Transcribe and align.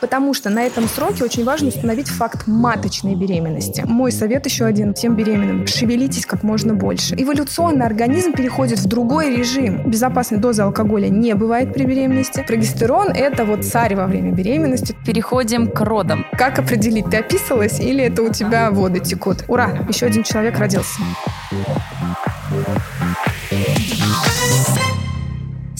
Потому 0.00 0.34
что 0.34 0.50
на 0.50 0.64
этом 0.64 0.88
сроке 0.88 1.22
очень 1.22 1.44
важно 1.44 1.68
установить 1.68 2.08
факт 2.08 2.48
маточной 2.48 3.14
беременности. 3.14 3.84
Мой 3.86 4.10
совет 4.10 4.44
еще 4.46 4.64
один 4.64 4.92
всем 4.94 5.14
беременным. 5.14 5.68
Шевелитесь 5.68 6.26
как 6.26 6.42
можно 6.42 6.74
больше. 6.74 7.14
Эволюционно 7.16 7.86
организм 7.86 8.32
переходит 8.32 8.80
в 8.80 8.88
другой 8.88 9.36
режим. 9.36 9.88
Безопасной 9.88 10.38
дозы 10.38 10.62
алкоголя 10.62 11.08
не 11.08 11.34
бывает 11.34 11.72
при 11.72 11.84
беременности. 11.84 12.44
Прогестерон– 12.44 13.08
это 13.14 13.44
вот 13.44 13.64
царь 13.64 13.94
во 13.94 14.06
время 14.08 14.32
беременности. 14.32 14.96
Переходим 15.06 15.70
к 15.70 15.80
родам. 15.80 16.26
Как 16.32 16.58
определить, 16.58 17.06
ты 17.06 17.18
описалась 17.18 17.78
или 17.78 18.02
это 18.02 18.22
у 18.22 18.32
тебя 18.32 18.72
воды 18.72 18.98
текут? 18.98 19.44
Ура, 19.46 19.86
еще 19.88 20.06
один 20.06 20.24
человек 20.24 20.58
родился. 20.58 21.00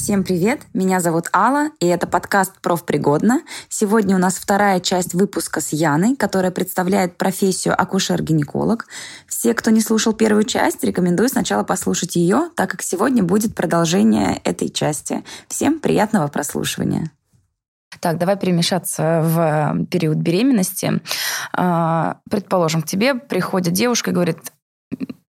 Всем 0.03 0.25
привет! 0.25 0.63
Меня 0.73 0.99
зовут 1.01 1.27
Алла, 1.31 1.73
и 1.79 1.87
это 1.87 2.07
подкаст 2.07 2.59
«Профпригодно». 2.63 3.43
Сегодня 3.69 4.17
у 4.17 4.19
нас 4.19 4.37
вторая 4.37 4.81
часть 4.81 5.13
выпуска 5.13 5.61
с 5.61 5.75
Яной, 5.75 6.17
которая 6.17 6.51
представляет 6.51 7.19
профессию 7.19 7.79
акушер-гинеколог. 7.79 8.87
Все, 9.27 9.53
кто 9.53 9.71
не 9.71 9.83
слушал 9.83 10.15
первую 10.15 10.45
часть, 10.45 10.83
рекомендую 10.85 11.29
сначала 11.29 11.65
послушать 11.65 12.17
ее, 12.17 12.49
так 12.57 12.71
как 12.71 12.81
сегодня 12.81 13.23
будет 13.23 13.55
продолжение 13.55 14.41
этой 14.43 14.71
части. 14.71 15.23
Всем 15.49 15.79
приятного 15.79 16.29
прослушивания. 16.29 17.11
Так, 18.01 18.17
давай 18.17 18.39
перемешаться 18.39 19.21
в 19.23 19.85
период 19.91 20.17
беременности. 20.17 21.03
А, 21.53 22.21
предположим, 22.31 22.81
к 22.81 22.87
тебе 22.87 23.17
приходит 23.17 23.75
девушка 23.75 24.13
и 24.13 24.15
говорит, 24.15 24.39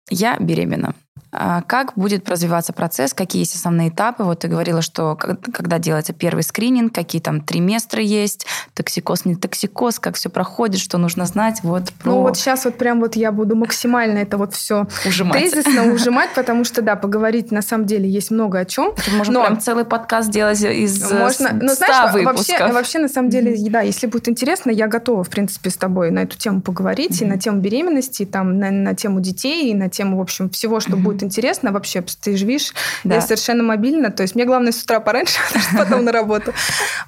я 0.09 0.37
беременна. 0.39 0.95
А 1.33 1.61
как 1.61 1.93
будет 1.95 2.29
развиваться 2.29 2.73
процесс, 2.73 3.13
какие 3.13 3.41
есть 3.41 3.55
основные 3.55 3.89
этапы? 3.89 4.23
Вот 4.23 4.39
ты 4.39 4.49
говорила, 4.49 4.81
что 4.81 5.15
когда 5.15 5.79
делается 5.79 6.11
первый 6.11 6.43
скрининг, 6.43 6.93
какие 6.93 7.21
там 7.21 7.39
триместры 7.39 8.01
есть, 8.01 8.45
токсикоз, 8.73 9.23
не 9.23 9.35
токсикоз, 9.35 9.99
как 9.99 10.15
все 10.15 10.29
проходит, 10.29 10.81
что 10.81 10.97
нужно 10.97 11.25
знать. 11.25 11.59
Вот 11.63 11.91
про... 11.93 12.11
Ну 12.11 12.21
вот 12.21 12.35
сейчас 12.35 12.65
вот 12.65 12.77
прям 12.77 12.99
вот 12.99 13.15
я 13.15 13.31
буду 13.31 13.55
максимально 13.55 14.19
это 14.19 14.37
вот 14.37 14.53
все 14.53 14.87
ужимать. 15.05 15.39
тезисно 15.41 15.85
ужимать, 15.93 16.31
потому 16.35 16.65
что, 16.65 16.81
да, 16.81 16.97
поговорить 16.97 17.51
на 17.51 17.61
самом 17.61 17.85
деле 17.85 18.09
есть 18.09 18.29
много 18.29 18.59
о 18.59 18.65
чем. 18.65 18.93
Можно 19.13 19.33
но... 19.33 19.45
прям 19.45 19.59
целый 19.59 19.85
подкаст 19.85 20.27
сделать 20.27 20.61
из 20.61 21.11
Можно... 21.11 21.51
ну, 21.53 21.73
знаешь, 21.73 22.13
выпусков. 22.13 22.59
Вообще, 22.59 22.73
вообще, 22.73 22.99
на 22.99 23.07
самом 23.07 23.29
деле, 23.29 23.53
mm-hmm. 23.53 23.69
да, 23.69 23.81
если 23.81 24.07
будет 24.07 24.27
интересно, 24.27 24.69
я 24.69 24.87
готова, 24.87 25.23
в 25.23 25.29
принципе, 25.29 25.69
с 25.69 25.77
тобой 25.77 26.11
на 26.11 26.19
эту 26.19 26.37
тему 26.37 26.61
поговорить, 26.61 27.21
mm-hmm. 27.21 27.25
и 27.25 27.29
на 27.29 27.37
тему 27.37 27.61
беременности, 27.61 28.23
и 28.23 28.25
там 28.25 28.59
на, 28.59 28.69
на 28.69 28.95
тему 28.95 29.21
детей, 29.21 29.71
и 29.71 29.73
на 29.73 29.89
тему, 29.89 30.17
в 30.17 30.21
общем, 30.21 30.49
всего, 30.49 30.81
что 30.81 30.91
mm-hmm. 30.91 30.97
будет 30.97 31.20
интересно 31.23 31.71
вообще, 31.71 32.03
ты 32.21 32.37
же 32.37 32.45
видишь, 32.45 32.73
да. 33.03 33.15
я 33.15 33.21
совершенно 33.21 33.63
мобильна, 33.63 34.11
то 34.11 34.23
есть 34.23 34.35
мне 34.35 34.45
главное 34.45 34.71
с 34.71 34.83
утра 34.83 34.99
пораньше, 34.99 35.39
потом 35.77 36.05
на 36.05 36.11
работу. 36.11 36.53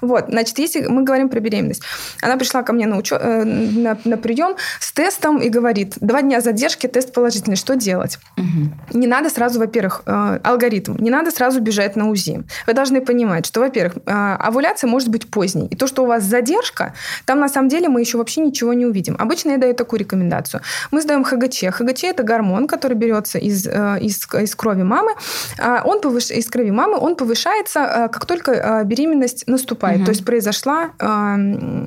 Вот, 0.00 0.26
значит, 0.28 0.58
если 0.58 0.86
мы 0.86 1.02
говорим 1.02 1.28
про 1.28 1.40
беременность, 1.40 1.82
она 2.22 2.36
пришла 2.36 2.62
ко 2.62 2.72
мне 2.72 2.86
на, 2.86 2.96
учё... 2.96 3.16
Э, 3.16 3.44
на, 3.44 3.98
на 4.04 4.16
прием 4.16 4.56
с 4.80 4.92
тестом 4.92 5.38
и 5.38 5.48
говорит, 5.48 5.94
два 6.00 6.22
дня 6.22 6.40
задержки, 6.40 6.86
тест 6.86 7.12
положительный, 7.12 7.56
что 7.56 7.76
делать? 7.76 8.18
Угу. 8.36 8.98
Не 8.98 9.06
надо 9.06 9.30
сразу, 9.30 9.58
во-первых, 9.58 10.02
э, 10.06 10.40
алгоритм, 10.42 10.96
не 10.98 11.10
надо 11.10 11.30
сразу 11.30 11.60
бежать 11.60 11.96
на 11.96 12.10
УЗИ. 12.10 12.44
Вы 12.66 12.72
должны 12.74 13.00
понимать, 13.00 13.46
что, 13.46 13.60
во-первых, 13.60 13.98
э, 14.06 14.10
овуляция 14.38 14.88
может 14.88 15.08
быть 15.08 15.30
поздней, 15.30 15.66
и 15.66 15.76
то, 15.76 15.86
что 15.86 16.02
у 16.02 16.06
вас 16.06 16.24
задержка, 16.24 16.94
там 17.24 17.40
на 17.40 17.48
самом 17.48 17.68
деле 17.68 17.88
мы 17.88 18.00
еще 18.00 18.18
вообще 18.18 18.40
ничего 18.40 18.72
не 18.72 18.86
увидим. 18.86 19.16
Обычно 19.18 19.52
я 19.52 19.58
даю 19.58 19.74
такую 19.74 20.00
рекомендацию. 20.00 20.60
Мы 20.90 21.00
сдаем 21.00 21.24
ХГЧ. 21.24 21.64
ХГЧ– 21.70 22.04
это 22.04 22.22
гормон, 22.22 22.66
который 22.66 22.94
берется 22.94 23.38
из, 23.38 23.66
из, 24.06 24.26
из 24.40 24.54
крови 24.54 24.82
мамы. 24.82 25.12
А 25.58 25.82
он 25.84 26.00
повыш... 26.00 26.30
Из 26.30 26.48
крови 26.48 26.70
мамы 26.70 26.98
он 26.98 27.16
повышается, 27.16 28.08
как 28.12 28.26
только 28.26 28.82
беременность 28.84 29.44
наступает. 29.46 29.98
Угу. 29.98 30.04
То 30.06 30.10
есть 30.10 30.24
произошла 30.24 30.90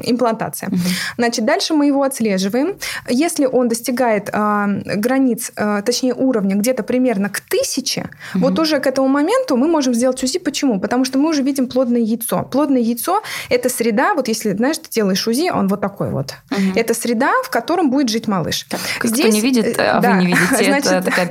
имплантация. 0.04 0.70
Угу. 0.70 0.78
Значит, 1.18 1.45
дальше 1.45 1.73
мы 1.73 1.88
его 1.88 2.04
отслеживаем. 2.04 2.76
Если 3.10 3.45
он 3.45 3.67
достигает 3.67 4.30
э, 4.32 4.66
границ, 4.95 5.52
э, 5.55 5.82
точнее 5.86 6.14
уровня 6.14 6.55
где-то 6.55 6.83
примерно 6.83 7.30
к 7.30 7.39
тысяче, 7.39 8.10
угу. 8.34 8.45
вот 8.45 8.60
уже 8.60 8.80
к 8.80 8.88
этому 8.88 9.08
моменту 9.08 9.58
мы 9.58 9.67
можем 9.67 9.94
сделать 9.94 10.22
УЗИ. 10.23 10.39
Почему? 10.39 10.80
Потому 10.80 11.05
что 11.05 11.20
мы 11.20 11.30
уже 11.30 11.42
видим 11.44 11.67
плодное 11.67 12.02
яйцо. 12.02 12.44
Плодное 12.44 12.82
яйцо– 12.82 13.22
это 13.49 13.70
среда, 13.70 14.14
вот 14.14 14.28
если, 14.28 14.54
знаешь, 14.54 14.78
ты 14.78 14.89
делаешь 14.89 15.28
УЗИ, 15.28 15.52
он 15.52 15.67
вот 15.67 15.82
такой 15.82 16.10
вот. 16.11 16.36
Угу. 16.52 16.61
Это 16.76 16.94
среда, 16.94 17.32
в 17.44 17.49
котором 17.49 17.89
будет 17.89 18.10
жить 18.10 18.28
малыш. 18.28 18.66
Так, 18.70 18.80
здесь, 19.04 19.26
кто 19.26 19.34
не 19.34 19.42
видит, 19.42 19.78
а 19.78 19.99
да, 19.99 20.14
вы 20.14 20.17
не 20.22 20.28
видите, 20.28 20.45
значит, 20.66 20.92
это 20.92 21.04
такая 21.04 21.28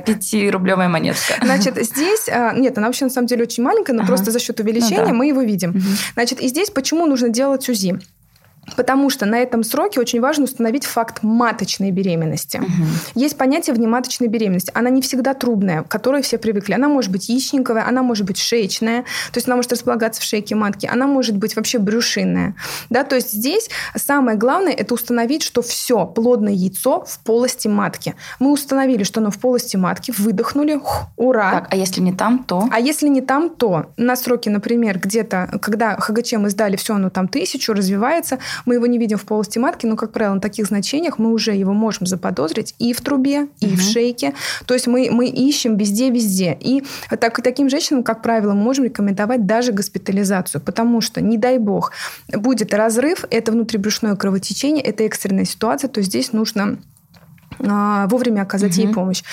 пятирублевая 0.77 0.89
монетка. 0.89 1.33
Значит, 1.41 1.77
здесь, 1.83 2.29
а, 2.29 2.53
нет, 2.53 2.77
она 2.77 2.87
вообще 2.87 3.05
на 3.05 3.11
самом 3.11 3.27
деле 3.27 3.43
очень 3.43 3.63
маленькая, 3.63 3.93
но 3.93 3.99
ага. 3.99 4.07
просто 4.07 4.31
за 4.31 4.39
счет 4.39 4.59
увеличения 4.59 5.01
ну, 5.01 5.07
да. 5.07 5.13
мы 5.13 5.27
его 5.27 5.41
видим. 5.41 5.71
Угу. 5.71 5.79
Значит, 6.13 6.41
и 6.41 6.47
здесь 6.47 6.69
почему 6.69 7.05
нужно 7.05 7.29
делать 7.29 7.67
УЗИ? 7.67 7.99
Потому 8.75 9.09
что 9.09 9.25
на 9.25 9.39
этом 9.39 9.63
сроке 9.63 9.99
очень 9.99 10.19
важно 10.19 10.43
установить 10.43 10.85
факт 10.85 11.23
маточной 11.23 11.91
беременности. 11.91 12.57
Угу. 12.57 12.87
Есть 13.15 13.37
понятие 13.37 13.73
внематочной 13.73 14.27
беременности. 14.27 14.71
Она 14.73 14.89
не 14.89 15.01
всегда 15.01 15.33
трубная, 15.33 15.83
к 15.83 15.87
которой 15.87 16.21
все 16.21 16.37
привыкли. 16.37 16.73
Она 16.73 16.89
может 16.89 17.11
быть 17.11 17.29
яичниковая, 17.29 17.87
она 17.87 18.03
может 18.03 18.25
быть 18.25 18.37
шеечная, 18.37 19.03
то 19.31 19.37
есть 19.37 19.47
она 19.47 19.55
может 19.55 19.71
располагаться 19.71 20.21
в 20.21 20.23
шейке 20.23 20.55
матки, 20.55 20.85
она 20.85 21.07
может 21.07 21.37
быть 21.37 21.55
вообще 21.55 21.79
брюшинная. 21.79 22.55
Да? 22.89 23.03
То 23.03 23.15
есть 23.15 23.31
здесь 23.31 23.69
самое 23.95 24.37
главное– 24.37 24.71
это 24.77 24.93
установить, 24.93 25.43
что 25.43 25.61
все, 25.61 26.05
плодное 26.05 26.53
яйцо 26.53 27.05
в 27.05 27.19
полости 27.19 27.67
матки. 27.67 28.15
Мы 28.39 28.51
установили, 28.51 29.03
что 29.03 29.19
оно 29.19 29.31
в 29.31 29.37
полости 29.37 29.77
матки, 29.77 30.13
выдохнули, 30.17 30.75
ух, 30.75 31.07
ура. 31.15 31.51
Так, 31.51 31.67
а 31.71 31.75
если 31.75 32.01
не 32.01 32.13
там, 32.13 32.43
то? 32.43 32.67
А 32.71 32.79
если 32.79 33.07
не 33.07 33.21
там, 33.21 33.49
то 33.49 33.91
на 33.97 34.15
сроке, 34.15 34.49
например, 34.49 34.99
где-то, 34.99 35.59
когда 35.61 35.95
ХГЧ 35.95 36.33
мы 36.33 36.49
сдали, 36.49 36.75
все 36.75 36.95
оно 36.95 37.09
там 37.09 37.27
тысячу, 37.27 37.73
развивается, 37.73 38.39
мы 38.65 38.75
его 38.75 38.85
не 38.85 38.97
видим 38.97 39.17
в 39.17 39.25
полости 39.25 39.59
матки, 39.59 39.85
но, 39.85 39.95
как 39.95 40.11
правило, 40.11 40.35
на 40.35 40.41
таких 40.41 40.67
значениях 40.67 41.19
мы 41.19 41.31
уже 41.31 41.53
его 41.53 41.73
можем 41.73 42.05
заподозрить 42.05 42.75
и 42.79 42.93
в 42.93 43.01
трубе, 43.01 43.47
и 43.59 43.67
угу. 43.67 43.75
в 43.75 43.81
шейке. 43.81 44.33
То 44.65 44.73
есть 44.73 44.87
мы, 44.87 45.09
мы 45.11 45.27
ищем 45.27 45.77
везде-везде. 45.77 46.57
И 46.59 46.83
так, 47.19 47.41
таким 47.41 47.69
женщинам, 47.69 48.03
как 48.03 48.21
правило, 48.21 48.53
мы 48.53 48.61
можем 48.61 48.85
рекомендовать 48.85 49.45
даже 49.45 49.71
госпитализацию, 49.71 50.61
потому 50.61 51.01
что, 51.01 51.21
не 51.21 51.37
дай 51.37 51.57
бог, 51.57 51.91
будет 52.31 52.73
разрыв, 52.73 53.25
это 53.29 53.51
внутрибрюшное 53.51 54.15
кровотечение, 54.15 54.83
это 54.83 55.03
экстренная 55.03 55.45
ситуация, 55.45 55.89
то 55.89 56.01
здесь 56.01 56.33
нужно 56.33 56.77
вовремя 57.59 58.41
оказать 58.41 58.77
угу. 58.77 58.81
ей 58.81 58.93
помощь. 58.93 59.23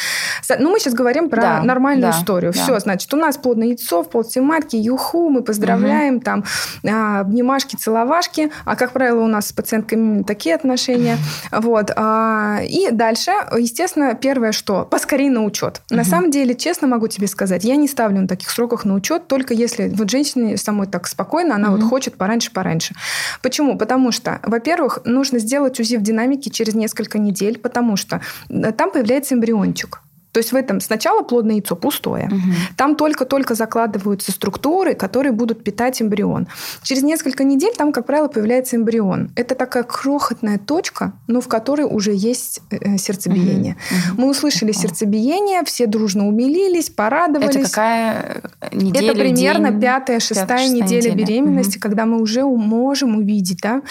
Ну, 0.59 0.71
мы 0.71 0.79
сейчас 0.79 0.95
говорим 0.95 1.29
про 1.29 1.43
да, 1.43 1.63
нормальную 1.63 2.13
да, 2.13 2.19
историю. 2.19 2.53
Да. 2.53 2.63
Все, 2.63 2.79
значит, 2.81 3.13
у 3.15 3.17
нас 3.17 3.37
плодное 3.37 3.69
яйцо 3.69 4.03
в 4.03 4.09
полости 4.09 4.39
матки, 4.39 4.77
юху, 4.77 5.29
мы 5.31 5.43
поздравляем, 5.43 6.17
угу. 6.17 6.25
там, 6.25 6.45
а, 6.87 7.21
обнимашки, 7.21 7.77
целовашки. 7.77 8.51
А, 8.65 8.77
как 8.77 8.93
правило, 8.93 9.21
у 9.23 9.27
нас 9.27 9.49
с 9.49 9.53
пациентками 9.53 10.23
такие 10.23 10.55
отношения. 10.55 11.19
Вот. 11.51 11.91
А, 11.97 12.61
и 12.63 12.91
дальше, 12.91 13.33
естественно, 13.57 14.15
первое, 14.15 14.53
что 14.53 14.85
поскорее 14.85 15.31
на 15.31 15.45
учет. 15.45 15.83
Угу. 15.91 15.97
На 15.97 16.05
самом 16.05 16.31
деле, 16.31 16.55
честно 16.55 16.89
могу 16.89 17.09
тебе 17.09 17.27
сказать, 17.27 17.65
я 17.65 17.77
не 17.77 17.89
ставлю 17.89 18.21
на 18.21 18.29
таких 18.29 18.51
сроках 18.51 18.85
на 18.85 18.95
учет, 18.95 19.27
только 19.27 19.55
если 19.55 19.89
вот 19.89 20.11
женщине 20.11 20.57
самой 20.57 20.87
так 20.87 21.07
спокойно, 21.07 21.55
она 21.55 21.71
угу. 21.71 21.81
вот 21.81 21.89
хочет 21.89 22.17
пораньше-пораньше. 22.17 22.95
Почему? 23.43 23.77
Потому 23.77 24.13
что, 24.13 24.41
во-первых, 24.43 25.01
нужно 25.05 25.39
сделать 25.39 25.79
УЗИ 25.81 25.97
в 25.97 26.03
динамике 26.03 26.51
через 26.51 26.75
несколько 26.75 27.19
недель, 27.19 27.59
потому 27.59 27.97
что 27.97 28.14
там 28.49 28.91
появляется 28.91 29.35
эмбриончик. 29.35 30.01
То 30.35 30.39
есть 30.39 30.51
в 30.51 30.57
этом 30.57 30.81
сначала 30.81 31.23
плодное 31.23 31.55
яйцо 31.55 31.77
пустое. 31.77 32.27
Угу. 32.27 32.77
Там 32.77 32.97
только-только 32.97 33.55
закладываются 33.55 34.33
структуры, 34.33 34.95
которые 34.97 35.31
будут 35.31 35.63
питать 35.63 36.03
эмбрион. 36.03 36.49
Через 36.83 37.05
несколько 37.05 37.45
недель 37.45 37.73
там, 37.79 37.93
как 37.93 38.05
правило, 38.05 38.27
появляется 38.27 38.75
эмбрион. 38.75 39.31
Это 39.37 39.55
такая 39.55 39.85
крохотная 39.85 40.59
точка, 40.59 41.13
но 41.29 41.41
в 41.41 41.47
которой 41.47 41.87
уже 41.87 42.13
есть 42.13 42.63
э, 42.73 42.79
э, 42.81 42.99
сердцебиение. 42.99 43.77
Угу. 44.11 44.23
Мы 44.23 44.31
услышали 44.31 44.73
сердцебиение, 44.73 45.63
все 45.65 45.87
дружно 45.87 46.27
умилились, 46.27 46.91
порадовались. 46.91 47.55
Это 47.55 47.69
какая 47.69 48.43
неделя? 48.73 49.13
Это 49.13 49.21
примерно 49.21 49.81
пятая, 49.81 50.19
шестая 50.19 50.69
неделя, 50.69 51.13
неделя 51.13 51.15
беременности, 51.15 51.77
угу. 51.77 51.83
когда 51.83 52.07
мы 52.07 52.21
уже 52.21 52.43
можем 52.43 53.19
увидеть. 53.19 53.61
Да? 53.63 53.83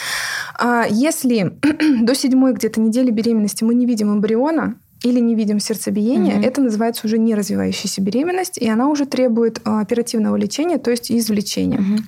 А 0.59 0.87
если 0.89 1.57
до 2.01 2.13
седьмой 2.13 2.51
где-то 2.51 2.81
недели 2.81 3.11
беременности 3.11 3.63
мы 3.63 3.75
не 3.75 3.85
видим 3.85 4.13
эмбриона, 4.13 4.75
или 5.03 5.19
не 5.19 5.35
видим 5.35 5.59
сердцебиения, 5.59 6.37
угу. 6.37 6.45
это 6.45 6.61
называется 6.61 7.05
уже 7.05 7.17
неразвивающаяся 7.17 8.01
беременность, 8.01 8.57
и 8.57 8.67
она 8.67 8.87
уже 8.87 9.05
требует 9.05 9.61
а, 9.65 9.81
оперативного 9.81 10.35
лечения, 10.37 10.77
то 10.77 10.91
есть 10.91 11.11
извлечения. 11.11 11.79
Угу. 11.79 12.03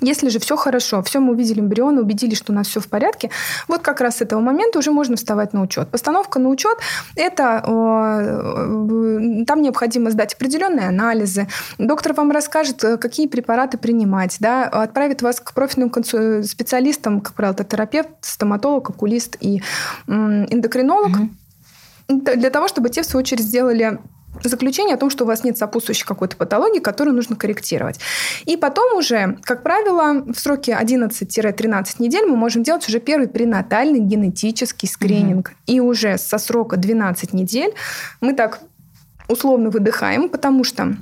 Если 0.00 0.28
же 0.28 0.38
все 0.38 0.56
хорошо, 0.56 1.02
все 1.02 1.18
мы 1.18 1.32
увидели 1.32 1.60
эмбрион, 1.60 1.98
убедились, 1.98 2.38
что 2.38 2.52
у 2.52 2.54
нас 2.54 2.68
все 2.68 2.80
в 2.80 2.88
порядке, 2.88 3.30
вот 3.66 3.82
как 3.82 4.00
раз 4.00 4.18
с 4.18 4.22
этого 4.22 4.40
момента 4.40 4.78
уже 4.78 4.92
можно 4.92 5.16
вставать 5.16 5.52
на 5.52 5.62
учет. 5.62 5.88
Постановка 5.88 6.38
на 6.38 6.50
учет– 6.50 6.78
это 7.16 7.62
э, 7.66 9.44
там 9.46 9.62
необходимо 9.62 10.10
сдать 10.10 10.34
определенные 10.34 10.88
анализы. 10.88 11.48
Доктор 11.78 12.12
вам 12.12 12.30
расскажет, 12.30 12.84
э, 12.84 12.96
какие 12.96 13.26
препараты 13.26 13.76
принимать, 13.76 14.36
да, 14.38 14.64
отправит 14.64 15.22
вас 15.22 15.40
к 15.40 15.52
профильным 15.52 15.90
специалистам, 16.44 17.20
как 17.20 17.34
правило, 17.34 17.54
это 17.54 17.64
терапевт, 17.64 18.10
стоматолог, 18.20 18.90
окулист 18.90 19.36
и 19.40 19.62
эндокринолог. 20.06 21.08
Угу 21.08 21.28
для 22.08 22.50
того, 22.50 22.68
чтобы 22.68 22.88
те, 22.88 23.02
в 23.02 23.06
свою 23.06 23.22
очередь, 23.22 23.44
сделали 23.44 23.98
заключение 24.44 24.94
о 24.94 24.98
том, 24.98 25.10
что 25.10 25.24
у 25.24 25.26
вас 25.26 25.44
нет 25.44 25.58
сопутствующей 25.58 26.06
какой-то 26.06 26.36
патологии, 26.36 26.78
которую 26.78 27.14
нужно 27.14 27.36
корректировать. 27.36 27.98
И 28.44 28.56
потом 28.56 28.96
уже, 28.96 29.38
как 29.42 29.62
правило, 29.62 30.24
в 30.32 30.38
сроке 30.38 30.78
11-13 30.80 31.96
недель 31.98 32.26
мы 32.26 32.36
можем 32.36 32.62
делать 32.62 32.88
уже 32.88 33.00
первый 33.00 33.28
пренатальный 33.28 34.00
генетический 34.00 34.88
скрининг. 34.88 35.48
Угу. 35.48 35.56
И 35.66 35.80
уже 35.80 36.18
со 36.18 36.38
срока 36.38 36.76
12 36.76 37.32
недель 37.32 37.74
мы 38.20 38.34
так 38.34 38.60
условно 39.28 39.70
выдыхаем, 39.70 40.28
потому 40.28 40.64
что 40.64 40.96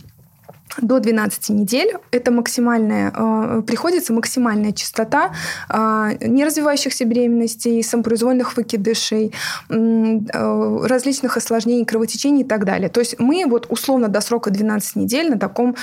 до 0.81 1.01
12 1.01 1.51
недель 1.51 1.93
это 2.11 2.31
максимальная, 2.31 3.13
э, 3.15 3.63
приходится 3.67 4.13
максимальная 4.13 4.73
частота 4.73 5.33
э, 5.69 6.17
неразвивающихся 6.21 7.05
беременностей, 7.05 7.83
самопроизвольных 7.83 8.57
выкидышей, 8.57 9.33
э, 9.69 10.87
различных 10.87 11.37
осложнений, 11.37 11.85
кровотечений 11.85 12.43
и 12.43 12.47
так 12.47 12.65
далее. 12.65 12.89
То 12.89 13.01
есть 13.01 13.19
мы 13.19 13.45
вот 13.47 13.67
условно 13.69 14.09
до 14.09 14.21
срока 14.21 14.51
12 14.51 14.97
недель 14.97 15.31
на 15.31 15.39
таком 15.39 15.77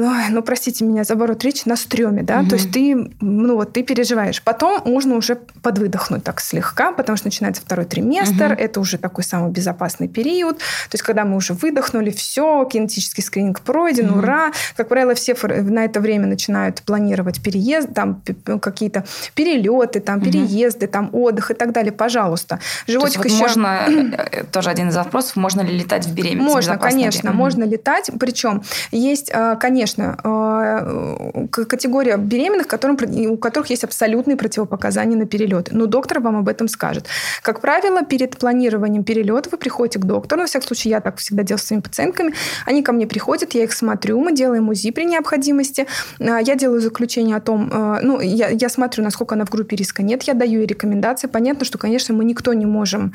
ну, 0.00 0.12
ну, 0.30 0.42
простите 0.42 0.84
меня 0.84 1.04
за 1.04 1.14
оборот 1.14 1.44
речи, 1.44 1.62
на 1.66 1.76
стреме, 1.76 2.22
да, 2.22 2.40
угу. 2.40 2.50
то 2.50 2.54
есть 2.56 2.72
ты, 2.72 3.10
ну, 3.20 3.56
вот 3.56 3.72
ты 3.72 3.82
переживаешь. 3.82 4.42
Потом 4.42 4.80
можно 4.84 5.16
уже 5.16 5.36
подвыдохнуть 5.62 6.24
так 6.24 6.40
слегка, 6.40 6.92
потому 6.92 7.16
что 7.16 7.26
начинается 7.26 7.62
второй 7.62 7.84
триместр, 7.84 8.52
угу. 8.52 8.54
это 8.60 8.80
уже 8.80 8.98
такой 8.98 9.24
самый 9.24 9.50
безопасный 9.50 10.08
период, 10.08 10.58
то 10.58 10.94
есть 10.94 11.02
когда 11.02 11.24
мы 11.24 11.36
уже 11.36 11.52
выдохнули, 11.52 12.10
все, 12.10 12.64
кинетический 12.64 13.22
скрининг 13.22 13.60
пройден, 13.60 14.10
угу. 14.10 14.18
ура. 14.18 14.52
Как 14.76 14.88
правило, 14.88 15.14
все 15.14 15.36
на 15.44 15.84
это 15.84 16.00
время 16.00 16.26
начинают 16.26 16.82
планировать 16.82 17.42
переезд, 17.42 17.92
там 17.94 18.22
какие-то 18.60 19.04
перелеты, 19.34 20.00
там 20.00 20.18
угу. 20.18 20.26
переезды, 20.26 20.86
там 20.86 21.10
отдых 21.12 21.50
и 21.50 21.54
так 21.54 21.72
далее. 21.72 21.92
Пожалуйста. 21.92 22.60
Животик 22.86 23.24
еще... 23.24 23.36
можно, 23.36 23.86
э, 24.32 24.44
тоже 24.44 24.70
один 24.70 24.88
из 24.88 24.96
вопросов, 24.96 25.36
можно 25.36 25.60
ли 25.60 25.78
летать 25.78 26.06
в 26.06 26.14
беременность? 26.14 26.54
Можно, 26.54 26.78
конечно, 26.78 27.32
можно 27.32 27.64
летать. 27.64 28.10
Причем 28.18 28.62
есть, 28.90 29.30
э, 29.32 29.56
конечно, 29.60 29.89
конечно, 29.90 30.16
э, 30.24 31.46
категория 31.50 32.16
беременных, 32.16 32.66
которым, 32.66 32.98
у 33.30 33.36
которых 33.36 33.70
есть 33.70 33.84
абсолютные 33.84 34.36
противопоказания 34.36 35.16
на 35.16 35.26
перелет. 35.26 35.68
Но 35.72 35.86
доктор 35.86 36.20
вам 36.20 36.36
об 36.36 36.48
этом 36.48 36.68
скажет. 36.68 37.06
Как 37.42 37.60
правило, 37.60 38.02
перед 38.02 38.38
планированием 38.38 39.04
перелета 39.04 39.50
вы 39.50 39.58
приходите 39.58 39.98
к 39.98 40.04
доктору. 40.04 40.40
На 40.40 40.46
всякий 40.46 40.66
случай, 40.66 40.88
я 40.88 41.00
так 41.00 41.16
всегда 41.16 41.42
делаю 41.42 41.58
с 41.58 41.64
своими 41.64 41.82
пациентками. 41.82 42.34
Они 42.66 42.82
ко 42.82 42.92
мне 42.92 43.06
приходят, 43.06 43.54
я 43.54 43.64
их 43.64 43.72
смотрю, 43.72 44.20
мы 44.20 44.32
делаем 44.32 44.68
УЗИ 44.68 44.90
при 44.90 45.04
необходимости. 45.04 45.86
Э, 46.18 46.38
я 46.42 46.54
делаю 46.54 46.80
заключение 46.80 47.36
о 47.36 47.40
том, 47.40 47.70
э, 47.72 48.00
ну, 48.02 48.20
я, 48.20 48.48
я 48.48 48.68
смотрю, 48.68 49.04
насколько 49.04 49.34
она 49.34 49.44
в 49.44 49.50
группе 49.50 49.76
риска 49.76 50.02
нет, 50.02 50.22
я 50.24 50.34
даю 50.34 50.60
ей 50.60 50.66
рекомендации. 50.66 51.28
Понятно, 51.28 51.64
что, 51.64 51.78
конечно, 51.78 52.14
мы 52.14 52.24
никто 52.24 52.52
не 52.52 52.66
можем 52.66 53.12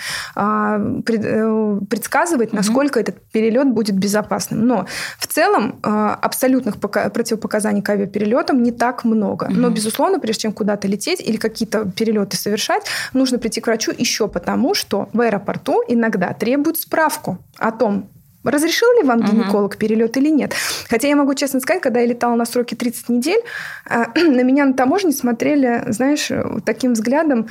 предсказывать, 1.06 2.54
насколько 2.54 3.00
mm-hmm. 3.00 3.04
этот 3.04 3.22
перелет 3.32 3.68
будет 3.68 3.96
безопасным. 3.98 4.66
Но 4.68 4.86
в 5.20 5.28
целом 5.28 5.80
абсолютно 5.82 6.55
абсолютных 6.56 6.80
противопоказаний 7.14 7.82
к 7.82 7.90
авиаперелетам 7.90 8.64
не 8.64 8.72
так 8.72 9.04
много. 9.04 9.48
Но, 9.50 9.70
безусловно, 9.70 10.20
прежде 10.20 10.44
чем 10.44 10.54
куда-то 10.54 10.88
лететь 10.88 11.22
или 11.22 11.38
какие-то 11.38 11.86
перелеты 11.86 12.38
совершать, 12.38 12.84
нужно 13.14 13.38
прийти 13.38 13.62
к 13.62 13.68
врачу 13.68 13.92
еще 13.98 14.28
потому, 14.28 14.74
что 14.74 15.10
в 15.14 15.22
аэропорту 15.22 15.84
иногда 15.88 16.34
требуют 16.34 16.78
справку 16.78 17.38
о 17.58 17.72
том, 17.72 18.10
разрешил 18.44 18.88
ли 18.98 19.08
вам 19.08 19.22
гинеколог 19.22 19.74
uh-huh. 19.74 19.78
перелет 19.78 20.18
или 20.18 20.30
нет. 20.30 20.54
Хотя 20.88 21.08
я 21.08 21.16
могу 21.16 21.34
честно 21.34 21.60
сказать, 21.60 21.82
когда 21.82 22.00
я 22.00 22.06
летала 22.06 22.36
на 22.36 22.46
сроке 22.46 22.76
30 22.76 23.10
недель, 23.10 23.42
а, 23.90 24.12
на 24.16 24.44
меня 24.44 24.66
на 24.66 24.74
таможне 24.74 25.12
смотрели, 25.12 25.84
знаешь, 25.88 26.30
таким 26.64 26.94
взглядом, 26.94 27.48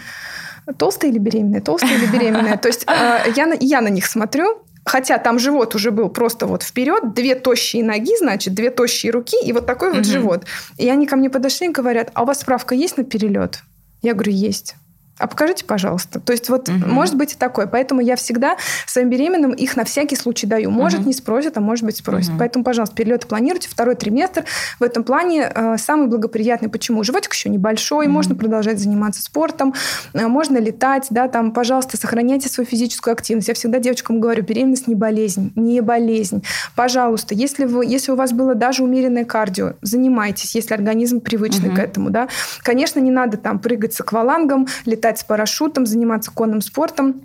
толстая 0.78 1.10
или 1.10 1.18
беременная, 1.18 1.60
толстая 1.60 1.96
или 1.98 2.06
беременная. 2.06 2.56
То 2.56 2.68
есть 2.68 2.84
а, 2.86 3.24
я, 3.34 3.52
я 3.60 3.80
на 3.80 3.88
них 3.88 4.06
смотрю, 4.06 4.62
Хотя 4.84 5.18
там 5.18 5.38
живот 5.38 5.74
уже 5.74 5.90
был 5.90 6.08
просто 6.10 6.46
вот 6.46 6.62
вперед, 6.62 7.14
две 7.14 7.34
тощие 7.34 7.82
ноги, 7.82 8.16
значит, 8.18 8.54
две 8.54 8.70
тощие 8.70 9.12
руки 9.12 9.36
и 9.42 9.52
вот 9.52 9.66
такой 9.66 9.88
угу. 9.88 9.96
вот 9.98 10.06
живот. 10.06 10.44
И 10.76 10.88
они 10.88 11.06
ко 11.06 11.16
мне 11.16 11.30
подошли 11.30 11.68
и 11.68 11.70
говорят, 11.70 12.10
а 12.14 12.22
у 12.22 12.26
вас 12.26 12.40
справка 12.40 12.74
есть 12.74 12.96
на 12.96 13.04
перелет? 13.04 13.60
Я 14.02 14.12
говорю, 14.12 14.32
есть 14.32 14.76
а 15.16 15.28
покажите, 15.28 15.64
пожалуйста. 15.64 16.18
То 16.18 16.32
есть 16.32 16.48
вот 16.48 16.68
угу. 16.68 16.78
может 16.86 17.16
быть 17.16 17.34
и 17.34 17.36
такое. 17.36 17.66
Поэтому 17.66 18.00
я 18.00 18.16
всегда 18.16 18.56
своим 18.86 19.10
беременным 19.10 19.52
их 19.52 19.76
на 19.76 19.84
всякий 19.84 20.16
случай 20.16 20.46
даю. 20.46 20.70
Может, 20.70 21.00
угу. 21.00 21.08
не 21.08 21.14
спросят, 21.14 21.56
а 21.56 21.60
может 21.60 21.84
быть 21.84 21.96
спросят. 21.96 22.30
Угу. 22.30 22.38
Поэтому, 22.38 22.64
пожалуйста, 22.64 22.96
перелеты 22.96 23.28
планируйте. 23.28 23.68
Второй 23.68 23.94
триместр 23.94 24.44
в 24.80 24.82
этом 24.82 25.04
плане 25.04 25.50
э, 25.54 25.76
самый 25.78 26.08
благоприятный. 26.08 26.68
Почему? 26.68 27.04
Животик 27.04 27.32
еще 27.32 27.48
небольшой, 27.48 28.06
угу. 28.06 28.12
можно 28.12 28.34
продолжать 28.34 28.80
заниматься 28.80 29.22
спортом, 29.22 29.74
э, 30.14 30.26
можно 30.26 30.58
летать, 30.58 31.06
да, 31.10 31.28
там, 31.28 31.52
пожалуйста, 31.52 31.96
сохраняйте 31.96 32.48
свою 32.48 32.68
физическую 32.68 33.12
активность. 33.12 33.46
Я 33.46 33.54
всегда 33.54 33.78
девочкам 33.78 34.18
говорю, 34.20 34.42
беременность 34.42 34.88
не 34.88 34.96
болезнь, 34.96 35.52
не 35.54 35.80
болезнь. 35.80 36.42
Пожалуйста, 36.74 37.34
если, 37.34 37.66
вы, 37.66 37.86
если 37.86 38.10
у 38.10 38.16
вас 38.16 38.32
было 38.32 38.56
даже 38.56 38.82
умеренное 38.82 39.24
кардио, 39.24 39.74
занимайтесь, 39.80 40.56
если 40.56 40.74
организм 40.74 41.20
привычный 41.20 41.68
угу. 41.68 41.76
к 41.76 41.78
этому, 41.78 42.10
да. 42.10 42.28
Конечно, 42.62 42.98
не 42.98 43.12
надо 43.12 43.36
там 43.36 43.60
прыгать 43.60 43.94
с 43.94 44.00
аквалангом, 44.00 44.66
летать 44.84 45.03
летать 45.04 45.18
с 45.18 45.24
парашютом, 45.24 45.84
заниматься 45.84 46.30
конным 46.30 46.62
спортом. 46.62 47.20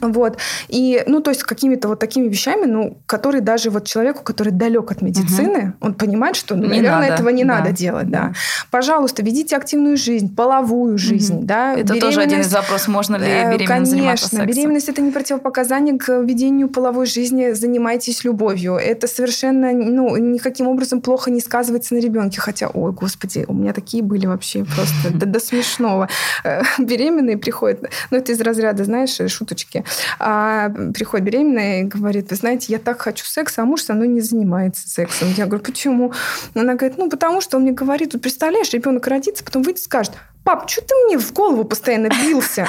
Вот. 0.00 0.38
И, 0.68 1.02
ну, 1.06 1.20
то 1.20 1.30
есть 1.30 1.42
какими-то 1.42 1.88
вот 1.88 1.98
такими 1.98 2.28
вещами, 2.28 2.66
ну, 2.66 2.98
которые 3.06 3.40
даже 3.40 3.70
вот 3.70 3.84
человеку, 3.84 4.22
который 4.22 4.52
далек 4.52 4.90
от 4.90 5.02
медицины, 5.02 5.74
угу. 5.80 5.88
он 5.88 5.94
понимает, 5.94 6.36
что, 6.36 6.54
ну, 6.54 6.62
не 6.62 6.80
наверное, 6.80 7.10
надо. 7.10 7.14
этого 7.14 7.28
не 7.28 7.44
да. 7.44 7.58
надо 7.58 7.72
делать, 7.72 8.10
да. 8.10 8.28
да. 8.28 8.32
Пожалуйста, 8.70 9.22
ведите 9.22 9.56
активную 9.56 9.96
жизнь, 9.96 10.34
половую 10.34 10.98
жизнь, 10.98 11.38
угу. 11.38 11.44
да. 11.46 11.74
Это 11.74 11.98
тоже 12.00 12.20
один 12.20 12.40
из 12.40 12.52
вопросов, 12.52 12.88
можно 12.88 13.16
ли 13.16 13.26
э, 13.26 13.44
беременность 13.44 13.66
Конечно, 13.68 13.86
заниматься 13.86 14.28
сексом? 14.28 14.46
беременность– 14.46 14.88
это 14.90 15.02
не 15.02 15.10
противопоказание 15.10 15.98
к 15.98 16.20
ведению 16.20 16.68
половой 16.68 17.06
жизни, 17.06 17.52
занимайтесь 17.52 18.24
любовью. 18.24 18.74
Это 18.74 19.06
совершенно, 19.06 19.72
ну, 19.72 20.16
никаким 20.16 20.68
образом 20.68 21.00
плохо 21.00 21.30
не 21.30 21.40
сказывается 21.40 21.94
на 21.94 21.98
ребенке, 21.98 22.40
хотя, 22.40 22.68
ой, 22.68 22.92
господи, 22.92 23.44
у 23.48 23.54
меня 23.54 23.72
такие 23.72 24.02
были 24.02 24.26
вообще 24.26 24.64
просто 24.64 25.12
до 25.12 25.40
смешного. 25.40 26.08
Э, 26.44 26.62
беременные 26.78 27.38
приходят, 27.38 27.82
ну, 28.10 28.18
это 28.18 28.32
из 28.32 28.40
разряда, 28.40 28.84
знаешь, 28.84 29.18
шуточки 29.30 29.77
девушки, 29.78 29.84
а, 30.18 30.70
приходит 30.94 31.26
беременная 31.26 31.80
и 31.80 31.84
говорит, 31.84 32.30
вы 32.30 32.36
знаете, 32.36 32.72
я 32.72 32.78
так 32.78 33.00
хочу 33.00 33.24
секса, 33.24 33.62
а 33.62 33.64
муж 33.64 33.82
со 33.82 33.94
мной 33.94 34.08
не 34.08 34.20
занимается 34.20 34.88
сексом. 34.88 35.28
Я 35.36 35.46
говорю, 35.46 35.64
почему? 35.64 36.12
Она 36.54 36.74
говорит, 36.74 36.98
ну, 36.98 37.08
потому 37.08 37.40
что 37.40 37.56
он 37.56 37.64
мне 37.64 37.72
говорит, 37.72 38.12
вот 38.12 38.22
представляешь, 38.22 38.72
ребенок 38.72 39.06
родится, 39.06 39.44
потом 39.44 39.62
выйдет 39.62 39.80
и 39.80 39.84
скажет, 39.84 40.14
пап, 40.44 40.68
что 40.68 40.82
ты 40.82 40.94
мне 41.06 41.18
в 41.18 41.32
голову 41.32 41.64
постоянно 41.64 42.08
бился? 42.08 42.68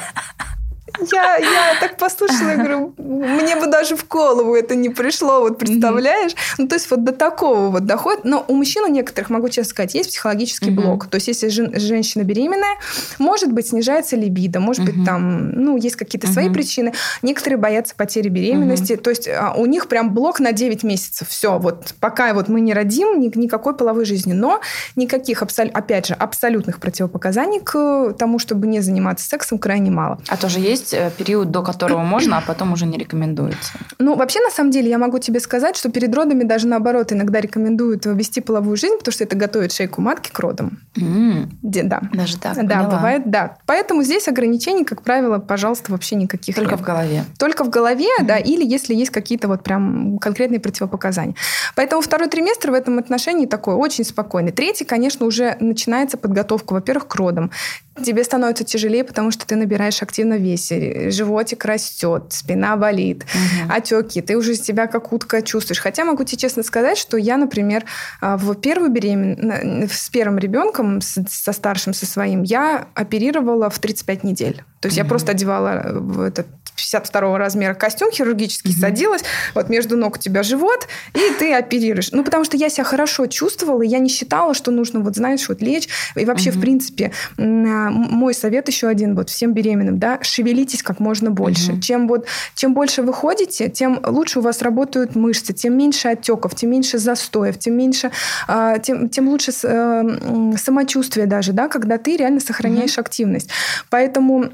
Я, 1.12 1.38
я 1.38 1.80
так 1.80 1.98
послушала, 1.98 2.50
я 2.50 2.58
говорю, 2.58 2.94
мне 2.98 3.56
бы 3.56 3.68
даже 3.68 3.96
в 3.96 4.08
голову 4.08 4.56
это 4.56 4.76
не 4.76 4.90
пришло, 4.90 5.42
вот 5.42 5.58
представляешь? 5.58 6.32
Mm-hmm. 6.32 6.56
Ну, 6.60 6.68
то 6.68 6.76
есть 6.76 6.90
вот 6.90 7.04
до 7.04 7.12
такого 7.12 7.70
вот 7.70 7.86
доходит. 7.86 8.26
Но 8.26 8.46
у 8.48 8.56
мужчин 8.56 8.84
у 8.84 8.88
некоторых, 8.88 9.30
могу 9.30 9.50
честно 9.50 9.70
сказать, 9.70 9.94
есть 9.94 10.10
психологический 10.10 10.72
mm-hmm. 10.72 10.82
блок. 10.82 11.08
То 11.08 11.16
есть 11.16 11.28
если 11.28 11.48
жен, 11.50 11.72
женщина 11.80 12.24
беременная, 12.24 12.78
может 13.18 13.52
быть, 13.52 13.68
снижается 13.68 14.16
либидо, 14.16 14.60
может 14.60 14.84
mm-hmm. 14.84 14.92
быть, 14.98 15.06
там, 15.06 15.52
ну, 15.52 15.78
есть 15.78 15.96
какие-то 15.96 16.28
mm-hmm. 16.28 16.34
свои 16.34 16.50
причины. 16.50 16.94
Некоторые 17.22 17.58
боятся 17.58 17.96
потери 17.96 18.30
беременности. 18.30 18.94
Mm-hmm. 18.94 19.02
То 19.02 19.10
есть 19.10 19.28
а, 19.28 19.54
у 19.56 19.66
них 19.66 19.88
прям 19.88 20.14
блок 20.14 20.40
на 20.40 20.52
9 20.52 20.84
месяцев. 20.84 21.28
Все, 21.30 21.58
вот 21.58 21.94
пока 22.00 22.34
вот 22.34 22.48
мы 22.48 22.62
не 22.62 22.74
родим, 22.74 23.20
ни, 23.20 23.32
никакой 23.38 23.76
половой 23.76 24.06
жизни. 24.06 24.34
Но 24.34 24.62
никаких, 24.96 25.42
опять 25.42 26.08
же, 26.08 26.14
абсолютных 26.14 26.80
противопоказаний 26.80 27.60
к 27.60 28.14
тому, 28.18 28.40
чтобы 28.40 28.68
не 28.68 28.80
заниматься 28.82 29.28
сексом, 29.28 29.60
крайне 29.60 29.92
мало. 29.92 30.20
А 30.28 30.38
тоже 30.38 30.60
есть 30.60 30.79
есть 30.80 30.94
э, 30.94 31.12
период, 31.18 31.52
до 31.52 31.62
которого 31.62 32.04
можно, 32.04 32.38
а 32.38 32.42
потом 32.42 32.74
уже 32.74 32.86
не 32.86 32.98
рекомендуется? 32.98 33.74
Ну, 34.00 34.16
вообще, 34.16 34.40
на 34.42 34.50
самом 34.50 34.72
деле, 34.72 34.90
я 34.90 34.98
могу 34.98 35.20
тебе 35.20 35.40
сказать, 35.40 35.76
что 35.78 35.90
перед 35.90 36.14
родами 36.16 36.44
даже 36.44 36.68
наоборот 36.68 37.12
иногда 37.12 37.40
рекомендуют 37.42 38.06
вести 38.06 38.42
половую 38.42 38.78
жизнь, 38.78 38.98
потому 38.98 39.14
что 39.14 39.24
это 39.24 39.36
готовит 39.36 39.72
шейку 39.72 40.02
матки 40.02 40.32
к 40.32 40.40
родам. 40.40 40.80
Mm. 40.96 41.48
Где, 41.62 41.84
да. 41.84 42.02
Даже 42.14 42.38
так? 42.38 42.56
Да, 42.56 42.62
поняла. 42.62 42.96
бывает, 42.96 43.24
да. 43.26 43.58
Поэтому 43.66 44.04
здесь 44.04 44.28
ограничений, 44.28 44.86
как 44.86 45.02
правило, 45.02 45.40
пожалуйста, 45.40 45.92
вообще 45.92 46.16
никаких 46.16 46.56
Только 46.56 46.72
нет. 46.72 46.82
в 46.82 46.84
голове? 46.84 47.26
Только 47.38 47.64
в 47.64 47.70
голове, 47.70 48.08
mm-hmm. 48.20 48.26
да, 48.26 48.38
или 48.38 48.66
если 48.66 48.94
есть 48.94 49.12
какие-то 49.12 49.48
вот 49.48 49.64
прям 49.64 50.18
конкретные 50.20 50.60
противопоказания. 50.60 51.36
Поэтому 51.76 52.02
второй 52.02 52.30
триместр 52.30 52.72
в 52.72 52.74
этом 52.74 53.00
отношении 53.00 53.46
такой 53.46 53.76
очень 53.76 54.04
спокойный. 54.04 54.52
Третий, 54.52 54.86
конечно, 54.86 55.26
уже 55.26 55.58
начинается 55.60 56.18
подготовка, 56.18 56.74
во-первых, 56.74 57.08
к 57.08 57.16
родам 57.16 57.52
тебе 58.00 58.24
становится 58.24 58.64
тяжелее, 58.64 59.04
потому 59.04 59.32
что 59.32 59.46
ты 59.46 59.56
набираешь 59.56 60.02
активно 60.02 60.36
весе, 60.36 61.10
животик 61.12 61.66
растет, 61.66 62.26
спина 62.30 62.76
болит, 62.76 63.24
угу. 63.24 63.74
отеки, 63.74 64.22
ты 64.22 64.38
уже 64.38 64.56
себя 64.56 64.88
как 64.88 65.14
утка 65.14 65.42
чувствуешь. 65.42 65.80
Хотя 65.80 66.06
могу 66.06 66.24
тебе 66.24 66.38
честно 66.38 66.64
сказать, 66.64 66.98
что 66.98 67.18
я, 67.18 67.38
например, 67.38 67.86
а, 68.22 68.38
в 68.38 68.56
первую 68.56 68.92
беременность, 68.92 69.94
с 69.94 70.10
первым 70.10 70.38
ребенком, 70.38 71.02
со 71.02 71.54
старшим, 71.54 71.94
со 71.94 72.06
своим, 72.06 72.44
я 72.44 72.88
оперировала 72.96 73.70
в 73.70 73.80
35 73.80 74.24
недель. 74.24 74.64
То 74.80 74.88
есть 74.88 74.98
mm-hmm. 74.98 75.04
я 75.04 75.10
просто 75.10 75.32
одевала 75.32 75.84
в 75.92 76.22
этот 76.22 76.48
52 76.76 77.38
размера 77.38 77.74
костюм 77.74 78.12
хирургический, 78.12 78.72
mm-hmm. 78.72 78.80
садилась, 78.80 79.22
вот 79.54 79.70
между 79.70 79.98
ног 79.98 80.16
у 80.16 80.20
тебя 80.20 80.44
живот, 80.44 80.88
и 81.14 81.34
ты 81.38 81.54
оперируешь. 81.54 82.12
Ну, 82.12 82.24
потому 82.24 82.46
что 82.46 82.58
я 82.58 82.70
себя 82.70 82.84
хорошо 82.84 83.28
чувствовала, 83.28 83.82
и 83.82 83.88
я 83.88 84.00
не 84.00 84.10
считала, 84.10 84.54
что 84.54 84.72
нужно, 84.72 85.02
вот 85.02 85.16
знаешь, 85.16 85.48
вот 85.50 85.62
лечь. 85.62 85.88
И 86.16 86.26
вообще, 86.26 86.50
mm-hmm. 86.50 86.58
в 86.58 86.62
принципе, 86.62 87.12
мой 87.38 88.34
совет 88.34 88.68
еще 88.68 88.88
один, 88.88 89.16
вот 89.16 89.30
всем 89.30 89.54
беременным, 89.54 90.00
да, 90.00 90.20
шевелитесь 90.22 90.84
как 90.84 91.00
можно 91.00 91.32
больше. 91.32 91.74
Mm-hmm. 91.74 91.82
Чем, 91.82 92.08
вот, 92.08 92.26
чем 92.56 92.74
больше 92.74 93.02
вы 93.02 93.14
ходите, 93.14 93.70
тем 93.70 94.00
лучше 94.06 94.40
у 94.40 94.42
вас 94.42 94.62
работают 94.62 95.16
мышцы, 95.16 95.54
тем 95.54 95.78
меньше 95.78 96.08
отеков, 96.10 96.56
тем 96.56 96.72
меньше 96.72 96.98
застоев, 96.98 97.60
тем 97.60 97.78
меньше, 97.78 98.12
а, 98.48 98.80
тем, 98.80 99.10
тем 99.10 99.30
лучше 99.30 99.52
э, 99.64 100.56
самочувствие 100.58 101.26
даже, 101.26 101.54
да, 101.54 101.68
когда 101.68 101.98
ты 101.98 102.16
реально 102.18 102.40
сохраняешь 102.40 102.98
mm-hmm. 102.98 103.02
активность. 103.02 103.50
Поэтому 103.90 104.52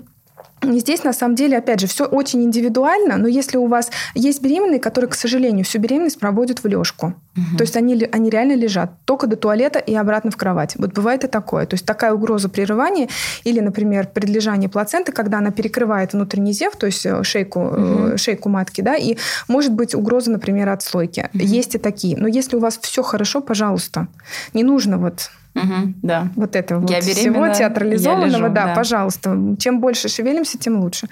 Здесь, 0.73 1.03
на 1.03 1.13
самом 1.13 1.35
деле, 1.35 1.57
опять 1.57 1.79
же, 1.79 1.87
все 1.87 2.05
очень 2.05 2.43
индивидуально, 2.43 3.17
но 3.17 3.27
если 3.27 3.57
у 3.57 3.67
вас 3.67 3.89
есть 4.13 4.41
беременные, 4.41 4.79
которые, 4.79 5.09
к 5.09 5.15
сожалению, 5.15 5.65
всю 5.65 5.79
беременность 5.79 6.19
проводят 6.19 6.63
в 6.63 6.67
лёжку, 6.67 7.07
угу. 7.07 7.57
то 7.57 7.63
есть 7.63 7.75
они, 7.75 8.07
они 8.11 8.29
реально 8.29 8.55
лежат 8.55 8.91
только 9.05 9.27
до 9.27 9.35
туалета 9.35 9.79
и 9.79 9.95
обратно 9.95 10.31
в 10.31 10.37
кровать. 10.37 10.75
Вот 10.77 10.93
бывает 10.93 11.23
и 11.23 11.27
такое. 11.27 11.65
То 11.65 11.75
есть 11.75 11.85
такая 11.85 12.13
угроза 12.13 12.49
прерывания 12.49 13.09
или, 13.43 13.59
например, 13.59 14.07
предлежание 14.07 14.69
плаценты, 14.69 15.11
когда 15.11 15.39
она 15.39 15.51
перекрывает 15.51 16.13
внутренний 16.13 16.53
зев, 16.53 16.75
то 16.75 16.85
есть 16.85 17.05
э, 17.05 17.23
шейку, 17.23 17.59
угу. 17.59 18.17
шейку 18.17 18.49
матки, 18.49 18.81
да, 18.81 18.95
и 18.95 19.17
может 19.47 19.73
быть 19.73 19.95
угроза, 19.95 20.31
например, 20.31 20.69
отслойки. 20.69 21.29
Угу. 21.33 21.43
Есть 21.43 21.75
и 21.75 21.77
такие. 21.77 22.17
Но 22.17 22.27
если 22.27 22.55
у 22.55 22.59
вас 22.59 22.79
все 22.81 23.03
хорошо, 23.03 23.41
пожалуйста, 23.41 24.07
не 24.53 24.63
нужно 24.63 24.97
вот 24.97 25.29
Угу, 25.55 25.93
да. 26.01 26.27
Вот 26.35 26.55
это 26.55 26.79
вот 26.79 26.89
я 26.89 26.99
всего 26.99 27.47
театрализованного, 27.47 28.25
лежу, 28.25 28.53
да, 28.53 28.67
да, 28.67 28.75
пожалуйста. 28.75 29.55
Чем 29.57 29.79
больше 29.79 30.09
шевелимся, 30.09 30.57
тем 30.57 30.81
лучше. 30.81 31.07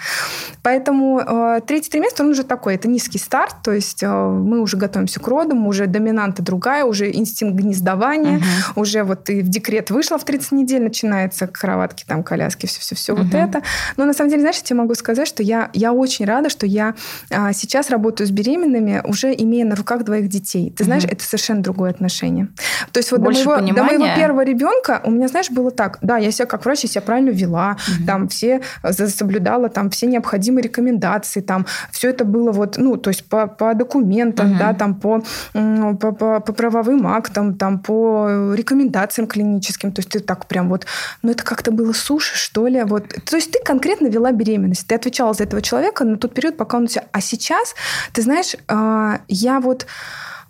Поэтому 0.62 1.20
э, 1.20 1.62
третий 1.66 1.90
триместр, 1.90 2.24
он 2.24 2.30
уже 2.30 2.44
такой, 2.44 2.76
это 2.76 2.90
низкий 2.90 3.20
старт, 3.20 3.56
то 3.64 3.72
есть 3.72 4.04
э, 4.04 4.08
мы 4.08 4.60
уже 4.60 4.76
готовимся 4.76 5.22
к 5.22 5.28
родам, 5.28 5.66
уже 5.66 5.88
доминанта 5.88 6.44
другая, 6.44 6.84
уже 6.84 7.10
инстинкт 7.12 7.56
гнездования, 7.56 8.38
угу. 8.38 8.82
уже 8.82 9.04
вот 9.04 9.24
ты 9.24 9.42
в 9.42 9.48
декрет 9.48 9.90
вышла 9.92 10.18
в 10.18 10.26
30 10.26 10.52
недель, 10.52 10.84
начинается 10.84 11.48
кроватки, 11.48 12.04
там, 12.06 12.22
коляски, 12.24 12.66
все-все-все 12.66 13.14
угу. 13.14 13.24
вот 13.24 13.34
это. 13.34 13.62
Но 13.96 14.04
на 14.04 14.14
самом 14.14 14.30
деле, 14.30 14.42
знаешь, 14.42 14.58
я 14.58 14.64
тебе 14.64 14.80
могу 14.80 14.94
сказать, 14.96 15.28
что 15.28 15.42
я, 15.42 15.70
я 15.74 15.94
очень 15.94 16.26
рада, 16.26 16.50
что 16.50 16.66
я 16.66 16.96
э, 17.30 17.54
сейчас 17.54 17.90
работаю 17.90 18.28
с 18.28 18.32
беременными, 18.32 19.02
уже 19.06 19.34
имея 19.34 19.66
на 19.66 19.76
руках 19.76 20.04
двоих 20.04 20.28
детей. 20.28 20.74
Ты 20.76 20.84
знаешь, 20.84 21.06
угу. 21.06 21.14
это 21.14 21.24
совершенно 21.24 21.64
другое 21.64 21.92
отношение. 21.92 22.50
То 22.92 22.98
есть 22.98 23.12
вот 23.12 23.22
Больше 23.22 23.46
до 23.46 23.50
моего, 23.62 23.74
до 23.74 23.84
моего 23.84 24.06
первого 24.16 24.33
первого 24.34 24.44
ребенка 24.44 25.02
у 25.04 25.12
меня, 25.12 25.28
знаешь, 25.28 25.52
было 25.52 25.72
так. 25.72 25.98
Да, 26.02 26.18
я 26.18 26.32
себя 26.32 26.46
как 26.46 26.66
врач, 26.66 26.84
я 26.84 26.90
себя 26.90 27.02
правильно 27.02 27.30
вела, 27.30 27.78
угу. 27.88 28.06
там 28.08 28.28
все 28.28 28.62
соблюдала 28.92 29.70
там 29.70 29.90
все 29.90 30.08
необходимые 30.08 30.64
рекомендации, 30.64 31.42
там 31.42 31.66
все 31.92 32.10
это 32.10 32.26
было 32.26 32.52
вот, 32.52 32.78
ну, 32.78 32.98
то 32.98 33.10
есть 33.10 33.26
по, 33.30 33.48
по 33.48 33.74
документам, 33.74 34.52
угу. 34.52 34.60
да, 34.60 34.74
там 34.74 34.96
по, 34.96 35.24
по, 35.54 36.12
по, 36.12 36.40
по 36.40 36.54
правовым 36.54 37.08
актам, 37.08 37.56
там 37.56 37.80
по 37.80 38.54
рекомендациям 38.56 39.28
клиническим. 39.28 39.92
То 39.92 40.00
есть 40.00 40.10
ты 40.10 40.20
так 40.20 40.48
прям 40.48 40.70
вот, 40.70 40.86
ну, 41.22 41.32
это 41.32 41.44
как-то 41.44 41.72
было 41.72 41.94
суши, 41.94 42.36
что 42.36 42.68
ли. 42.68 42.84
Вот. 42.84 43.08
То 43.30 43.36
есть 43.36 43.52
ты 43.52 43.60
конкретно 43.64 44.08
вела 44.08 44.32
беременность. 44.32 44.88
Ты 44.88 44.96
отвечала 44.96 45.34
за 45.34 45.44
этого 45.44 45.62
человека 45.62 46.06
на 46.06 46.18
тот 46.18 46.34
период, 46.34 46.58
пока 46.58 46.78
он 46.78 46.84
у 46.84 46.88
тебя... 46.88 47.04
А 47.12 47.22
сейчас, 47.22 47.76
ты 48.14 48.22
знаешь, 48.22 48.56
а, 48.68 49.20
я 49.28 49.60
вот 49.60 49.86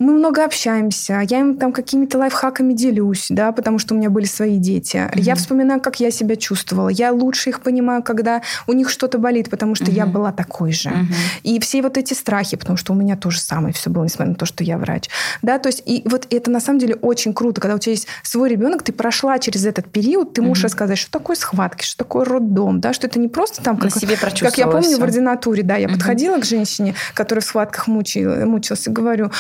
мы 0.03 0.13
много 0.13 0.43
общаемся, 0.43 1.21
я 1.29 1.39
им 1.39 1.57
там 1.57 1.71
какими-то 1.71 2.17
лайфхаками 2.17 2.73
делюсь, 2.73 3.27
да, 3.29 3.51
потому 3.51 3.79
что 3.79 3.95
у 3.95 3.97
меня 3.97 4.09
были 4.09 4.25
свои 4.25 4.57
дети. 4.57 4.97
Mm-hmm. 4.97 5.21
Я 5.21 5.35
вспоминаю, 5.35 5.79
как 5.79 5.99
я 5.99 6.11
себя 6.11 6.35
чувствовала. 6.35 6.89
Я 6.89 7.11
лучше 7.11 7.49
их 7.49 7.61
понимаю, 7.61 8.03
когда 8.03 8.41
у 8.67 8.73
них 8.73 8.89
что-то 8.89 9.17
болит, 9.17 9.49
потому 9.49 9.75
что 9.75 9.85
mm-hmm. 9.85 9.95
я 9.95 10.05
была 10.05 10.31
такой 10.31 10.73
же. 10.73 10.89
Mm-hmm. 10.89 11.15
И 11.43 11.59
все 11.59 11.81
вот 11.81 11.97
эти 11.97 12.13
страхи, 12.13 12.57
потому 12.57 12.77
что 12.77 12.93
у 12.93 12.95
меня 12.95 13.15
тоже 13.15 13.39
самое 13.39 13.73
все 13.73 13.89
было, 13.89 14.03
несмотря 14.03 14.31
на 14.31 14.35
то, 14.35 14.45
что 14.45 14.63
я 14.63 14.77
врач. 14.77 15.09
Да, 15.41 15.57
то 15.57 15.67
есть 15.67 15.81
и 15.85 16.01
вот 16.05 16.27
это 16.29 16.51
на 16.51 16.59
самом 16.59 16.79
деле 16.79 16.95
очень 16.95 17.33
круто, 17.33 17.61
когда 17.61 17.75
у 17.75 17.79
тебя 17.79 17.93
есть 17.93 18.07
свой 18.23 18.49
ребенок, 18.49 18.83
ты 18.83 18.91
прошла 18.91 19.39
через 19.39 19.65
этот 19.65 19.89
период, 19.89 20.33
ты 20.33 20.41
можешь 20.41 20.63
mm-hmm. 20.63 20.67
рассказать, 20.67 20.97
что 20.97 21.11
такое 21.11 21.37
схватки, 21.37 21.85
что 21.85 21.97
такое 21.97 22.25
роддом, 22.25 22.81
да, 22.81 22.91
что 22.91 23.07
это 23.07 23.19
не 23.19 23.29
просто 23.29 23.63
там, 23.63 23.77
как, 23.77 23.95
на 23.95 24.01
себе 24.01 24.17
как 24.17 24.57
я 24.57 24.67
помню 24.67 24.81
все. 24.81 24.97
в 24.97 25.03
ординатуре, 25.03 25.63
да, 25.63 25.77
я 25.77 25.87
mm-hmm. 25.87 25.93
подходила 25.93 26.37
к 26.39 26.45
женщине, 26.45 26.93
которая 27.13 27.41
в 27.41 27.45
схватках 27.45 27.87
мучила, 27.87 28.45
мучилась, 28.45 28.87
и 28.87 28.89
говорю, 28.89 29.31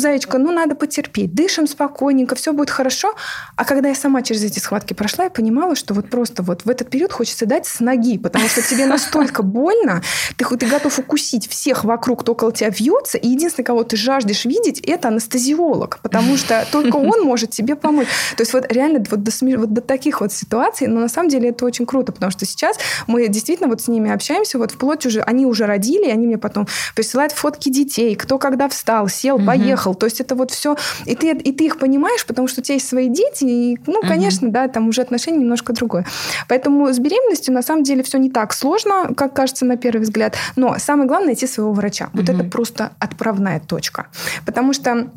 Заячка, 0.00 0.38
ну 0.38 0.50
надо 0.50 0.74
потерпеть, 0.74 1.34
дышим 1.34 1.66
спокойненько, 1.66 2.34
все 2.34 2.52
будет 2.52 2.70
хорошо. 2.70 3.14
А 3.56 3.64
когда 3.64 3.90
я 3.90 3.94
сама 3.94 4.22
через 4.22 4.42
эти 4.42 4.58
схватки 4.58 4.94
прошла, 4.94 5.24
я 5.24 5.30
понимала, 5.30 5.76
что 5.76 5.92
вот 5.92 6.08
просто 6.08 6.42
вот 6.42 6.64
в 6.64 6.70
этот 6.70 6.88
период 6.88 7.12
хочется 7.12 7.44
дать 7.44 7.66
с 7.66 7.80
ноги, 7.80 8.16
потому 8.16 8.48
что 8.48 8.62
тебе 8.62 8.86
настолько 8.86 9.42
больно, 9.42 10.02
ты, 10.36 10.44
ты 10.56 10.66
готов 10.66 10.98
укусить 10.98 11.48
всех 11.48 11.84
вокруг, 11.84 12.22
кто 12.22 12.32
около 12.32 12.50
тебя 12.50 12.70
вьется, 12.70 13.18
и 13.18 13.28
единственный, 13.28 13.64
кого 13.64 13.84
ты 13.84 13.96
жаждешь 13.96 14.46
видеть, 14.46 14.80
это 14.80 15.08
анестезиолог, 15.08 15.98
потому 16.02 16.36
что 16.38 16.66
только 16.72 16.96
он 16.96 17.22
может 17.22 17.50
тебе 17.50 17.76
помочь. 17.76 18.08
То 18.36 18.42
есть 18.42 18.54
вот 18.54 18.72
реально 18.72 19.04
вот 19.10 19.22
до, 19.22 19.30
вот 19.58 19.72
до 19.72 19.80
таких 19.82 20.22
вот 20.22 20.32
ситуаций, 20.32 20.86
но 20.86 21.00
на 21.00 21.08
самом 21.08 21.28
деле 21.28 21.50
это 21.50 21.66
очень 21.66 21.84
круто, 21.84 22.12
потому 22.12 22.32
что 22.32 22.46
сейчас 22.46 22.78
мы 23.06 23.28
действительно 23.28 23.68
вот 23.68 23.82
с 23.82 23.88
ними 23.88 24.10
общаемся, 24.10 24.58
вот 24.58 24.72
вплоть 24.72 25.04
уже, 25.04 25.20
они 25.20 25.44
уже 25.44 25.66
родили, 25.66 26.06
и 26.06 26.10
они 26.10 26.26
мне 26.26 26.38
потом 26.38 26.66
присылают 26.94 27.32
фотки 27.32 27.68
детей, 27.68 28.14
кто 28.16 28.38
когда 28.38 28.68
встал, 28.68 29.08
сел, 29.08 29.38
поехал. 29.38 29.79
То 29.94 30.06
есть 30.06 30.20
это 30.20 30.34
вот 30.34 30.50
все... 30.50 30.76
И 31.06 31.14
ты, 31.14 31.30
и 31.30 31.52
ты 31.52 31.66
их 31.66 31.78
понимаешь, 31.78 32.26
потому 32.26 32.48
что 32.48 32.60
у 32.60 32.64
тебя 32.64 32.74
есть 32.74 32.88
свои 32.88 33.08
дети, 33.08 33.44
и, 33.44 33.78
ну, 33.86 34.00
конечно, 34.02 34.48
угу. 34.48 34.54
да, 34.54 34.68
там 34.68 34.88
уже 34.88 35.02
отношение 35.02 35.40
немножко 35.40 35.72
другое. 35.72 36.06
Поэтому 36.48 36.92
с 36.92 36.98
беременностью 36.98 37.54
на 37.54 37.62
самом 37.62 37.82
деле 37.82 38.02
все 38.02 38.18
не 38.18 38.30
так 38.30 38.52
сложно, 38.52 39.10
как 39.16 39.34
кажется 39.34 39.64
на 39.64 39.76
первый 39.76 40.02
взгляд. 40.02 40.36
Но 40.56 40.76
самое 40.78 41.08
главное 41.08 41.28
найти 41.28 41.46
своего 41.46 41.72
врача. 41.72 42.10
Вот 42.12 42.28
угу. 42.28 42.32
это 42.32 42.44
просто 42.44 42.92
отправная 42.98 43.60
точка. 43.60 44.08
Потому 44.44 44.72
что 44.72 45.10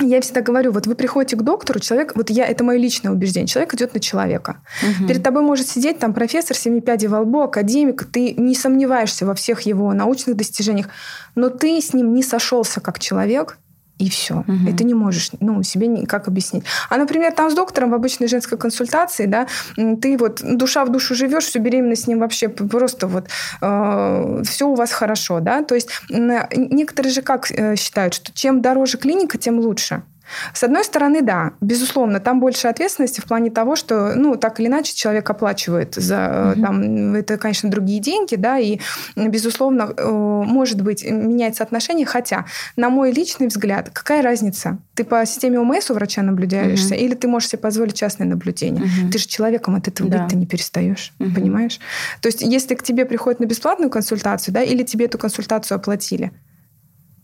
я 0.00 0.20
всегда 0.20 0.42
говорю, 0.42 0.72
вот 0.72 0.86
вы 0.86 0.94
приходите 0.94 1.36
к 1.36 1.42
доктору, 1.42 1.80
человек, 1.80 2.12
вот 2.14 2.30
я, 2.30 2.46
это 2.46 2.64
мое 2.64 2.78
личное 2.78 3.10
убеждение, 3.10 3.46
человек 3.46 3.74
идет 3.74 3.94
на 3.94 4.00
человека. 4.00 4.58
Угу. 4.82 5.08
Перед 5.08 5.22
тобой 5.22 5.42
может 5.42 5.68
сидеть 5.68 5.98
там 5.98 6.12
професор 6.12 6.56
семи 6.56 6.80
пядей 6.80 7.08
во 7.08 7.20
лбу, 7.20 7.40
академик, 7.42 8.04
ты 8.04 8.34
не 8.34 8.54
сомневаешься 8.54 9.24
во 9.24 9.34
всех 9.34 9.62
его 9.62 9.92
научных 9.92 10.36
достижениях, 10.36 10.88
но 11.34 11.48
ты 11.48 11.80
с 11.80 11.94
ним 11.94 12.14
не 12.14 12.22
сошелся 12.22 12.80
как 12.80 12.98
человек, 12.98 13.58
и 13.98 14.10
все. 14.10 14.44
Угу. 14.46 14.68
И 14.68 14.72
ты 14.72 14.84
не 14.84 14.94
можешь 14.94 15.30
ну, 15.40 15.62
себе 15.62 15.86
никак 15.86 16.28
объяснить. 16.28 16.64
А, 16.90 16.96
например, 16.96 17.32
там 17.32 17.50
с 17.50 17.54
доктором 17.54 17.90
в 17.90 17.94
обычной 17.94 18.28
женской 18.28 18.58
консультации, 18.58 19.26
да, 19.26 19.46
ты 19.76 20.16
вот 20.18 20.42
душа 20.42 20.84
в 20.84 20.92
душу 20.92 21.14
живешь, 21.14 21.44
всю 21.44 21.60
беременность 21.60 22.04
с 22.04 22.06
ним 22.06 22.18
вообще 22.18 22.48
просто 22.48 23.06
вот 23.06 23.28
э, 23.62 24.42
все 24.44 24.68
у 24.68 24.74
вас 24.74 24.92
хорошо, 24.92 25.40
да. 25.40 25.62
То 25.62 25.74
есть 25.74 25.88
некоторые 26.08 27.12
же 27.12 27.22
как 27.22 27.50
э, 27.50 27.76
считают, 27.76 28.14
что 28.14 28.32
чем 28.32 28.60
дороже 28.60 28.98
клиника, 28.98 29.38
тем 29.38 29.58
лучше. 29.58 30.02
С 30.52 30.62
одной 30.64 30.84
стороны, 30.84 31.22
да, 31.22 31.52
безусловно, 31.60 32.20
там 32.20 32.40
больше 32.40 32.68
ответственности 32.68 33.20
в 33.20 33.24
плане 33.24 33.50
того, 33.50 33.76
что, 33.76 34.14
ну, 34.14 34.36
так 34.36 34.60
или 34.60 34.66
иначе 34.68 34.94
человек 34.94 35.28
оплачивает 35.28 35.94
за, 35.94 36.52
угу. 36.52 36.62
там, 36.62 37.14
это, 37.14 37.36
конечно, 37.38 37.70
другие 37.70 38.00
деньги, 38.00 38.36
да, 38.36 38.58
и, 38.58 38.78
безусловно, 39.16 39.92
э, 39.96 40.08
может 40.08 40.80
быть, 40.82 41.04
меняется 41.04 41.62
отношение, 41.62 42.06
хотя, 42.06 42.46
на 42.76 42.90
мой 42.90 43.12
личный 43.12 43.48
взгляд, 43.48 43.90
какая 43.92 44.22
разница? 44.22 44.78
Ты 44.94 45.04
по 45.04 45.24
системе 45.26 45.60
ОМС 45.60 45.90
у 45.90 45.94
врача 45.94 46.22
наблюдаешься, 46.22 46.94
угу. 46.94 47.02
или 47.02 47.14
ты 47.14 47.28
можешь 47.28 47.50
себе 47.50 47.58
позволить 47.58 47.94
частное 47.94 48.26
наблюдение? 48.26 48.84
Угу. 48.84 49.12
Ты 49.12 49.18
же 49.18 49.26
человеком 49.26 49.74
от 49.74 49.88
этого 49.88 50.08
да. 50.10 50.22
быть 50.22 50.32
ты 50.32 50.36
не 50.36 50.46
перестаешь, 50.46 51.12
угу. 51.18 51.34
понимаешь? 51.34 51.78
То 52.20 52.28
есть, 52.28 52.42
если 52.42 52.74
к 52.74 52.82
тебе 52.82 53.04
приходят 53.04 53.40
на 53.40 53.44
бесплатную 53.44 53.90
консультацию, 53.90 54.54
да, 54.54 54.62
или 54.62 54.82
тебе 54.82 55.06
эту 55.06 55.18
консультацию 55.18 55.76
оплатили, 55.76 56.32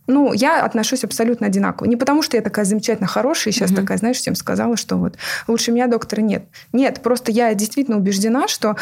ну, 0.06 0.32
я 0.32 0.64
отношусь 0.64 1.04
абсолютно 1.04 1.46
одинаково. 1.46 1.86
Не 1.86 1.96
потому, 1.96 2.22
что 2.22 2.36
я 2.36 2.42
такая 2.42 2.64
замечательно 2.64 3.06
хорошая, 3.06 3.52
и 3.52 3.56
сейчас 3.56 3.70
угу. 3.70 3.80
такая, 3.80 3.98
знаешь, 3.98 4.16
всем 4.16 4.34
сказала, 4.34 4.76
что 4.76 4.96
вот 4.96 5.16
лучше 5.46 5.70
меня 5.70 5.86
доктора 5.86 6.20
нет. 6.20 6.44
Нет, 6.72 7.00
просто 7.02 7.30
я 7.30 7.54
действительно 7.54 7.96
убеждена, 7.98 8.48
что 8.48 8.76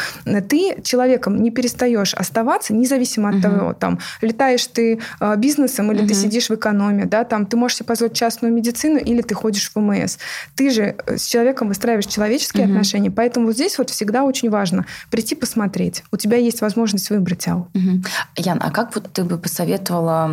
ты 0.49 0.81
человеком 0.83 1.41
не 1.41 1.51
перестаешь 1.51 2.13
оставаться, 2.13 2.73
независимо 2.73 3.29
от 3.29 3.35
угу. 3.35 3.41
того, 3.43 3.73
там, 3.73 3.99
летаешь 4.21 4.65
ты 4.67 4.99
э, 5.19 5.35
бизнесом 5.37 5.91
или 5.91 5.99
угу. 5.99 6.07
ты 6.07 6.13
сидишь 6.15 6.49
в 6.49 6.55
экономе, 6.55 7.05
да, 7.05 7.23
там, 7.23 7.45
ты 7.45 7.55
можешь 7.55 7.77
себе 7.77 7.87
позволить 7.87 8.15
частную 8.15 8.53
медицину 8.53 8.97
или 8.97 9.21
ты 9.21 9.35
ходишь 9.35 9.71
в 9.73 9.79
МС. 9.79 10.17
Ты 10.55 10.71
же 10.71 10.95
э, 11.05 11.17
с 11.17 11.25
человеком 11.25 11.67
выстраиваешь 11.67 12.07
человеческие 12.07 12.63
угу. 12.63 12.73
отношения, 12.73 13.11
поэтому 13.11 13.47
вот 13.47 13.55
здесь 13.55 13.77
вот 13.77 13.89
всегда 13.91 14.23
очень 14.23 14.49
важно 14.49 14.85
прийти 15.11 15.35
посмотреть. 15.35 16.03
У 16.11 16.17
тебя 16.17 16.37
есть 16.37 16.61
возможность 16.61 17.09
выбрать, 17.11 17.47
Ал. 17.47 17.67
Угу. 17.73 18.03
Ян, 18.37 18.59
а 18.61 18.71
как 18.71 18.95
вот 18.95 19.11
ты 19.13 19.23
бы 19.23 19.37
посоветовала 19.37 20.31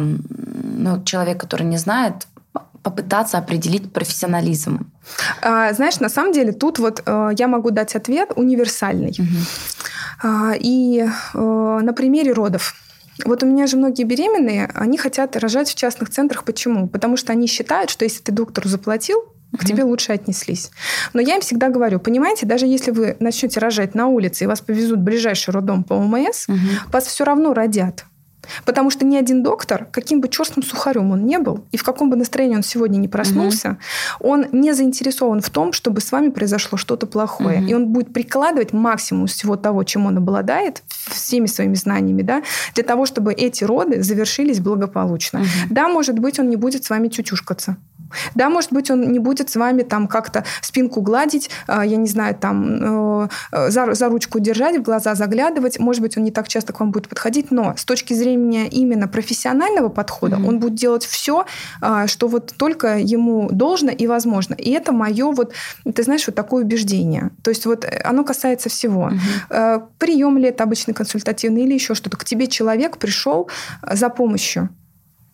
ну, 0.79 1.03
человек, 1.05 1.41
который 1.41 1.65
не 1.65 1.77
знает, 1.77 2.27
попытаться 2.83 3.39
определить 3.39 3.93
профессионализм? 3.93 4.91
А, 5.43 5.73
знаешь, 5.73 6.01
на 6.01 6.09
самом 6.09 6.33
деле 6.33 6.53
тут 6.53 6.79
вот 6.79 7.03
э, 7.05 7.31
я 7.37 7.49
могу 7.49 7.71
дать 7.71 7.97
ответ 7.97 8.31
универсальный. 8.37 9.15
Угу. 9.19 9.37
А, 10.23 10.53
и 10.59 11.07
э, 11.35 11.39
на 11.83 11.93
примере 11.93 12.33
родов. 12.33 12.75
Вот 13.25 13.43
у 13.43 13.47
меня 13.47 13.67
же 13.67 13.77
многие 13.77 14.05
беременные, 14.05 14.71
они 14.75 14.97
хотят 14.97 15.37
рожать 15.37 15.69
в 15.69 15.75
частных 15.75 16.11
центрах. 16.11 16.45
Почему? 16.45 16.89
Потому 16.89 17.17
что 17.17 17.33
они 17.33 17.47
считают, 17.47 17.91
что 17.91 18.05
если 18.05 18.23
ты 18.23 18.33
доктору 18.33 18.69
заплатил, 18.69 19.19
к 19.59 19.65
тебе 19.65 19.83
лучше 19.83 20.13
отнеслись. 20.13 20.71
Но 21.15 21.21
я 21.21 21.37
им 21.37 21.41
всегда 21.41 21.69
говорю, 21.69 21.99
понимаете, 21.99 22.47
даже 22.47 22.67
если 22.67 22.91
вы 22.91 23.17
начнете 23.19 23.61
рожать 23.61 23.95
на 23.95 24.07
улице 24.07 24.45
и 24.45 24.47
вас 24.47 24.61
повезут 24.61 25.01
в 25.01 25.03
ближайший 25.03 25.51
роддом 25.51 25.85
по 25.85 25.95
ОМС, 25.95 26.49
угу. 26.49 26.59
вас 26.93 27.07
все 27.07 27.25
равно 27.25 27.55
родят. 27.55 28.05
Потому 28.65 28.91
что 28.91 29.05
ни 29.05 29.17
один 29.17 29.43
доктор, 29.43 29.87
каким 29.91 30.21
бы 30.21 30.29
черстым 30.29 30.63
сухарем 30.63 31.11
он 31.11 31.27
не 31.27 31.39
был, 31.39 31.65
и 31.73 31.77
в 31.77 31.83
каком 31.83 32.11
бы 32.11 32.17
настроении 32.17 32.57
он 32.57 32.63
сегодня 32.63 32.99
не 32.99 33.09
проснулся, 33.09 33.79
угу. 34.21 34.31
он 34.31 34.47
не 34.53 34.73
заинтересован 34.73 35.41
в 35.41 35.51
том, 35.51 35.73
чтобы 35.73 36.01
с 36.01 36.13
вами 36.13 36.29
произошло 36.31 36.79
что-то 36.79 37.07
плохое. 37.07 37.61
Угу. 37.61 37.69
И 37.69 37.75
он 37.75 37.89
будет 37.89 38.13
прикладывать 38.13 38.73
максимум 38.73 39.27
всего 39.27 39.57
того, 39.57 39.85
чем 39.85 40.07
он 40.07 40.19
обладает, 40.19 40.83
всеми 41.11 41.47
своими 41.47 41.75
знаниями, 41.75 42.23
да, 42.23 42.43
для 42.75 42.85
того, 42.85 43.07
чтобы 43.07 43.33
эти 43.33 43.65
роды 43.65 44.03
завершились 44.03 44.61
благополучно. 44.61 45.41
Угу. 45.41 45.49
Да, 45.71 45.89
может 45.89 46.19
быть, 46.19 46.39
он 46.39 46.49
не 46.49 46.57
будет 46.57 46.85
с 46.85 46.91
вами 46.91 47.09
тютюшкаться. 47.09 47.77
Да, 48.35 48.49
может 48.49 48.73
быть, 48.73 48.91
он 48.91 49.13
не 49.13 49.19
будет 49.19 49.51
с 49.51 49.57
вами 49.57 49.83
там 49.83 50.09
как-то 50.09 50.45
спинку 50.61 51.01
гладить, 51.01 51.51
а, 51.67 51.85
я 51.85 51.97
не 51.97 52.09
знаю, 52.09 52.35
там 52.35 53.27
э, 53.53 53.69
за, 53.69 53.95
за 53.95 54.09
ручку 54.09 54.39
держать, 54.39 54.77
в 54.77 54.83
глаза 54.83 55.15
заглядывать. 55.15 55.79
Может 55.79 56.03
быть, 56.03 56.17
он 56.17 56.25
не 56.25 56.31
так 56.31 56.49
часто 56.49 56.73
к 56.73 56.81
вам 56.81 56.91
будет 56.91 57.09
подходить, 57.09 57.51
но 57.51 57.75
с 57.77 57.85
точки 57.85 58.15
зрения 58.15 58.69
именно 58.69 59.09
профессионального 59.09 59.89
подхода 59.89 60.37
mm-hmm. 60.37 60.49
он 60.49 60.59
будет 60.59 60.75
делать 60.75 61.05
все, 61.05 61.47
а, 61.81 62.07
что 62.07 62.29
вот 62.29 62.55
только 62.57 62.99
ему 62.99 63.49
должно 63.51 63.91
и 63.91 64.07
возможно. 64.07 64.55
И 64.55 64.71
это 64.71 64.93
мое 64.93 65.31
вот, 65.33 65.53
ты 65.95 66.03
знаешь, 66.03 66.27
вот 66.27 66.35
такое 66.35 66.65
убеждение. 66.65 67.31
То 67.43 67.51
есть 67.51 67.67
вот 67.67 67.87
оно 68.05 68.25
касается 68.25 68.69
всего. 68.69 69.11
Mm-hmm. 69.11 69.83
Прием 69.99 70.39
ли 70.39 70.49
это 70.49 70.65
обычный 70.65 70.95
консультативный 70.95 71.63
или 71.63 71.75
еще 71.75 71.95
что-то. 71.95 72.17
К 72.17 72.25
тебе 72.25 72.47
человек 72.47 72.99
пришел 72.99 73.49
за 73.83 74.09
помощью. 74.09 74.69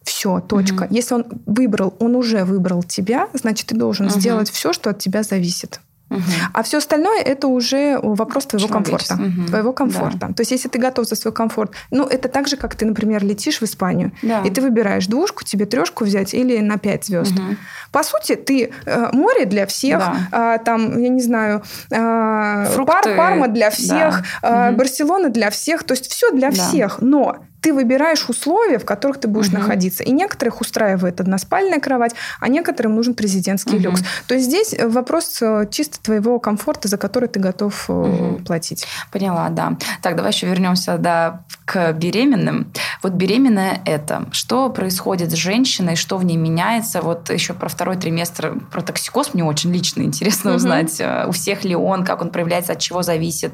Все, 0.04 0.40
точка. 0.40 0.84
Угу. 0.84 0.94
Если 0.94 1.14
он 1.14 1.24
выбрал, 1.46 1.94
он 1.98 2.14
уже 2.14 2.44
выбрал 2.44 2.82
тебя, 2.82 3.28
значит, 3.32 3.66
ты 3.68 3.74
должен 3.74 4.06
угу. 4.06 4.18
сделать 4.18 4.50
все, 4.50 4.72
что 4.72 4.90
от 4.90 4.98
тебя 4.98 5.22
зависит. 5.22 5.80
Угу. 6.10 6.22
А 6.52 6.62
все 6.62 6.78
остальное 6.78 7.20
это 7.20 7.48
уже 7.48 7.98
вопрос 8.02 8.46
твоего 8.46 8.68
комфорта. 8.68 9.14
Угу. 9.14 9.46
Твоего 9.48 9.72
комфорта. 9.72 10.18
Да. 10.18 10.26
То 10.28 10.40
есть, 10.42 10.50
если 10.50 10.68
ты 10.68 10.78
готов 10.78 11.06
за 11.06 11.16
свой 11.16 11.32
комфорт, 11.32 11.72
ну, 11.90 12.04
это 12.04 12.28
так 12.28 12.46
же, 12.46 12.56
как 12.56 12.74
ты, 12.74 12.84
например, 12.84 13.24
летишь 13.24 13.60
в 13.60 13.64
Испанию, 13.64 14.12
да. 14.22 14.42
и 14.42 14.50
ты 14.50 14.60
выбираешь 14.60 15.06
двушку, 15.06 15.44
тебе 15.44 15.66
трешку 15.66 16.04
взять 16.04 16.34
или 16.34 16.58
на 16.58 16.78
пять 16.78 17.06
звезд. 17.06 17.32
Угу. 17.32 17.56
По 17.90 18.02
сути, 18.02 18.34
ты 18.36 18.70
э, 18.84 19.08
море 19.12 19.46
для 19.46 19.66
всех, 19.66 20.00
да. 20.30 20.56
э, 20.56 20.64
там, 20.64 21.00
я 21.00 21.08
не 21.08 21.22
знаю, 21.22 21.62
э, 21.90 22.66
Фрукты. 22.74 22.92
Пар, 22.92 23.16
Парма 23.16 23.48
для 23.48 23.70
всех, 23.70 24.22
да. 24.42 24.68
э, 24.68 24.70
угу. 24.70 24.78
Барселона 24.78 25.30
для 25.30 25.50
всех, 25.50 25.84
то 25.84 25.94
есть 25.94 26.10
все 26.10 26.30
для 26.32 26.50
да. 26.50 26.56
всех. 26.56 27.00
Но 27.00 27.38
ты 27.64 27.72
выбираешь 27.72 28.28
условия, 28.28 28.78
в 28.78 28.84
которых 28.84 29.18
ты 29.18 29.26
будешь 29.26 29.48
угу. 29.48 29.56
находиться. 29.56 30.02
И 30.02 30.12
некоторых 30.12 30.60
устраивает 30.60 31.18
односпальная 31.22 31.80
кровать, 31.80 32.14
а 32.38 32.48
некоторым 32.48 32.94
нужен 32.94 33.14
президентский 33.14 33.76
угу. 33.76 33.84
люкс. 33.84 34.02
То 34.28 34.34
есть 34.34 34.48
здесь 34.48 34.74
вопрос 34.78 35.38
э, 35.40 35.66
чисто 35.70 35.98
твоего 36.02 36.38
комфорта, 36.38 36.88
за 36.88 36.98
который 36.98 37.26
ты 37.26 37.40
готов 37.40 37.88
угу. 37.88 38.42
платить. 38.44 38.86
Поняла, 39.10 39.48
да. 39.48 39.78
Так, 40.02 40.14
давай 40.14 40.32
еще 40.32 40.46
вернемся 40.46 40.98
да, 40.98 41.44
к 41.64 41.94
беременным. 41.94 42.70
Вот 43.02 43.14
беременная 43.14 43.80
это. 43.86 44.26
Что 44.32 44.68
происходит 44.68 45.30
с 45.30 45.34
женщиной, 45.34 45.96
что 45.96 46.18
в 46.18 46.24
ней 46.26 46.36
меняется? 46.36 47.00
Вот 47.00 47.30
еще 47.30 47.54
про 47.54 47.70
второй 47.70 47.96
триместр, 47.96 48.60
про 48.70 48.82
токсикоз 48.82 49.32
мне 49.32 49.42
очень 49.42 49.72
лично 49.72 50.02
интересно 50.02 50.50
угу. 50.50 50.56
узнать. 50.56 51.00
Э, 51.00 51.24
у 51.26 51.32
всех 51.32 51.64
ли 51.64 51.74
он, 51.74 52.04
как 52.04 52.20
он 52.20 52.28
проявляется, 52.28 52.72
от 52.72 52.78
чего 52.78 53.02
зависит. 53.02 53.52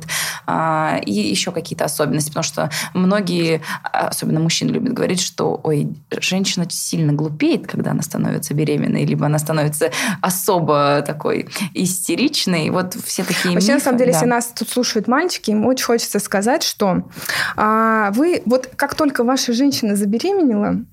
А, 0.49 0.99
и 1.07 1.13
еще 1.13 1.53
какие-то 1.53 1.85
особенности. 1.85 2.31
Потому 2.31 2.43
что 2.43 2.71
многие 2.93 3.63
особенно 4.09 4.41
мужчины 4.41 4.71
любят 4.71 4.93
говорить, 4.93 5.21
что 5.21 5.61
ой, 5.63 5.89
женщина 6.21 6.67
сильно 6.69 7.13
глупеет, 7.13 7.67
когда 7.67 7.93
она 7.93 8.03
становится 8.03 8.55
беременной, 8.55 9.05
либо 9.05 9.27
она 9.27 9.39
становится 9.39 9.91
особо 10.21 11.03
такой 11.07 11.49
истеричной. 11.75 12.71
Вот 12.71 12.95
все 12.95 13.25
такие 13.25 13.55
Вообще, 13.55 13.69
мифы, 13.69 13.73
на 13.75 13.81
самом 13.81 13.99
деле, 13.99 14.13
да. 14.13 14.19
если 14.19 14.31
нас 14.31 14.53
тут 14.57 14.69
слушают 14.69 15.09
мальчики, 15.09 15.51
им 15.51 15.67
очень 15.67 15.85
хочется 15.85 16.19
сказать, 16.19 16.63
что 16.63 17.09
а, 17.57 18.11
вы, 18.13 18.43
вот 18.47 18.69
как 18.77 18.95
только 18.95 19.25
ваша 19.25 19.53
женщина 19.53 19.97
забеременела, 19.97 20.85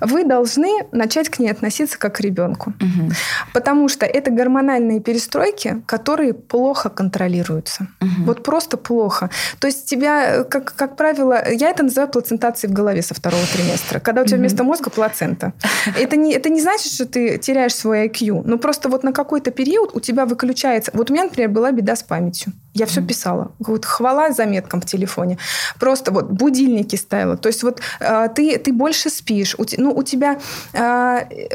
вы 0.00 0.24
должны 0.24 0.86
начать 0.92 1.28
к 1.28 1.38
ней 1.38 1.50
относиться 1.50 1.98
как 1.98 2.16
к 2.16 2.20
ребенку. 2.20 2.72
Угу. 2.80 3.12
Потому 3.52 3.88
что 3.88 4.06
это 4.06 4.30
гормональные 4.30 5.00
перестройки, 5.00 5.82
которые 5.86 6.34
плохо 6.34 6.88
контролируются. 6.88 7.88
Угу. 8.00 8.24
Вот 8.26 8.42
просто 8.42 8.76
плохо. 8.76 9.30
То 9.58 9.66
есть 9.66 9.86
тебя, 9.86 10.44
как, 10.44 10.74
как 10.74 10.96
правило, 10.96 11.42
я 11.50 11.70
это 11.70 11.82
называю 11.82 12.10
плацентацией 12.10 12.72
в 12.72 12.74
голове 12.74 13.02
со 13.02 13.14
второго 13.14 13.44
триместра. 13.46 14.00
Когда 14.00 14.22
у 14.22 14.24
тебя 14.24 14.36
угу. 14.36 14.42
вместо 14.42 14.64
мозга 14.64 14.90
плацента. 14.90 15.52
Это 15.98 16.16
не, 16.16 16.32
это 16.32 16.48
не 16.48 16.60
значит, 16.60 16.92
что 16.92 17.06
ты 17.06 17.38
теряешь 17.38 17.74
свой 17.74 18.08
IQ. 18.08 18.42
Но 18.44 18.58
просто 18.58 18.88
вот 18.88 19.04
на 19.04 19.12
какой-то 19.12 19.50
период 19.50 19.90
у 19.94 20.00
тебя 20.00 20.26
выключается... 20.26 20.90
Вот 20.94 21.10
у 21.10 21.12
меня, 21.12 21.24
например, 21.24 21.50
была 21.50 21.72
беда 21.72 21.96
с 21.96 22.02
памятью. 22.02 22.52
Я 22.76 22.84
все 22.84 23.00
писала. 23.00 23.52
Вот 23.58 23.86
хвала 23.86 24.32
заметкам 24.32 24.82
в 24.82 24.84
телефоне. 24.84 25.38
Просто 25.80 26.12
вот 26.12 26.30
будильники 26.30 26.96
ставила. 26.96 27.38
То 27.38 27.48
есть 27.48 27.62
вот 27.62 27.80
э, 28.00 28.28
ты, 28.34 28.58
ты 28.58 28.70
больше 28.70 29.08
спишь. 29.08 29.54
У, 29.58 29.64
ну, 29.78 29.92
у 29.92 30.02
тебя 30.02 30.38
э, 30.74 30.78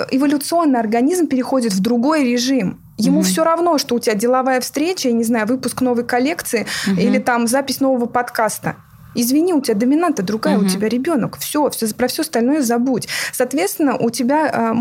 эволюционный 0.10 0.80
организм 0.80 1.28
переходит 1.28 1.74
в 1.74 1.80
другой 1.80 2.24
режим. 2.24 2.82
Ему 2.98 3.22
mm-hmm. 3.22 3.24
все 3.24 3.44
равно, 3.44 3.78
что 3.78 3.96
у 3.96 4.00
тебя 4.00 4.16
деловая 4.16 4.60
встреча, 4.62 5.10
я 5.10 5.14
не 5.14 5.24
знаю, 5.24 5.46
выпуск 5.46 5.82
новой 5.82 6.04
коллекции 6.04 6.66
mm-hmm. 6.88 7.02
или 7.02 7.20
там 7.20 7.46
запись 7.46 7.82
нового 7.82 8.08
подкаста. 8.08 8.76
Извини, 9.16 9.54
у 9.54 9.62
тебя 9.62 9.76
доминанта 9.76 10.24
другая, 10.24 10.58
угу. 10.58 10.66
у 10.66 10.70
тебя 10.70 10.90
ребенок. 10.90 11.38
Все, 11.38 11.70
все, 11.70 11.88
про 11.94 12.08
все 12.08 12.22
остальное 12.22 12.62
забудь. 12.62 13.08
Соответственно, 13.34 13.98
у 13.98 14.10
тебя, 14.10 14.50
а, 14.52 14.74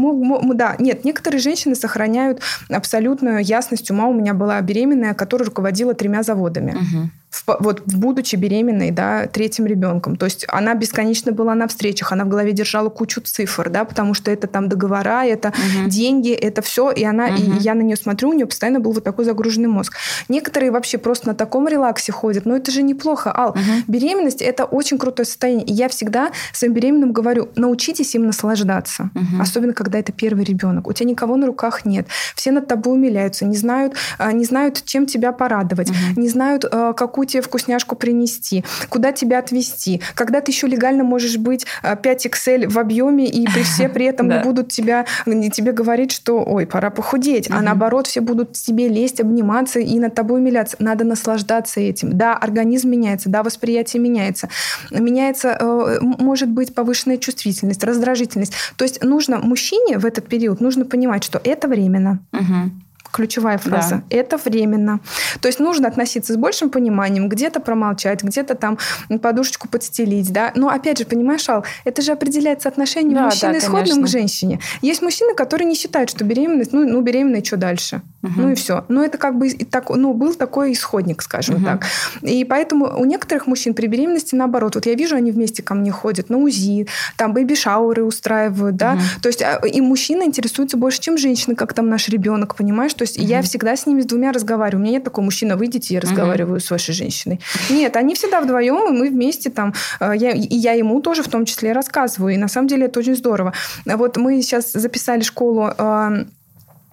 да, 0.54 0.76
нет, 0.78 1.04
некоторые 1.04 1.40
женщины 1.40 1.74
сохраняют 1.74 2.40
абсолютную 2.68 3.42
ясность 3.44 3.90
ума. 3.90 4.06
У 4.06 4.12
меня 4.12 4.34
была 4.34 4.60
беременная, 4.60 5.14
которая 5.14 5.46
руководила 5.46 5.94
тремя 5.94 6.22
заводами. 6.22 6.72
Угу 6.72 7.10
в, 7.30 7.56
вот 7.60 7.82
будучи 7.86 8.36
беременной, 8.36 8.90
да, 8.90 9.26
третьим 9.26 9.66
ребенком. 9.66 10.16
То 10.16 10.26
есть 10.26 10.44
она 10.48 10.74
бесконечно 10.74 11.32
была 11.32 11.54
на 11.54 11.68
встречах, 11.68 12.12
она 12.12 12.24
в 12.24 12.28
голове 12.28 12.52
держала 12.52 12.88
кучу 12.88 13.20
цифр, 13.20 13.70
да, 13.70 13.84
потому 13.84 14.14
что 14.14 14.30
это 14.30 14.46
там 14.46 14.68
договора, 14.68 15.24
это 15.24 15.48
угу. 15.48 15.88
деньги, 15.88 16.32
это 16.32 16.60
все, 16.60 16.90
и 16.90 17.04
она, 17.04 17.26
угу. 17.26 17.34
и 17.36 17.58
я 17.60 17.74
на 17.74 17.82
нее 17.82 17.96
смотрю, 17.96 18.30
у 18.30 18.32
нее 18.32 18.46
постоянно 18.46 18.80
был 18.80 18.92
вот 18.92 19.04
такой 19.04 19.24
загруженный 19.24 19.68
мозг. 19.68 19.96
Некоторые 20.28 20.72
вообще 20.72 20.98
просто 20.98 21.28
на 21.28 21.34
таком 21.34 21.68
релаксе 21.68 22.12
ходят, 22.12 22.46
но 22.46 22.56
это 22.56 22.70
же 22.70 22.82
неплохо. 22.82 23.32
Ал, 23.34 23.50
угу. 23.50 23.60
беременность 23.86 24.42
это 24.42 24.64
очень 24.64 24.98
крутое 24.98 25.26
состояние, 25.26 25.66
и 25.66 25.72
я 25.72 25.88
всегда 25.88 26.32
своим 26.52 26.74
беременным 26.74 27.12
говорю, 27.12 27.48
научитесь 27.54 28.14
им 28.14 28.26
наслаждаться, 28.26 29.10
угу. 29.14 29.40
особенно 29.40 29.72
когда 29.72 29.98
это 29.98 30.12
первый 30.12 30.44
ребенок. 30.44 30.88
У 30.88 30.92
тебя 30.92 31.08
никого 31.08 31.36
на 31.36 31.46
руках 31.46 31.84
нет, 31.84 32.08
все 32.34 32.50
над 32.50 32.66
тобой 32.66 32.94
умиляются, 32.94 33.44
не 33.44 33.56
знают, 33.56 33.94
а, 34.18 34.32
не 34.32 34.44
знают, 34.44 34.82
чем 34.84 35.06
тебя 35.06 35.32
порадовать, 35.32 35.90
угу. 35.90 36.20
не 36.20 36.28
знают, 36.28 36.64
а, 36.70 36.92
какую 36.92 37.19
какую 37.20 37.28
тебе 37.28 37.42
вкусняшку 37.42 37.96
принести, 37.96 38.64
куда 38.88 39.12
тебя 39.12 39.40
отвезти, 39.40 40.00
когда 40.14 40.40
ты 40.40 40.52
еще 40.52 40.66
легально 40.66 41.04
можешь 41.04 41.36
быть 41.36 41.66
5 41.82 42.26
XL 42.26 42.68
в 42.68 42.78
объеме, 42.78 43.26
и 43.26 43.44
при 43.46 43.62
все 43.62 43.90
при 43.90 44.06
этом 44.06 44.28
не 44.28 44.38
будут 44.44 44.68
тебя, 44.68 45.04
тебе 45.26 45.72
говорить, 45.72 46.12
что 46.12 46.42
ой, 46.42 46.66
пора 46.66 46.88
похудеть, 46.88 47.50
а 47.50 47.60
наоборот 47.60 48.06
все 48.06 48.22
будут 48.22 48.52
тебе 48.52 48.88
лезть, 48.88 49.20
обниматься 49.20 49.80
и 49.80 49.98
над 49.98 50.14
тобой 50.14 50.40
умиляться. 50.40 50.76
Надо 50.78 51.04
наслаждаться 51.04 51.80
этим. 51.80 52.16
Да, 52.16 52.36
организм 52.36 52.88
меняется, 52.88 53.28
да, 53.28 53.42
восприятие 53.42 54.00
меняется. 54.00 54.48
Меняется, 54.90 55.58
э, 55.60 55.98
может 56.00 56.48
быть, 56.48 56.74
повышенная 56.74 57.18
чувствительность, 57.18 57.84
раздражительность. 57.84 58.54
То 58.76 58.84
есть 58.84 59.04
нужно 59.04 59.38
мужчине 59.38 59.98
в 59.98 60.06
этот 60.06 60.26
период 60.26 60.60
нужно 60.62 60.86
понимать, 60.86 61.22
что 61.22 61.38
это 61.44 61.68
временно. 61.68 62.20
Угу 62.32 62.70
ключевая 63.12 63.58
фраза. 63.58 64.02
Да. 64.08 64.16
Это 64.16 64.36
временно. 64.36 65.00
То 65.40 65.48
есть 65.48 65.60
нужно 65.60 65.88
относиться 65.88 66.32
с 66.32 66.36
большим 66.36 66.70
пониманием, 66.70 67.28
где-то 67.28 67.60
промолчать, 67.60 68.22
где-то 68.22 68.54
там 68.54 68.78
подушечку 69.20 69.68
подстелить, 69.68 70.32
да. 70.32 70.52
Но 70.54 70.68
опять 70.68 70.98
же, 70.98 71.04
понимаешь, 71.04 71.48
Ал, 71.48 71.64
это 71.84 72.02
же 72.02 72.12
определяется 72.12 72.68
отношением 72.68 73.14
да, 73.14 73.24
мужчины 73.26 73.52
да, 73.52 73.58
исходным 73.58 74.04
к 74.04 74.08
женщине. 74.08 74.60
Есть 74.82 75.02
мужчины, 75.02 75.34
которые 75.34 75.66
не 75.68 75.74
считают, 75.74 76.10
что 76.10 76.24
беременность, 76.24 76.72
ну, 76.72 76.84
ну 76.88 77.00
беременная, 77.00 77.42
что 77.42 77.56
дальше? 77.56 78.02
Угу. 78.22 78.32
Ну 78.36 78.50
и 78.50 78.54
все. 78.54 78.84
Но 78.88 79.02
это 79.02 79.16
как 79.18 79.38
бы 79.38 79.48
и 79.48 79.64
так, 79.64 79.88
ну, 79.90 80.12
был 80.12 80.34
такой 80.34 80.72
исходник, 80.72 81.22
скажем 81.22 81.56
угу. 81.56 81.64
так. 81.64 81.86
И 82.22 82.44
поэтому 82.44 82.98
у 82.98 83.04
некоторых 83.04 83.46
мужчин 83.46 83.74
при 83.74 83.86
беременности 83.86 84.34
наоборот. 84.34 84.74
Вот 84.74 84.86
я 84.86 84.94
вижу, 84.94 85.16
они 85.16 85.30
вместе 85.30 85.62
ко 85.62 85.74
мне 85.74 85.90
ходят 85.90 86.28
на 86.28 86.36
УЗИ, 86.38 86.86
там 87.16 87.32
бэби-шауры 87.32 88.02
устраивают, 88.02 88.76
да. 88.76 88.92
Угу. 88.92 89.00
То 89.22 89.28
есть 89.28 89.42
а, 89.42 89.60
и 89.66 89.80
мужчина 89.80 90.24
интересуется 90.24 90.76
больше, 90.76 91.00
чем 91.00 91.16
женщина, 91.16 91.54
как 91.54 91.72
там 91.72 91.88
наш 91.88 92.08
ребенок, 92.08 92.56
понимаешь? 92.56 92.92
То 92.94 93.02
есть 93.02 93.18
угу. 93.18 93.26
я 93.26 93.42
всегда 93.42 93.76
с 93.76 93.86
ними 93.86 94.02
с 94.02 94.06
двумя 94.06 94.32
разговариваю. 94.32 94.80
У 94.80 94.82
меня 94.82 94.96
нет 94.96 95.04
такого 95.04 95.24
мужчина, 95.24 95.56
выйдите, 95.56 95.94
я 95.94 96.00
разговариваю 96.00 96.56
угу. 96.56 96.60
с 96.60 96.70
вашей 96.70 96.92
женщиной. 96.92 97.40
Нет, 97.70 97.96
они 97.96 98.14
всегда 98.14 98.40
вдвоем, 98.40 98.94
и 98.94 98.98
мы 98.98 99.08
вместе 99.08 99.50
там. 99.50 99.72
Э, 99.98 100.12
я, 100.14 100.32
и 100.32 100.56
я 100.56 100.72
ему 100.72 101.00
тоже 101.00 101.22
в 101.22 101.28
том 101.28 101.46
числе 101.46 101.72
рассказываю. 101.72 102.34
И 102.34 102.36
на 102.36 102.48
самом 102.48 102.68
деле 102.68 102.86
это 102.86 103.00
очень 103.00 103.16
здорово. 103.16 103.54
Вот 103.86 104.16
мы 104.18 104.42
сейчас 104.42 104.72
записали 104.72 105.22
школу 105.22 105.70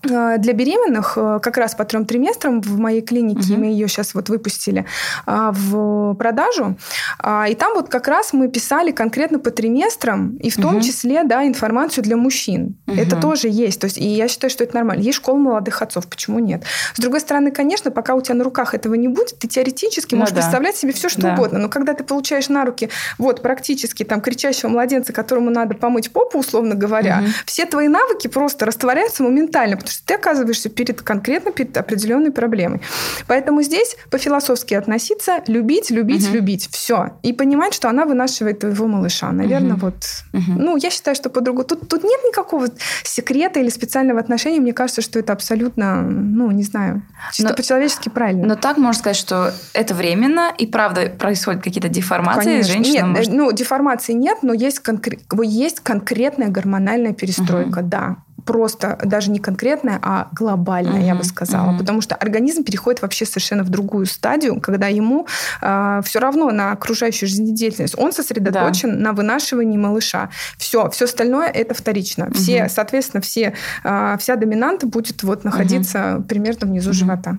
для 0.03 0.53
беременных 0.53 1.13
э, 1.17 1.39
как 1.41 1.57
раз 1.57 1.73
по 1.73 1.83
трем 1.83 2.05
триместрам 2.05 2.61
в 2.61 2.77
моей 2.77 3.01
клинике, 3.01 3.53
угу. 3.53 3.61
мы 3.61 3.65
ее 3.67 3.87
сейчас 3.87 4.13
вот 4.13 4.29
выпустили 4.29 4.85
а, 5.25 5.51
в 5.51 6.13
продажу, 6.13 6.77
а, 7.19 7.47
и 7.49 7.55
там 7.55 7.73
вот 7.73 7.89
как 7.89 8.07
раз 8.07 8.31
мы 8.31 8.47
писали 8.47 8.91
конкретно 8.91 9.39
по 9.39 9.49
триместрам, 9.49 10.35
и 10.37 10.49
в 10.49 10.55
том 10.55 10.75
угу. 10.75 10.81
числе, 10.81 11.23
да, 11.23 11.45
информацию 11.45 12.03
для 12.03 12.15
мужчин. 12.15 12.77
Угу. 12.85 12.95
Это 12.95 13.15
тоже 13.15 13.47
есть, 13.49 13.81
то 13.81 13.85
есть, 13.85 13.97
и 13.97 14.05
я 14.05 14.27
считаю, 14.27 14.51
что 14.51 14.63
это 14.63 14.75
нормально. 14.75 15.01
Есть 15.01 15.17
школа 15.17 15.37
молодых 15.37 15.81
отцов, 15.81 16.07
почему 16.07 16.39
нет? 16.39 16.63
С 16.93 16.99
другой 16.99 17.19
стороны, 17.19 17.51
конечно, 17.51 17.89
пока 17.89 18.13
у 18.13 18.21
тебя 18.21 18.35
на 18.35 18.43
руках 18.43 18.75
этого 18.75 18.93
не 18.93 19.07
будет, 19.07 19.39
ты 19.39 19.47
теоретически 19.47 20.13
ну, 20.13 20.19
можешь 20.19 20.35
да. 20.35 20.41
представлять 20.41 20.77
себе 20.77 20.93
все, 20.93 21.09
что 21.09 21.21
да. 21.21 21.33
угодно, 21.33 21.57
но 21.59 21.69
когда 21.69 21.93
ты 21.93 22.03
получаешь 22.03 22.49
на 22.49 22.65
руки 22.65 22.89
вот 23.17 23.41
практически 23.41 24.03
там 24.03 24.21
кричащего 24.21 24.69
младенца, 24.69 25.11
которому 25.11 25.49
надо 25.49 25.75
помыть 25.75 26.11
попу, 26.11 26.37
условно 26.37 26.75
говоря, 26.75 27.21
угу. 27.23 27.31
все 27.45 27.65
твои 27.65 27.87
навыки 27.87 28.27
просто 28.27 28.65
растворяются 28.65 29.23
моментально, 29.23 29.77
потому 29.87 29.97
что 29.97 30.05
ты 30.05 30.13
оказываешься 30.15 30.69
перед 30.69 31.01
конкретно 31.01 31.51
перед 31.51 31.75
определенной 31.77 32.31
проблемой. 32.31 32.81
Поэтому 33.27 33.61
здесь 33.61 33.95
по-философски 34.09 34.73
относиться, 34.73 35.43
любить, 35.47 35.89
любить, 35.91 36.27
угу. 36.27 36.35
любить, 36.35 36.69
все, 36.71 37.11
и 37.23 37.33
понимать, 37.33 37.73
что 37.73 37.89
она 37.89 38.05
вынашивает 38.05 38.59
твоего 38.59 38.87
малыша. 38.87 39.31
Наверное, 39.31 39.73
угу. 39.73 39.87
вот, 39.87 39.95
угу. 40.33 40.59
ну 40.59 40.77
я 40.77 40.89
считаю, 40.89 41.15
что 41.15 41.29
по-другому. 41.29 41.67
Тут 41.67 41.87
тут 41.87 42.03
нет 42.03 42.19
никакого 42.25 42.67
секрета 43.03 43.59
или 43.59 43.69
специального 43.69 44.19
отношения. 44.19 44.59
Мне 44.59 44.73
кажется, 44.73 45.01
что 45.01 45.19
это 45.19 45.33
абсолютно, 45.33 46.01
ну 46.01 46.51
не 46.51 46.63
знаю, 46.63 47.03
чисто 47.31 47.53
по-человечески 47.53 48.09
правильно. 48.09 48.45
Но 48.45 48.55
так 48.55 48.77
можно 48.77 48.99
сказать, 48.99 49.17
что 49.17 49.53
это 49.73 49.93
временно 49.93 50.51
и 50.57 50.67
правда 50.67 51.09
происходят 51.09 51.63
какие-то 51.63 51.89
деформации. 51.89 52.43
Конечно. 52.43 52.73
Женщина 52.73 52.93
нет, 52.93 53.05
может... 53.05 53.33
ну 53.33 53.51
деформации 53.51 54.13
нет, 54.13 54.39
но 54.41 54.53
есть 54.53 54.79
конкрет, 54.79 55.21
есть 55.43 55.79
конкретная 55.79 56.49
гормональная 56.49 57.13
перестройка, 57.13 57.79
угу. 57.79 57.87
да 57.87 58.17
просто 58.47 58.97
даже 59.03 59.29
не 59.29 59.39
конкретная, 59.39 59.99
а 60.01 60.29
глобальная, 60.31 61.01
uh-huh, 61.01 61.07
я 61.07 61.15
бы 61.15 61.23
сказала. 61.23 61.71
Uh-huh. 61.71 61.77
Потому 61.77 62.01
что 62.01 62.15
организм 62.15 62.63
переходит 62.63 63.01
вообще 63.01 63.25
совершенно 63.25 63.63
в 63.63 63.69
другую 63.69 64.05
стадию, 64.05 64.59
когда 64.61 64.87
ему 64.87 65.25
э, 65.25 65.27
а, 65.61 66.01
все 66.01 66.19
равно 66.19 66.49
на 66.51 66.71
окружающую 66.71 67.27
жизнедеятельность. 67.27 67.95
Он 67.97 68.13
сосредоточен 68.13 68.91
да. 68.91 68.97
на 68.97 69.13
вынашивании 69.13 69.77
малыша. 69.77 70.29
Все, 70.57 70.89
все 70.89 71.05
остальное 71.05 71.49
это 71.49 71.73
вторично. 71.73 72.31
Все, 72.33 72.69
соответственно, 72.69 73.21
все, 73.21 73.53
э, 73.83 74.17
вся 74.19 74.35
доминанта 74.37 74.87
будет 74.87 75.23
вот 75.23 75.43
находиться 75.43 75.97
uh-huh. 75.97 76.23
примерно 76.23 76.67
внизу 76.67 76.91
uh-huh. 76.91 76.93
живота. 76.93 77.37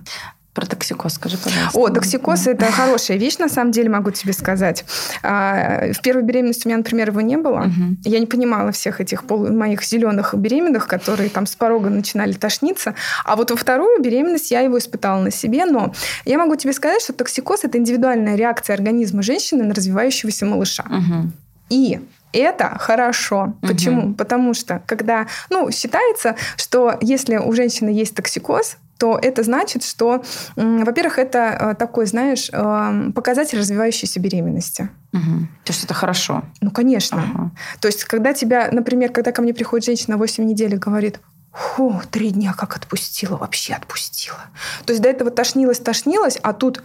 Про 0.59 0.65
токсикоз 0.65 1.13
скажи, 1.13 1.37
пожалуйста. 1.37 1.79
О, 1.79 1.87
токсикоз 1.87 2.43
да. 2.43 2.51
это 2.51 2.65
хорошая 2.69 3.15
вещь, 3.15 3.37
на 3.37 3.47
самом 3.47 3.71
деле, 3.71 3.87
могу 3.87 4.11
тебе 4.11 4.33
сказать. 4.33 4.83
А, 5.23 5.93
в 5.93 6.01
первой 6.01 6.23
беременности 6.23 6.63
у 6.65 6.67
меня, 6.67 6.79
например, 6.79 7.11
его 7.11 7.21
не 7.21 7.37
было. 7.37 7.59
Угу. 7.59 7.99
Я 8.03 8.19
не 8.19 8.25
понимала 8.25 8.73
всех 8.73 8.99
этих 8.99 9.23
пол... 9.23 9.47
моих 9.47 9.85
зеленых 9.85 10.33
беременных, 10.33 10.87
которые 10.87 11.29
там 11.29 11.45
с 11.45 11.55
порога 11.55 11.89
начинали 11.89 12.33
тошниться. 12.33 12.93
А 13.23 13.37
вот 13.37 13.51
во 13.51 13.55
вторую 13.55 14.01
беременность 14.01 14.51
я 14.51 14.59
его 14.59 14.77
испытала 14.77 15.21
на 15.21 15.31
себе. 15.31 15.63
Но 15.63 15.93
я 16.25 16.37
могу 16.37 16.57
тебе 16.57 16.73
сказать, 16.73 17.01
что 17.01 17.13
токсикоз 17.13 17.63
это 17.63 17.77
индивидуальная 17.77 18.35
реакция 18.35 18.73
организма 18.73 19.21
женщины 19.21 19.63
на 19.63 19.73
развивающегося 19.73 20.45
малыша. 20.45 20.83
Угу. 20.83 21.31
И 21.69 22.01
это 22.33 22.75
хорошо. 22.77 23.53
Почему? 23.61 24.07
Угу. 24.07 24.13
Потому 24.15 24.53
что 24.53 24.81
когда, 24.85 25.27
ну, 25.49 25.71
считается, 25.71 26.35
что 26.57 26.97
если 26.99 27.37
у 27.37 27.49
женщины 27.53 27.87
есть 27.91 28.13
токсикоз, 28.13 28.75
то 28.99 29.17
это 29.19 29.43
значит, 29.43 29.83
что, 29.83 30.21
во-первых, 30.55 31.17
это 31.17 31.39
э, 31.39 31.75
такой, 31.75 32.05
знаешь, 32.05 32.49
э, 32.51 33.11
показатель 33.15 33.57
развивающейся 33.57 34.19
беременности. 34.19 34.89
Угу. 35.13 35.47
То 35.63 35.71
есть 35.71 35.85
это 35.85 35.93
хорошо? 35.93 36.43
Ну, 36.59 36.69
конечно. 36.69 37.23
Ага. 37.23 37.51
То 37.79 37.87
есть, 37.87 38.03
когда 38.03 38.33
тебя, 38.33 38.69
например, 38.71 39.11
когда 39.11 39.31
ко 39.31 39.41
мне 39.41 39.53
приходит 39.53 39.85
женщина 39.85 40.17
8 40.17 40.43
недель 40.43 40.73
и 40.75 40.77
говорит, 40.77 41.21
Фу, 41.51 41.99
три 42.11 42.29
дня 42.29 42.53
как 42.53 42.75
отпустила, 42.75 43.35
вообще 43.37 43.73
отпустила. 43.73 44.37
То 44.85 44.93
есть 44.93 45.01
до 45.01 45.09
этого 45.09 45.31
тошнилось, 45.31 45.79
тошнилось, 45.79 46.37
а 46.43 46.53
тут 46.53 46.83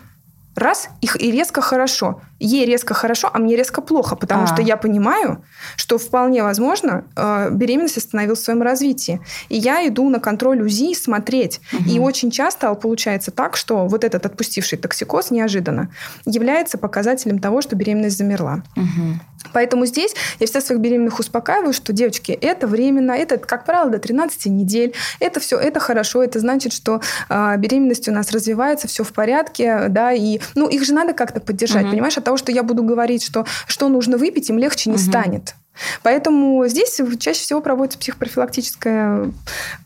раз, 0.55 0.89
их 1.01 1.21
и 1.21 1.31
резко 1.31 1.61
хорошо. 1.61 2.21
Ей 2.39 2.67
резко 2.67 2.95
хорошо, 2.95 3.31
а 3.33 3.39
мне 3.39 3.57
резко 3.57 3.81
плохо, 3.81 4.17
потому 4.17 4.45
а. 4.45 4.47
что 4.47 4.63
я 4.63 4.77
понимаю, 4.77 5.45
что 5.77 5.99
вполне 5.99 6.43
возможно 6.43 7.05
э, 7.17 7.51
беременность 7.51 7.97
остановилась 7.97 8.41
в 8.41 8.45
своем 8.45 8.63
развитии. 8.63 9.21
И 9.49 9.57
я 9.57 9.87
иду 9.87 10.09
на 10.11 10.21
контроль 10.21 10.63
УЗИ 10.63 10.95
смотреть. 10.95 11.61
Угу. 11.73 11.91
И 11.91 11.99
очень 11.99 12.31
часто 12.31 12.75
получается 12.75 13.31
так, 13.31 13.57
что 13.57 13.87
вот 13.87 14.05
этот 14.05 14.27
отпустивший 14.27 14.79
токсикоз 14.79 15.31
неожиданно 15.31 15.91
является 16.25 16.79
показателем 16.79 17.39
того, 17.39 17.63
что 17.63 17.77
беременность 17.77 18.19
замерла. 18.19 18.63
Угу. 18.77 19.21
Поэтому 19.53 19.87
здесь 19.87 20.15
я 20.41 20.47
всех 20.47 20.65
своих 20.65 20.81
беременных 20.81 21.19
успокаиваю, 21.19 21.73
что, 21.73 21.93
девочки, 21.93 22.33
это 22.33 22.67
временно, 22.67 23.13
это, 23.13 23.37
как 23.37 23.65
правило, 23.65 23.91
до 23.91 23.99
13 23.99 24.47
недель. 24.47 24.95
Это 25.21 25.41
все, 25.41 25.59
это 25.59 25.81
хорошо, 25.81 26.23
это 26.23 26.41
значит, 26.41 26.73
что 26.73 27.01
э, 27.29 27.57
беременность 27.59 28.09
у 28.09 28.13
нас 28.13 28.31
развивается, 28.33 28.89
все 28.89 29.05
в 29.05 29.13
порядке, 29.13 29.87
да, 29.89 30.13
и, 30.13 30.39
ну, 30.55 30.69
их 30.69 30.85
же 30.85 30.95
надо 30.95 31.13
как-то 31.13 31.41
поддержать, 31.41 31.85
угу. 31.85 31.93
понимаешь? 31.93 32.19
От 32.19 32.25
того, 32.25 32.37
что 32.37 32.53
я 32.53 32.63
буду 32.63 32.83
говорить, 32.83 33.23
что, 33.23 33.47
что 33.67 33.89
нужно 33.89 34.17
выпить, 34.17 34.51
им 34.51 34.59
легче 34.59 34.91
не 34.91 34.97
угу. 34.97 35.03
станет. 35.03 35.55
Поэтому 36.03 36.67
здесь 36.69 37.01
чаще 37.19 37.41
всего 37.41 37.61
проводится 37.61 37.99
психопрофилактическая 37.99 39.31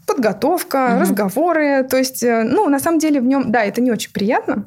подготовка, 0.06 0.90
угу. 0.92 1.00
разговоры. 1.00 1.84
То 1.84 1.96
есть, 1.96 2.22
э, 2.22 2.44
ну, 2.44 2.68
на 2.68 2.78
самом 2.78 2.98
деле 2.98 3.20
в 3.20 3.24
нем, 3.24 3.50
да, 3.50 3.64
это 3.64 3.80
не 3.80 3.90
очень 3.90 4.12
приятно, 4.12 4.64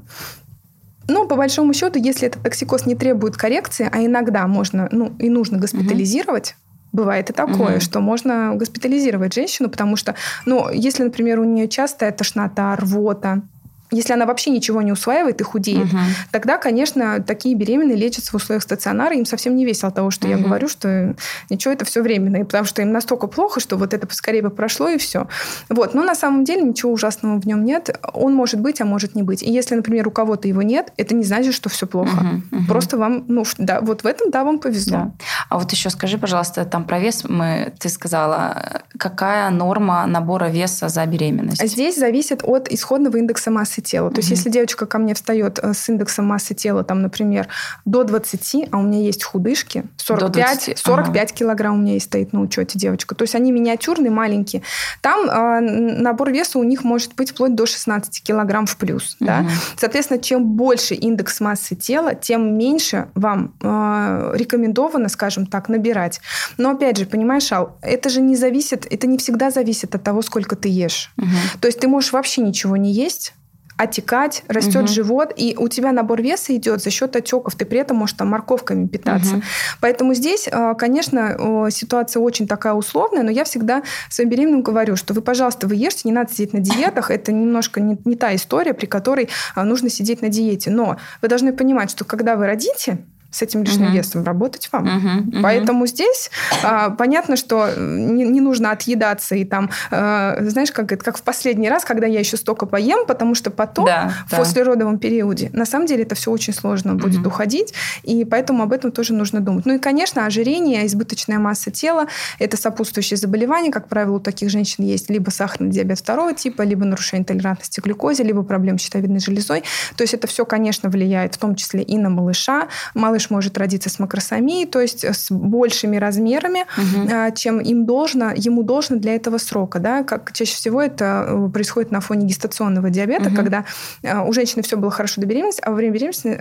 но 1.08 1.28
по 1.28 1.36
большому 1.36 1.74
счету, 1.74 2.00
если 2.00 2.28
этот 2.28 2.44
токсикоз 2.44 2.86
не 2.86 2.96
требует 2.96 3.36
коррекции, 3.38 3.90
а 3.92 4.04
иногда 4.04 4.48
можно, 4.48 4.88
ну 4.92 5.14
и 5.20 5.30
нужно 5.30 5.58
госпитализировать, 5.58 6.52
угу. 6.52 6.72
Бывает 6.94 7.30
и 7.30 7.34
такое, 7.34 7.76
угу. 7.76 7.82
что 7.82 8.02
можно 8.02 8.52
госпитализировать 8.56 9.34
женщину, 9.34 9.70
потому 9.70 9.96
что, 9.96 10.16
ну, 10.46 10.70
если, 10.70 11.04
например, 11.04 11.40
у 11.40 11.46
нее 11.46 11.70
частая 11.70 12.12
тошнота, 12.12 12.76
рвота, 12.76 13.44
если 13.92 14.14
она 14.14 14.26
вообще 14.26 14.52
ничего 14.52 14.82
не 14.82 14.92
усваивает 14.92 15.42
и 15.42 15.44
худеет, 15.44 15.88
угу. 15.88 15.98
тогда, 16.32 16.58
конечно, 16.58 17.22
такие 17.22 17.56
беременные 17.56 17.98
лечатся 17.98 18.32
в 18.32 18.36
условиях 18.36 18.64
стационара. 18.64 19.16
Им 19.16 19.26
совсем 19.26 19.56
не 19.56 19.66
весело 19.66 19.92
того, 19.92 20.12
что 20.12 20.28
угу. 20.28 20.38
я 20.38 20.42
говорю, 20.42 20.70
что 20.70 21.14
ничего, 21.50 21.74
это 21.74 21.84
все 21.84 22.02
временно. 22.02 22.44
потому 22.46 22.66
что 22.66 22.82
им 22.82 22.94
настолько 22.94 23.28
плохо, 23.28 23.60
что 23.60 23.76
вот 23.76 23.94
это 23.94 24.08
поскорее 24.08 24.42
бы 24.42 24.50
прошло, 24.50 24.88
и 24.88 24.98
все. 24.98 25.28
Вот. 25.70 25.94
Но 25.94 26.04
на 26.04 26.16
самом 26.16 26.46
деле 26.46 26.62
ничего 26.62 26.92
ужасного 26.94 27.40
в 27.40 27.46
нем 27.46 27.66
нет. 27.66 27.98
Он 28.14 28.34
может 28.34 28.62
быть, 28.62 28.80
а 28.80 28.86
может 28.86 29.14
не 29.14 29.24
быть. 29.24 29.44
И 29.44 29.52
если, 29.52 29.76
например, 29.76 30.08
у 30.08 30.12
кого-то 30.12 30.48
его 30.48 30.62
нет, 30.62 30.94
это 30.96 31.14
не 31.14 31.26
значит, 31.26 31.54
что 31.54 31.70
все 31.70 31.86
плохо. 31.86 32.16
Угу. 32.16 32.60
Угу. 32.60 32.68
Просто 32.68 32.98
вам, 32.98 33.26
ну, 33.28 33.44
да, 33.58 33.82
вот 33.82 34.04
в 34.04 34.08
этом, 34.08 34.32
да, 34.32 34.46
вам 34.46 34.60
повезло. 34.60 34.98
Да. 34.98 35.12
А 35.50 35.60
вот 35.60 35.70
еще 35.72 35.90
скажи, 35.90 36.18
пожалуйста, 36.18 36.64
там 36.64 36.86
про 36.86 37.00
вес 37.00 37.24
мы, 37.28 37.74
ты 37.78 37.90
сказала, 37.90 38.84
какая 38.98 39.50
норма 39.50 40.06
набора 40.06 40.46
веса 40.46 40.88
за 40.88 41.06
беременность? 41.06 41.62
Здесь 41.68 41.98
зависит 41.98 42.42
от 42.44 42.70
исходного 42.70 43.18
индекса 43.18 43.52
массы 43.52 43.81
массы 43.82 43.92
тела. 43.92 44.12
То 44.12 44.20
есть, 44.20 44.30
если 44.30 44.50
девочка 44.50 44.86
ко 44.86 44.98
мне 44.98 45.14
встает 45.14 45.60
э, 45.62 45.74
с 45.74 45.90
индексом 45.90 46.26
массы 46.26 46.54
тела, 46.54 46.84
там, 46.84 47.02
например, 47.02 47.48
до 47.86 48.04
20, 48.04 48.70
а 48.72 48.78
у 48.78 48.82
меня 48.82 49.00
есть 49.00 49.24
худышки, 49.24 49.86
45, 49.98 50.78
45 50.78 51.16
ага. 51.16 51.38
килограмм 51.38 51.76
у 51.76 51.82
меня 51.82 51.94
есть 51.94 52.06
стоит 52.06 52.34
на 52.34 52.42
учете 52.42 52.78
девочка. 52.78 53.16
То 53.16 53.24
есть 53.24 53.36
они 53.36 53.52
миниатюрные, 53.52 54.12
маленькие. 54.12 54.62
Там 55.02 55.30
э, 55.30 55.60
набор 56.02 56.32
веса 56.32 56.60
у 56.60 56.64
них 56.64 56.84
может 56.84 57.16
быть 57.16 57.32
вплоть 57.32 57.56
до 57.56 57.66
16 57.66 58.24
килограмм 58.24 58.66
в 58.66 58.78
плюс. 58.78 59.18
Угу. 59.20 59.26
Да? 59.26 59.46
Соответственно, 59.78 60.22
чем 60.22 60.46
больше 60.46 60.96
индекс 60.96 61.40
массы 61.40 61.76
тела, 61.76 62.16
тем 62.16 62.58
меньше 62.58 63.08
вам 63.16 63.54
э, 63.62 64.34
рекомендовано, 64.36 65.10
скажем 65.10 65.46
так, 65.46 65.70
набирать. 65.70 66.22
Но 66.58 66.72
опять 66.72 66.98
же, 66.98 67.06
понимаешь, 67.06 67.52
Ал, 67.52 67.78
это 67.82 68.10
же 68.10 68.22
не 68.22 68.36
зависит, 68.36 68.86
это 68.90 69.08
не 69.08 69.18
всегда 69.18 69.52
зависит 69.52 69.96
от 69.96 70.04
того, 70.04 70.22
сколько 70.22 70.56
ты 70.56 70.70
ешь. 70.70 71.12
Угу. 71.18 71.60
То 71.62 71.68
есть 71.68 71.80
ты 71.80 71.88
можешь 71.88 72.14
вообще 72.14 72.42
ничего 72.42 72.78
не 72.78 72.92
есть, 72.92 73.34
отекать, 73.82 74.44
растет 74.48 74.84
угу. 74.84 74.88
живот, 74.88 75.34
и 75.36 75.56
у 75.58 75.68
тебя 75.68 75.92
набор 75.92 76.22
веса 76.22 76.56
идет 76.56 76.82
за 76.82 76.90
счет 76.90 77.16
отеков. 77.16 77.56
Ты 77.56 77.66
при 77.66 77.80
этом 77.80 77.98
можешь 77.98 78.16
там 78.16 78.30
морковками 78.30 78.88
питаться. 78.88 79.36
Угу. 79.36 79.44
Поэтому 79.82 80.14
здесь, 80.14 80.48
э, 80.52 80.74
конечно, 80.78 81.68
ситуация 81.72 82.22
очень 82.22 82.48
такая 82.48 82.74
условная, 82.74 83.24
но 83.24 83.32
я 83.32 83.44
всегда 83.44 83.84
своим 84.10 84.30
беременным 84.30 84.62
говорю, 84.62 84.96
что 84.96 85.14
вы, 85.14 85.22
пожалуйста, 85.22 85.68
вы 85.68 85.76
ешьте, 85.76 86.02
не 86.06 86.14
надо 86.14 86.32
сидеть 86.32 86.54
на 86.54 86.60
диетах. 86.60 87.12
Это 87.12 87.32
немножко 87.32 87.82
не, 87.82 87.98
не 88.06 88.16
та 88.16 88.36
история, 88.36 88.74
при 88.74 88.86
которой 88.86 89.30
э, 89.56 89.64
нужно 89.64 89.90
сидеть 89.90 90.22
на 90.22 90.30
диете. 90.30 90.72
Но 90.72 90.98
вы 91.22 91.28
должны 91.28 91.54
понимать, 91.54 91.90
что 91.92 92.06
когда 92.06 92.36
вы 92.36 92.46
родите, 92.48 93.00
с 93.32 93.42
этим 93.42 93.64
лишним 93.64 93.88
uh-huh. 93.88 93.98
весом 93.98 94.24
работать 94.24 94.70
вам. 94.72 94.86
Uh-huh. 94.86 95.24
Uh-huh. 95.24 95.42
Поэтому 95.42 95.88
здесь 95.88 96.30
а, 96.64 96.90
понятно, 96.92 97.36
что 97.38 97.70
не, 97.78 98.26
не 98.26 98.42
нужно 98.42 98.72
отъедаться 98.72 99.36
и 99.36 99.46
там, 99.46 99.70
а, 99.90 100.38
знаешь, 100.42 100.72
как, 100.72 100.88
как 100.88 101.18
в 101.18 101.22
последний 101.24 101.70
раз, 101.70 101.86
когда 101.86 102.08
я 102.08 102.20
еще 102.20 102.38
столько 102.38 102.66
поем, 102.66 103.06
потому 103.06 103.36
что 103.36 103.50
потом, 103.52 103.86
да, 103.86 104.14
в 104.28 104.32
да. 104.32 104.38
послеродовом 104.38 105.00
периоде, 105.00 105.50
на 105.54 105.66
самом 105.66 105.86
деле 105.88 106.04
это 106.04 106.16
все 106.16 106.32
очень 106.32 106.54
сложно 106.54 106.96
будет 106.96 107.22
uh-huh. 107.22 107.28
уходить, 107.28 107.74
и 108.04 108.26
поэтому 108.26 108.64
об 108.64 108.74
этом 108.74 108.92
тоже 108.92 109.14
нужно 109.14 109.40
думать. 109.40 109.66
Ну 109.66 109.76
и, 109.76 109.80
конечно, 109.80 110.26
ожирение, 110.26 110.86
избыточная 110.86 111.40
масса 111.40 111.72
тела, 111.72 112.08
это 112.40 112.58
сопутствующие 112.58 113.18
заболевания, 113.18 113.72
как 113.72 113.88
правило, 113.88 114.18
у 114.18 114.20
таких 114.20 114.50
женщин 114.50 114.84
есть 114.84 115.10
либо 115.10 115.30
сахарный 115.30 115.72
диабет 115.72 116.00
второго 116.00 116.34
типа, 116.34 116.64
либо 116.64 116.86
нарушение 116.86 117.26
толерантности 117.26 117.80
к 117.80 117.84
глюкозе, 117.84 118.24
либо 118.24 118.44
проблемы 118.44 118.78
с 118.78 118.82
щитовидной 118.82 119.20
железой. 119.20 119.64
То 119.96 120.04
есть 120.04 120.14
это 120.14 120.28
все, 120.28 120.46
конечно, 120.46 120.90
влияет 120.90 121.36
в 121.36 121.38
том 121.38 121.56
числе 121.56 121.82
и 121.82 121.98
на 121.98 122.10
малыша. 122.10 122.68
Малыш 122.94 123.21
малыш 123.22 123.30
может 123.30 123.58
родиться 123.58 123.90
с 123.90 124.00
макросомией, 124.00 124.66
то 124.68 124.80
есть 124.80 125.04
с 125.04 125.32
большими 125.32 125.98
размерами, 125.98 126.66
угу. 126.78 127.36
чем 127.36 127.60
им 127.60 127.86
должно, 127.86 128.32
ему 128.36 128.64
должно 128.64 128.98
для 128.98 129.16
этого 129.16 129.38
срока. 129.38 129.80
Да? 129.80 130.04
Как 130.04 130.32
чаще 130.34 130.56
всего 130.56 130.82
это 130.82 131.26
э, 131.28 131.50
происходит 131.52 131.92
на 131.92 132.02
фоне 132.02 132.28
гестационного 132.28 132.90
диабета, 132.90 133.28
угу. 133.28 133.36
когда 133.36 133.66
э, 134.04 134.20
у 134.20 134.34
женщины 134.34 134.64
все 134.64 134.78
было 134.78 134.92
хорошо 134.92 135.22
до 135.22 135.28
беременности, 135.28 135.62
а 135.64 135.70
во 135.70 135.76
время 135.76 135.94
беременности 135.94 136.40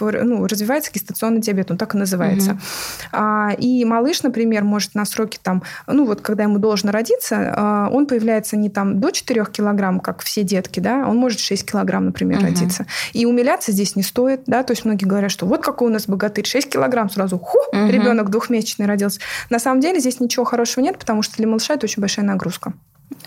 ну, 0.00 0.46
развивается 0.46 0.90
гестационный 0.92 1.40
диабет, 1.40 1.70
он 1.70 1.76
так 1.76 1.94
и 1.94 1.98
называется. 1.98 2.58
Угу. 3.12 3.22
И 3.58 3.84
малыш, 3.84 4.22
например, 4.22 4.64
может 4.64 4.94
на 4.94 5.04
сроке 5.04 5.38
там, 5.42 5.62
ну 5.86 6.04
вот 6.04 6.20
когда 6.20 6.44
ему 6.44 6.58
должно 6.58 6.90
родиться, 6.90 7.88
он 7.92 8.06
появляется 8.06 8.56
не 8.56 8.70
там 8.70 9.00
до 9.00 9.10
4 9.10 9.46
килограмм, 9.46 10.00
как 10.00 10.22
все 10.22 10.42
детки, 10.42 10.80
да, 10.80 11.06
он 11.06 11.16
может 11.16 11.40
6 11.40 11.70
килограмм, 11.70 12.06
например, 12.06 12.38
угу. 12.38 12.46
родиться. 12.46 12.86
И 13.12 13.26
умиляться 13.26 13.72
здесь 13.72 13.96
не 13.96 14.02
стоит, 14.02 14.42
да, 14.46 14.62
то 14.62 14.72
есть 14.72 14.84
многие 14.84 15.04
говорят, 15.04 15.30
что 15.30 15.46
вот 15.46 15.62
какой 15.62 15.88
у 15.88 15.92
нас 15.92 16.08
богатырь, 16.18 16.46
6 16.46 16.68
килограмм 16.68 17.08
сразу, 17.08 17.38
ху, 17.38 17.58
угу. 17.72 17.86
ребенок 17.86 18.30
двухмесячный 18.30 18.86
родился. 18.86 19.20
На 19.50 19.58
самом 19.58 19.80
деле 19.80 20.00
здесь 20.00 20.20
ничего 20.20 20.44
хорошего 20.44 20.84
нет, 20.84 20.98
потому 20.98 21.22
что 21.22 21.36
для 21.36 21.46
малыша 21.46 21.74
это 21.74 21.86
очень 21.86 22.00
большая 22.00 22.26
нагрузка. 22.26 22.72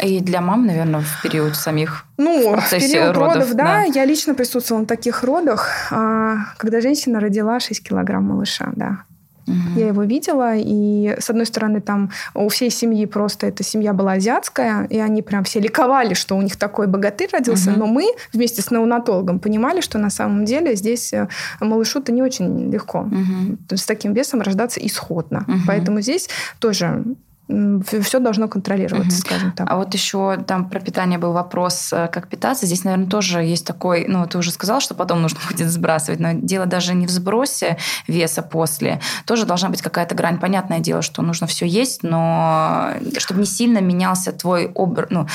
И 0.01 0.19
для 0.19 0.41
мам, 0.41 0.67
наверное, 0.67 1.01
в 1.01 1.21
период 1.23 1.55
самих 1.55 2.05
ну, 2.17 2.55
в, 2.55 2.61
в 2.61 2.69
период 2.69 3.15
родов, 3.15 3.33
родов 3.33 3.53
да, 3.55 3.63
да, 3.63 3.83
я 3.83 4.05
лично 4.05 4.35
присутствовала 4.35 4.81
на 4.81 4.87
таких 4.87 5.23
родах, 5.23 5.69
а, 5.91 6.53
когда 6.57 6.81
женщина 6.81 7.19
родила 7.19 7.59
6 7.59 7.83
килограмм 7.83 8.25
малыша, 8.25 8.71
да. 8.75 9.03
Угу. 9.47 9.79
Я 9.79 9.87
его 9.87 10.03
видела, 10.03 10.53
и 10.55 11.15
с 11.19 11.29
одной 11.29 11.45
стороны, 11.45 11.81
там 11.81 12.11
у 12.33 12.47
всей 12.49 12.69
семьи 12.69 13.05
просто 13.05 13.47
эта 13.47 13.63
семья 13.63 13.93
была 13.93 14.13
азиатская, 14.13 14.85
и 14.85 14.99
они 14.99 15.21
прям 15.21 15.43
все 15.43 15.59
ликовали, 15.59 16.13
что 16.13 16.35
у 16.35 16.41
них 16.41 16.55
такой 16.55 16.87
богатырь 16.87 17.29
родился, 17.31 17.71
угу. 17.71 17.79
но 17.79 17.85
мы 17.87 18.05
вместе 18.33 18.61
с 18.61 18.71
неонатологом 18.71 19.39
понимали, 19.39 19.81
что 19.81 19.97
на 19.97 20.09
самом 20.09 20.45
деле 20.45 20.75
здесь 20.75 21.13
э, 21.13 21.27
малышу-то 21.59 22.11
не 22.11 22.21
очень 22.21 22.71
легко 22.71 22.99
угу. 23.01 23.57
с 23.69 23.85
таким 23.85 24.13
весом 24.13 24.41
рождаться 24.41 24.85
исходно. 24.85 25.45
Угу. 25.47 25.57
Поэтому 25.67 26.01
здесь 26.01 26.29
тоже 26.59 27.03
все 28.03 28.19
должно 28.19 28.47
контролироваться, 28.47 29.17
угу. 29.17 29.27
скажем 29.27 29.51
так. 29.51 29.69
А 29.69 29.77
вот 29.77 29.93
еще 29.93 30.37
там 30.47 30.69
про 30.69 30.79
питание 30.79 31.19
был 31.19 31.33
вопрос, 31.33 31.91
э, 31.93 32.07
как 32.07 32.27
питаться. 32.27 32.65
Здесь, 32.65 32.83
наверное, 32.83 33.07
тоже 33.07 33.43
есть 33.43 33.65
такой, 33.65 34.05
ну, 34.07 34.25
ты 34.27 34.37
уже 34.37 34.51
сказал, 34.51 34.79
что 34.81 34.95
потом 34.95 35.21
нужно 35.21 35.39
будет 35.49 35.69
сбрасывать, 35.69 36.19
но 36.19 36.33
дело 36.33 36.65
даже 36.65 36.93
не 36.93 37.07
в 37.07 37.09
сбросе 37.09 37.77
веса 38.07 38.41
после. 38.41 38.99
Тоже 39.25 39.45
должна 39.45 39.69
быть 39.69 39.81
какая-то 39.81 40.15
грань. 40.15 40.39
Понятное 40.39 40.79
дело, 40.79 41.01
что 41.01 41.21
нужно 41.21 41.47
все 41.47 41.65
есть, 41.65 42.03
но 42.03 42.93
чтобы 43.17 43.41
не 43.41 43.45
сильно 43.45 43.79
менялся 43.79 44.31
твой 44.31 44.71
обр... 44.73 45.07
ну, 45.09 45.27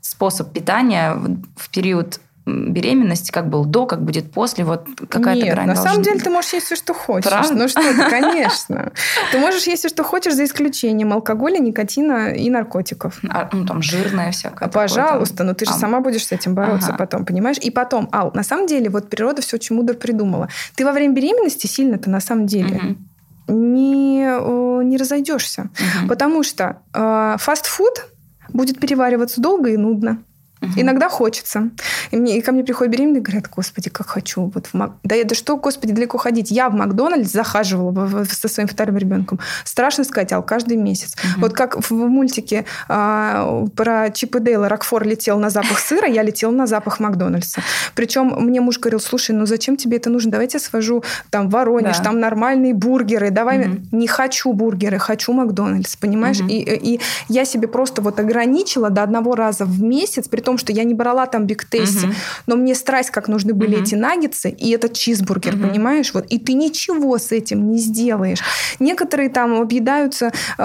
способ 0.00 0.52
питания 0.52 1.14
в 1.56 1.70
период 1.70 2.20
беременности, 2.44 3.30
как 3.30 3.48
был 3.48 3.64
до, 3.64 3.86
как 3.86 4.02
будет 4.02 4.32
после, 4.32 4.64
вот 4.64 4.86
какая-то 5.08 5.44
Нет, 5.44 5.54
грань 5.54 5.66
на 5.66 5.76
самом 5.76 6.02
деле 6.02 6.16
быть. 6.16 6.24
ты 6.24 6.30
можешь 6.30 6.52
есть 6.52 6.66
все, 6.66 6.76
что 6.76 6.92
хочешь. 6.92 7.30
Правда? 7.30 7.54
Ну 7.54 7.68
что 7.68 7.80
ты, 7.80 7.94
конечно. 8.10 8.92
Ты 9.30 9.38
можешь 9.38 9.64
есть 9.66 9.80
все, 9.80 9.88
что 9.88 10.02
хочешь, 10.02 10.34
за 10.34 10.44
исключением 10.44 11.12
алкоголя, 11.12 11.58
никотина 11.58 12.32
и 12.32 12.50
наркотиков. 12.50 13.20
А, 13.30 13.48
ну, 13.52 13.64
там 13.64 13.80
жирное 13.80 14.32
всякое. 14.32 14.68
Пожалуйста, 14.68 15.44
но 15.44 15.54
ты 15.54 15.66
же 15.66 15.70
а. 15.70 15.74
сама 15.74 16.00
будешь 16.00 16.26
с 16.26 16.32
этим 16.32 16.54
бороться 16.54 16.88
ага. 16.88 16.98
потом, 16.98 17.24
понимаешь? 17.24 17.58
И 17.58 17.70
потом, 17.70 18.08
Ал, 18.12 18.32
на 18.34 18.42
самом 18.42 18.66
деле, 18.66 18.90
вот 18.90 19.08
природа 19.08 19.40
все 19.40 19.56
очень 19.56 19.76
мудро 19.76 19.94
придумала. 19.94 20.48
Ты 20.74 20.84
во 20.84 20.92
время 20.92 21.14
беременности 21.14 21.68
сильно-то 21.68 22.10
на 22.10 22.20
самом 22.20 22.46
деле 22.46 22.96
угу. 23.46 23.54
не, 23.54 24.84
не 24.84 24.96
разойдешься. 24.96 25.70
Угу. 26.00 26.08
Потому 26.08 26.42
что 26.42 26.78
э, 26.92 27.36
фастфуд 27.38 28.06
будет 28.48 28.80
перевариваться 28.80 29.40
долго 29.40 29.70
и 29.70 29.76
нудно. 29.76 30.18
Угу. 30.62 30.70
Иногда 30.76 31.08
хочется. 31.08 31.70
И, 32.10 32.16
мне, 32.16 32.38
и 32.38 32.40
ко 32.40 32.52
мне 32.52 32.62
приходят 32.62 32.92
беременные 32.92 33.20
и 33.20 33.22
говорят, 33.22 33.48
господи, 33.50 33.90
как 33.90 34.06
хочу. 34.06 34.50
Вот 34.54 34.66
в 34.66 34.74
Мак... 34.74 34.92
да, 35.02 35.16
да 35.24 35.34
что, 35.34 35.56
господи, 35.56 35.92
далеко 35.92 36.18
ходить. 36.18 36.50
Я 36.50 36.68
в 36.68 36.74
Макдональдс 36.74 37.32
захаживала 37.32 38.24
со 38.24 38.48
своим 38.48 38.68
вторым 38.68 38.96
ребенком. 38.96 39.40
Страшно 39.64 40.04
сказать, 40.04 40.32
ал 40.32 40.42
каждый 40.42 40.76
месяц. 40.76 41.14
Угу. 41.14 41.40
Вот 41.40 41.52
как 41.52 41.76
в, 41.76 41.90
в 41.90 42.08
мультике 42.08 42.64
а, 42.88 43.66
про 43.76 44.10
Чип 44.10 44.36
и 44.36 44.40
Дейла 44.40 44.68
Рокфор 44.68 45.04
летел 45.04 45.38
на 45.38 45.50
запах 45.50 45.78
сыра, 45.78 46.06
я 46.06 46.22
летела 46.22 46.52
на 46.52 46.66
запах 46.66 47.00
Макдональдса. 47.00 47.62
Причем 47.94 48.34
мне 48.38 48.60
муж 48.60 48.78
говорил, 48.78 49.00
слушай, 49.00 49.32
ну 49.32 49.46
зачем 49.46 49.76
тебе 49.76 49.96
это 49.96 50.10
нужно? 50.10 50.30
Давайте 50.30 50.58
я 50.58 50.60
свожу 50.60 51.02
там 51.30 51.48
Воронеж, 51.48 51.98
да. 51.98 52.04
там 52.04 52.20
нормальные 52.20 52.74
бургеры. 52.74 53.30
Давай, 53.30 53.66
угу. 53.66 53.80
не 53.92 54.06
хочу 54.06 54.52
бургеры, 54.52 54.98
хочу 54.98 55.32
Макдональдс, 55.32 55.96
понимаешь? 55.96 56.40
Угу. 56.40 56.48
И, 56.48 56.94
и 56.94 57.00
я 57.28 57.44
себе 57.44 57.66
просто 57.66 58.00
вот 58.00 58.20
ограничила 58.20 58.90
до 58.90 59.02
одного 59.02 59.34
раза 59.34 59.64
в 59.64 59.82
месяц, 59.82 60.28
при 60.28 60.40
том, 60.40 60.51
том, 60.52 60.58
что 60.58 60.72
я 60.72 60.84
не 60.84 60.94
брала 60.94 61.26
там 61.26 61.46
биг 61.46 61.64
тесте, 61.64 62.06
угу. 62.06 62.14
но 62.46 62.56
мне 62.56 62.74
страсть, 62.74 63.10
как 63.10 63.28
нужны 63.28 63.54
были 63.54 63.76
угу. 63.76 63.82
эти 63.82 63.94
наггетсы 63.94 64.50
и 64.50 64.70
этот 64.70 64.92
чизбургер, 64.92 65.54
угу. 65.54 65.68
понимаешь? 65.68 66.12
Вот. 66.12 66.26
И 66.26 66.38
ты 66.38 66.52
ничего 66.52 67.16
с 67.18 67.32
этим 67.32 67.70
не 67.70 67.78
сделаешь. 67.78 68.40
Некоторые 68.78 69.30
там 69.30 69.60
объедаются, 69.60 70.32
э, 70.58 70.62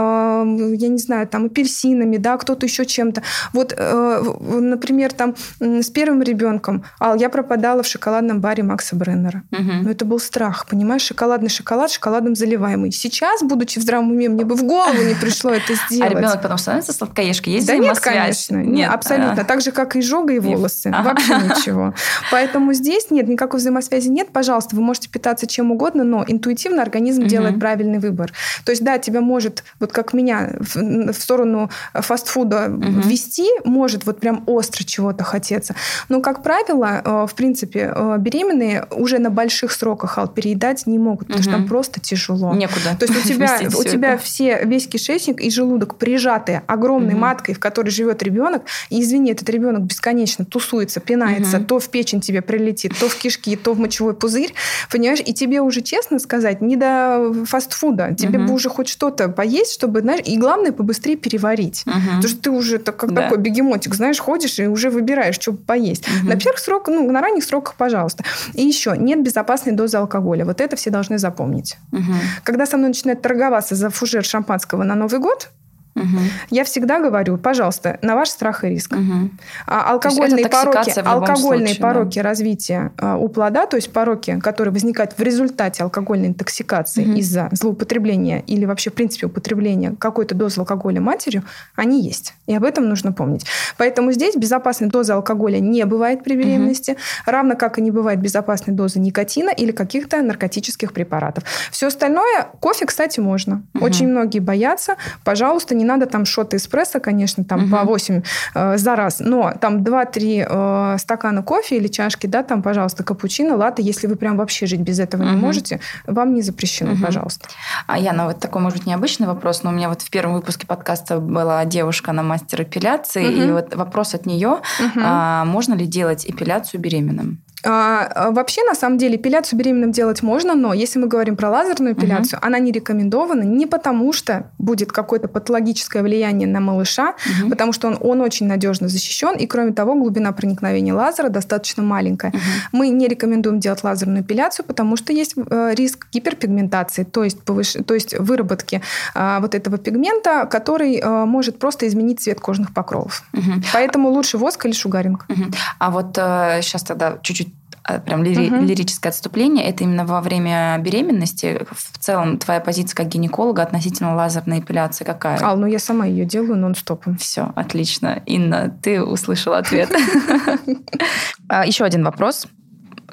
я 0.78 0.88
не 0.90 0.98
знаю, 0.98 1.28
там 1.28 1.46
апельсинами, 1.46 2.18
да, 2.18 2.38
кто-то 2.38 2.66
еще 2.66 2.86
чем-то. 2.86 3.22
Вот, 3.54 3.74
э, 3.78 4.34
например, 4.40 5.14
там 5.14 5.36
с 5.60 5.90
первым 5.90 6.22
ребенком 6.22 6.84
Ал, 7.00 7.16
я 7.16 7.30
пропадала 7.30 7.84
в 7.84 7.88
шоколадном 7.88 8.42
баре 8.42 8.64
Макса 8.64 8.96
Бреннера. 8.96 9.44
Угу. 9.52 9.72
Но 9.84 9.92
это 9.92 10.04
был 10.04 10.20
страх, 10.20 10.68
понимаешь? 10.70 11.04
Шоколадный 11.04 11.50
шоколад, 11.50 11.92
шоколадом 11.92 12.36
заливаемый. 12.36 12.92
Сейчас, 12.92 13.42
будучи 13.42 13.80
в 13.80 13.84
здравом 13.84 14.12
уме, 14.12 14.28
мне 14.28 14.44
бы 14.44 14.56
в 14.56 14.64
голову 14.64 15.02
не 15.02 15.16
пришло 15.16 15.52
это 15.52 15.74
а 15.74 15.76
сделать. 15.76 16.12
А 16.12 16.16
ребенок 16.16 16.42
потом 16.42 16.58
становится 16.58 16.92
сладкоежкой? 16.92 17.54
Есть 17.54 17.68
да 17.68 17.78
нет, 17.78 18.00
конечно. 18.00 18.58
Нет, 18.58 18.92
абсолютно. 18.92 19.42
А. 19.42 19.46
Так 19.46 19.62
же, 19.62 19.72
как 19.78 19.96
и 19.96 20.02
жога, 20.02 20.34
и 20.34 20.40
волосы. 20.40 20.88
Ага. 20.88 21.10
Вообще 21.10 21.34
ничего. 21.36 21.94
Поэтому 22.32 22.74
здесь 22.74 23.12
нет, 23.12 23.28
никакой 23.28 23.60
взаимосвязи 23.60 24.10
нет. 24.10 24.30
Пожалуйста, 24.34 24.76
вы 24.76 24.82
можете 24.82 25.08
питаться 25.08 25.46
чем 25.46 25.72
угодно, 25.72 26.04
но 26.04 26.26
интуитивно 26.28 26.82
организм 26.82 27.22
угу. 27.22 27.30
делает 27.30 27.60
правильный 27.60 28.00
выбор. 28.00 28.34
То 28.66 28.72
есть, 28.72 28.84
да, 28.84 28.98
тебя 28.98 29.22
может, 29.22 29.64
вот 29.80 29.92
как 29.92 30.14
меня, 30.14 30.54
в, 30.60 31.12
в 31.12 31.14
сторону 31.14 31.70
фастфуда 31.94 32.72
угу. 32.72 33.02
вести, 33.08 33.48
может 33.66 34.08
вот 34.08 34.20
прям 34.20 34.42
остро 34.48 34.84
чего-то 34.84 35.24
хотеться. 35.24 35.76
Но, 36.10 36.22
как 36.22 36.42
правило, 36.42 37.02
э, 37.06 37.28
в 37.28 37.36
принципе, 37.36 37.94
э, 37.96 38.16
беременные 38.18 38.88
уже 38.90 39.20
на 39.20 39.30
больших 39.30 39.72
сроках 39.72 40.18
переедать 40.34 40.88
не 40.88 40.98
могут, 40.98 41.28
потому 41.28 41.42
угу. 41.42 41.44
что 41.44 41.52
там 41.52 41.68
просто 41.68 42.00
тяжело. 42.00 42.52
Некуда. 42.56 42.98
То 43.00 43.06
есть 43.06 43.26
у 43.26 43.28
тебя, 43.28 43.60
у 43.78 43.84
тебя 43.84 44.18
все, 44.18 44.64
весь 44.64 44.88
кишечник 44.88 45.40
и 45.40 45.52
желудок 45.52 45.98
прижатые 45.98 46.64
огромной 46.66 47.14
угу. 47.14 47.22
маткой, 47.22 47.54
в 47.54 47.60
которой 47.60 47.92
живет 47.92 48.24
ребенок. 48.24 48.64
И, 48.90 49.04
извини, 49.04 49.34
этот 49.34 49.48
ребенок 49.50 49.67
ребенок 49.68 49.84
бесконечно 49.84 50.46
тусуется, 50.46 51.00
пинается, 51.00 51.58
угу. 51.58 51.66
то 51.66 51.80
в 51.80 51.90
печень 51.90 52.22
тебе 52.22 52.42
прилетит, 52.42 52.94
то 53.00 53.10
в 53.10 53.16
кишки, 53.16 53.56
то 53.56 53.74
в 53.74 53.80
мочевой 53.80 54.14
пузырь, 54.14 54.54
понимаешь? 54.92 55.20
И 55.26 55.34
тебе 55.34 55.62
уже, 55.62 55.82
честно 55.82 56.20
сказать, 56.20 56.62
не 56.62 56.76
до 56.76 57.34
фастфуда. 57.46 58.16
Тебе 58.16 58.40
угу. 58.40 58.48
бы 58.48 58.54
уже 58.54 58.70
хоть 58.70 58.88
что-то 58.88 59.30
поесть, 59.30 59.74
чтобы, 59.74 60.02
знаешь, 60.02 60.22
и 60.26 60.38
главное, 60.38 60.72
побыстрее 60.72 61.16
переварить. 61.16 61.84
Угу. 61.86 61.96
Потому 61.96 62.28
что 62.28 62.42
ты 62.42 62.52
уже 62.52 62.78
так, 62.80 62.98
как 62.98 63.14
да. 63.14 63.24
такой 63.24 63.38
бегемотик, 63.40 63.94
знаешь, 63.96 64.20
ходишь 64.20 64.60
и 64.60 64.68
уже 64.68 64.90
выбираешь, 64.90 65.36
что 65.36 65.54
поесть. 65.54 66.08
Угу. 66.08 66.30
На 66.30 66.36
первых 66.38 66.60
сроках, 66.60 66.96
ну, 66.96 67.12
на 67.12 67.22
ранних 67.22 67.44
сроках, 67.44 67.76
пожалуйста. 67.76 68.24
И 68.54 68.64
еще, 68.64 68.96
нет 68.98 69.22
безопасной 69.24 69.74
дозы 69.74 69.98
алкоголя. 69.98 70.46
Вот 70.46 70.62
это 70.62 70.76
все 70.76 70.90
должны 70.90 71.18
запомнить. 71.18 71.78
Угу. 71.92 72.14
Когда 72.44 72.66
со 72.66 72.78
мной 72.78 72.90
начинают 72.90 73.22
торговаться 73.22 73.76
за 73.76 73.90
фужер 73.90 74.24
шампанского 74.24 74.84
на 74.84 74.96
Новый 74.96 75.20
год, 75.20 75.50
Угу. 75.98 76.20
Я 76.50 76.64
всегда 76.64 77.00
говорю, 77.00 77.38
пожалуйста, 77.38 78.00
на 78.02 78.16
ваш 78.16 78.30
страх 78.30 78.64
и 78.64 78.70
риск. 78.70 78.94
Угу. 78.94 79.30
А, 79.66 79.92
алкогольные 79.92 80.48
пороки, 80.48 81.00
алкогольные 81.00 81.68
случае, 81.68 81.82
пороки 81.82 82.20
да. 82.20 82.24
развития 82.24 82.92
а, 82.98 83.18
у 83.18 83.28
плода, 83.28 83.66
то 83.66 83.76
есть 83.76 83.92
пороки, 83.92 84.40
которые 84.40 84.74
возникают 84.74 85.18
в 85.18 85.22
результате 85.22 85.84
алкогольной 85.84 86.28
интоксикации 86.28 87.04
угу. 87.04 87.18
из-за 87.18 87.50
злоупотребления 87.52 88.40
или 88.48 88.66
вообще 88.66 88.90
в 88.90 88.94
принципе 88.94 89.28
употребления 89.28 89.96
какой-то 90.00 90.36
дозы 90.36 90.60
алкоголя 90.60 91.02
матерью, 91.02 91.44
они 91.76 92.02
есть. 92.02 92.34
И 92.46 92.56
об 92.56 92.64
этом 92.64 92.88
нужно 92.88 93.12
помнить. 93.12 93.46
Поэтому 93.78 94.12
здесь 94.12 94.36
безопасной 94.36 94.90
дозы 94.90 95.14
алкоголя 95.14 95.60
не 95.60 95.86
бывает 95.86 96.24
при 96.24 96.36
беременности, 96.36 96.92
угу. 96.92 97.00
равно 97.26 97.56
как 97.56 97.80
и 97.80 97.82
не 97.82 97.92
бывает 97.92 98.20
безопасной 98.20 98.74
дозы 98.74 99.00
никотина 99.00 99.50
или 99.50 99.72
каких-то 99.72 100.22
наркотических 100.22 100.94
препаратов. 100.94 101.44
Все 101.72 101.88
остальное, 101.88 102.48
кофе, 102.60 102.86
кстати, 102.86 103.20
можно. 103.20 103.64
Угу. 103.74 103.86
Очень 103.86 104.08
многие 104.08 104.40
боятся. 104.40 104.96
Пожалуйста, 105.24 105.76
не 105.76 105.86
надо 105.88 106.06
там 106.06 106.26
шоты 106.26 106.58
эспрессо, 106.58 107.00
конечно, 107.00 107.44
там 107.44 107.64
угу. 107.64 107.72
по 107.72 107.84
8 107.84 108.22
э, 108.54 108.78
за 108.78 108.96
раз, 108.96 109.20
но 109.20 109.54
там 109.60 109.78
2-3 109.78 110.46
э, 110.48 110.98
стакана 111.00 111.44
кофе 111.44 111.78
или 111.78 111.88
чашки, 111.88 112.28
да, 112.28 112.44
там, 112.44 112.62
пожалуйста, 112.62 113.04
капучино, 113.04 113.56
латте, 113.56 113.82
если 113.82 114.08
вы 114.08 114.16
прям 114.16 114.38
вообще 114.38 114.66
жить 114.66 114.82
без 114.82 115.00
этого 115.00 115.24
угу. 115.24 115.32
не 115.32 115.38
можете, 115.38 115.80
вам 116.06 116.34
не 116.34 116.42
запрещено, 116.42 116.94
угу. 116.94 117.04
пожалуйста. 117.04 117.48
А 117.88 117.98
я, 117.98 118.14
ну 118.14 118.26
вот 118.26 118.40
такой, 118.40 118.62
может 118.62 118.80
быть, 118.80 118.88
необычный 118.88 119.28
вопрос, 119.28 119.64
но 119.64 119.72
у 119.72 119.74
меня 119.74 119.90
вот 119.90 120.02
в 120.02 120.10
первом 120.10 120.36
выпуске 120.36 120.68
подкаста 120.68 121.20
была 121.20 121.64
девушка 121.66 122.12
на 122.12 122.24
мастер 122.24 122.64
эпиляции, 122.64 123.26
угу. 123.26 123.42
и 123.42 123.52
вот 123.52 123.76
вопрос 123.76 124.14
от 124.14 124.26
нее, 124.26 124.50
угу. 124.50 125.00
а, 125.04 125.46
можно 125.46 125.74
ли 125.74 125.86
делать 125.86 126.26
эпиляцию 126.28 126.82
беременным? 126.82 127.40
А, 127.64 128.04
а, 128.04 128.32
вообще, 128.32 128.64
на 128.64 128.76
самом 128.76 128.98
деле, 128.98 129.16
эпиляцию 129.16 129.58
беременным 129.58 129.92
делать 129.92 130.22
можно, 130.22 130.54
но 130.54 130.74
если 130.74 131.00
мы 131.00 131.08
говорим 131.08 131.36
про 131.36 131.50
лазерную 131.50 131.94
эпиляцию, 131.94 132.40
угу. 132.40 132.48
она 132.48 132.60
не 132.60 132.72
рекомендована 132.72 133.42
не 133.42 133.66
потому, 133.66 134.14
что 134.14 134.52
будет 134.60 134.92
какое-то 134.92 135.28
патологическое 135.28 136.04
влияние 136.04 136.48
на 136.48 136.60
малыша, 136.60 137.16
угу. 137.42 137.50
потому 137.50 137.74
что 137.74 137.88
он, 137.88 137.98
он 138.00 138.22
очень 138.22 138.48
надежно 138.48 138.88
защищен, 138.88 139.36
и 139.36 139.48
кроме 139.48 139.74
того, 139.74 139.96
глубина 139.96 140.32
проникновения 140.34 140.94
лазера 140.94 141.30
достаточно 141.30 141.82
маленькая. 141.82 142.30
Угу. 142.30 142.40
Мы 142.74 142.90
не 142.90 143.08
рекомендуем 143.08 143.60
делать 143.60 143.84
лазерную 143.84 144.22
эпиляцию, 144.22 144.66
потому 144.66 144.96
что 144.96 145.12
есть 145.12 145.34
э, 145.36 145.74
риск 145.74 146.08
гиперпигментации, 146.12 147.04
то 147.04 147.24
есть, 147.24 147.42
повыш... 147.42 147.76
то 147.86 147.94
есть 147.96 148.18
выработки 148.20 148.82
э, 149.16 149.38
вот 149.42 149.56
этого 149.56 149.78
пигмента, 149.80 150.46
который 150.46 150.98
э, 150.98 151.26
может 151.26 151.58
просто 151.58 151.88
изменить 151.88 152.22
цвет 152.22 152.40
кожных 152.40 152.74
покровов. 152.74 153.24
Угу. 153.34 153.64
Поэтому 153.74 154.10
лучше 154.10 154.38
воск 154.38 154.66
или 154.66 154.74
шугаринг. 154.74 155.26
Угу. 155.28 155.44
А 155.80 155.92
вот 155.92 156.18
э, 156.18 156.60
сейчас 156.62 156.84
тогда 156.84 157.18
чуть-чуть 157.24 157.48
а, 157.48 157.57
прям 158.06 158.24
лири- 158.24 158.56
угу. 158.56 158.66
лирическое 158.66 159.12
отступление, 159.12 159.66
это 159.66 159.84
именно 159.84 160.06
во 160.06 160.22
время 160.22 160.78
беременности. 160.80 161.66
В 161.72 161.98
целом, 162.00 162.38
твоя 162.38 162.60
позиция 162.60 162.96
как 162.96 163.08
гинеколога 163.08 163.64
относительно 163.64 164.16
лазерной 164.16 164.60
эпиляции 164.60 165.04
какая? 165.04 165.42
Ал, 165.42 165.58
ну 165.58 165.66
я 165.66 165.80
сама 165.80 166.06
ее 166.06 166.26
делаю 166.26 166.58
нон-стопом. 166.58 167.18
Все, 167.18 167.52
отлично. 167.56 168.22
Инна, 168.26 168.78
ты 168.82 169.02
услышала 169.02 169.60
ответ. 169.60 169.90
А, 171.50 171.66
Еще 171.66 171.86
один 171.86 172.04
вопрос 172.04 172.48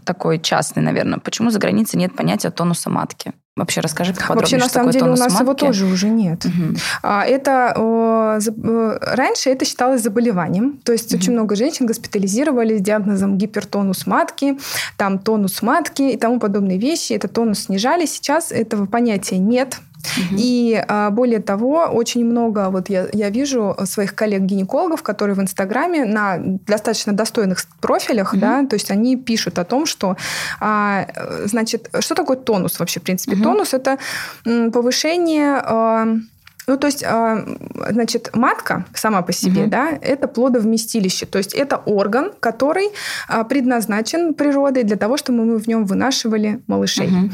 такой 0.04 0.38
частный, 0.38 0.82
наверное. 0.82 1.18
Почему 1.18 1.50
за 1.50 1.58
границей 1.58 1.98
нет 1.98 2.14
понятия 2.14 2.50
тонуса 2.50 2.90
матки? 2.90 3.32
Вообще 3.56 3.80
расскажи 3.80 4.12
поподробнее, 4.12 4.40
Вообще, 4.40 4.56
на 4.56 4.68
самом 4.68 4.90
деле, 4.90 5.04
у 5.04 5.10
нас 5.10 5.20
матки. 5.20 5.42
его 5.42 5.54
тоже 5.54 5.86
уже 5.86 6.08
нет. 6.08 6.44
Угу. 6.44 6.76
Это 7.04 8.40
раньше 9.00 9.50
это 9.50 9.64
считалось 9.64 10.02
заболеванием. 10.02 10.78
То 10.82 10.90
есть 10.90 11.14
угу. 11.14 11.20
очень 11.20 11.32
много 11.34 11.54
женщин 11.54 11.86
госпитализировали 11.86 12.78
с 12.78 12.80
диагнозом 12.80 13.38
гипертонус 13.38 14.06
матки, 14.06 14.58
там 14.96 15.20
тонус 15.20 15.62
матки 15.62 16.02
и 16.02 16.16
тому 16.16 16.40
подобные 16.40 16.78
вещи. 16.78 17.12
Это 17.12 17.28
тонус 17.28 17.60
снижали. 17.60 18.06
Сейчас 18.06 18.50
этого 18.50 18.86
понятия 18.86 19.38
нет. 19.38 19.78
Угу. 20.16 20.36
И 20.38 20.82
а, 20.86 21.10
более 21.10 21.40
того, 21.40 21.86
очень 21.92 22.24
много, 22.24 22.70
вот 22.70 22.88
я, 22.88 23.06
я 23.12 23.30
вижу 23.30 23.76
своих 23.84 24.14
коллег-гинекологов, 24.14 25.02
которые 25.02 25.34
в 25.34 25.40
Инстаграме 25.40 26.04
на 26.04 26.38
достаточно 26.38 27.12
достойных 27.12 27.66
профилях, 27.80 28.32
угу. 28.32 28.40
да, 28.40 28.66
то 28.66 28.74
есть 28.74 28.90
они 28.90 29.16
пишут 29.16 29.58
о 29.58 29.64
том, 29.64 29.86
что, 29.86 30.16
а, 30.60 31.06
значит, 31.44 31.88
что 32.00 32.14
такое 32.14 32.36
тонус 32.36 32.78
вообще, 32.78 33.00
в 33.00 33.02
принципе? 33.02 33.36
Угу. 33.36 33.42
Тонус– 33.42 33.72
это 33.74 33.98
повышение 34.44 35.60
а, 35.64 36.06
ну, 36.66 36.76
то 36.76 36.86
есть, 36.86 37.04
а, 37.04 37.44
значит, 37.90 38.30
матка 38.34 38.86
сама 38.94 39.22
по 39.22 39.32
себе, 39.32 39.62
угу. 39.62 39.70
да, 39.70 39.90
это 40.00 40.28
плодовместилище. 40.28 41.26
То 41.26 41.38
есть 41.38 41.54
это 41.54 41.76
орган, 41.76 42.32
который 42.40 42.90
а, 43.28 43.44
предназначен 43.44 44.34
природой 44.34 44.84
для 44.84 44.96
того, 44.96 45.16
чтобы 45.16 45.44
мы 45.44 45.58
в 45.58 45.66
нем 45.66 45.84
вынашивали 45.84 46.62
малышей. 46.66 47.08
Угу. 47.08 47.30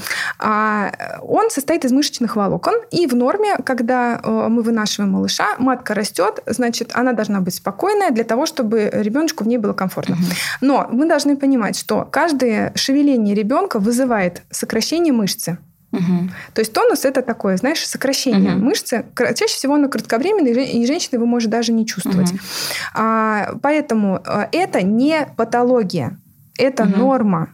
Он 1.22 1.50
состоит 1.50 1.84
из 1.84 1.92
мышечных 1.92 2.36
волокон, 2.36 2.74
и 2.90 3.06
в 3.06 3.14
норме, 3.14 3.56
когда 3.64 4.20
мы 4.24 4.62
вынашиваем 4.62 5.12
малыша, 5.12 5.56
матка 5.58 5.94
растет, 5.94 6.42
значит, 6.46 6.90
она 6.94 7.12
должна 7.12 7.40
быть 7.40 7.54
спокойная 7.54 8.10
для 8.10 8.24
того, 8.24 8.46
чтобы 8.46 8.90
ребеночку 8.92 9.44
в 9.44 9.48
ней 9.48 9.58
было 9.58 9.72
комфортно. 9.72 10.14
Угу. 10.14 10.24
Но 10.60 10.88
мы 10.90 11.06
должны 11.06 11.36
понимать, 11.36 11.78
что 11.78 12.04
каждое 12.10 12.72
шевеление 12.74 13.34
ребенка 13.34 13.78
вызывает 13.78 14.42
сокращение 14.50 15.12
мышцы. 15.12 15.58
Угу. 15.92 16.30
То 16.54 16.60
есть 16.60 16.72
тонус 16.72 17.04
это 17.04 17.22
такое, 17.22 17.56
знаешь, 17.56 17.86
сокращение 17.86 18.54
угу. 18.54 18.64
мышцы. 18.64 19.04
Чаще 19.16 19.54
всего 19.54 19.76
на 19.76 19.88
кратковременной, 19.88 20.66
и 20.66 20.86
женщина 20.86 21.16
его 21.16 21.26
может 21.26 21.50
даже 21.50 21.72
не 21.72 21.86
чувствовать. 21.86 22.30
Угу. 22.30 22.38
А, 22.94 23.54
поэтому 23.62 24.22
э, 24.24 24.46
это 24.52 24.82
не 24.82 25.26
патология, 25.36 26.16
это 26.60 26.84
угу. 26.84 26.96
норма. 26.96 27.48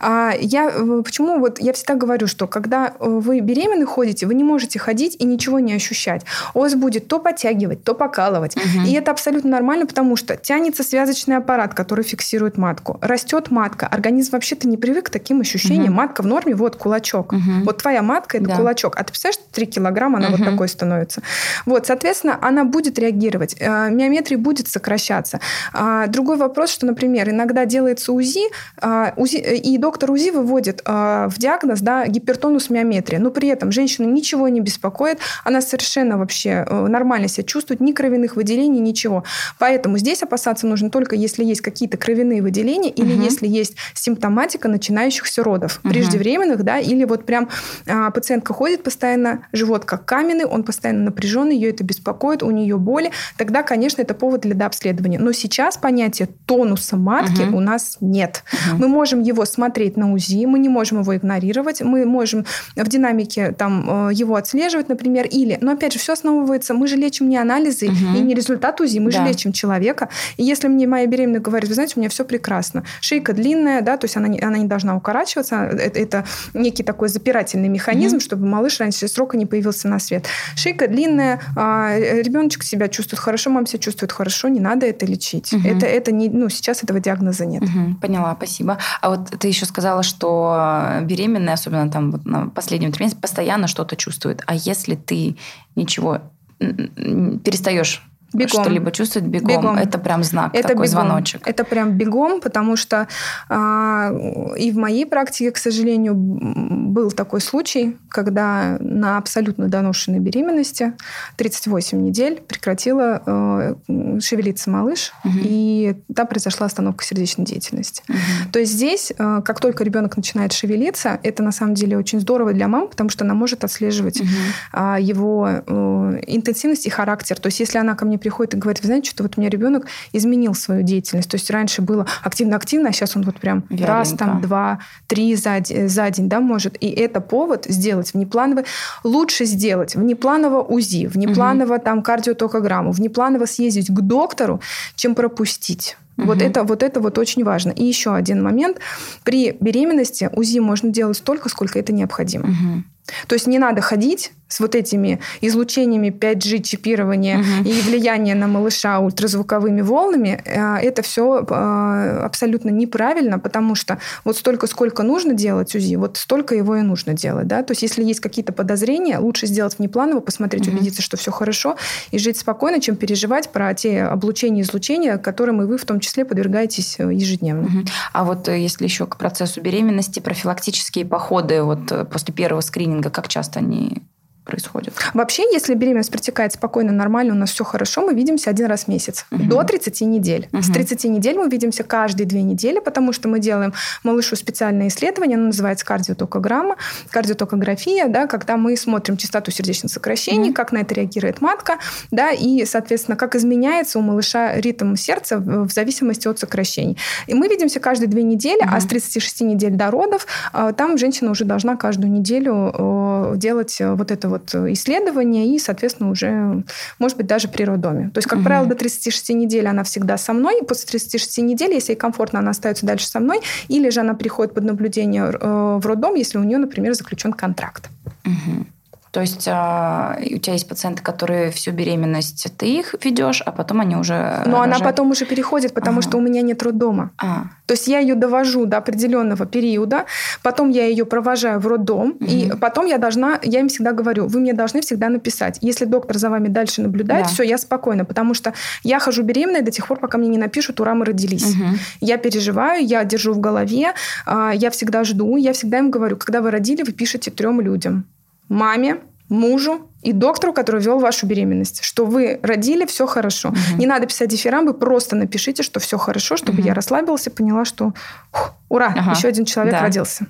А 0.00 0.32
я 0.38 0.70
э, 0.70 1.02
почему 1.04 1.38
вот 1.38 1.60
я 1.60 1.72
всегда 1.72 1.94
говорю, 1.94 2.26
что 2.26 2.46
когда 2.46 2.88
э, 2.88 2.90
вы 3.00 3.40
беременны 3.40 3.86
ходите, 3.86 4.26
вы 4.26 4.34
не 4.34 4.44
можете 4.44 4.78
ходить 4.78 5.16
и 5.18 5.24
ничего 5.24 5.58
не 5.58 5.74
ощущать. 5.74 6.24
У 6.54 6.60
вас 6.60 6.74
будет 6.74 7.08
то 7.08 7.18
подтягивать, 7.18 7.84
то 7.84 7.94
покалывать. 7.94 8.56
Угу. 8.56 8.86
И 8.86 8.92
это 8.92 9.10
абсолютно 9.10 9.50
нормально, 9.50 9.86
потому 9.86 10.16
что 10.16 10.36
тянется 10.36 10.82
связочный 10.82 11.36
аппарат, 11.36 11.74
который 11.74 12.04
фиксирует 12.04 12.56
матку. 12.56 12.98
Растет 13.00 13.50
матка. 13.50 13.86
Организм 13.86 14.32
вообще-то 14.32 14.68
не 14.68 14.76
привык 14.76 15.06
к 15.06 15.10
таким 15.10 15.40
ощущениям. 15.40 15.92
Угу. 15.92 15.94
Матка 15.94 16.22
в 16.22 16.26
норме, 16.26 16.54
вот 16.54 16.76
кулачок. 16.76 17.32
Угу. 17.32 17.64
Вот 17.64 17.78
твоя 17.78 18.02
матка 18.02 18.38
это 18.38 18.48
да. 18.48 18.56
кулачок. 18.56 18.96
А 18.96 19.04
ты 19.04 19.10
представляешь, 19.10 19.40
3 19.52 19.66
килограмма 19.66 20.18
она 20.18 20.28
угу. 20.28 20.36
вот 20.38 20.46
такой 20.46 20.68
становится. 20.68 21.22
Вот, 21.66 21.86
соответственно, 21.86 22.38
она 22.40 22.64
будет 22.64 22.98
реагировать. 22.98 23.56
Э, 23.58 23.90
миометрия 23.90 24.38
будет 24.38 24.68
сокращаться. 24.68 25.40
А, 25.72 26.06
другой 26.06 26.36
вопрос, 26.36 26.70
что, 26.70 26.86
например, 26.86 27.30
иногда 27.30 27.64
делается 27.64 28.12
УЗИ, 28.12 28.47
а, 28.80 29.12
УЗИ 29.16 29.36
и 29.36 29.78
доктор 29.78 30.10
УЗИ 30.10 30.30
выводит 30.30 30.82
э, 30.84 31.28
в 31.28 31.38
диагноз 31.38 31.80
да, 31.80 32.06
гипертонус 32.06 32.70
миометрия, 32.70 33.18
но 33.18 33.30
при 33.30 33.48
этом 33.48 33.72
женщину 33.72 34.08
ничего 34.10 34.48
не 34.48 34.60
беспокоит, 34.60 35.18
она 35.44 35.60
совершенно 35.60 36.18
вообще 36.18 36.64
э, 36.66 36.86
нормально 36.86 37.28
себя 37.28 37.44
чувствует, 37.44 37.80
ни 37.80 37.92
кровяных 37.92 38.36
выделений, 38.36 38.80
ничего. 38.80 39.24
Поэтому 39.58 39.98
здесь 39.98 40.22
опасаться 40.22 40.66
нужно 40.66 40.90
только, 40.90 41.16
если 41.16 41.44
есть 41.44 41.60
какие-то 41.60 41.96
кровяные 41.96 42.42
выделения 42.42 42.90
или 42.90 43.14
угу. 43.14 43.22
если 43.22 43.46
есть 43.46 43.76
симптоматика 43.94 44.68
начинающихся 44.68 45.42
родов, 45.42 45.80
угу. 45.82 45.92
преждевременных, 45.92 46.62
да, 46.62 46.78
или 46.78 47.04
вот 47.04 47.24
прям 47.26 47.48
э, 47.86 48.10
пациентка 48.12 48.52
ходит 48.52 48.82
постоянно, 48.82 49.46
живот 49.52 49.84
как 49.84 50.04
каменный, 50.04 50.44
он 50.44 50.62
постоянно 50.62 51.04
напряженный, 51.04 51.56
ее 51.56 51.70
это 51.70 51.84
беспокоит, 51.84 52.42
у 52.42 52.50
нее 52.50 52.76
боли, 52.76 53.10
тогда, 53.36 53.62
конечно, 53.62 54.02
это 54.02 54.14
повод 54.14 54.42
для 54.42 54.54
дообследования. 54.54 55.18
Но 55.18 55.32
сейчас 55.32 55.76
понятия 55.76 56.28
тонуса 56.46 56.96
матки 56.96 57.42
угу. 57.42 57.56
у 57.56 57.60
нас 57.60 57.98
нет. 58.00 58.27
Угу. 58.36 58.78
Мы 58.78 58.88
можем 58.88 59.22
его 59.22 59.44
смотреть 59.44 59.96
на 59.96 60.12
УЗИ, 60.12 60.46
мы 60.46 60.58
не 60.58 60.68
можем 60.68 61.00
его 61.00 61.16
игнорировать, 61.16 61.82
мы 61.82 62.04
можем 62.04 62.44
в 62.76 62.88
динамике 62.88 63.52
там, 63.52 64.08
э, 64.08 64.14
его 64.14 64.36
отслеживать, 64.36 64.88
например, 64.88 65.26
или, 65.26 65.58
но 65.60 65.72
опять 65.72 65.92
же, 65.92 65.98
все 65.98 66.12
основывается, 66.12 66.74
мы 66.74 66.86
же 66.86 66.96
лечим 66.96 67.28
не 67.28 67.36
анализы 67.36 67.86
угу. 67.86 68.16
и 68.16 68.20
не 68.20 68.34
результат 68.34 68.80
УЗИ, 68.80 68.98
мы 68.98 69.10
да. 69.10 69.18
же 69.18 69.28
лечим 69.28 69.52
человека. 69.52 70.08
И 70.36 70.44
если 70.44 70.68
мне 70.68 70.86
моя 70.86 71.06
беременная 71.06 71.40
говорит, 71.40 71.68
вы 71.68 71.74
знаете, 71.74 71.94
у 71.96 72.00
меня 72.00 72.08
все 72.08 72.24
прекрасно, 72.24 72.84
шейка 73.00 73.32
длинная, 73.32 73.82
да, 73.82 73.96
то 73.96 74.04
есть 74.04 74.16
она 74.16 74.28
не, 74.28 74.40
она 74.40 74.58
не 74.58 74.66
должна 74.66 74.96
укорачиваться, 74.96 75.56
это, 75.56 75.98
это 75.98 76.24
некий 76.54 76.82
такой 76.82 77.08
запирательный 77.08 77.68
механизм, 77.68 78.16
угу. 78.16 78.22
чтобы 78.22 78.46
малыш 78.46 78.80
раньше 78.80 79.08
срока 79.08 79.36
не 79.36 79.46
появился 79.46 79.88
на 79.88 79.98
свет. 79.98 80.26
Шейка 80.56 80.88
длинная, 80.88 81.40
а, 81.56 81.96
ребеночек 81.98 82.62
себя 82.62 82.88
чувствует 82.88 83.20
хорошо, 83.20 83.50
мама 83.50 83.66
себя 83.66 83.78
чувствует 83.78 84.12
хорошо, 84.12 84.48
не 84.48 84.60
надо 84.60 84.86
это 84.86 85.06
лечить. 85.06 85.52
Угу. 85.52 85.66
Это, 85.66 85.86
это 85.86 86.12
не, 86.12 86.28
ну, 86.28 86.48
сейчас 86.48 86.82
этого 86.82 87.00
диагноза 87.00 87.46
нет. 87.46 87.62
Угу. 87.62 87.96
Поняла, 88.18 88.34
спасибо. 88.36 88.78
А 89.00 89.10
вот 89.10 89.30
ты 89.38 89.46
еще 89.46 89.64
сказала, 89.64 90.02
что 90.02 91.00
беременная, 91.02 91.54
особенно 91.54 91.88
там 91.88 92.10
вот 92.10 92.24
на 92.26 92.48
последнем 92.48 92.90
триместре, 92.90 93.20
постоянно 93.20 93.68
что-то 93.68 93.94
чувствует. 93.94 94.42
А 94.46 94.56
если 94.56 94.96
ты 94.96 95.36
ничего 95.76 96.20
перестаешь 96.58 98.02
бегом. 98.32 98.64
что-либо 98.64 98.90
чувствовать 98.90 99.28
бегом. 99.28 99.48
бегом. 99.48 99.76
Это 99.76 99.98
прям 99.98 100.22
знак, 100.22 100.54
это 100.54 100.68
такой 100.68 100.86
бегом. 100.86 101.06
звоночек. 101.06 101.42
Это 101.46 101.64
прям 101.64 101.92
бегом, 101.92 102.40
потому 102.40 102.76
что 102.76 103.08
а, 103.48 104.10
и 104.56 104.70
в 104.70 104.76
моей 104.76 105.06
практике, 105.06 105.50
к 105.50 105.56
сожалению, 105.56 106.14
был 106.14 107.10
такой 107.10 107.40
случай, 107.40 107.96
когда 108.08 108.76
на 108.80 109.18
абсолютно 109.18 109.68
доношенной 109.68 110.18
беременности 110.18 110.92
38 111.36 112.00
недель 112.02 112.40
прекратила 112.40 113.22
э, 113.24 114.20
шевелиться 114.20 114.70
малыш, 114.70 115.12
угу. 115.24 115.34
и 115.42 115.96
там 116.14 116.26
произошла 116.26 116.66
остановка 116.66 117.04
сердечной 117.04 117.44
деятельности. 117.44 118.02
Угу. 118.08 118.52
То 118.52 118.58
есть 118.58 118.72
здесь, 118.72 119.12
э, 119.16 119.42
как 119.44 119.60
только 119.60 119.84
ребенок 119.84 120.16
начинает 120.16 120.52
шевелиться, 120.52 121.18
это 121.22 121.42
на 121.42 121.52
самом 121.52 121.74
деле 121.74 121.96
очень 121.96 122.20
здорово 122.20 122.52
для 122.52 122.68
мамы, 122.68 122.88
потому 122.88 123.10
что 123.10 123.24
она 123.24 123.34
может 123.34 123.64
отслеживать 123.64 124.20
угу. 124.20 124.28
э, 124.74 124.96
его 125.00 125.48
э, 125.48 126.20
интенсивность 126.26 126.86
и 126.86 126.90
характер. 126.90 127.38
То 127.38 127.46
есть 127.46 127.60
если 127.60 127.78
она 127.78 127.94
ко 127.94 128.04
мне 128.04 128.17
приходит 128.18 128.54
и 128.54 128.56
говорит, 128.56 128.80
вы 128.82 128.86
знаете, 128.86 129.10
что 129.10 129.22
вот 129.22 129.34
у 129.36 129.40
меня 129.40 129.50
ребенок 129.50 129.86
изменил 130.12 130.54
свою 130.54 130.82
деятельность. 130.82 131.30
То 131.30 131.36
есть 131.36 131.50
раньше 131.50 131.82
было 131.82 132.06
активно-активно, 132.22 132.90
а 132.90 132.92
сейчас 132.92 133.16
он 133.16 133.22
вот 133.22 133.36
прям 133.40 133.64
Вяленько. 133.70 133.86
раз, 133.86 134.12
там, 134.12 134.40
два, 134.40 134.80
три 135.06 135.34
за, 135.34 135.62
за 135.64 136.10
день, 136.10 136.28
да, 136.28 136.40
может. 136.40 136.76
И 136.80 136.88
это 136.88 137.20
повод 137.20 137.66
сделать 137.68 138.14
внепланово, 138.14 138.64
лучше 139.04 139.44
сделать 139.44 139.94
внепланово 139.94 140.62
УЗИ, 140.62 141.06
внепланово 141.06 141.74
угу. 141.74 141.82
там 141.82 142.02
кардиотокограмму, 142.02 142.92
внепланово 142.92 143.46
съездить 143.46 143.88
к 143.88 144.00
доктору, 144.00 144.60
чем 144.96 145.14
пропустить. 145.14 145.96
Угу. 146.18 146.26
Вот, 146.26 146.42
это, 146.42 146.64
вот 146.64 146.82
это 146.82 147.00
вот 147.00 147.16
очень 147.18 147.44
важно. 147.44 147.70
И 147.70 147.84
еще 147.84 148.14
один 148.14 148.42
момент. 148.42 148.78
При 149.24 149.56
беременности 149.58 150.28
УЗИ 150.32 150.58
можно 150.58 150.90
делать 150.90 151.16
столько, 151.16 151.48
сколько 151.48 151.78
это 151.78 151.92
необходимо. 151.92 152.44
Угу. 152.44 152.82
То 153.26 153.34
есть 153.34 153.46
не 153.46 153.58
надо 153.58 153.80
ходить 153.80 154.32
с 154.48 154.60
вот 154.60 154.74
этими 154.74 155.20
излучениями 155.40 156.08
5G 156.08 156.62
чипирования 156.62 157.38
угу. 157.38 157.68
и 157.68 157.80
влияние 157.82 158.34
на 158.34 158.48
малыша 158.48 158.98
ультразвуковыми 158.98 159.82
волнами, 159.82 160.42
э, 160.44 160.76
это 160.78 161.02
все 161.02 161.44
э, 161.46 162.20
абсолютно 162.24 162.70
неправильно, 162.70 163.38
потому 163.38 163.74
что 163.74 163.98
вот 164.24 164.38
столько, 164.38 164.66
сколько 164.66 165.02
нужно 165.02 165.34
делать 165.34 165.74
УЗИ, 165.74 165.96
вот 165.96 166.16
столько 166.16 166.54
его 166.54 166.76
и 166.76 166.82
нужно 166.82 167.12
делать. 167.12 167.46
Да? 167.46 167.62
То 167.62 167.72
есть 167.72 167.82
если 167.82 168.02
есть 168.02 168.20
какие-то 168.20 168.52
подозрения, 168.52 169.18
лучше 169.18 169.46
сделать 169.46 169.78
внепланово, 169.78 170.20
посмотреть, 170.20 170.66
угу. 170.66 170.76
убедиться, 170.76 171.02
что 171.02 171.18
все 171.18 171.30
хорошо, 171.30 171.76
и 172.10 172.18
жить 172.18 172.38
спокойно, 172.38 172.80
чем 172.80 172.96
переживать 172.96 173.50
про 173.50 173.74
те 173.74 174.04
облучения 174.04 174.62
и 174.62 174.64
излучения, 174.64 175.18
которым 175.18 175.60
и 175.62 175.66
вы 175.66 175.76
в 175.76 175.84
том 175.84 176.00
числе 176.00 176.24
подвергаетесь 176.24 176.96
э, 176.98 177.12
ежедневно. 177.12 177.66
Угу. 177.66 177.88
А 178.14 178.24
вот 178.24 178.48
если 178.48 178.84
еще 178.84 179.06
к 179.06 179.16
процессу 179.16 179.60
беременности, 179.60 180.20
профилактические 180.20 181.04
походы 181.04 181.62
вот 181.62 182.08
после 182.10 182.32
первого 182.32 182.62
скрининга, 182.62 182.97
как 183.02 183.28
часто 183.28 183.60
они 183.60 184.02
происходит? 184.48 184.94
Вообще, 185.14 185.44
если 185.52 185.74
беременность 185.74 186.10
протекает 186.10 186.52
спокойно, 186.54 186.92
нормально, 186.92 187.34
у 187.34 187.36
нас 187.36 187.50
все 187.50 187.64
хорошо, 187.64 188.00
мы 188.00 188.14
видимся 188.14 188.50
один 188.50 188.66
раз 188.66 188.84
в 188.84 188.88
месяц. 188.88 189.26
Угу. 189.30 189.44
До 189.44 189.62
30 189.62 190.00
недель. 190.00 190.48
Угу. 190.52 190.62
С 190.62 190.70
30 190.70 191.04
недель 191.04 191.36
мы 191.36 191.48
видимся 191.48 191.84
каждые 191.84 192.26
две 192.26 192.42
недели, 192.42 192.80
потому 192.80 193.12
что 193.12 193.28
мы 193.28 193.38
делаем 193.38 193.72
малышу 194.02 194.34
специальное 194.36 194.88
исследование, 194.88 195.36
оно 195.36 195.46
называется 195.46 195.84
кардиотокограмма, 195.84 196.76
кардиотокография, 197.10 198.08
да, 198.08 198.26
когда 198.26 198.56
мы 198.56 198.76
смотрим 198.76 199.16
частоту 199.16 199.50
сердечных 199.50 199.92
сокращений, 199.92 200.48
угу. 200.48 200.54
как 200.54 200.72
на 200.72 200.78
это 200.78 200.94
реагирует 200.94 201.40
матка, 201.40 201.78
да, 202.10 202.30
и, 202.30 202.64
соответственно, 202.64 203.16
как 203.16 203.36
изменяется 203.36 203.98
у 203.98 204.02
малыша 204.02 204.56
ритм 204.56 204.96
сердца 204.96 205.38
в 205.38 205.70
зависимости 205.70 206.26
от 206.26 206.38
сокращений. 206.38 206.96
И 207.26 207.34
мы 207.34 207.48
видимся 207.48 207.80
каждые 207.80 208.08
две 208.08 208.22
недели, 208.22 208.62
угу. 208.62 208.70
а 208.72 208.80
с 208.80 208.86
36 208.86 209.42
недель 209.42 209.72
до 209.72 209.90
родов 209.90 210.26
а, 210.52 210.72
там 210.72 210.96
женщина 210.96 211.30
уже 211.30 211.44
должна 211.44 211.76
каждую 211.76 212.10
неделю 212.10 213.34
делать 213.36 213.76
вот 213.80 214.10
это 214.10 214.28
вот 214.28 214.37
вот 214.38 214.72
исследования 214.72 215.54
и, 215.54 215.58
соответственно, 215.58 216.10
уже, 216.10 216.64
может 216.98 217.16
быть, 217.16 217.26
даже 217.26 217.48
при 217.48 217.64
роддоме. 217.64 218.10
То 218.10 218.18
есть, 218.18 218.28
как 218.28 218.38
угу. 218.38 218.46
правило, 218.46 218.66
до 218.66 218.74
36 218.74 219.30
недель 219.30 219.66
она 219.66 219.82
всегда 219.84 220.16
со 220.16 220.32
мной. 220.32 220.62
После 220.66 220.88
36 220.88 221.38
недель, 221.38 221.72
если 221.72 221.92
ей 221.92 221.98
комфортно, 221.98 222.38
она 222.38 222.50
остается 222.50 222.86
дальше 222.86 223.06
со 223.06 223.20
мной. 223.20 223.40
Или 223.68 223.90
же 223.90 224.00
она 224.00 224.14
приходит 224.14 224.54
под 224.54 224.64
наблюдение 224.64 225.24
э, 225.24 225.78
в 225.80 225.86
роддом, 225.86 226.14
если 226.14 226.38
у 226.38 226.42
нее, 226.42 226.58
например, 226.58 226.94
заключен 226.94 227.32
контракт. 227.32 227.88
Угу. 228.24 228.66
То 229.10 229.20
есть 229.20 229.48
а, 229.50 230.18
у 230.20 230.38
тебя 230.38 230.52
есть 230.52 230.68
пациенты, 230.68 231.02
которые 231.02 231.50
всю 231.50 231.72
беременность 231.72 232.46
ты 232.56 232.66
их 232.66 232.94
ведешь, 233.02 233.42
а 233.44 233.52
потом 233.52 233.80
они 233.80 233.96
уже. 233.96 234.42
Но 234.46 234.58
рожают. 234.58 234.76
она 234.76 234.78
потом 234.78 235.10
уже 235.10 235.24
переходит, 235.24 235.74
потому 235.74 235.98
ага. 235.98 236.08
что 236.08 236.18
у 236.18 236.20
меня 236.20 236.42
нет 236.42 236.62
роддома. 236.62 237.10
А. 237.18 237.44
То 237.66 237.74
есть 237.74 237.86
я 237.86 237.98
ее 237.98 238.14
довожу 238.14 238.66
до 238.66 238.78
определенного 238.78 239.46
периода, 239.46 240.06
потом 240.42 240.70
я 240.70 240.86
ее 240.86 241.04
провожаю 241.04 241.60
в 241.60 241.66
роддом, 241.66 242.10
угу. 242.10 242.24
и 242.24 242.50
потом 242.60 242.86
я 242.86 242.98
должна, 242.98 243.38
я 243.42 243.60
им 243.60 243.68
всегда 243.68 243.92
говорю, 243.92 244.26
вы 244.26 244.40
мне 244.40 244.52
должны 244.52 244.80
всегда 244.80 245.08
написать. 245.08 245.58
Если 245.60 245.84
доктор 245.84 246.18
за 246.18 246.30
вами 246.30 246.48
дальше 246.48 246.82
наблюдает, 246.82 247.24
да. 247.24 247.28
все, 247.30 247.42
я 247.42 247.58
спокойна, 247.58 248.04
потому 248.04 248.34
что 248.34 248.54
я 248.82 248.98
хожу 248.98 249.22
беременной 249.22 249.62
до 249.62 249.70
тех 249.70 249.86
пор, 249.86 249.98
пока 249.98 250.18
мне 250.18 250.28
не 250.28 250.38
напишут, 250.38 250.80
ура, 250.80 250.94
мы 250.94 251.04
родились. 251.04 251.54
Угу. 251.54 251.64
Я 252.00 252.16
переживаю, 252.16 252.84
я 252.84 253.04
держу 253.04 253.32
в 253.32 253.40
голове, 253.40 253.92
а, 254.26 254.52
я 254.52 254.70
всегда 254.70 255.04
жду, 255.04 255.36
я 255.36 255.52
всегда 255.52 255.78
им 255.78 255.90
говорю, 255.90 256.16
когда 256.16 256.40
вы 256.40 256.50
родили, 256.50 256.82
вы 256.82 256.92
пишете 256.92 257.30
трем 257.30 257.60
людям 257.60 258.04
маме, 258.48 259.00
мужу 259.28 259.90
и 260.02 260.12
доктору, 260.12 260.52
который 260.52 260.80
вел 260.80 260.98
вашу 261.00 261.26
беременность, 261.26 261.82
что 261.82 262.06
вы 262.06 262.40
родили, 262.42 262.86
все 262.86 263.06
хорошо. 263.06 263.50
Угу. 263.50 263.78
Не 263.78 263.86
надо 263.86 264.06
писать 264.06 264.30
дифирамбы, 264.30 264.72
просто 264.72 265.16
напишите, 265.16 265.62
что 265.62 265.80
все 265.80 265.98
хорошо, 265.98 266.36
чтобы 266.36 266.60
угу. 266.60 266.68
я 266.68 266.74
расслабился, 266.74 267.30
поняла, 267.30 267.64
что 267.64 267.92
ух, 268.32 268.54
ура, 268.68 268.94
ага. 268.96 269.12
еще 269.12 269.28
один 269.28 269.44
человек 269.44 269.74
да. 269.74 269.82
родился. 269.82 270.26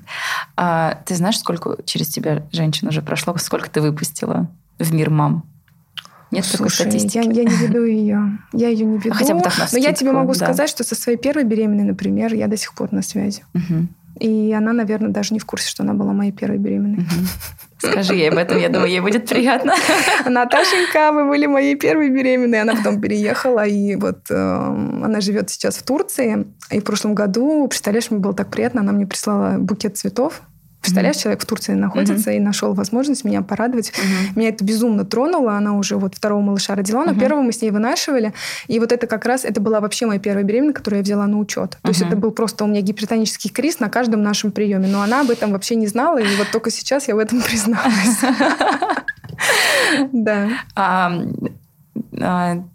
А, 0.57 0.99
ты 1.05 1.15
знаешь, 1.15 1.39
сколько 1.39 1.77
через 1.85 2.09
тебя 2.09 2.43
женщин 2.53 2.89
уже 2.89 3.03
прошло, 3.03 3.37
сколько 3.39 3.71
ты 3.71 3.81
выпустила 3.81 4.49
в 4.79 4.93
мир 4.93 5.11
мам? 5.11 5.45
Нет 6.31 6.45
Слушай, 6.45 6.57
такой 6.59 6.71
статистики. 6.71 7.17
Я, 7.17 7.23
я 7.23 7.45
не 7.45 7.57
веду 7.57 7.85
ее. 7.85 8.39
Я 8.53 8.69
ее 8.69 8.85
не 8.85 8.99
веду. 8.99 9.15
Хотя 9.15 9.35
бы 9.35 9.41
так 9.41 9.57
на 9.57 9.67
Но 9.73 9.79
я 9.79 9.95
тебе 9.95 10.13
могу 10.13 10.35
да. 10.35 10.47
сказать, 10.47 10.69
что 10.69 10.85
со 10.85 10.95
своей 10.95 11.17
первой 11.17 11.45
беременной, 11.45 11.85
например, 11.85 12.35
я 12.35 12.49
до 12.49 12.57
сих 12.57 12.75
пор 12.75 12.93
на 12.93 13.01
связи. 13.01 13.45
Угу. 13.55 13.87
И 14.21 14.53
она, 14.53 14.73
наверное, 14.73 15.11
даже 15.11 15.33
не 15.33 15.41
в 15.41 15.47
курсе, 15.47 15.71
что 15.71 15.85
она 15.85 15.95
была 15.95 16.13
моей 16.13 16.33
первой 16.33 16.59
беременной. 16.59 16.99
Угу. 16.99 17.07
Скажи 17.79 18.15
ей 18.15 18.31
об 18.31 18.39
этом, 18.39 18.59
я 18.59 18.69
думаю, 18.69 18.91
ей 18.91 19.01
будет 19.01 19.29
приятно. 19.29 19.75
Наташенька, 20.27 21.13
вы 21.13 21.29
были 21.29 21.47
моей 21.47 21.77
первой 21.77 22.11
беременной. 22.11 22.61
Она 22.61 22.75
потом 22.75 23.01
переехала, 23.01 23.67
и 23.67 23.95
вот 23.97 24.31
э, 24.31 24.35
она 24.35 25.21
живет 25.21 25.51
сейчас 25.51 25.77
в 25.77 25.83
Турции. 25.83 26.47
И 26.71 26.81
в 26.81 26.85
прошлом 26.85 27.15
году, 27.15 27.67
представляешь, 27.69 28.11
мне 28.11 28.21
было 28.21 28.35
так 28.35 28.51
приятно, 28.51 28.81
она 28.81 28.93
мне 28.93 29.07
прислала 29.07 29.59
букет 29.59 29.97
цветов 29.97 30.43
Представляешь, 30.81 31.17
mm-hmm. 31.17 31.23
человек 31.23 31.43
в 31.43 31.47
Турции 31.47 31.73
находится 31.73 32.31
mm-hmm. 32.31 32.37
и 32.37 32.41
нашел 32.41 32.73
возможность 32.73 33.25
меня 33.25 33.43
порадовать. 33.43 33.91
Mm-hmm. 33.91 34.39
Меня 34.39 34.49
это 34.51 34.65
безумно 34.65 35.05
тронуло. 35.05 35.57
Она 35.57 35.75
уже 35.75 35.97
вот 35.97 36.15
второго 36.15 36.41
малыша 36.41 36.75
родила, 36.75 37.05
но 37.05 37.13
mm-hmm. 37.13 37.21
первого 37.21 37.43
мы 37.43 37.53
с 37.53 37.61
ней 37.61 37.71
вынашивали. 37.71 38.33
И 38.69 38.79
вот 38.79 38.93
это 38.93 39.07
как 39.07 39.25
раз, 39.25 39.45
это 39.45 39.61
была 39.61 39.81
вообще 39.81 40.07
моя 40.07 40.21
первая 40.21 40.45
беременность, 40.45 40.77
которую 40.77 40.99
я 40.99 41.05
взяла 41.05 41.27
на 41.27 41.39
учет. 41.39 41.71
То 41.71 41.77
mm-hmm. 41.77 41.89
есть 41.89 42.03
это 42.03 42.17
был 42.17 42.31
просто 42.31 42.65
у 42.65 42.69
меня 42.69 42.81
гипертонический 42.81 43.51
криз 43.51 43.81
на 43.81 43.89
каждом 43.89 44.23
нашем 44.23 44.53
приеме. 44.53 44.87
Но 44.87 45.03
она 45.03 45.23
об 45.23 45.31
этом 45.31 45.53
вообще 45.53 45.75
не 45.75 45.89
знала, 45.89 46.19
и 46.19 46.37
вот 46.37 46.49
только 46.53 46.71
сейчас 46.71 47.09
я 47.09 47.17
в 47.17 47.19
этом 47.19 47.41
призналась. 47.43 48.19
Да. 50.13 50.49
А, 50.75 51.13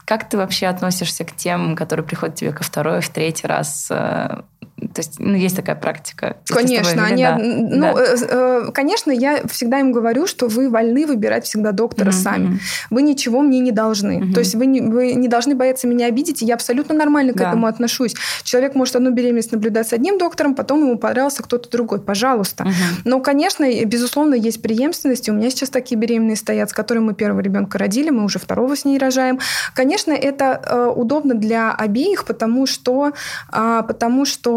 как 0.05 0.29
ты 0.29 0.37
вообще 0.37 0.67
относишься 0.67 1.25
к 1.25 1.35
тем, 1.35 1.75
которые 1.75 2.05
приходят 2.05 2.35
тебе 2.35 2.51
ко 2.51 2.63
второй, 2.63 3.01
в 3.01 3.09
третий 3.09 3.47
раз 3.47 3.91
то 4.93 4.99
есть, 4.99 5.15
ну, 5.19 5.35
есть 5.35 5.55
такая 5.55 5.75
практика. 5.75 6.37
Конечно, 6.47 7.05
они, 7.05 7.23
да. 7.23 7.37
ну, 7.39 7.81
да. 7.81 7.93
Э, 7.97 8.15
э, 8.19 8.71
конечно, 8.73 9.11
я 9.11 9.45
всегда 9.47 9.79
им 9.79 9.91
говорю, 9.91 10.27
что 10.27 10.47
вы 10.47 10.69
вольны 10.69 11.05
выбирать 11.05 11.45
всегда 11.45 11.71
доктора 11.71 12.09
mm-hmm. 12.09 12.23
сами. 12.23 12.59
Вы 12.89 13.01
ничего 13.01 13.41
мне 13.41 13.59
не 13.59 13.71
должны. 13.71 14.19
Mm-hmm. 14.19 14.33
То 14.33 14.39
есть 14.39 14.55
вы 14.55 14.65
не, 14.65 14.81
вы 14.81 15.13
не 15.13 15.27
должны 15.27 15.55
бояться 15.55 15.87
меня 15.87 16.07
обидеть, 16.07 16.41
и 16.41 16.45
я 16.45 16.55
абсолютно 16.55 16.95
нормально 16.95 17.33
к 17.33 17.37
да. 17.37 17.49
этому 17.49 17.67
отношусь. 17.67 18.15
Человек 18.43 18.75
может 18.75 18.95
одну 18.95 19.11
беременность 19.11 19.51
наблюдать 19.51 19.87
с 19.87 19.93
одним 19.93 20.17
доктором, 20.17 20.55
потом 20.55 20.81
ему 20.81 20.97
понравился 20.97 21.43
кто-то 21.43 21.69
другой. 21.69 22.01
Пожалуйста. 22.01 22.63
Mm-hmm. 22.63 23.01
Но, 23.05 23.19
конечно, 23.19 23.65
безусловно, 23.85 24.35
есть 24.35 24.61
преемственность. 24.61 25.29
У 25.29 25.33
меня 25.33 25.49
сейчас 25.49 25.69
такие 25.69 25.97
беременные 25.99 26.35
стоят, 26.35 26.69
с 26.69 26.73
которыми 26.73 27.05
мы 27.05 27.13
первого 27.13 27.39
ребенка 27.39 27.77
родили, 27.77 28.09
мы 28.09 28.23
уже 28.23 28.39
второго 28.39 28.75
с 28.75 28.85
ней 28.85 28.97
рожаем. 28.97 29.39
Конечно, 29.73 30.11
это 30.11 30.61
э, 30.63 30.93
удобно 30.95 31.33
для 31.33 31.71
обеих, 31.71 32.25
потому 32.25 32.65
что, 32.65 33.13
э, 33.51 33.81
потому 33.87 34.25
что 34.25 34.52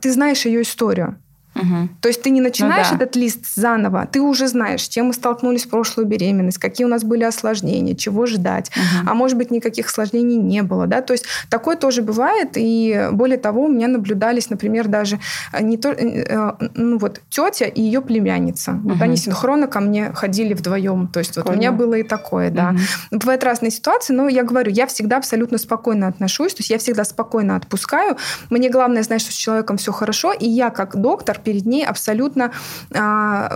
ты 0.00 0.12
знаешь 0.12 0.44
ее 0.46 0.62
историю. 0.62 1.18
Угу. 1.58 1.88
То 2.00 2.08
есть 2.08 2.22
ты 2.22 2.30
не 2.30 2.40
начинаешь 2.40 2.88
ну, 2.90 2.98
да. 2.98 3.04
этот 3.04 3.16
лист 3.16 3.44
заново, 3.54 4.06
ты 4.10 4.20
уже 4.20 4.48
знаешь, 4.48 4.84
с 4.84 4.88
чем 4.88 5.06
мы 5.06 5.12
столкнулись 5.12 5.64
в 5.64 5.68
прошлую 5.68 6.06
беременность, 6.06 6.58
какие 6.58 6.86
у 6.86 6.90
нас 6.90 7.04
были 7.04 7.24
осложнения, 7.24 7.94
чего 7.94 8.26
ждать, 8.26 8.70
угу. 8.70 9.10
а 9.10 9.14
может 9.14 9.36
быть 9.36 9.50
никаких 9.50 9.86
осложнений 9.86 10.36
не 10.36 10.62
было, 10.62 10.86
да, 10.86 11.00
то 11.00 11.12
есть 11.12 11.24
такое 11.50 11.76
тоже 11.76 12.02
бывает, 12.02 12.50
и 12.54 13.08
более 13.12 13.38
того, 13.38 13.64
у 13.64 13.68
меня 13.68 13.88
наблюдались, 13.88 14.50
например, 14.50 14.88
даже 14.88 15.18
э, 15.52 15.62
не 15.62 15.76
то, 15.76 15.90
э, 15.90 16.24
э, 16.28 16.52
ну 16.74 16.98
вот 16.98 17.20
тетя 17.28 17.66
и 17.66 17.82
ее 17.82 18.00
племянница, 18.00 18.72
угу. 18.72 18.90
вот 18.90 19.02
они 19.02 19.16
синхронно 19.16 19.66
ко 19.66 19.80
мне 19.80 20.12
ходили 20.12 20.54
вдвоем, 20.54 21.08
то 21.08 21.18
есть 21.18 21.36
вот 21.36 21.48
у 21.48 21.52
меня 21.52 21.72
было 21.72 21.94
и 21.94 22.02
такое, 22.02 22.50
да. 22.50 22.70
Угу. 23.10 23.18
Бывают 23.18 23.44
разные 23.44 23.70
ситуации, 23.70 24.12
но 24.12 24.28
я 24.28 24.44
говорю, 24.44 24.70
я 24.70 24.86
всегда 24.86 25.18
абсолютно 25.18 25.58
спокойно 25.58 26.08
отношусь, 26.08 26.54
то 26.54 26.60
есть 26.60 26.70
я 26.70 26.78
всегда 26.78 27.04
спокойно 27.04 27.56
отпускаю, 27.56 28.16
мне 28.50 28.70
главное 28.70 29.02
знать, 29.02 29.20
что 29.20 29.32
с 29.32 29.34
человеком 29.34 29.76
все 29.76 29.92
хорошо, 29.92 30.32
и 30.32 30.48
я 30.48 30.70
как 30.70 30.96
доктор 30.96 31.38
перед 31.48 31.64
ней 31.64 31.82
абсолютно, 31.82 32.52
а, 32.94 33.48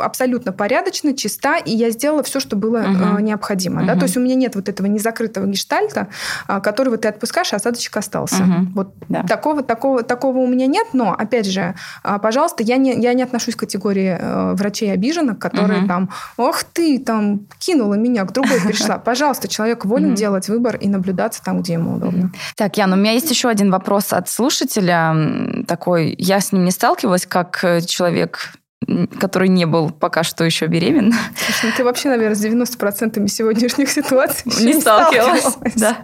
абсолютно 0.00 0.50
порядочно, 0.50 1.14
чиста, 1.14 1.56
и 1.56 1.70
я 1.70 1.90
сделала 1.90 2.24
все, 2.24 2.40
что 2.40 2.56
было 2.56 2.78
угу. 2.78 3.20
необходимо. 3.20 3.82
Угу. 3.82 3.86
Да? 3.86 3.94
То 3.94 4.06
есть 4.06 4.16
у 4.16 4.20
меня 4.20 4.34
нет 4.34 4.56
вот 4.56 4.68
этого 4.68 4.88
незакрытого 4.88 5.46
гештальта, 5.46 6.08
а, 6.48 6.58
которого 6.58 6.96
ты 6.96 7.06
отпускаешь, 7.06 7.52
а 7.52 7.56
осадочек 7.56 7.96
остался. 7.96 8.42
Угу. 8.42 8.66
Вот 8.74 8.94
да. 9.08 9.22
такого, 9.22 9.62
такого, 9.62 10.02
такого 10.02 10.38
у 10.38 10.48
меня 10.48 10.66
нет, 10.66 10.88
но, 10.94 11.14
опять 11.16 11.46
же, 11.46 11.76
пожалуйста, 12.02 12.64
я 12.64 12.76
не, 12.76 13.00
я 13.00 13.14
не 13.14 13.22
отношусь 13.22 13.54
к 13.54 13.60
категории 13.60 14.18
э, 14.18 14.54
врачей 14.54 14.92
обиженных, 14.92 15.38
которые 15.38 15.82
угу. 15.82 15.88
там, 15.88 16.10
ох 16.36 16.64
ты, 16.64 16.98
там, 16.98 17.46
кинула 17.60 17.94
меня, 17.94 18.24
к 18.24 18.32
другой 18.32 18.60
пришла. 18.60 18.98
Пожалуйста, 19.04 19.46
человек 19.46 19.84
волен 19.84 20.16
делать 20.16 20.48
выбор 20.48 20.74
и 20.74 20.88
наблюдаться 20.88 21.40
там, 21.44 21.62
где 21.62 21.74
ему 21.74 21.94
удобно. 21.94 22.32
Так, 22.56 22.76
Ян, 22.78 22.92
у 22.92 22.96
меня 22.96 23.12
есть 23.12 23.30
еще 23.30 23.48
один 23.48 23.70
вопрос 23.70 24.12
от 24.12 24.28
слушателя 24.28 25.14
такой. 25.68 26.16
Я 26.18 26.40
с 26.40 26.50
ним 26.50 26.64
не 26.64 26.70
сталкивалась, 26.70 26.95
сталкивалась 26.96 27.26
как 27.26 27.62
э, 27.62 27.80
человек 27.82 28.52
который 29.18 29.48
не 29.48 29.64
был 29.64 29.90
пока 29.90 30.22
что 30.22 30.44
еще 30.44 30.66
беременна. 30.66 31.16
Слушай, 31.34 31.70
ну 31.70 31.76
ты 31.76 31.82
вообще, 31.82 32.08
наверное, 32.08 32.36
с 32.36 32.44
90% 32.44 33.26
сегодняшних 33.26 33.88
ситуаций 33.88 34.52
не, 34.60 34.74
не 34.74 34.80
сталкивалась. 34.80 35.56
Да. 35.74 35.96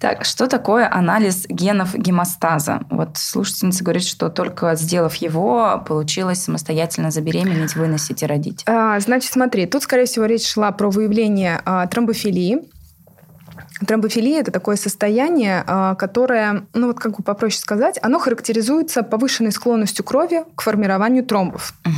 Так, 0.00 0.24
что 0.24 0.46
такое 0.46 0.88
анализ 0.90 1.44
генов 1.48 1.94
гемостаза? 1.94 2.82
Вот 2.88 3.18
слушательница 3.18 3.84
говорит, 3.84 4.04
что 4.04 4.30
только 4.30 4.74
сделав 4.76 5.16
его, 5.16 5.84
получилось 5.86 6.42
самостоятельно 6.42 7.10
забеременеть, 7.10 7.74
выносить 7.74 8.22
и 8.22 8.26
родить. 8.26 8.62
А, 8.66 8.98
значит, 9.00 9.32
смотри, 9.32 9.66
тут, 9.66 9.82
скорее 9.82 10.06
всего, 10.06 10.24
речь 10.24 10.48
шла 10.48 10.70
про 10.72 10.90
выявление 10.90 11.60
а, 11.66 11.86
тромбофилии. 11.86 12.62
Тромбофилия– 13.86 14.40
это 14.42 14.50
такое 14.50 14.76
состояние, 14.76 15.64
а, 15.66 15.94
которое, 15.94 16.66
ну 16.72 16.88
вот 16.88 17.00
как 17.00 17.16
бы 17.16 17.22
попроще 17.22 17.60
сказать, 17.60 17.98
оно 18.02 18.18
характеризуется 18.18 19.02
повышенной 19.02 19.52
склонностью 19.52 20.04
крови 20.04 20.44
к 20.54 20.62
формированию 20.62 21.24
тромбов. 21.24 21.74
Угу. 21.84 21.92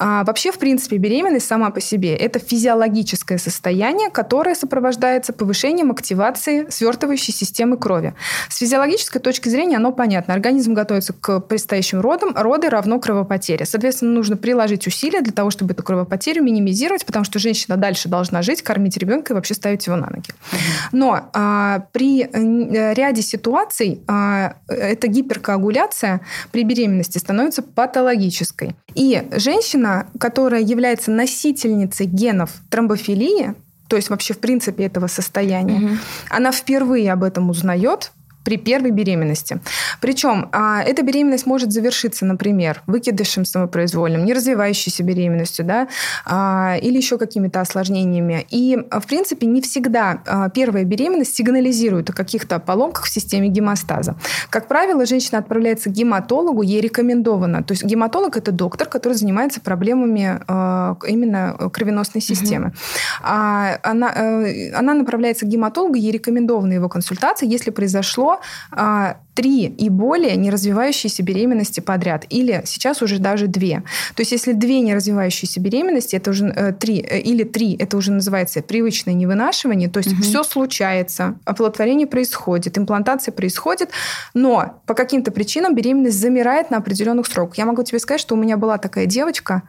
А, 0.00 0.24
вообще, 0.24 0.50
в 0.52 0.58
принципе, 0.58 0.96
беременность 0.96 1.46
сама 1.46 1.70
по 1.70 1.80
себе– 1.80 2.16
это 2.16 2.38
физиологическое 2.38 3.38
состояние, 3.38 4.10
которое 4.10 4.54
сопровождается 4.54 5.32
повышением 5.32 5.90
активации 5.90 6.66
свертывающей 6.70 7.32
системы 7.32 7.76
крови. 7.76 8.14
С 8.48 8.58
физиологической 8.58 9.20
точки 9.20 9.48
зрения 9.48 9.76
оно 9.76 9.92
понятно. 9.92 10.34
Организм 10.34 10.74
готовится 10.74 11.12
к 11.12 11.40
предстоящим 11.40 12.00
родам. 12.00 12.32
Роды 12.34 12.68
равно 12.68 12.98
кровопотере. 12.98 13.64
Соответственно, 13.64 14.12
нужно 14.12 14.36
приложить 14.36 14.86
усилия 14.86 15.20
для 15.20 15.32
того, 15.32 15.50
чтобы 15.50 15.72
эту 15.72 15.82
кровопотерю 15.82 16.42
минимизировать, 16.42 17.06
потому 17.06 17.24
что 17.24 17.38
женщина 17.38 17.76
дальше 17.76 18.08
должна 18.08 18.42
жить, 18.42 18.62
кормить 18.62 18.96
ребенка 18.96 19.32
и 19.32 19.34
вообще 19.34 19.54
ставить 19.54 19.86
его 19.86 19.96
на 19.96 20.10
ноги. 20.10 20.30
Но 20.90 21.11
а, 21.32 21.86
при 21.92 22.22
э, 22.22 22.94
ряде 22.94 23.22
ситуаций 23.22 24.02
а, 24.06 24.56
эта 24.68 25.06
гиперкоагуляция 25.06 26.20
при 26.50 26.64
беременности 26.64 27.18
становится 27.18 27.62
патологической. 27.62 28.76
И 28.94 29.26
женщина, 29.32 30.06
которая 30.18 30.62
является 30.62 31.10
носительницей 31.10 32.06
генов 32.06 32.50
тромбофилии, 32.70 33.54
то 33.88 33.96
есть 33.96 34.08
вообще 34.08 34.34
в 34.34 34.38
принципе 34.38 34.84
этого 34.84 35.06
состояния, 35.06 35.76
угу. 35.76 35.96
она 36.30 36.50
впервые 36.52 37.12
об 37.12 37.22
этом 37.24 37.50
узнает, 37.50 38.12
при 38.44 38.56
первой 38.56 38.90
беременности. 38.90 39.60
Причем 40.00 40.48
а, 40.52 40.82
эта 40.82 41.02
беременность 41.02 41.46
может 41.46 41.72
завершиться, 41.72 42.24
например, 42.24 42.82
выкидышем 42.86 43.44
самопроизвольным, 43.44 44.24
неразвивающейся 44.24 45.02
беременностью, 45.02 45.64
да, 45.64 45.88
а, 46.24 46.76
или 46.80 46.96
еще 46.96 47.18
какими-то 47.18 47.60
осложнениями. 47.60 48.46
И, 48.50 48.76
в 48.90 49.06
принципе, 49.06 49.46
не 49.46 49.60
всегда 49.60 50.22
а, 50.26 50.48
первая 50.50 50.84
беременность 50.84 51.34
сигнализирует 51.34 52.10
о 52.10 52.12
каких-то 52.12 52.58
поломках 52.58 53.04
в 53.04 53.10
системе 53.10 53.48
гемостаза. 53.48 54.16
Как 54.50 54.68
правило, 54.68 55.06
женщина 55.06 55.38
отправляется 55.38 55.90
к 55.90 55.92
гематологу, 55.92 56.62
ей 56.62 56.80
рекомендовано. 56.80 57.62
То 57.62 57.72
есть 57.72 57.84
гематолог– 57.84 58.36
это 58.38 58.52
доктор, 58.52 58.88
который 58.88 59.14
занимается 59.14 59.60
проблемами 59.60 60.40
а, 60.48 60.96
именно 61.06 61.56
кровеносной 61.72 62.20
системы. 62.20 62.68
Угу. 62.68 62.74
А, 63.22 63.78
она, 63.82 64.12
а, 64.14 64.44
она 64.74 64.94
направляется 64.94 65.46
к 65.46 65.48
гематологу, 65.48 65.94
ей 65.94 66.12
рекомендована 66.12 66.72
его 66.72 66.88
консультация, 66.88 67.48
если 67.48 67.70
произошло 67.70 68.31
а, 68.70 69.16
три 69.34 69.66
и 69.66 69.88
более 69.88 70.36
неразвивающиеся 70.36 71.22
беременности 71.22 71.80
подряд. 71.80 72.26
Или 72.28 72.62
сейчас 72.66 73.02
уже 73.02 73.18
даже 73.18 73.46
две. 73.46 73.82
То 74.14 74.20
есть 74.20 74.32
если 74.32 74.52
две 74.52 74.80
неразвивающиеся 74.80 75.60
беременности, 75.60 76.16
это 76.16 76.30
уже 76.30 76.46
э, 76.46 76.72
три, 76.72 77.00
э, 77.00 77.20
или 77.20 77.44
три, 77.44 77.76
это 77.76 77.96
уже 77.96 78.12
называется 78.12 78.62
привычное 78.62 79.14
невынашивание. 79.14 79.88
То 79.88 79.98
есть 79.98 80.12
угу. 80.12 80.22
все 80.22 80.44
случается, 80.44 81.36
оплодотворение 81.44 82.06
происходит, 82.06 82.78
имплантация 82.78 83.32
происходит, 83.32 83.90
но 84.34 84.80
по 84.86 84.94
каким-то 84.94 85.30
причинам 85.32 85.74
беременность 85.74 86.18
замирает 86.18 86.70
на 86.70 86.78
определенных 86.78 87.26
сроках. 87.26 87.58
Я 87.58 87.66
могу 87.66 87.82
тебе 87.82 87.98
сказать, 87.98 88.20
что 88.20 88.34
у 88.34 88.38
меня 88.38 88.56
была 88.56 88.78
такая 88.78 89.06
девочка, 89.06 89.62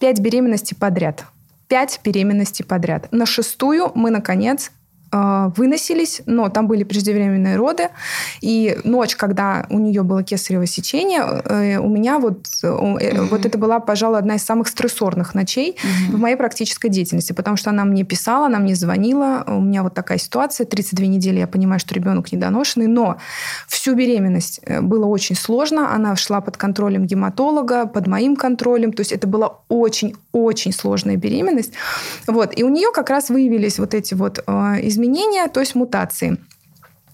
пять 0.00 0.20
беременностей 0.20 0.76
подряд. 0.76 1.24
Пять 1.68 2.00
беременностей 2.04 2.64
подряд. 2.64 3.10
На 3.10 3.24
шестую 3.24 3.90
мы, 3.94 4.10
наконец, 4.10 4.70
выносились, 5.56 6.22
но 6.26 6.48
там 6.48 6.66
были 6.66 6.84
преждевременные 6.84 7.56
роды. 7.56 7.88
И 8.40 8.78
ночь, 8.84 9.16
когда 9.16 9.66
у 9.70 9.78
нее 9.78 10.02
было 10.02 10.22
кесарево 10.22 10.66
сечение, 10.66 11.20
э, 11.20 11.78
у 11.78 11.88
меня 11.88 12.18
вот, 12.18 12.46
mm 12.62 13.24
вот 13.30 13.46
это 13.46 13.58
была, 13.58 13.80
пожалуй, 13.80 14.18
одна 14.18 14.36
из 14.36 14.44
самых 14.44 14.68
стрессорных 14.68 15.34
ночей 15.34 15.76
в 16.10 16.18
моей 16.18 16.36
практической 16.36 16.88
деятельности, 16.88 17.32
потому 17.32 17.56
что 17.56 17.70
она 17.70 17.84
мне 17.84 18.04
писала, 18.04 18.46
она 18.46 18.58
мне 18.58 18.74
звонила, 18.74 19.44
у 19.46 19.60
меня 19.60 19.82
вот 19.82 19.94
такая 19.94 20.18
ситуация, 20.18 20.66
32 20.66 21.06
недели, 21.06 21.38
я 21.38 21.46
понимаю, 21.46 21.80
что 21.80 21.94
ребенок 21.94 22.32
недоношенный, 22.32 22.86
но 22.86 23.16
всю 23.68 23.94
беременность 23.94 24.60
э, 24.62 24.80
было 24.80 25.06
очень 25.06 25.36
сложно, 25.36 25.94
она 25.94 26.16
шла 26.16 26.40
под 26.40 26.56
контролем 26.56 27.06
гематолога, 27.06 27.86
под 27.86 28.06
моим 28.06 28.36
контролем, 28.36 28.92
то 28.92 29.00
есть 29.00 29.12
это 29.12 29.26
была 29.26 29.58
очень-очень 29.68 30.72
сложная 30.72 31.16
беременность. 31.16 31.72
Вот. 32.26 32.58
И 32.58 32.64
у 32.64 32.68
нее 32.68 32.90
как 32.92 33.10
раз 33.10 33.30
выявились 33.30 33.78
вот 33.78 33.94
эти 33.94 34.14
вот 34.14 34.38
изменения 34.38 35.03
изменения, 35.04 35.48
то 35.48 35.60
есть 35.60 35.74
мутации. 35.74 36.38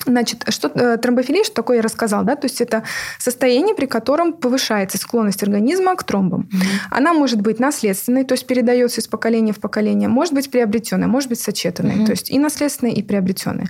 Значит, 0.07 0.45
что 0.49 0.71
э, 0.75 0.97
тромбофилия, 0.97 1.45
что 1.45 1.55
такое 1.55 1.77
я 1.79 1.83
рассказал, 1.83 2.25
да, 2.25 2.35
то 2.35 2.47
есть 2.47 2.61
это 2.61 2.85
состояние, 3.19 3.75
при 3.75 3.87
котором 3.87 4.33
повышается 4.33 4.97
склонность 4.97 5.43
организма 5.43 5.95
к 5.95 6.05
тромбам. 6.05 6.49
Mm-hmm. 6.51 6.67
Она 6.91 7.13
может 7.13 7.41
быть 7.43 7.61
наследственной, 7.61 8.25
то 8.25 8.33
есть 8.33 8.47
передается 8.47 9.01
из 9.01 9.09
поколения 9.09 9.53
в 9.53 9.61
поколение, 9.61 10.09
может 10.09 10.33
быть 10.33 10.51
приобретенная, 10.51 11.07
может 11.07 11.29
быть 11.29 11.41
сочетанной, 11.41 11.97
mm-hmm. 11.97 12.07
то 12.07 12.13
есть 12.13 12.31
и 12.31 12.39
наследственная, 12.39 12.95
и 12.95 13.03
приобретенная. 13.03 13.67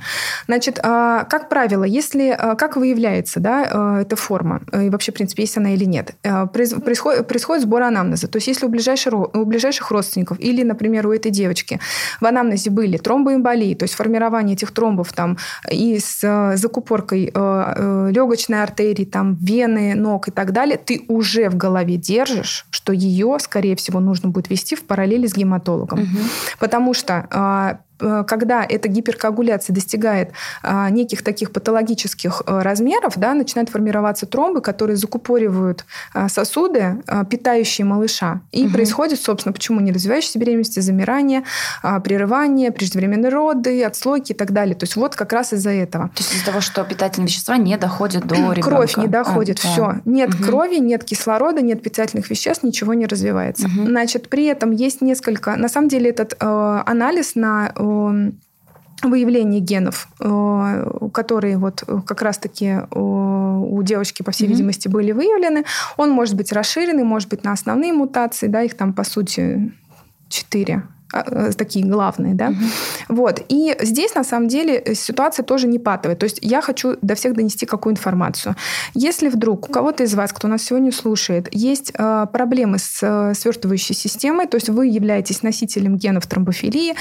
Значит, 0.47 0.79
а, 0.83 1.25
как 1.25 1.49
правило, 1.49 1.85
если 1.85 2.29
а, 2.29 2.55
как 2.55 2.77
выявляется, 2.77 3.41
да, 3.41 3.69
а, 3.71 4.01
эта 4.03 4.15
форма 4.15 4.63
и 4.73 4.89
вообще, 4.89 5.11
в 5.11 5.17
принципе, 5.17 5.43
есть 5.43 5.57
она 5.57 5.75
или 5.75 5.85
нет, 5.85 6.15
происходит, 6.53 7.27
происходит 7.27 7.65
сбор 7.65 7.83
анамнеза, 7.83 8.29
то 8.29 8.37
есть 8.37 8.47
если 8.47 8.67
у 8.67 8.69
ближайших, 8.69 9.13
у 9.13 9.45
ближайших 9.45 9.91
родственников 9.91 10.39
или, 10.39 10.63
например, 10.63 11.09
у 11.09 11.13
этой 11.13 11.33
девочки 11.33 11.81
в 12.21 12.27
анамнезе 12.27 12.71
были 12.71 12.99
тромбоэмболии, 12.99 13.75
то 13.75 13.83
есть 13.83 13.95
формирование 13.95 14.55
этих 14.55 14.71
тромбов 14.71 15.13
там 15.13 15.37
из 15.69 16.20
с 16.20 16.20
закупоркой 16.21 17.27
э, 17.27 17.31
э, 17.35 18.11
легочной 18.13 18.63
артерии, 18.63 19.05
там, 19.05 19.37
вены, 19.37 19.95
ног 19.95 20.29
и 20.29 20.31
так 20.31 20.53
далее, 20.53 20.79
ты 20.79 21.05
уже 21.09 21.49
в 21.49 21.57
голове 21.57 21.97
держишь, 21.97 22.67
что 22.71 22.93
ее, 22.93 23.39
скорее 23.41 23.77
всего, 23.77 24.01
нужно 24.01 24.29
будет 24.29 24.51
вести 24.51 24.77
в 24.77 24.85
параллели 24.85 25.27
с 25.27 25.35
гематологом. 25.35 26.01
Угу. 26.01 26.19
Потому 26.59 26.95
что 26.95 27.27
а, 27.31 27.51
Э, 27.71 27.90
когда 28.27 28.65
эта 28.65 28.89
гиперкоагуляция 28.89 29.75
достигает 29.75 30.31
а, 30.63 30.91
неких 30.91 31.23
таких 31.23 31.53
патологических 31.53 32.43
а, 32.47 32.63
размеров, 32.63 33.15
да, 33.17 33.35
начинают 33.35 33.71
формироваться 33.71 34.27
тромбы, 34.27 34.61
которые 34.61 34.97
закупоривают 34.97 35.85
а, 36.13 36.29
сосуды, 36.29 37.03
а, 37.07 37.25
питающие 37.25 37.85
малыша. 37.85 38.41
И 38.53 38.65
угу. 38.65 38.75
происходит, 38.75 39.21
собственно, 39.21 39.53
почему 39.53 39.81
не 39.81 39.93
развивающиеся 39.93 40.39
беременности, 40.39 40.81
замирание, 40.81 41.45
прерывание, 42.05 42.71
преждевременные 42.71 43.31
роды, 43.31 43.85
отслойки 43.85 44.33
и 44.33 44.35
так 44.35 44.53
далее. 44.53 44.75
То 44.75 44.85
есть 44.85 44.97
вот 44.97 45.17
как 45.17 45.33
раз 45.33 45.53
из-за 45.53 45.71
этого. 45.71 46.09
То 46.09 46.23
есть 46.23 46.35
из-за 46.35 46.47
того, 46.47 46.61
что 46.61 46.85
питательные 46.85 47.29
вещества 47.29 47.57
не 47.57 47.77
доходят 47.77 48.27
до 48.27 48.35
ребенка. 48.35 48.63
Кровь 48.63 48.97
не 48.97 49.07
доходит, 49.07 49.61
а, 49.65 49.69
все. 49.69 49.87
Да. 49.87 50.01
Нет 50.05 50.35
угу. 50.35 50.45
крови, 50.45 50.77
нет 50.77 51.05
кислорода, 51.05 51.61
нет 51.61 51.83
питательных 51.83 52.31
веществ, 52.31 52.63
ничего 52.63 52.95
не 52.95 53.07
развивается. 53.07 53.67
Угу. 53.67 53.87
Значит, 53.87 54.29
при 54.29 54.47
этом 54.47 54.71
есть 54.71 55.01
несколько... 55.01 55.57
На 55.57 55.69
самом 55.69 55.89
деле 55.89 56.11
этот 56.11 56.37
э, 56.39 56.83
анализ 56.87 57.35
на 57.35 57.73
э, 57.75 57.83
выявление 59.03 59.61
генов, 59.61 60.09
которые 61.15 61.57
вот 61.57 61.83
как 62.07 62.21
раз-таки 62.23 62.81
у 62.93 63.83
девочки, 63.83 64.23
по 64.23 64.31
всей 64.31 64.47
mm-hmm. 64.47 64.51
видимости, 64.51 64.89
были 64.89 65.13
выявлены, 65.13 65.65
он 65.97 66.11
может 66.11 66.37
быть 66.37 66.53
расширенный, 66.53 67.05
может 67.05 67.29
быть 67.31 67.43
на 67.43 67.53
основные 67.53 67.93
мутации, 67.95 68.47
да, 68.47 68.63
их 68.63 68.77
там 68.77 68.93
по 68.93 69.05
сути 69.05 69.73
четыре 70.29 70.83
такие 71.57 71.85
главные, 71.85 72.35
да. 72.35 72.49
Угу. 72.49 73.17
Вот. 73.17 73.43
И 73.49 73.77
здесь, 73.81 74.15
на 74.15 74.25
самом 74.25 74.49
деле, 74.49 74.95
ситуация 74.95 75.45
тоже 75.45 75.67
не 75.67 75.79
патовая. 75.79 76.17
То 76.17 76.25
есть 76.25 76.39
я 76.43 76.61
хочу 76.61 76.97
до 77.03 77.15
всех 77.15 77.35
донести 77.35 77.67
какую 77.67 77.95
информацию. 77.95 78.57
Если 78.95 79.29
вдруг 79.29 79.69
у 79.69 79.73
кого-то 79.73 80.05
из 80.05 80.15
вас, 80.15 80.33
кто 80.33 80.49
нас 80.49 80.63
сегодня 80.63 80.93
слушает, 80.93 81.49
есть 81.53 81.93
э, 81.97 82.27
проблемы 82.33 82.79
с 82.79 83.01
э, 83.03 83.35
свертывающей 83.35 83.95
системой, 83.95 84.47
то 84.47 84.57
есть 84.57 84.69
вы 84.69 84.87
являетесь 84.87 85.43
носителем 85.43 85.97
генов 85.97 86.27
тромбофилии, 86.27 86.95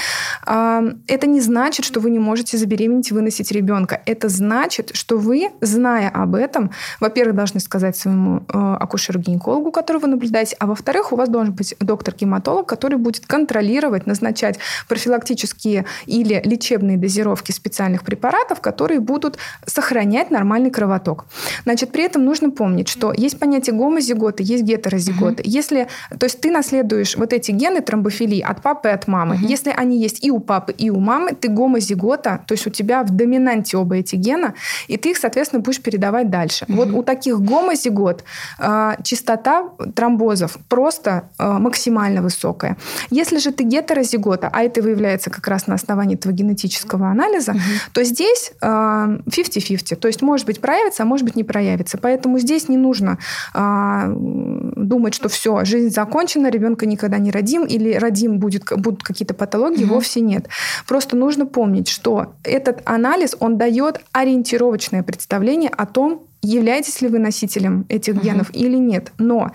э, 0.46 0.92
это 1.06 1.26
не 1.26 1.40
значит, 1.40 1.84
что 1.84 2.00
вы 2.00 2.10
не 2.10 2.18
можете 2.18 2.56
забеременеть 2.56 3.10
и 3.10 3.14
выносить 3.14 3.52
ребенка. 3.52 4.02
Это 4.06 4.28
значит, 4.28 4.90
что 4.94 5.18
вы, 5.18 5.50
зная 5.60 6.08
об 6.08 6.34
этом, 6.34 6.70
во-первых, 7.00 7.36
должны 7.36 7.60
сказать 7.60 7.96
своему 7.96 8.42
э, 8.48 8.76
акушеру-гинекологу, 8.80 9.70
которого 9.70 10.02
вы 10.02 10.08
наблюдаете, 10.08 10.56
а 10.58 10.66
во-вторых, 10.66 11.12
у 11.12 11.16
вас 11.16 11.28
должен 11.28 11.52
быть 11.52 11.74
доктор-гематолог, 11.80 12.66
который 12.66 12.98
будет 12.98 13.26
контролировать 13.26 13.99
планировать 14.00 14.06
назначать 14.06 14.58
профилактические 14.88 15.84
или 16.06 16.42
лечебные 16.44 16.96
дозировки 16.96 17.52
специальных 17.52 18.02
препаратов, 18.02 18.60
которые 18.60 19.00
будут 19.00 19.38
сохранять 19.66 20.30
нормальный 20.30 20.70
кровоток. 20.70 21.26
Значит, 21.64 21.92
при 21.92 22.04
этом 22.04 22.24
нужно 22.24 22.50
помнить, 22.50 22.88
что 22.88 23.12
есть 23.12 23.38
понятие 23.38 23.74
гомозиготы, 23.76 24.42
есть 24.42 24.64
гетерозиготы. 24.64 25.42
Угу. 25.42 25.50
Если, 25.50 25.86
то 26.18 26.26
есть 26.26 26.40
ты 26.40 26.50
наследуешь 26.50 27.16
вот 27.16 27.32
эти 27.32 27.52
гены 27.52 27.80
тромбофилии 27.80 28.40
от 28.40 28.62
папы 28.62 28.88
и 28.88 28.92
от 28.92 29.08
мамы. 29.08 29.34
Угу. 29.36 29.46
Если 29.46 29.70
они 29.70 29.98
есть 29.98 30.24
и 30.24 30.30
у 30.30 30.40
папы, 30.40 30.72
и 30.72 30.90
у 30.90 31.00
мамы, 31.00 31.32
ты 31.32 31.48
гомозигота, 31.48 32.40
то 32.46 32.54
есть 32.54 32.66
у 32.66 32.70
тебя 32.70 33.02
в 33.02 33.10
доминанте 33.10 33.76
оба 33.76 33.96
эти 33.96 34.16
гена, 34.16 34.54
и 34.88 34.96
ты 34.96 35.10
их, 35.10 35.18
соответственно, 35.18 35.62
будешь 35.62 35.80
передавать 35.80 36.30
дальше. 36.30 36.64
Угу. 36.68 36.76
Вот 36.76 36.90
у 36.90 37.02
таких 37.02 37.40
гомозигот 37.40 38.24
э, 38.58 38.92
частота 39.02 39.68
тромбозов 39.94 40.58
просто 40.68 41.28
э, 41.38 41.58
максимально 41.58 42.22
высокая. 42.22 42.76
Если 43.10 43.38
же 43.38 43.50
ты 43.50 43.64
гетерозигота, 43.64 43.89
гетерозигота, 43.90 44.48
а 44.52 44.62
это 44.62 44.82
выявляется 44.82 45.30
как 45.30 45.46
раз 45.48 45.66
на 45.66 45.74
основании 45.74 46.16
этого 46.16 46.32
генетического 46.32 47.08
анализа, 47.08 47.52
угу. 47.52 47.60
то 47.92 48.04
здесь 48.04 48.52
50-50. 48.62 49.92
Э, 49.92 49.96
то 49.96 50.08
есть, 50.08 50.22
может 50.22 50.46
быть, 50.46 50.60
проявится, 50.60 51.02
а 51.02 51.06
может 51.06 51.24
быть, 51.24 51.36
не 51.36 51.44
проявится. 51.44 51.98
Поэтому 51.98 52.38
здесь 52.38 52.68
не 52.68 52.76
нужно 52.76 53.18
а, 53.54 54.06
думать, 54.08 55.14
что 55.14 55.28
все, 55.28 55.64
жизнь 55.64 55.90
закончена, 55.90 56.50
ребенка 56.50 56.86
никогда 56.86 57.18
не 57.18 57.30
родим, 57.30 57.64
или 57.64 57.94
родим 57.94 58.38
будет, 58.38 58.64
будут 58.76 59.02
какие-то 59.02 59.34
патологии, 59.34 59.84
угу. 59.84 59.94
вовсе 59.94 60.20
нет. 60.20 60.48
Просто 60.86 61.16
нужно 61.16 61.46
помнить, 61.46 61.88
что 61.88 62.34
этот 62.44 62.82
анализ, 62.84 63.36
он 63.40 63.58
дает 63.58 64.00
ориентировочное 64.12 65.02
представление 65.02 65.70
о 65.70 65.86
том, 65.86 66.22
являетесь 66.42 67.02
ли 67.02 67.08
вы 67.08 67.18
носителем 67.18 67.84
этих 67.88 68.22
генов 68.22 68.50
угу. 68.50 68.58
или 68.58 68.76
нет. 68.76 69.12
Но 69.18 69.50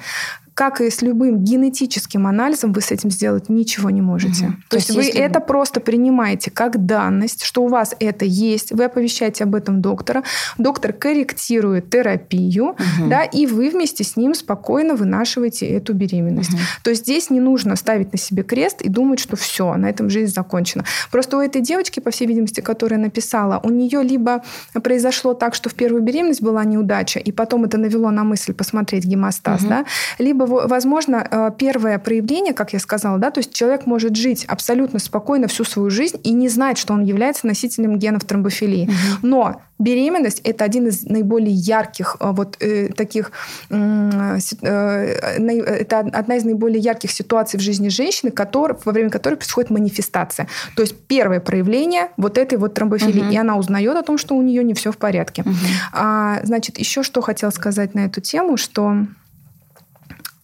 как 0.56 0.80
и 0.80 0.90
с 0.90 1.02
любым 1.02 1.44
генетическим 1.44 2.28
анализом, 2.28 2.72
вы 2.72 2.80
с 2.80 2.90
этим 2.90 3.12
сделать 3.12 3.50
ничего 3.50 3.90
не 3.90 4.02
можете. 4.02 4.46
Угу. 4.46 4.54
То, 4.54 4.70
То 4.70 4.76
есть, 4.78 4.88
есть 4.88 4.98
вы 4.98 5.04
если... 5.04 5.22
это 5.22 5.42
просто 5.42 5.82
принимаете 5.82 6.50
как 6.50 6.86
данность, 6.86 7.44
что 7.44 7.64
у 7.64 7.68
вас 7.68 7.94
это 8.00 8.24
есть, 8.24 8.72
вы 8.72 8.86
оповещаете 8.86 9.44
об 9.44 9.54
этом 9.54 9.82
доктора, 9.82 10.24
доктор 10.58 10.94
корректирует 10.94 11.90
терапию, 11.90 12.68
угу. 12.68 13.10
да, 13.10 13.24
и 13.24 13.46
вы 13.46 13.70
вместе 13.70 14.06
с 14.06 14.16
ним 14.16 14.34
спокойно 14.34 14.96
вынашиваете 14.96 15.68
эту 15.68 15.94
беременность. 15.94 16.54
Угу. 16.54 16.60
То 16.84 16.90
есть 16.92 17.04
здесь 17.04 17.30
не 17.30 17.42
нужно 17.42 17.76
ставить 17.76 18.14
на 18.14 18.18
себе 18.18 18.44
крест 18.44 18.82
и 18.82 18.88
думать, 18.88 19.20
что 19.20 19.36
все, 19.36 19.76
на 19.76 19.90
этом 19.90 20.10
жизнь 20.10 20.34
закончена. 20.34 20.86
Просто 21.12 21.36
у 21.36 21.42
этой 21.42 21.62
девочки, 21.62 22.00
по 22.00 22.12
всей 22.12 22.28
видимости, 22.28 22.62
которая 22.62 22.98
написала, 22.98 23.60
у 23.62 23.70
нее 23.70 24.02
либо 24.04 24.42
произошло 24.82 25.34
так, 25.34 25.54
что 25.54 25.70
в 25.70 25.74
первую 25.74 26.02
беременность 26.02 26.42
была 26.42 26.64
неудача, 26.64 27.20
и 27.20 27.34
потом 27.34 27.66
это 27.66 27.78
навело 27.78 28.10
на 28.10 28.24
мысль 28.24 28.54
посмотреть 28.54 29.04
гемостаз, 29.04 29.62
угу. 29.62 29.70
да, 29.70 29.86
либо, 30.18 30.45
возможно, 30.46 31.28
э, 31.30 31.52
первое 31.58 32.00
проявление, 32.00 32.54
как 32.54 32.74
я 32.74 32.80
сказала, 32.80 33.18
да, 33.18 33.32
то 33.32 33.40
есть 33.40 33.54
человек 33.54 33.86
может 33.86 34.16
жить 34.16 34.46
абсолютно 34.46 35.00
спокойно 35.00 35.48
всю 35.48 35.64
свою 35.64 35.90
жизнь 35.90 36.20
и 36.24 36.32
не 36.32 36.50
знать, 36.50 36.78
что 36.78 36.94
он 36.94 37.04
является 37.04 37.48
носителем 37.48 37.98
генов 37.98 38.24
тромбофилии. 38.26 38.84
Угу. 38.86 39.28
Но 39.28 39.62
беременность 39.78 40.42
это 40.44 40.64
один 40.64 40.88
из 40.88 41.04
наиболее 41.04 41.54
ярких 41.54 42.18
э, 42.20 42.32
вот 42.32 42.58
э, 42.60 42.90
таких 42.94 43.32
э, 43.70 44.38
э, 44.62 44.68
это 44.68 46.00
одна 46.00 46.38
из 46.38 46.46
наиболее 46.46 46.80
ярких 46.80 47.12
ситуаций 47.12 47.60
в 47.60 47.62
жизни 47.62 47.90
женщины, 47.90 48.32
который, 48.32 48.78
во 48.86 48.92
время 48.92 49.10
которой 49.10 49.36
происходит 49.36 49.70
манифестация. 49.70 50.48
То 50.76 50.82
есть 50.82 50.96
первое 51.08 51.40
проявление 51.40 52.10
вот 52.18 52.38
этой 52.38 52.58
вот 52.58 52.74
тромбофилии, 52.74 53.22
угу. 53.22 53.32
и 53.32 53.38
она 53.38 53.58
узнает 53.58 53.96
о 53.98 54.04
том, 54.04 54.18
что 54.18 54.36
у 54.36 54.42
нее 54.42 54.64
не 54.64 54.74
все 54.74 54.92
в 54.92 54.98
порядке. 54.98 55.42
Угу. 55.42 55.54
А, 55.94 56.40
значит, 56.44 56.78
еще 56.78 57.04
что 57.04 57.22
хотела 57.22 57.52
сказать 57.52 57.94
на 57.96 58.06
эту 58.06 58.22
тему, 58.22 58.58
что 58.58 59.06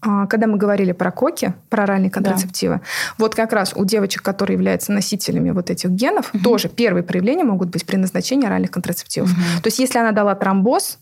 когда 0.02 0.48
мы 0.48 0.58
говорили 0.58 0.92
про 0.92 1.12
коки, 1.12 1.54
про 1.70 1.84
оральные 1.84 2.10
контрацептивы, 2.10 2.76
да. 2.76 2.82
вот 3.18 3.36
как 3.36 3.54
раз 3.54 3.74
у 3.76 3.86
девочек, 3.86 4.24
которые 4.24 4.56
являются 4.56 4.92
носителями 4.92 5.52
вот 5.52 5.70
этих 5.70 5.90
генов, 5.92 6.34
угу. 6.34 6.44
тоже 6.44 6.70
первые 6.70 7.04
проявления 7.04 7.44
могут 7.44 7.70
быть 7.70 7.86
при 7.86 7.98
назначении 7.98 8.48
оральных 8.48 8.72
контрацептивов. 8.72 9.32
Угу. 9.32 9.62
То 9.62 9.68
есть 9.68 9.80
если 9.80 10.00
она 10.00 10.12
дала 10.12 10.34
тромбоз, 10.36 10.98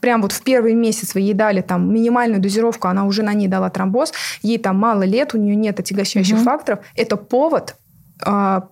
прям 0.00 0.22
вот 0.22 0.32
в 0.32 0.42
первый 0.42 0.74
месяц 0.74 1.14
вы 1.14 1.20
ей 1.20 1.34
дали 1.34 1.60
там 1.60 1.92
минимальную 1.92 2.40
дозировку, 2.40 2.88
она 2.88 3.04
уже 3.04 3.22
на 3.22 3.34
ней 3.34 3.48
дала 3.48 3.68
тромбоз, 3.70 4.12
ей 4.42 4.58
там 4.58 4.76
мало 4.78 5.02
лет, 5.02 5.34
у 5.34 5.38
нее 5.38 5.54
нет 5.54 5.78
отягощающих 5.78 6.36
угу. 6.36 6.44
факторов, 6.44 6.80
это 6.96 7.16
повод 7.16 7.74
а, 7.74 7.79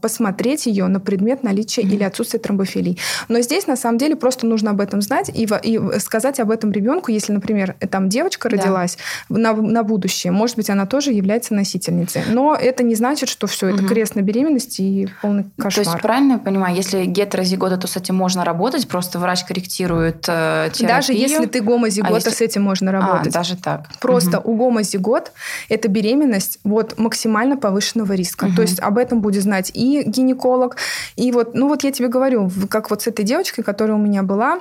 посмотреть 0.01 0.67
ее 0.67 0.87
на 0.87 1.01
предмет 1.01 1.43
наличия 1.43 1.83
mm-hmm. 1.83 1.95
или 1.95 2.03
отсутствия 2.05 2.41
тромбофилий. 2.41 2.99
Но 3.29 3.41
здесь 3.41 3.67
на 3.67 3.77
самом 3.77 3.99
деле 3.99 4.17
просто 4.17 4.47
нужно 4.47 4.71
об 4.71 4.81
этом 4.81 5.03
знать 5.03 5.29
и, 5.29 5.49
и 5.63 5.99
сказать 5.99 6.41
об 6.41 6.51
этом 6.51 6.73
ребенку, 6.73 7.11
если, 7.11 7.33
например, 7.33 7.75
там 7.91 8.09
девочка 8.09 8.49
родилась 8.49 8.99
да. 9.29 9.39
на, 9.39 9.53
на 9.55 9.83
будущее, 9.83 10.33
может 10.33 10.57
быть, 10.57 10.71
она 10.71 10.87
тоже 10.87 11.13
является 11.13 11.55
носительницей. 11.55 12.23
Но 12.29 12.55
это 12.55 12.83
не 12.83 12.95
значит, 12.95 13.29
что 13.29 13.47
все, 13.47 13.69
это 13.69 13.83
mm-hmm. 13.83 13.89
крест 13.89 14.15
на 14.15 14.21
беременности 14.21 14.83
и 14.83 15.09
полный 15.23 15.47
кошмар. 15.57 15.85
То 15.85 15.91
есть 15.91 16.03
правильно 16.03 16.33
я 16.33 16.39
понимаю, 16.39 16.77
если 16.77 17.05
гетерозигота, 17.05 17.77
то 17.77 17.87
с 17.87 17.97
этим 17.97 18.15
можно 18.15 18.45
работать, 18.45 18.89
просто 18.89 19.19
врач 19.19 19.45
корректирует 19.45 20.25
э, 20.29 20.71
терапию? 20.73 20.89
Даже 20.89 21.13
если 21.13 21.47
ты 21.47 21.61
гомозигота, 21.61 22.15
а 22.15 22.17
если... 22.17 22.31
с 22.31 22.41
этим 22.41 22.63
можно 22.63 22.91
а, 22.91 22.93
работать. 22.93 23.35
А, 23.35 23.39
даже 23.39 23.57
так. 23.57 23.89
Просто 24.01 24.39
угу. 24.41 24.53
у 24.53 24.57
гомозигот 24.57 25.33
это 25.69 25.89
беременность 25.89 26.59
вот 26.65 26.99
максимально 26.99 27.57
повышенного 27.57 28.13
риска. 28.13 28.47
Угу. 28.47 28.55
То 28.57 28.63
есть 28.63 28.81
об 28.81 28.99
этом 28.99 29.21
будет 29.21 29.38
будет 29.39 29.45
знать 29.45 29.71
и 29.75 30.03
гинеколог. 30.05 30.77
И 31.17 31.33
вот, 31.33 31.55
ну 31.55 31.69
вот 31.69 31.85
я 31.85 31.93
тебе 31.93 32.09
говорю, 32.09 32.51
как 32.69 32.91
вот 32.91 33.03
с 33.03 33.07
этой 33.07 33.25
девочкой, 33.25 33.65
которая 33.65 33.97
у 33.97 34.01
меня 34.01 34.23
была, 34.23 34.61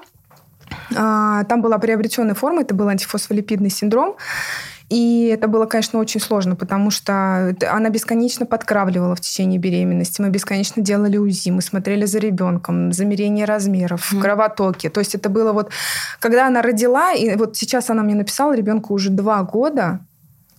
а, 0.96 1.44
там 1.46 1.62
была 1.62 1.78
приобретенная 1.78 2.36
форма, 2.36 2.62
это 2.62 2.76
был 2.76 2.88
антифосфолипидный 2.88 3.70
синдром. 3.70 4.16
И 4.90 5.26
это 5.34 5.50
было, 5.50 5.66
конечно, 5.66 6.00
очень 6.00 6.22
сложно, 6.22 6.56
потому 6.56 6.92
что 6.92 7.54
она 7.70 7.90
бесконечно 7.90 8.46
подкравливала 8.46 9.16
в 9.16 9.20
течение 9.20 9.60
беременности. 9.60 10.22
Мы 10.22 10.30
бесконечно 10.30 10.82
делали 10.82 11.18
УЗИ, 11.18 11.50
мы 11.50 11.62
смотрели 11.62 12.06
за 12.06 12.20
ребенком, 12.20 12.94
замерение 12.94 13.46
размеров, 13.46 14.14
mm. 14.14 14.22
кровотоки. 14.22 14.88
То 14.88 15.02
есть 15.02 15.14
это 15.14 15.28
было 15.28 15.52
вот, 15.52 15.72
когда 16.22 16.48
она 16.48 16.62
родила, 16.62 17.12
и 17.12 17.36
вот 17.36 17.58
сейчас 17.58 17.90
она 17.90 18.02
мне 18.04 18.16
написала, 18.16 18.56
ребенку 18.56 18.94
уже 18.94 19.10
два 19.10 19.44
года, 19.44 20.00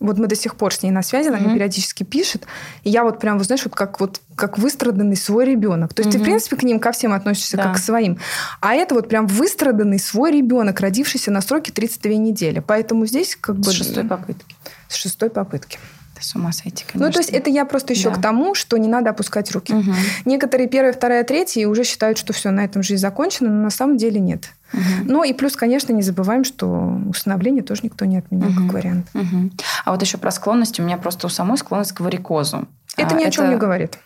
вот 0.00 0.18
мы 0.18 0.26
до 0.26 0.36
сих 0.36 0.56
пор 0.56 0.72
с 0.72 0.82
ней 0.82 0.90
на 0.90 1.02
связи, 1.02 1.28
она 1.28 1.38
mm-hmm. 1.38 1.44
мне 1.44 1.54
периодически 1.54 2.04
пишет, 2.04 2.46
и 2.84 2.90
я 2.90 3.04
вот 3.04 3.18
прям, 3.20 3.38
вы 3.38 3.44
знаешь, 3.44 3.64
вот 3.64 3.74
как 3.74 4.00
вот 4.00 4.20
как 4.36 4.56
выстраданный 4.56 5.16
свой 5.16 5.44
ребенок. 5.44 5.94
То 5.94 6.02
есть 6.02 6.14
mm-hmm. 6.14 6.18
ты, 6.18 6.22
в 6.22 6.24
принципе, 6.24 6.56
к 6.56 6.62
ним 6.62 6.78
ко 6.78 6.92
всем 6.92 7.12
относишься 7.12 7.56
да. 7.56 7.64
как 7.64 7.76
к 7.76 7.78
своим. 7.78 8.18
А 8.60 8.74
это 8.74 8.94
вот 8.94 9.08
прям 9.08 9.26
выстраданный 9.26 9.98
свой 9.98 10.30
ребенок, 10.30 10.80
родившийся 10.80 11.32
на 11.32 11.40
сроке 11.40 11.72
32 11.72 12.12
недели. 12.12 12.60
Поэтому 12.60 13.06
здесь 13.06 13.36
как 13.36 13.56
бы... 13.56 13.64
С 13.64 13.72
шестой 13.72 14.04
попытки. 14.04 14.54
С 14.86 14.94
шестой 14.94 15.30
попытки. 15.30 15.78
С 16.20 16.34
ума 16.34 16.52
сойти, 16.52 16.84
конечно. 16.84 17.06
Ну, 17.06 17.12
то 17.12 17.18
есть 17.18 17.30
это 17.30 17.50
я 17.50 17.64
просто 17.64 17.92
еще 17.92 18.10
да. 18.10 18.16
к 18.16 18.22
тому, 18.22 18.54
что 18.54 18.76
не 18.76 18.88
надо 18.88 19.10
опускать 19.10 19.50
руки. 19.52 19.72
Угу. 19.72 19.92
Некоторые 20.24 20.68
первая, 20.68 20.92
вторая, 20.92 21.24
третья 21.24 21.68
уже 21.68 21.84
считают, 21.84 22.18
что 22.18 22.32
все, 22.32 22.50
на 22.50 22.64
этом 22.64 22.82
жизнь 22.82 23.00
закончена, 23.00 23.50
но 23.50 23.62
на 23.64 23.70
самом 23.70 23.96
деле 23.96 24.20
нет. 24.20 24.50
Угу. 24.72 24.82
Ну 25.04 25.24
и 25.24 25.32
плюс, 25.32 25.56
конечно, 25.56 25.92
не 25.92 26.02
забываем, 26.02 26.44
что 26.44 27.00
усыновление 27.08 27.62
тоже 27.62 27.82
никто 27.84 28.04
не 28.04 28.18
отменял 28.18 28.50
угу. 28.50 28.62
как 28.62 28.72
вариант. 28.72 29.06
Угу. 29.14 29.50
А 29.84 29.92
вот 29.92 30.02
еще 30.02 30.18
про 30.18 30.30
склонность. 30.30 30.78
У 30.80 30.82
меня 30.82 30.98
просто 30.98 31.26
у 31.26 31.30
самой 31.30 31.58
склонность 31.58 31.92
к 31.92 32.00
варикозу. 32.00 32.68
Это 32.96 33.14
а, 33.14 33.18
ни 33.18 33.24
о 33.24 33.28
это... 33.28 33.36
чем 33.36 33.50
не 33.50 33.56
говорит. 33.56 33.98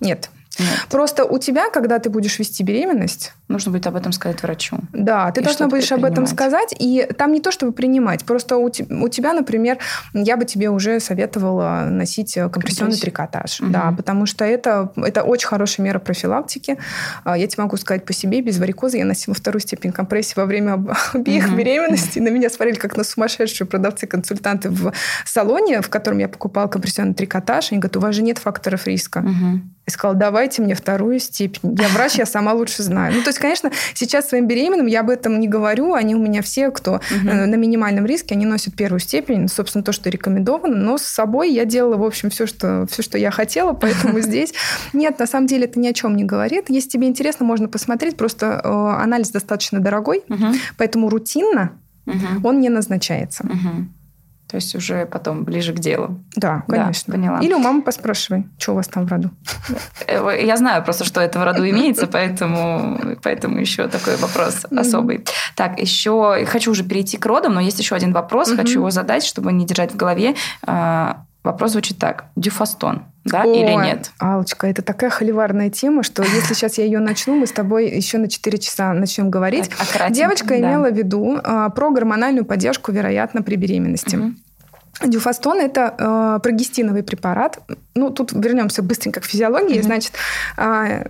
Нет. 0.00 0.30
Нет. 0.58 0.86
Просто 0.90 1.24
у 1.24 1.38
тебя, 1.38 1.70
когда 1.70 1.98
ты 1.98 2.10
будешь 2.10 2.38
вести 2.38 2.62
беременность... 2.62 3.32
Нужно 3.48 3.72
будет 3.72 3.86
об 3.86 3.96
этом 3.96 4.12
сказать 4.12 4.42
врачу. 4.42 4.78
Да, 4.92 5.30
ты 5.32 5.40
должна 5.40 5.68
будешь 5.68 5.90
об 5.90 6.04
этом 6.04 6.26
сказать. 6.26 6.74
И 6.78 7.08
там 7.16 7.32
не 7.32 7.40
то, 7.40 7.50
чтобы 7.50 7.72
принимать. 7.72 8.24
Просто 8.24 8.58
у, 8.58 8.68
te, 8.68 8.86
у 8.90 9.08
тебя, 9.08 9.32
например, 9.32 9.78
я 10.12 10.36
бы 10.36 10.44
тебе 10.44 10.68
уже 10.68 11.00
советовала 11.00 11.86
носить 11.88 12.36
э, 12.36 12.48
компрессионный 12.50 12.92
Компресс. 12.92 13.00
трикотаж. 13.00 13.60
Угу. 13.60 13.70
Да, 13.70 13.94
потому 13.96 14.26
что 14.26 14.44
это, 14.44 14.92
это 14.96 15.22
очень 15.22 15.48
хорошая 15.48 15.84
мера 15.86 15.98
профилактики. 15.98 16.76
А, 17.24 17.38
я 17.38 17.46
тебе 17.46 17.62
могу 17.62 17.78
сказать 17.78 18.04
по 18.04 18.12
себе, 18.12 18.42
без 18.42 18.58
варикоза 18.58 18.98
я 18.98 19.06
носила 19.06 19.34
вторую 19.34 19.62
степень 19.62 19.92
компрессии 19.92 20.34
во 20.36 20.44
время 20.44 20.84
обеих 21.14 21.48
угу. 21.48 21.56
беременностей. 21.56 22.20
На 22.20 22.28
меня 22.28 22.50
смотрели 22.50 22.76
как 22.76 22.98
на 22.98 23.04
сумасшедшую 23.04 23.66
продавцы-консультанты 23.66 24.68
в 24.68 24.92
салоне, 25.24 25.80
в 25.80 25.88
котором 25.88 26.18
я 26.18 26.28
покупала 26.28 26.66
компрессионный 26.66 27.14
трикотаж. 27.14 27.72
Они 27.72 27.80
говорят, 27.80 27.96
у 27.96 28.00
вас 28.00 28.14
же 28.14 28.22
нет 28.22 28.36
факторов 28.36 28.86
риска. 28.86 29.18
Угу. 29.18 29.60
И 29.86 29.90
сказала, 29.90 30.18
давайте 30.18 30.60
мне 30.60 30.74
вторую 30.74 31.18
степень. 31.18 31.74
Я 31.80 31.88
врач, 31.88 32.16
я 32.16 32.26
сама 32.26 32.52
лучше 32.52 32.82
знаю. 32.82 33.14
Ну, 33.14 33.22
то 33.22 33.30
есть, 33.30 33.37
конечно, 33.38 33.70
сейчас 33.94 34.28
своим 34.28 34.46
беременным 34.46 34.86
я 34.86 35.00
об 35.00 35.10
этом 35.10 35.40
не 35.40 35.48
говорю. 35.48 35.94
Они 35.94 36.14
у 36.14 36.18
меня 36.18 36.42
все, 36.42 36.70
кто 36.70 36.94
угу. 36.94 37.00
на 37.24 37.54
минимальном 37.54 38.06
риске, 38.06 38.34
они 38.34 38.46
носят 38.46 38.74
первую 38.74 39.00
степень. 39.00 39.48
Собственно, 39.48 39.84
то, 39.84 39.92
что 39.92 40.10
рекомендовано. 40.10 40.76
Но 40.76 40.98
с 40.98 41.02
собой 41.02 41.52
я 41.52 41.64
делала, 41.64 41.96
в 41.96 42.04
общем, 42.04 42.30
все, 42.30 42.46
что, 42.46 42.86
все, 42.90 43.02
что 43.02 43.18
я 43.18 43.30
хотела. 43.30 43.72
Поэтому 43.72 44.20
здесь... 44.20 44.54
Нет, 44.92 45.18
на 45.18 45.26
самом 45.26 45.46
деле 45.46 45.64
это 45.64 45.78
ни 45.78 45.88
о 45.88 45.92
чем 45.92 46.16
не 46.16 46.24
говорит. 46.24 46.66
Если 46.68 46.88
тебе 46.90 47.08
интересно, 47.08 47.44
можно 47.44 47.68
посмотреть. 47.68 48.16
Просто 48.16 48.60
э, 48.62 48.68
анализ 48.68 49.30
достаточно 49.30 49.80
дорогой. 49.80 50.22
Поэтому 50.76 51.08
рутинно 51.08 51.72
он 52.42 52.60
не 52.60 52.68
назначается. 52.68 53.44
То 54.48 54.56
есть 54.56 54.74
уже 54.74 55.04
потом 55.04 55.44
ближе 55.44 55.74
к 55.74 55.78
делу. 55.78 56.24
Да, 56.34 56.64
конечно. 56.66 57.12
Да, 57.12 57.18
поняла. 57.18 57.38
Или 57.40 57.52
у 57.52 57.58
мамы 57.58 57.82
поспрашивай, 57.82 58.46
что 58.58 58.72
у 58.72 58.76
вас 58.76 58.88
там 58.88 59.06
в 59.06 59.10
роду. 59.10 59.30
Э, 60.06 60.40
я 60.42 60.56
знаю 60.56 60.82
просто, 60.82 61.04
что 61.04 61.20
это 61.20 61.38
в 61.38 61.44
роду 61.44 61.68
имеется, 61.68 62.06
поэтому, 62.06 62.98
поэтому 63.22 63.58
еще 63.58 63.88
такой 63.88 64.16
вопрос 64.16 64.64
особый. 64.70 65.26
Так, 65.54 65.78
еще 65.78 66.46
хочу 66.46 66.70
уже 66.70 66.82
перейти 66.82 67.18
к 67.18 67.26
родам, 67.26 67.54
но 67.54 67.60
есть 67.60 67.78
еще 67.78 67.94
один 67.94 68.12
вопрос, 68.12 68.50
хочу 68.52 68.78
его 68.78 68.90
задать, 68.90 69.24
чтобы 69.24 69.52
не 69.52 69.66
держать 69.66 69.92
в 69.92 69.96
голове. 69.96 70.34
Вопрос 71.48 71.72
звучит 71.72 71.96
так. 71.96 72.26
Дюфастон, 72.36 73.04
да 73.24 73.44
Ой, 73.46 73.60
или 73.60 73.72
нет? 73.72 74.10
Алочка, 74.18 74.66
это 74.66 74.82
такая 74.82 75.08
холиварная 75.08 75.70
тема, 75.70 76.02
что 76.02 76.22
если 76.22 76.52
сейчас 76.52 76.76
я 76.76 76.84
ее 76.84 76.98
начну, 76.98 77.36
мы 77.36 77.46
с 77.46 77.52
тобой 77.52 77.88
еще 77.88 78.18
на 78.18 78.28
4 78.28 78.58
часа 78.58 78.92
начнем 78.92 79.30
говорить. 79.30 79.70
А, 79.98 80.10
Девочка 80.10 80.48
да. 80.48 80.58
имела 80.58 80.90
в 80.90 80.94
виду 80.94 81.40
а, 81.42 81.70
про 81.70 81.90
гормональную 81.90 82.44
поддержку, 82.44 82.92
вероятно, 82.92 83.40
при 83.40 83.56
беременности. 83.56 84.16
Угу. 84.16 84.32
Дюфастон– 85.06 85.58
это 85.60 85.94
э, 85.96 86.40
прогестиновый 86.42 87.02
препарат. 87.02 87.60
Ну, 87.94 88.10
тут 88.10 88.32
вернемся 88.32 88.82
быстренько 88.82 89.20
к 89.20 89.24
физиологии. 89.24 89.78
Mm-hmm. 89.78 89.82
Значит, 89.82 90.12
э, 90.58 91.06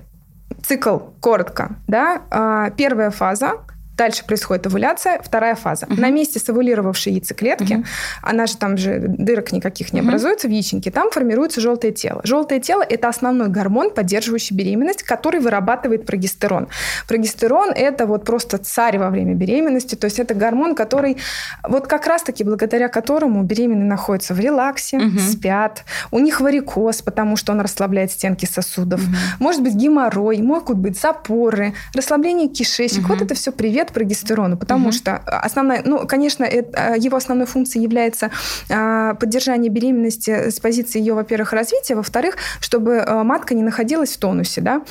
цикл 0.63 0.99
коротко. 1.21 1.71
Да? 1.89 2.23
Э, 2.31 2.71
первая 2.77 3.11
фаза 3.11 3.55
Дальше 3.99 4.25
происходит 4.25 4.67
овуляция, 4.67 5.21
вторая 5.23 5.57
фаза. 5.57 5.87
Угу. 5.87 6.01
На 6.01 6.11
месте 6.11 6.39
совулировавшей 6.39 7.15
яйцеклетки, 7.15 7.75
угу. 7.75 7.85
она 8.23 8.47
же 8.47 8.57
там 8.57 8.77
же 8.77 9.01
дырок 9.09 9.51
никаких 9.51 9.93
не 9.93 10.01
угу. 10.01 10.09
образуется 10.09 10.47
в 10.47 10.51
яичнике, 10.53 10.93
там 10.93 11.11
формируется 11.11 11.61
желтое 11.61 11.93
тело. 11.93 12.21
Желтое 12.23 12.61
тело– 12.61 12.85
это 12.89 13.09
основной 13.09 13.49
гормон, 13.49 13.91
поддерживающий 13.91 14.55
беременность, 14.55 15.03
который 15.03 15.41
вырабатывает 15.41 16.07
прогестерон. 16.07 16.69
Прогестерон– 17.09 17.73
это 17.75 18.07
вот 18.07 18.25
просто 18.25 18.59
царь 18.59 18.99
во 18.99 19.11
время 19.11 19.35
беременности, 19.35 19.97
то 19.97 20.05
есть 20.05 20.21
это 20.21 20.35
гормон, 20.35 20.77
который 20.77 21.17
вот 21.65 21.89
как 21.89 22.07
раз-таки 22.07 22.45
благодаря 22.45 22.89
которому 22.89 23.43
беременные 23.43 23.89
находятся 23.89 24.33
в 24.33 24.39
релаксе, 24.39 24.99
угу. 24.99 25.19
спят, 25.19 25.85
у 26.13 26.21
них 26.21 26.41
варикоз, 26.41 27.03
потому 27.03 27.37
что 27.37 27.53
он 27.53 27.61
расслабляет 27.61 28.13
стенки 28.13 28.47
сосудов, 28.47 29.03
угу. 29.03 29.11
может 29.41 29.61
быть 29.63 29.75
геморрой, 29.75 30.41
могут 30.41 30.77
быть 30.77 31.01
запоры, 31.01 31.75
расслабление 31.95 32.49
кишечника. 32.49 33.07
Угу. 33.07 33.15
Вот 33.15 33.23
это 33.23 33.35
все 33.35 33.51
привет 33.51 33.88
мешает 33.89 33.93
прогестерону, 33.93 34.57
потому 34.57 34.87
угу. 34.87 34.93
что 34.93 35.17
основная, 35.17 35.83
ну, 35.85 36.07
конечно, 36.07 36.45
это, 36.45 36.95
его 36.97 37.17
основной 37.17 37.47
функцией 37.47 37.85
является 37.85 38.31
а, 38.71 39.15
поддержание 39.15 39.71
беременности 39.71 40.51
с 40.51 40.61
позиции 40.61 41.01
ее, 41.01 41.15
во-первых, 41.15 41.53
развития, 41.53 41.95
во-вторых, 41.95 42.37
чтобы 42.61 43.03
а, 43.07 43.25
матка 43.25 43.55
не 43.55 43.63
находилась 43.63 44.17
в 44.17 44.19
тонусе, 44.19 44.61
да. 44.61 44.83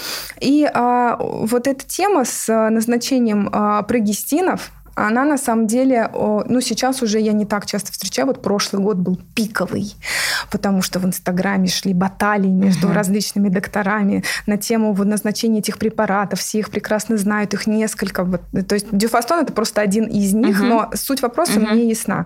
И 0.41 0.67
а, 0.73 1.17
вот 1.19 1.67
эта 1.67 1.85
тема 1.85 2.25
с 2.25 2.47
назначением 2.69 3.49
а, 3.51 3.83
прогестинов, 3.83 4.71
она 4.97 5.25
на 5.25 5.37
самом 5.37 5.67
деле, 5.67 6.09
ну 6.13 6.59
сейчас 6.61 7.01
уже 7.03 7.19
я 7.19 7.33
не 7.33 7.45
так 7.45 7.65
часто 7.65 7.91
встречаю, 7.91 8.27
вот 8.27 8.41
прошлый 8.41 8.81
год 8.81 8.97
был 8.97 9.19
пиковый, 9.35 9.93
потому 10.51 10.81
что 10.81 10.99
в 10.99 11.05
Инстаграме 11.05 11.67
шли 11.67 11.93
баталии 11.93 12.49
между 12.49 12.87
угу. 12.87 12.95
различными 12.95 13.49
докторами 13.49 14.23
на 14.47 14.57
тему 14.57 14.93
вот, 14.93 15.05
назначения 15.07 15.59
этих 15.59 15.77
препаратов, 15.77 16.39
все 16.39 16.59
их 16.59 16.71
прекрасно 16.71 17.17
знают, 17.17 17.53
их 17.53 17.67
несколько. 17.67 18.23
Вот, 18.23 18.41
то 18.67 18.75
есть 18.75 18.87
дюфастон 18.91 19.39
это 19.39 19.53
просто 19.53 19.81
один 19.81 20.05
из 20.05 20.33
них, 20.33 20.59
угу. 20.59 20.65
но 20.65 20.89
суть 20.93 21.21
вопроса 21.21 21.59
угу. 21.59 21.67
мне 21.67 21.89
ясна. 21.89 22.25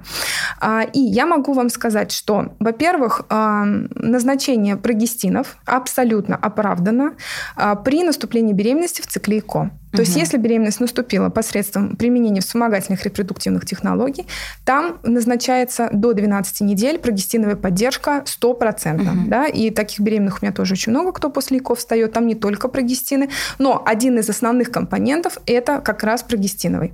А, 0.59 0.83
и 0.83 0.99
я 0.99 1.25
могу 1.25 1.53
вам 1.53 1.69
сказать, 1.69 2.11
что, 2.11 2.53
во-первых, 2.59 3.23
а, 3.29 3.65
назначение 3.65 4.77
прогестинов 4.77 5.57
абсолютно 5.65 6.35
оправдано 6.35 7.13
а, 7.55 7.75
при 7.75 8.03
наступлении 8.03 8.53
беременности 8.53 9.01
в 9.01 9.07
цикле 9.07 9.39
ЭКО. 9.39 9.71
То 9.91 9.97
угу. 9.97 10.01
есть, 10.01 10.15
если 10.15 10.37
беременность 10.37 10.79
наступила 10.79 11.29
посредством 11.29 11.95
применения 11.95 12.41
вспомогательных 12.41 13.03
репродуктивных 13.03 13.65
технологий, 13.65 14.25
там 14.65 14.99
назначается 15.03 15.89
до 15.91 16.13
12 16.13 16.61
недель 16.61 16.97
прогестиновая 16.99 17.55
поддержка 17.55 18.23
100%. 18.25 19.01
Угу. 19.01 19.29
Да? 19.29 19.47
И 19.47 19.69
таких 19.69 19.99
беременных 19.99 20.41
у 20.41 20.45
меня 20.45 20.53
тоже 20.53 20.73
очень 20.73 20.91
много, 20.91 21.11
кто 21.11 21.29
после 21.29 21.57
ЭКО 21.57 21.75
встает. 21.75 22.13
Там 22.13 22.27
не 22.27 22.35
только 22.35 22.67
прогестины, 22.67 23.29
но 23.59 23.81
один 23.85 24.17
из 24.19 24.29
основных 24.29 24.71
компонентов– 24.71 25.37
это 25.45 25.79
как 25.79 26.03
раз 26.03 26.23
прогестиновый. 26.23 26.93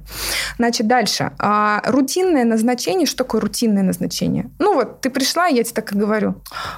Значит, 0.58 0.88
дальше. 0.88 1.32
А, 1.40 1.82
рутинное 1.86 2.46
назначение. 2.46 3.06
Что 3.06 3.20
такое 3.20 3.42
рутинное 3.42 3.84
назначение? 3.84 4.50
Ну 4.60 4.74
вот, 4.74 5.02
ты 5.02 5.10
пришла, 5.10 5.48
я 5.48 5.64
тебе 5.64 5.74
так 5.74 5.94
и 5.94 5.98
говорю. 5.98 6.36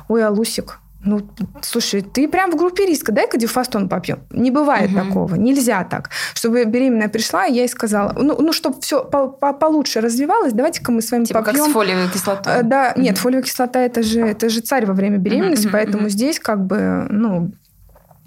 Ой, 0.08 0.26
Алусик, 0.26 0.80
ну, 1.04 1.22
слушай, 1.62 2.02
ты 2.02 2.28
прям 2.28 2.52
в 2.52 2.58
группе 2.58 2.86
риска, 2.86 3.12
дай-ка 3.12 3.38
дюфастон 3.38 3.88
попьем. 3.88 4.20
Не 4.32 4.52
бывает 4.52 4.92
угу. 4.92 5.00
такого, 5.00 5.36
нельзя 5.36 5.84
так. 5.86 6.10
Чтобы 6.34 6.66
беременная 6.66 7.08
пришла, 7.08 7.46
я 7.46 7.62
ей 7.62 7.70
сказала, 7.70 8.14
ну, 8.18 8.36
ну 8.40 8.52
чтобы 8.52 8.82
все 8.82 9.04
по 9.04 9.38
-по 9.42 9.58
получше 9.58 10.02
развивалось, 10.02 10.52
давайте-ка 10.52 10.92
мы 10.92 11.02
с 11.02 11.12
вами 11.12 11.26
типа 11.26 11.42
попьем. 11.42 11.64
как 11.64 11.70
с 11.70 11.74
фолиевой 11.74 12.10
кислотой. 12.12 12.54
Э, 12.54 12.64
да, 12.64 12.92
угу. 12.94 13.02
нет, 13.02 13.18
фолиевая 13.18 13.44
кислота 13.44 13.80
это 13.80 14.04
же, 14.04 14.22
это 14.22 14.50
же 14.50 14.60
царь 14.60 14.86
во 14.86 14.94
время 14.94 15.18
беременности, 15.18 15.68
угу, 15.68 15.74
поэтому 15.74 16.04
угу. 16.04 16.10
здесь 16.10 16.40
как 16.40 16.66
бы, 16.66 17.08
ну, 17.10 17.52
а, 17.52 17.69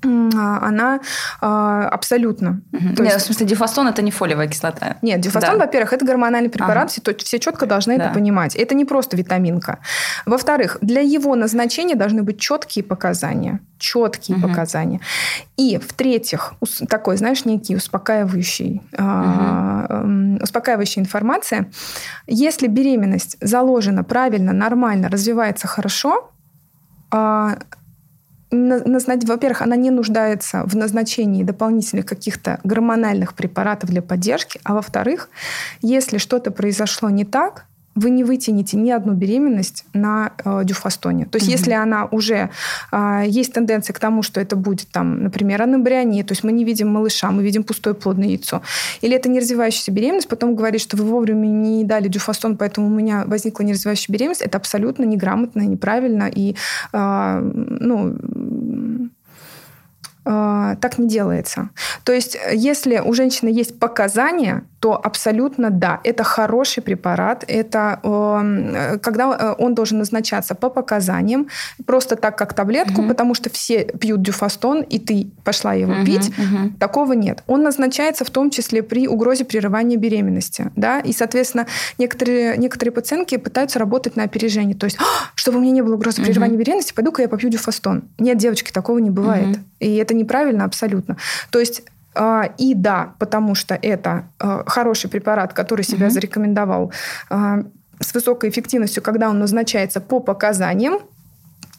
она 0.02 1.00
а, 1.40 1.88
абсолютно. 1.88 2.60
Угу. 2.72 2.82
Нет, 2.82 3.00
есть... 3.00 3.16
в 3.16 3.20
смысле, 3.26 3.46
дифастон 3.46 3.88
это 3.88 4.02
не 4.02 4.10
фолиевая 4.10 4.48
кислота. 4.48 4.96
Нет, 5.02 5.20
дифастон, 5.20 5.58
да. 5.58 5.66
во-первых, 5.66 5.92
это 5.92 6.04
гормональный 6.04 6.50
препарат, 6.50 6.84
ага. 6.84 6.88
все, 6.88 7.14
все 7.24 7.38
четко 7.38 7.66
должны 7.66 7.98
да. 7.98 8.06
это 8.06 8.14
понимать. 8.14 8.56
Это 8.56 8.74
не 8.74 8.84
просто 8.84 9.16
витаминка. 9.16 9.78
Во-вторых, 10.26 10.78
для 10.80 11.00
его 11.00 11.34
назначения 11.36 11.94
должны 11.94 12.22
быть 12.22 12.40
четкие 12.40 12.84
показания. 12.84 13.60
Четкие 13.78 14.38
угу. 14.38 14.48
показания. 14.48 15.00
И 15.56 15.78
в-третьих, 15.78 16.54
такой, 16.88 17.16
знаешь, 17.16 17.44
некий 17.44 17.76
успокаивающий, 17.76 18.82
угу. 18.92 20.42
успокаивающая 20.42 21.02
информация. 21.02 21.70
Если 22.26 22.66
беременность 22.66 23.36
заложена 23.40 24.04
правильно, 24.04 24.52
нормально, 24.52 25.08
развивается 25.08 25.66
хорошо, 25.66 26.30
во-первых, 28.52 29.62
она 29.62 29.76
не 29.76 29.90
нуждается 29.90 30.64
в 30.66 30.76
назначении 30.76 31.42
дополнительных 31.42 32.06
каких-то 32.06 32.60
гормональных 32.64 33.34
препаратов 33.34 33.90
для 33.90 34.02
поддержки, 34.02 34.60
а 34.64 34.74
во-вторых, 34.74 35.30
если 35.80 36.18
что-то 36.18 36.50
произошло 36.50 37.10
не 37.10 37.24
так, 37.24 37.66
вы 37.94 38.10
не 38.10 38.24
вытянете 38.24 38.76
ни 38.76 38.90
одну 38.90 39.12
беременность 39.12 39.84
на 39.92 40.32
э, 40.44 40.62
дюфастоне. 40.64 41.26
То 41.26 41.36
есть, 41.36 41.48
угу. 41.48 41.52
если 41.52 41.72
она 41.72 42.06
уже 42.06 42.50
э, 42.90 43.24
есть 43.26 43.52
тенденция 43.52 43.92
к 43.92 43.98
тому, 43.98 44.22
что 44.22 44.40
это 44.40 44.56
будет 44.56 44.88
там, 44.88 45.24
например, 45.24 45.62
анабриония, 45.62 46.24
то 46.24 46.32
есть 46.32 46.42
мы 46.42 46.52
не 46.52 46.64
видим 46.64 46.88
малыша, 46.88 47.30
мы 47.30 47.42
видим 47.42 47.64
пустое 47.64 47.94
плодное 47.94 48.28
яйцо, 48.28 48.62
или 49.02 49.14
это 49.14 49.28
неразвивающаяся 49.28 49.92
беременность, 49.92 50.28
потом 50.28 50.54
говорит, 50.54 50.80
что 50.80 50.96
вы 50.96 51.04
вовремя 51.04 51.46
не 51.46 51.84
дали 51.84 52.08
дюфастон, 52.08 52.56
поэтому 52.56 52.86
у 52.86 52.90
меня 52.90 53.24
возникла 53.26 53.64
неразвивающая 53.64 54.12
беременность, 54.12 54.42
это 54.42 54.56
абсолютно 54.56 55.04
неграмотно, 55.04 55.60
неправильно 55.60 56.30
и 56.34 56.56
э, 56.92 57.40
ну 57.42 58.16
так 60.24 60.98
не 60.98 61.08
делается. 61.08 61.70
То 62.04 62.12
есть, 62.12 62.36
если 62.52 62.98
у 62.98 63.12
женщины 63.12 63.48
есть 63.48 63.78
показания, 63.78 64.64
то 64.82 65.00
абсолютно 65.00 65.70
да, 65.70 66.00
это 66.02 66.24
хороший 66.24 66.82
препарат. 66.82 67.44
Это 67.46 68.00
э, 68.02 68.98
когда 68.98 69.36
э, 69.38 69.54
он 69.56 69.76
должен 69.76 69.98
назначаться 69.98 70.56
по 70.56 70.70
показаниям, 70.70 71.46
просто 71.86 72.16
так, 72.16 72.36
как 72.36 72.52
таблетку, 72.52 73.02
угу. 73.02 73.08
потому 73.10 73.34
что 73.34 73.48
все 73.48 73.84
пьют 73.84 74.22
дюфастон, 74.22 74.80
и 74.80 74.98
ты 74.98 75.30
пошла 75.44 75.72
его 75.72 75.92
угу, 75.92 76.04
пить. 76.04 76.30
Угу. 76.30 76.72
Такого 76.80 77.12
нет. 77.12 77.44
Он 77.46 77.62
назначается 77.62 78.24
в 78.24 78.30
том 78.30 78.50
числе 78.50 78.82
при 78.82 79.06
угрозе 79.06 79.44
прерывания 79.44 79.96
беременности. 79.96 80.72
Да? 80.74 80.98
И, 80.98 81.12
соответственно, 81.12 81.68
некоторые, 81.98 82.56
некоторые 82.56 82.92
пациентки 82.92 83.36
пытаются 83.36 83.78
работать 83.78 84.16
на 84.16 84.24
опережение. 84.24 84.74
То 84.74 84.86
есть, 84.86 84.96
«А, 84.98 85.30
чтобы 85.36 85.58
у 85.58 85.60
меня 85.60 85.70
не 85.70 85.82
было 85.82 85.94
угрозы 85.94 86.24
прерывания 86.24 86.54
угу. 86.54 86.64
беременности, 86.64 86.92
пойду-ка 86.92 87.22
я 87.22 87.28
попью 87.28 87.50
дюфастон. 87.50 88.02
Нет, 88.18 88.36
девочки, 88.36 88.72
такого 88.72 88.98
не 88.98 89.10
бывает. 89.10 89.46
Угу. 89.46 89.58
И 89.78 89.94
это 89.94 90.12
неправильно 90.12 90.64
абсолютно. 90.64 91.18
То 91.52 91.60
есть 91.60 91.84
и 92.58 92.74
да, 92.74 93.14
потому 93.18 93.54
что 93.54 93.74
это 93.74 94.24
а, 94.38 94.64
хороший 94.66 95.08
препарат, 95.08 95.52
который 95.54 95.82
себя 95.82 96.10
зарекомендовал 96.10 96.92
а, 97.30 97.60
с 98.00 98.12
высокой 98.14 98.50
эффективностью, 98.50 99.02
когда 99.02 99.30
он 99.30 99.38
назначается 99.38 100.00
по 100.00 100.20
показаниям, 100.20 101.00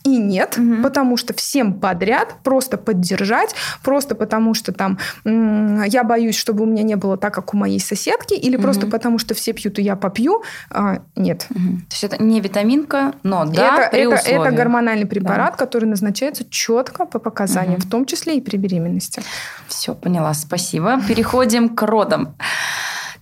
и 0.04 0.18
нет, 0.18 0.58
угу. 0.58 0.84
потому 0.84 1.18
что 1.18 1.34
всем 1.34 1.80
подряд 1.80 2.36
просто 2.43 2.78
поддержать, 2.78 3.56
просто 3.84 4.16
потому 4.16 4.54
что 4.54 4.74
там 4.74 4.99
я 5.24 6.04
боюсь, 6.04 6.36
чтобы 6.36 6.64
у 6.64 6.66
меня 6.66 6.84
не 6.84 6.95
было 6.95 7.18
так, 7.18 7.34
как 7.34 7.54
у 7.54 7.58
моей 7.58 7.80
соседки, 7.80 8.34
или 8.34 8.56
угу. 8.56 8.64
просто 8.64 8.88
потому 8.88 9.18
что 9.18 9.34
все 9.34 9.54
пьют, 9.54 9.80
и 9.80 9.82
я 9.82 9.95
попью. 9.95 10.43
А, 10.70 11.01
нет. 11.16 11.47
Угу. 11.49 11.60
То 11.60 11.91
есть 11.91 12.04
это 12.04 12.22
не 12.22 12.41
витаминка, 12.41 13.14
но 13.24 13.45
да, 13.45 13.86
это, 13.86 13.91
при 13.91 14.01
это, 14.01 14.16
это 14.30 14.51
гормональный 14.51 15.06
препарат, 15.06 15.51
да. 15.51 15.58
который 15.58 15.86
назначается 15.86 16.43
четко 16.49 17.06
по 17.06 17.20
показаниям, 17.20 17.80
угу. 17.80 17.88
в 17.88 17.89
том 17.89 18.06
числе 18.06 18.38
и 18.38 18.41
при 18.41 18.58
беременности. 18.58 19.22
Все, 19.68 19.95
поняла, 19.95 20.34
спасибо. 20.34 21.01
Переходим 21.08 21.70
к 21.70 21.82
родам. 21.84 22.36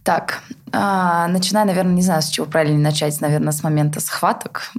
Так, 0.03 0.41
а, 0.73 1.27
начиная, 1.27 1.65
наверное, 1.65 1.93
не 1.93 2.01
знаю, 2.01 2.21
с 2.21 2.29
чего 2.29 2.45
правильно 2.45 2.79
начать, 2.79 3.19
наверное, 3.21 3.51
с 3.51 3.63
момента 3.63 3.99
схваток. 3.99 4.71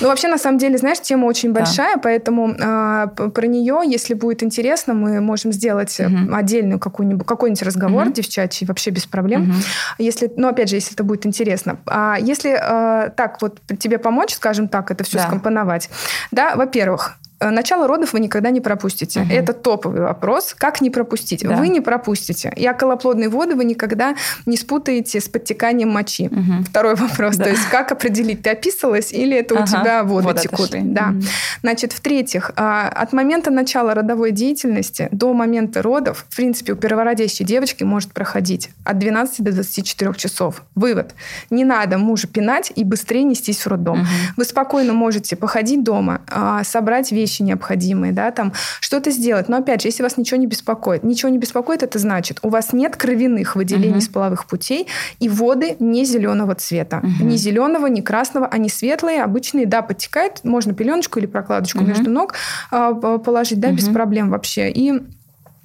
Ну, 0.00 0.08
вообще, 0.08 0.28
на 0.28 0.38
самом 0.38 0.58
деле, 0.58 0.78
знаешь, 0.78 1.00
тема 1.00 1.26
очень 1.26 1.52
большая, 1.52 1.96
да. 1.96 2.00
поэтому 2.02 2.54
а, 2.60 3.06
про 3.08 3.46
нее, 3.46 3.82
если 3.86 4.14
будет 4.14 4.42
интересно, 4.42 4.94
мы 4.94 5.20
можем 5.20 5.52
сделать 5.52 5.98
угу. 6.00 6.34
отдельную 6.34 6.78
какую-нибудь, 6.78 7.26
какой-нибудь 7.26 7.62
разговор 7.62 8.04
угу. 8.04 8.12
девчачий, 8.12 8.66
вообще 8.66 8.90
без 8.90 9.06
проблем. 9.06 9.50
Угу. 9.50 9.58
Если, 9.98 10.32
ну, 10.36 10.48
опять 10.48 10.68
же, 10.68 10.76
если 10.76 10.94
это 10.94 11.04
будет 11.04 11.26
интересно. 11.26 11.78
А 11.86 12.16
если 12.18 12.56
а, 12.58 13.10
так 13.10 13.40
вот 13.42 13.60
тебе 13.78 13.98
помочь, 13.98 14.34
скажем 14.34 14.68
так, 14.68 14.90
это 14.90 15.04
все 15.04 15.18
да. 15.18 15.26
скомпоновать, 15.26 15.90
да, 16.30 16.56
во-первых, 16.56 17.16
начало 17.40 17.86
родов 17.86 18.12
вы 18.12 18.20
никогда 18.20 18.50
не 18.50 18.60
пропустите. 18.60 19.20
Угу. 19.20 19.32
Это 19.32 19.52
топовый 19.52 20.00
вопрос. 20.00 20.54
Как 20.56 20.80
не 20.80 20.90
пропустить? 20.90 21.42
Да. 21.42 21.56
Вы 21.56 21.68
не 21.68 21.80
пропустите. 21.80 22.52
И 22.56 22.68
околоплодные 22.68 23.28
воды 23.28 23.54
вы 23.54 23.64
никогда 23.64 24.14
не 24.46 24.56
спутаете 24.56 25.20
с 25.20 25.28
подтеканием 25.28 25.90
мочи. 25.90 26.26
Угу. 26.26 26.64
Второй 26.68 26.94
вопрос. 26.94 27.36
Да. 27.36 27.44
То 27.44 27.50
есть 27.50 27.68
как 27.70 27.92
определить, 27.92 28.42
ты 28.42 28.50
описалась 28.50 29.12
или 29.12 29.36
это 29.36 29.54
ага. 29.54 29.64
у 29.64 29.66
тебя 29.66 30.04
воды 30.04 30.26
Вода 30.26 30.40
текут? 30.40 30.70
Да. 30.72 31.10
Угу. 31.10 31.22
Значит, 31.62 31.92
в-третьих, 31.92 32.52
а, 32.56 32.88
от 32.88 33.12
момента 33.12 33.50
начала 33.50 33.94
родовой 33.94 34.30
деятельности 34.30 35.08
до 35.10 35.32
момента 35.32 35.82
родов, 35.82 36.26
в 36.28 36.36
принципе, 36.36 36.72
у 36.72 36.76
первородящей 36.76 37.44
девочки 37.44 37.84
может 37.84 38.12
проходить 38.12 38.70
от 38.84 38.98
12 38.98 39.44
до 39.44 39.52
24 39.52 40.14
часов. 40.14 40.62
Вывод. 40.74 41.14
Не 41.50 41.64
надо 41.64 41.98
мужа 41.98 42.26
пинать 42.26 42.72
и 42.74 42.84
быстрее 42.84 43.24
нестись 43.24 43.60
в 43.60 43.66
роддом. 43.66 44.00
Угу. 44.00 44.08
Вы 44.36 44.44
спокойно 44.44 44.92
можете 44.92 45.36
походить 45.36 45.82
дома, 45.82 46.20
а, 46.28 46.64
собрать 46.64 47.12
вещи, 47.12 47.33
вещи 47.34 47.42
необходимые, 47.42 48.12
да, 48.12 48.30
там 48.30 48.52
что-то 48.80 49.10
сделать. 49.10 49.48
Но 49.48 49.56
опять 49.56 49.82
же, 49.82 49.88
если 49.88 50.02
вас 50.02 50.16
ничего 50.16 50.38
не 50.38 50.46
беспокоит, 50.46 51.04
ничего 51.04 51.30
не 51.30 51.38
беспокоит, 51.38 51.82
это 51.82 51.98
значит, 51.98 52.38
у 52.42 52.48
вас 52.48 52.72
нет 52.72 52.96
кровяных 52.96 53.56
выделений 53.56 53.98
угу. 53.98 54.00
с 54.00 54.08
половых 54.08 54.46
путей, 54.46 54.86
и 55.20 55.28
воды 55.28 55.76
не 55.78 56.04
зеленого 56.04 56.54
цвета. 56.54 56.98
Угу. 56.98 57.24
Ни 57.24 57.36
зеленого, 57.36 57.86
ни 57.86 58.00
красного, 58.00 58.46
они 58.46 58.68
светлые, 58.68 59.22
обычные, 59.22 59.66
да, 59.66 59.82
подтекают, 59.82 60.44
можно 60.44 60.74
пеленочку 60.74 61.18
или 61.18 61.26
прокладочку 61.26 61.78
угу. 61.78 61.88
между 61.88 62.10
ног 62.10 62.34
э, 62.70 63.18
положить, 63.24 63.60
да, 63.60 63.68
угу. 63.68 63.76
без 63.76 63.88
проблем 63.88 64.30
вообще. 64.30 64.70
И 64.70 65.02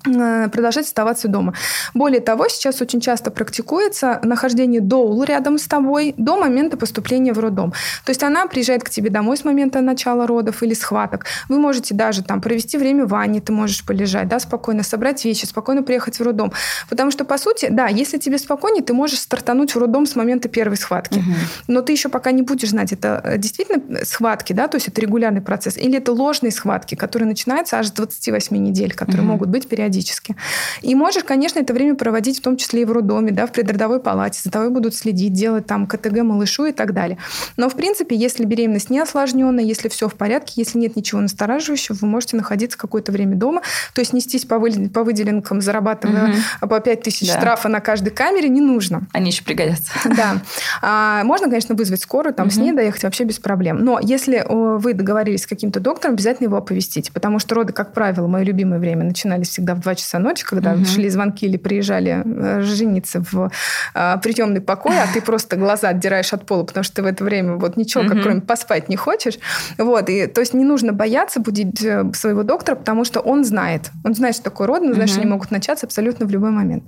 продолжать 0.04 0.86
оставаться 0.86 1.28
дома. 1.28 1.54
Более 1.94 2.22
того, 2.22 2.48
сейчас 2.48 2.82
очень 2.82 3.02
часто 3.02 3.32
практикуется 3.32 4.20
нахождение 4.24 4.82
доул 4.82 5.24
рядом 5.24 5.58
с 5.58 5.68
тобой 5.68 6.14
до 6.18 6.38
момента 6.38 6.78
поступления 6.78 7.34
в 7.34 7.40
роддом. 7.40 7.72
То 8.06 8.12
есть 8.12 8.24
она 8.24 8.48
приезжает 8.48 8.84
к 8.84 8.90
тебе 8.90 9.10
домой 9.10 9.38
с 9.38 9.44
момента 9.44 9.82
начала 9.82 10.26
родов 10.26 10.64
или 10.64 10.74
схваток. 10.74 11.26
Вы 11.50 11.60
можете 11.60 11.94
даже 11.94 12.24
там 12.24 12.42
провести 12.42 12.78
время 12.78 13.06
в 13.06 13.10
ванне, 13.10 13.42
ты 13.42 13.52
можешь 13.52 13.86
полежать, 13.86 14.28
да, 14.28 14.40
спокойно 14.40 14.84
собрать 14.84 15.24
вещи, 15.26 15.46
спокойно 15.46 15.84
приехать 15.84 16.20
в 16.20 16.24
роддом. 16.24 16.54
Потому 16.90 17.12
что, 17.12 17.26
по 17.26 17.38
сути, 17.38 17.68
да, 17.70 17.88
если 17.88 18.18
тебе 18.18 18.38
спокойнее, 18.38 18.84
ты 18.84 18.94
можешь 18.94 19.20
стартануть 19.20 19.76
в 19.76 19.78
роддом 19.78 20.06
с 20.06 20.16
момента 20.16 20.48
первой 20.48 20.78
схватки. 20.78 21.20
Угу. 21.20 21.34
Но 21.68 21.82
ты 21.82 21.92
еще 21.92 22.10
пока 22.10 22.32
не 22.32 22.42
будешь 22.42 22.70
знать, 22.70 22.94
это 22.94 23.22
э, 23.24 23.38
действительно 23.38 24.06
схватки, 24.06 24.54
да, 24.54 24.68
то 24.68 24.78
есть 24.78 24.88
это 24.88 25.02
регулярный 25.02 25.42
процесс, 25.42 25.78
или 25.78 25.98
это 25.98 26.14
ложные 26.14 26.52
схватки, 26.52 26.96
которые 26.96 27.28
начинаются 27.28 27.78
аж 27.78 27.88
с 27.88 27.92
28 27.92 28.56
недель, 28.56 28.94
которые 28.94 29.24
угу. 29.24 29.34
могут 29.34 29.50
быть 29.50 29.68
периодически 29.68 29.89
периодически. 29.90 30.36
И 30.82 30.96
можешь, 30.96 31.24
конечно, 31.24 31.60
это 31.60 31.74
время 31.74 31.96
проводить 31.96 32.40
в 32.40 32.42
том 32.42 32.58
числе 32.58 32.84
и 32.84 32.86
в 32.86 32.92
роддоме, 32.92 33.32
да, 33.32 33.46
в 33.46 33.52
предродовой 33.52 34.00
палате, 34.00 34.40
за 34.44 34.52
тобой 34.52 34.70
будут 34.70 34.96
следить, 34.96 35.34
делать 35.34 35.66
там 35.66 35.88
КТГ 35.88 36.22
малышу 36.24 36.66
и 36.66 36.72
так 36.72 36.94
далее. 36.94 37.18
Но, 37.58 37.70
в 37.70 37.76
принципе, 37.76 38.16
если 38.16 38.46
беременность 38.46 38.90
не 38.90 39.00
осложненная, 39.00 39.64
если 39.64 39.90
все 39.90 40.08
в 40.08 40.14
порядке, 40.14 40.54
если 40.58 40.78
нет 40.78 40.96
ничего 40.96 41.22
настораживающего, 41.22 41.96
вы 42.02 42.08
можете 42.08 42.38
находиться 42.38 42.78
какое-то 42.78 43.12
время 43.12 43.36
дома, 43.36 43.62
то 43.94 44.02
есть 44.02 44.14
нестись 44.14 44.46
по, 44.46 44.60
вы, 44.60 44.90
по 44.90 45.04
выделенкам, 45.04 45.62
зарабатывая 45.62 46.34
угу. 46.62 46.70
по 46.70 46.80
5 46.80 47.02
тысяч 47.02 47.28
да. 47.28 47.38
штрафа 47.38 47.68
на 47.68 47.80
каждой 47.80 48.12
камере, 48.12 48.50
не 48.50 48.62
нужно. 48.62 49.02
Они 49.14 49.32
еще 49.32 49.44
пригодятся. 49.44 49.92
Да. 50.20 50.42
А, 50.82 51.24
можно, 51.24 51.48
конечно, 51.48 51.76
вызвать 51.76 52.02
скорую, 52.02 52.34
там 52.34 52.48
угу. 52.48 52.54
с 52.54 52.58
ней 52.58 52.74
доехать 52.74 53.04
вообще 53.04 53.24
без 53.24 53.40
проблем. 53.40 53.78
Но 53.78 54.00
если 54.02 54.44
вы 54.50 54.94
договорились 54.94 55.44
с 55.44 55.48
каким-то 55.48 55.80
доктором, 55.80 56.16
обязательно 56.16 56.48
его 56.48 56.58
оповестите, 56.58 57.12
потому 57.14 57.40
что 57.40 57.56
роды, 57.56 57.72
как 57.72 57.94
правило, 57.94 58.28
мое 58.28 58.44
любимое 58.44 58.80
время 58.80 59.06
начинались 59.06 59.50
всегда 59.50 59.76
в 59.76 59.79
2 59.80 59.96
часа 59.96 60.20
ночи, 60.20 60.46
когда 60.46 60.74
угу. 60.74 60.86
шли 60.86 61.10
звонки 61.10 61.46
или 61.46 61.58
приезжали 61.58 62.24
э, 62.26 62.62
жениться 62.62 63.24
в 63.32 63.52
а, 63.94 64.18
приемный 64.18 64.62
покой, 64.62 64.98
а 64.98 65.08
ты 65.14 65.22
просто 65.22 65.56
глаза 65.56 65.90
отдираешь 65.90 66.34
от 66.34 66.46
пола, 66.46 66.64
потому 66.64 66.84
что 66.84 66.98
ты 66.98 67.04
в 67.04 67.06
это 67.06 67.24
время 67.24 67.56
вот 67.56 67.78
ничего, 67.78 68.04
угу. 68.04 68.14
как 68.14 68.24
кроме 68.24 68.42
поспать 68.42 68.90
не 68.90 68.96
хочешь. 68.96 69.40
Вот, 69.78 70.10
и 70.10 70.28
то 70.28 70.42
есть 70.42 70.54
не 70.54 70.66
нужно 70.66 70.94
бояться 70.94 71.40
будить 71.40 71.84
э, 71.84 72.12
своего 72.14 72.44
доктора, 72.44 72.76
потому 72.76 73.06
что 73.06 73.20
он 73.20 73.44
знает. 73.44 73.92
Он 74.04 74.14
знает, 74.14 74.36
что 74.36 74.46
такое 74.46 74.68
род, 74.68 74.82
он 74.82 74.94
знает, 74.94 75.10
что 75.10 75.22
они 75.22 75.30
могут 75.30 75.52
начаться 75.52 75.86
абсолютно 75.86 76.26
в 76.26 76.30
любой 76.30 76.52
момент. 76.52 76.84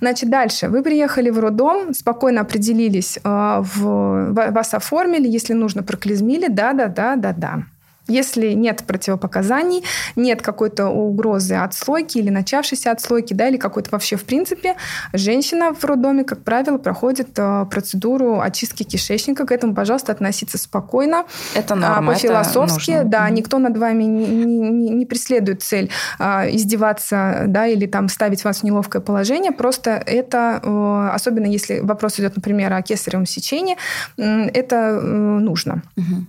Значит, 0.00 0.30
дальше. 0.30 0.68
Вы 0.68 0.82
приехали 0.82 1.30
в 1.30 1.38
роддом, 1.38 1.94
спокойно 1.94 2.42
определились, 2.42 3.18
в, 3.24 4.32
вас 4.32 4.74
оформили, 4.74 5.28
если 5.28 5.52
нужно, 5.52 5.82
проклизмили, 5.82 6.48
да-да-да-да-да. 6.48 7.64
Если 8.08 8.52
нет 8.52 8.84
противопоказаний, 8.86 9.82
нет 10.14 10.42
какой-то 10.42 10.88
угрозы 10.88 11.54
отслойки 11.54 12.18
или 12.18 12.30
начавшейся 12.30 12.92
отслойки, 12.92 13.34
да, 13.34 13.48
или 13.48 13.56
какой-то 13.56 13.90
вообще 13.90 14.16
в 14.16 14.24
принципе, 14.24 14.76
женщина 15.12 15.72
в 15.74 15.84
роддоме, 15.84 16.24
как 16.24 16.42
правило, 16.42 16.78
проходит 16.78 17.30
э, 17.36 17.66
процедуру 17.70 18.40
очистки 18.40 18.84
кишечника. 18.84 19.46
К 19.46 19.52
этому, 19.52 19.74
пожалуйста, 19.74 20.12
относиться 20.12 20.58
спокойно. 20.58 21.24
Это 21.54 21.74
норма, 21.74 22.12
По-философски, 22.12 22.90
это 22.92 23.04
да, 23.04 23.28
mm 23.28 23.36
никто 23.36 23.58
над 23.58 23.76
вами 23.76 24.04
не, 24.04 24.44
не, 24.44 24.88
не 24.90 25.04
преследует 25.04 25.62
цель 25.62 25.90
э, 26.18 26.54
издеваться, 26.56 27.44
да, 27.46 27.66
или 27.66 27.86
там 27.86 28.08
ставить 28.08 28.44
вас 28.44 28.60
в 28.60 28.62
неловкое 28.62 29.02
положение. 29.02 29.52
Просто 29.52 29.90
это, 29.90 30.60
э, 30.62 31.10
особенно 31.12 31.46
если 31.46 31.80
вопрос 31.80 32.18
идет, 32.18 32.36
например, 32.36 32.72
о 32.72 32.80
кесаревом 32.82 33.26
сечении, 33.26 33.76
это 34.16 35.00
нужно. 35.00 35.82
mm 35.96 36.26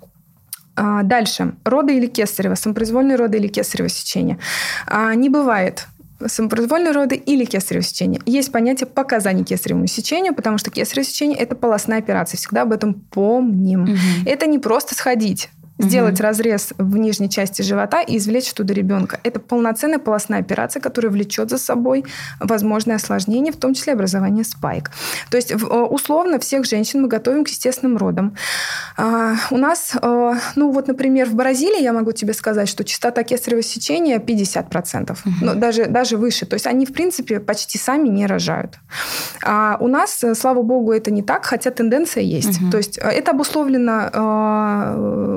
а, 0.78 1.03
дальше. 1.03 1.55
Роды 1.65 1.97
или 1.97 2.05
кесарево, 2.05 2.55
самопроизвольные 2.55 3.17
роды 3.17 3.39
или 3.39 3.47
кесарево 3.47 3.89
сечение. 3.89 4.38
А, 4.86 5.13
не 5.15 5.30
бывает 5.30 5.88
самопроизвольные 6.25 6.93
роды 6.93 7.15
или 7.15 7.45
кесарево 7.45 7.84
сечение. 7.84 8.21
Есть 8.25 8.51
понятие 8.51 8.88
показаний 8.88 9.43
кесаревому 9.43 9.88
сечению, 9.88 10.34
потому 10.34 10.57
что 10.57 10.71
кесарево 10.71 11.05
сечение– 11.05 11.38
это 11.39 11.55
полостная 11.55 11.99
операция. 11.99 12.38
Всегда 12.38 12.63
об 12.63 12.71
этом 12.71 12.93
помним. 12.95 13.84
Угу. 13.84 13.97
Это 14.25 14.47
не 14.47 14.59
просто 14.59 14.95
сходить 14.95 15.49
сделать 15.80 16.15
угу. 16.15 16.23
разрез 16.23 16.73
в 16.78 16.97
нижней 16.97 17.30
части 17.30 17.61
живота 17.61 18.01
и 18.01 18.17
извлечь 18.17 18.51
оттуда 18.51 18.73
ребенка. 18.73 19.19
Это 19.23 19.39
полноценная 19.39 19.99
полостная 19.99 20.39
операция, 20.39 20.82
которая 20.82 21.11
влечет 21.11 21.49
за 21.49 21.57
собой 21.57 22.05
возможные 22.39 22.95
осложнения, 22.95 23.51
в 23.51 23.57
том 23.57 23.73
числе 23.73 23.93
образование 23.93 24.43
спайк. 24.43 24.91
То 25.30 25.38
есть 25.38 25.53
условно 25.53 26.39
всех 26.39 26.65
женщин 26.65 27.01
мы 27.01 27.07
готовим 27.07 27.43
к 27.43 27.49
естественным 27.49 27.97
родам. 27.97 28.36
А, 28.97 29.36
у 29.51 29.57
нас, 29.57 29.95
а, 30.01 30.36
ну 30.55 30.71
вот, 30.71 30.88
например, 30.88 31.30
в 31.30 31.36
Бразилии 31.36 31.82
я 31.82 31.93
могу 31.93 32.11
тебе 32.11 32.34
сказать, 32.34 32.67
что 32.69 32.84
частота 32.84 33.23
кесарево 33.23 33.61
сечения 33.61 34.19
50%, 34.19 35.11
угу. 35.11 35.19
но 35.41 35.53
даже, 35.53 35.86
даже 35.86 36.17
выше. 36.17 36.45
То 36.45 36.55
есть 36.55 36.67
они, 36.67 36.86
в 36.86 36.93
принципе, 36.93 37.39
почти 37.39 37.78
сами 37.78 38.07
не 38.07 38.25
рожают. 38.25 38.80
А 39.43 39.78
у 39.80 39.88
нас, 39.88 40.23
слава 40.36 40.61
богу, 40.61 40.91
это 40.91 41.11
не 41.11 41.21
так, 41.21 41.45
хотя 41.45 41.71
тенденция 41.71 42.23
есть. 42.23 42.61
Угу. 42.61 42.71
То 42.71 42.78
есть 42.78 42.97
э, 42.97 43.07
это 43.09 43.32
обусловлено 43.32 44.09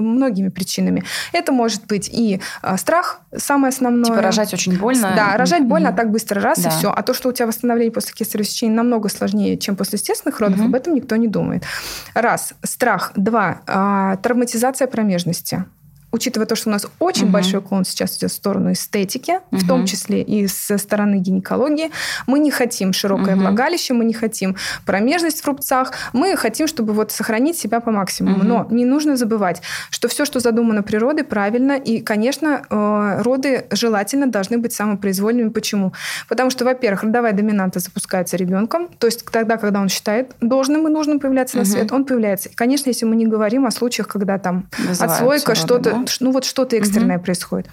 многими 0.01 0.30
многими 0.31 0.49
причинами. 0.49 1.05
Это 1.33 1.53
может 1.53 1.87
быть 1.87 2.09
и 2.13 2.41
а, 2.63 2.77
страх, 2.77 3.21
самое 3.37 3.71
основное. 3.71 4.05
Типа 4.05 4.23
рожать 4.23 4.55
очень 4.55 4.79
больно. 4.79 5.13
Да, 5.15 5.37
рожать 5.37 5.65
больно, 5.65 5.89
mm-hmm. 5.89 5.93
а 5.93 5.97
так 5.97 6.11
быстро 6.11 6.41
раз 6.41 6.61
да. 6.61 6.69
и 6.69 6.73
все. 6.73 6.91
А 6.91 7.03
то, 7.03 7.15
что 7.15 7.29
у 7.29 7.33
тебя 7.33 7.47
восстановление 7.47 7.93
после 7.93 8.13
кесарево 8.15 8.49
сечения 8.49 8.75
намного 8.75 9.09
сложнее, 9.09 9.59
чем 9.59 9.77
после 9.77 9.99
естественных 9.99 10.41
родов, 10.41 10.61
mm-hmm. 10.61 10.67
об 10.67 10.75
этом 10.75 10.95
никто 10.95 11.17
не 11.17 11.29
думает. 11.29 11.65
Раз. 12.15 12.55
Страх. 12.63 13.13
Два. 13.17 13.63
А, 13.67 14.17
травматизация 14.17 14.87
промежности 14.87 15.65
учитывая 16.13 16.47
то, 16.47 16.57
что 16.57 16.69
у 16.69 16.73
нас 16.73 16.87
очень 16.99 17.25
угу. 17.25 17.33
большой 17.33 17.61
уклон 17.61 17.85
сейчас 17.85 18.17
идет 18.19 18.31
в 18.31 18.35
сторону 18.35 18.73
эстетики, 18.73 19.41
угу. 19.51 19.61
в 19.61 19.67
том 19.67 19.87
числе 19.87 20.23
и 20.23 20.47
со 20.47 20.79
стороны 20.79 21.17
гинекологии, 21.17 21.91
мы 22.27 22.39
не 22.39 22.51
хотим 22.51 22.93
широкое 22.93 23.35
угу. 23.35 23.43
влагалище, 23.43 23.95
мы 23.95 24.05
не 24.05 24.15
хотим 24.15 24.57
промежность 24.87 25.43
в 25.43 25.47
рубцах, 25.47 25.93
мы 26.13 26.37
хотим, 26.37 26.67
чтобы 26.67 26.93
вот 26.93 27.13
сохранить 27.13 27.57
себя 27.57 27.81
по 27.81 27.91
максимуму. 27.91 28.39
Угу. 28.39 28.45
Но 28.47 28.67
не 28.71 28.85
нужно 28.85 29.17
забывать, 29.17 29.63
что 29.91 30.09
все, 30.09 30.25
что 30.25 30.41
задумано 30.41 30.83
природой, 30.83 31.25
правильно, 31.25 31.73
и, 31.73 32.01
конечно, 32.01 32.63
э, 32.69 33.23
роды 33.23 33.67
желательно 33.71 34.27
должны 34.27 34.59
быть 34.59 34.73
самопроизвольными. 34.73 35.51
Почему? 35.51 35.93
Потому 36.29 36.51
что, 36.51 36.65
во-первых, 36.65 37.05
родовая 37.05 37.33
доминанта 37.33 37.79
запускается 37.81 38.37
ребенком, 38.37 38.89
то 38.99 39.07
есть 39.07 39.25
тогда, 39.31 39.57
когда 39.57 39.81
он 39.81 39.89
считает 39.89 40.33
должным 40.41 40.89
и 40.89 40.91
нужным 40.91 41.21
появляться 41.21 41.59
угу. 41.59 41.67
на 41.67 41.71
свет, 41.71 41.93
он 41.93 42.05
появляется. 42.05 42.49
И, 42.49 42.55
конечно, 42.55 42.89
если 42.89 43.05
мы 43.05 43.17
не 43.17 43.27
говорим 43.27 43.67
о 43.67 43.71
случаях, 43.71 44.09
когда 44.09 44.39
там 44.39 44.69
отслойка, 44.99 45.55
что-то, 45.55 46.00
ну 46.21 46.33
вот 46.33 46.45
что-то 46.45 46.77
экстренное 46.77 47.17
угу. 47.17 47.25
происходит. 47.25 47.69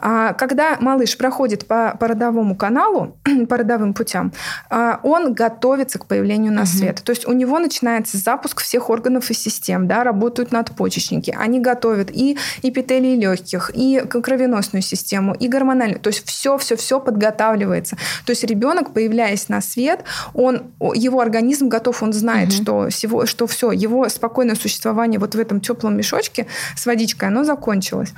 А, 0.00 0.32
когда 0.34 0.76
малыш 0.80 1.16
проходит 1.16 1.66
по, 1.66 1.96
по 1.98 2.08
родовому 2.08 2.56
каналу, 2.56 3.16
по 3.48 3.56
родовым 3.56 3.94
путям, 3.94 4.32
а, 4.70 5.00
он 5.02 5.34
готовится 5.34 5.98
к 5.98 6.06
появлению 6.06 6.52
на 6.52 6.62
угу. 6.62 6.68
свет. 6.68 7.02
То 7.02 7.10
есть 7.10 7.26
у 7.26 7.32
него 7.32 7.58
начинается 7.58 8.18
запуск 8.18 8.60
всех 8.60 8.90
органов 8.90 9.30
и 9.30 9.34
систем, 9.34 9.86
да, 9.86 10.04
работают 10.04 10.52
надпочечники, 10.52 11.34
они 11.38 11.60
готовят 11.60 12.10
и 12.12 12.38
эпителии 12.62 13.16
легких, 13.16 13.70
и 13.74 14.00
кровеносную 14.00 14.82
систему, 14.82 15.34
и 15.34 15.48
гормональную. 15.48 16.00
То 16.00 16.08
есть 16.08 16.26
все-все-все 16.26 17.00
подготавливается. 17.00 17.96
То 18.24 18.30
есть 18.30 18.44
ребенок, 18.44 18.92
появляясь 18.92 19.48
на 19.48 19.60
свет, 19.60 20.04
он, 20.34 20.72
его 20.94 21.20
организм 21.20 21.68
готов, 21.68 22.02
он 22.02 22.12
знает, 22.12 22.48
угу. 22.48 22.62
что, 22.62 22.88
всего, 22.88 23.26
что 23.26 23.46
все, 23.46 23.70
его 23.70 24.08
спокойное 24.08 24.54
существование 24.54 25.18
вот 25.18 25.34
в 25.34 25.38
этом 25.38 25.60
теплом 25.60 25.96
мешочке 25.96 26.46
с 26.76 26.86
водичкой, 26.86 27.28
оно 27.28 27.44
закончилось. 27.52 28.12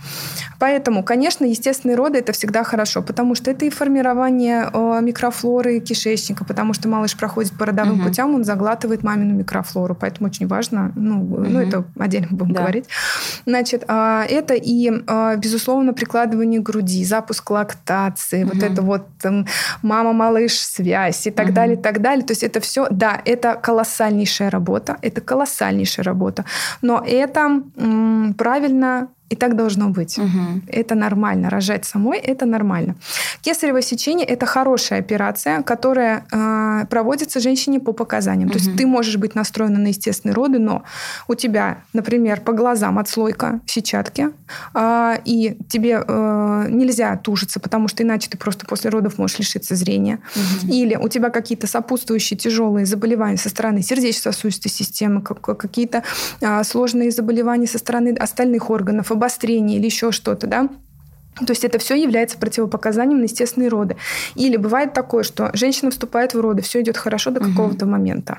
Поэтому, 0.59 1.03
конечно, 1.03 1.45
естественные 1.45 1.97
роды 1.97 2.19
это 2.19 2.33
всегда 2.33 2.65
хорошо, 2.65 3.03
потому 3.03 3.35
что 3.35 3.51
это 3.51 3.65
и 3.67 3.71
формирование 3.71 4.71
э, 4.73 5.01
микрофлоры 5.03 5.81
кишечника, 5.81 6.45
потому 6.45 6.75
что 6.75 6.89
малыш 6.89 7.17
проходит 7.17 7.53
по 7.59 7.67
родовым 7.67 7.99
угу. 7.99 8.09
путям, 8.09 8.35
он 8.35 8.45
заглатывает 8.45 9.03
мамину 9.03 9.35
микрофлору, 9.35 9.95
поэтому 9.95 10.29
очень 10.29 10.47
важно, 10.47 10.93
ну, 10.95 11.23
угу. 11.23 11.45
ну 11.45 11.61
это 11.61 11.85
отдельно 11.99 12.29
будем 12.31 12.53
да. 12.53 12.61
говорить. 12.61 12.87
Значит, 13.47 13.85
э, 13.89 14.23
это 14.31 14.55
и, 14.55 14.91
э, 14.91 15.37
безусловно, 15.37 15.93
прикладывание 15.93 16.61
груди, 16.61 17.05
запуск 17.05 17.51
лактации, 17.51 18.45
угу. 18.45 18.53
вот 18.55 18.63
это 18.63 18.83
вот 18.83 19.07
э, 19.25 19.45
мама-малыш 19.83 20.59
связь 20.59 21.27
и 21.27 21.31
так 21.31 21.47
угу. 21.47 21.55
далее, 21.55 21.77
и 21.77 21.81
так 21.81 22.01
далее. 22.01 22.25
То 22.25 22.33
есть 22.33 22.43
это 22.43 22.61
все, 22.61 22.87
да, 22.91 23.21
это 23.25 23.55
колоссальнейшая 23.61 24.51
работа, 24.51 24.97
это 25.03 25.21
колоссальнейшая 25.21 26.05
работа, 26.05 26.45
но 26.83 27.03
это 27.05 27.63
м, 27.77 28.35
правильно 28.39 29.09
и 29.31 29.37
так 29.37 29.57
должно 29.57 29.89
быть. 29.89 30.19
Угу. 30.19 30.63
Это 30.69 30.95
нормально. 30.95 31.51
Рожать 31.51 31.85
самой– 31.85 32.19
это 32.31 32.45
нормально. 32.47 32.95
Кесарево 33.41 33.81
сечение– 33.83 34.27
это 34.29 34.47
хорошая 34.47 35.01
операция, 35.01 35.63
которая 35.63 36.27
э, 36.31 36.87
проводится 36.91 37.41
женщине 37.41 37.81
по 37.81 37.93
показаниям. 37.93 38.49
Угу. 38.51 38.59
То 38.59 38.65
есть 38.65 38.77
ты 38.77 38.87
можешь 38.87 39.17
быть 39.17 39.35
настроена 39.35 39.79
на 39.79 39.89
естественные 39.89 40.35
роды, 40.35 40.59
но 40.59 40.83
у 41.27 41.35
тебя, 41.35 41.79
например, 41.95 42.43
по 42.43 42.53
глазам 42.53 42.99
отслойка 42.99 43.61
сетчатки, 43.67 44.29
э, 44.75 45.17
и 45.25 45.57
тебе 45.69 46.05
э, 46.07 46.67
нельзя 46.69 47.17
тужиться, 47.17 47.61
потому 47.61 47.89
что 47.89 48.03
иначе 48.03 48.29
ты 48.29 48.37
просто 48.37 48.67
после 48.67 48.91
родов 48.91 49.17
можешь 49.19 49.39
лишиться 49.39 49.75
зрения. 49.75 50.21
Угу. 50.37 50.73
Или 50.73 50.97
у 50.97 51.09
тебя 51.09 51.31
какие-то 51.31 51.67
сопутствующие 51.67 52.37
тяжелые 52.37 52.85
заболевания 52.85 53.39
со 53.39 53.49
стороны 53.49 53.81
сердечно-сосудистой 53.81 54.71
системы, 54.71 55.23
какие-то 55.23 56.03
э, 56.43 56.63
сложные 56.65 57.11
заболевания 57.11 57.67
со 57.67 57.79
стороны 57.79 58.11
остальных 58.11 58.69
органов, 58.69 59.11
обострение 59.15 59.79
или 59.79 59.87
еще 59.87 60.13
что-то, 60.13 60.47
да, 60.47 60.69
То 61.37 61.51
есть 61.51 61.65
это 61.65 61.79
все 61.79 61.97
является 61.97 62.39
противопоказанием 62.39 63.19
на 63.19 63.25
естественные 63.25 63.69
роды. 63.69 63.97
Или 64.37 64.57
бывает 64.57 64.93
такое, 64.93 65.25
что 65.25 65.51
женщина 65.53 65.91
вступает 65.91 66.35
в 66.35 66.41
роды, 66.41 66.63
все 66.63 66.81
идет 66.81 66.97
хорошо 66.97 67.31
до 67.31 67.41
какого-то 67.41 67.87
момента. 67.87 68.39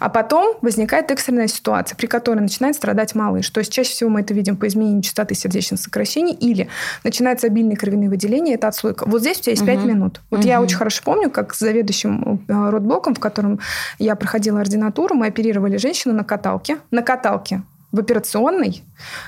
А 0.00 0.08
потом 0.08 0.56
возникает 0.62 1.10
экстренная 1.10 1.46
ситуация, 1.46 1.96
при 1.96 2.06
которой 2.06 2.40
начинает 2.40 2.76
страдать 2.76 3.14
малыш. 3.14 3.48
То 3.50 3.60
есть 3.60 3.72
чаще 3.72 3.90
всего 3.90 4.10
мы 4.10 4.20
это 4.20 4.34
видим 4.34 4.56
по 4.56 4.66
изменению 4.66 5.02
частоты 5.02 5.34
сердечных 5.34 5.80
сокращений 5.80 6.34
или 6.34 6.68
начинаются 7.04 7.46
обильные 7.46 7.76
кровяные 7.76 8.08
выделения, 8.08 8.54
это 8.54 8.68
отслойка. 8.68 9.04
Вот 9.06 9.20
здесь 9.20 9.38
у 9.38 9.42
тебя 9.42 9.52
есть 9.52 9.62
угу. 9.62 9.70
5 9.70 9.84
минут. 9.84 10.20
Вот 10.30 10.40
угу. 10.40 10.48
я 10.48 10.60
очень 10.60 10.76
хорошо 10.76 11.02
помню, 11.04 11.30
как 11.30 11.54
с 11.54 11.58
заведующим 11.58 12.42
э, 12.48 12.70
родблоком, 12.70 13.14
в 13.14 13.20
котором 13.20 13.60
я 13.98 14.16
проходила 14.16 14.60
ординатуру, 14.60 15.14
мы 15.14 15.26
оперировали 15.26 15.76
женщину 15.76 16.14
на 16.14 16.24
каталке. 16.24 16.78
На 16.90 17.02
каталке 17.02 17.62
в 17.94 18.00
операционной, 18.00 18.82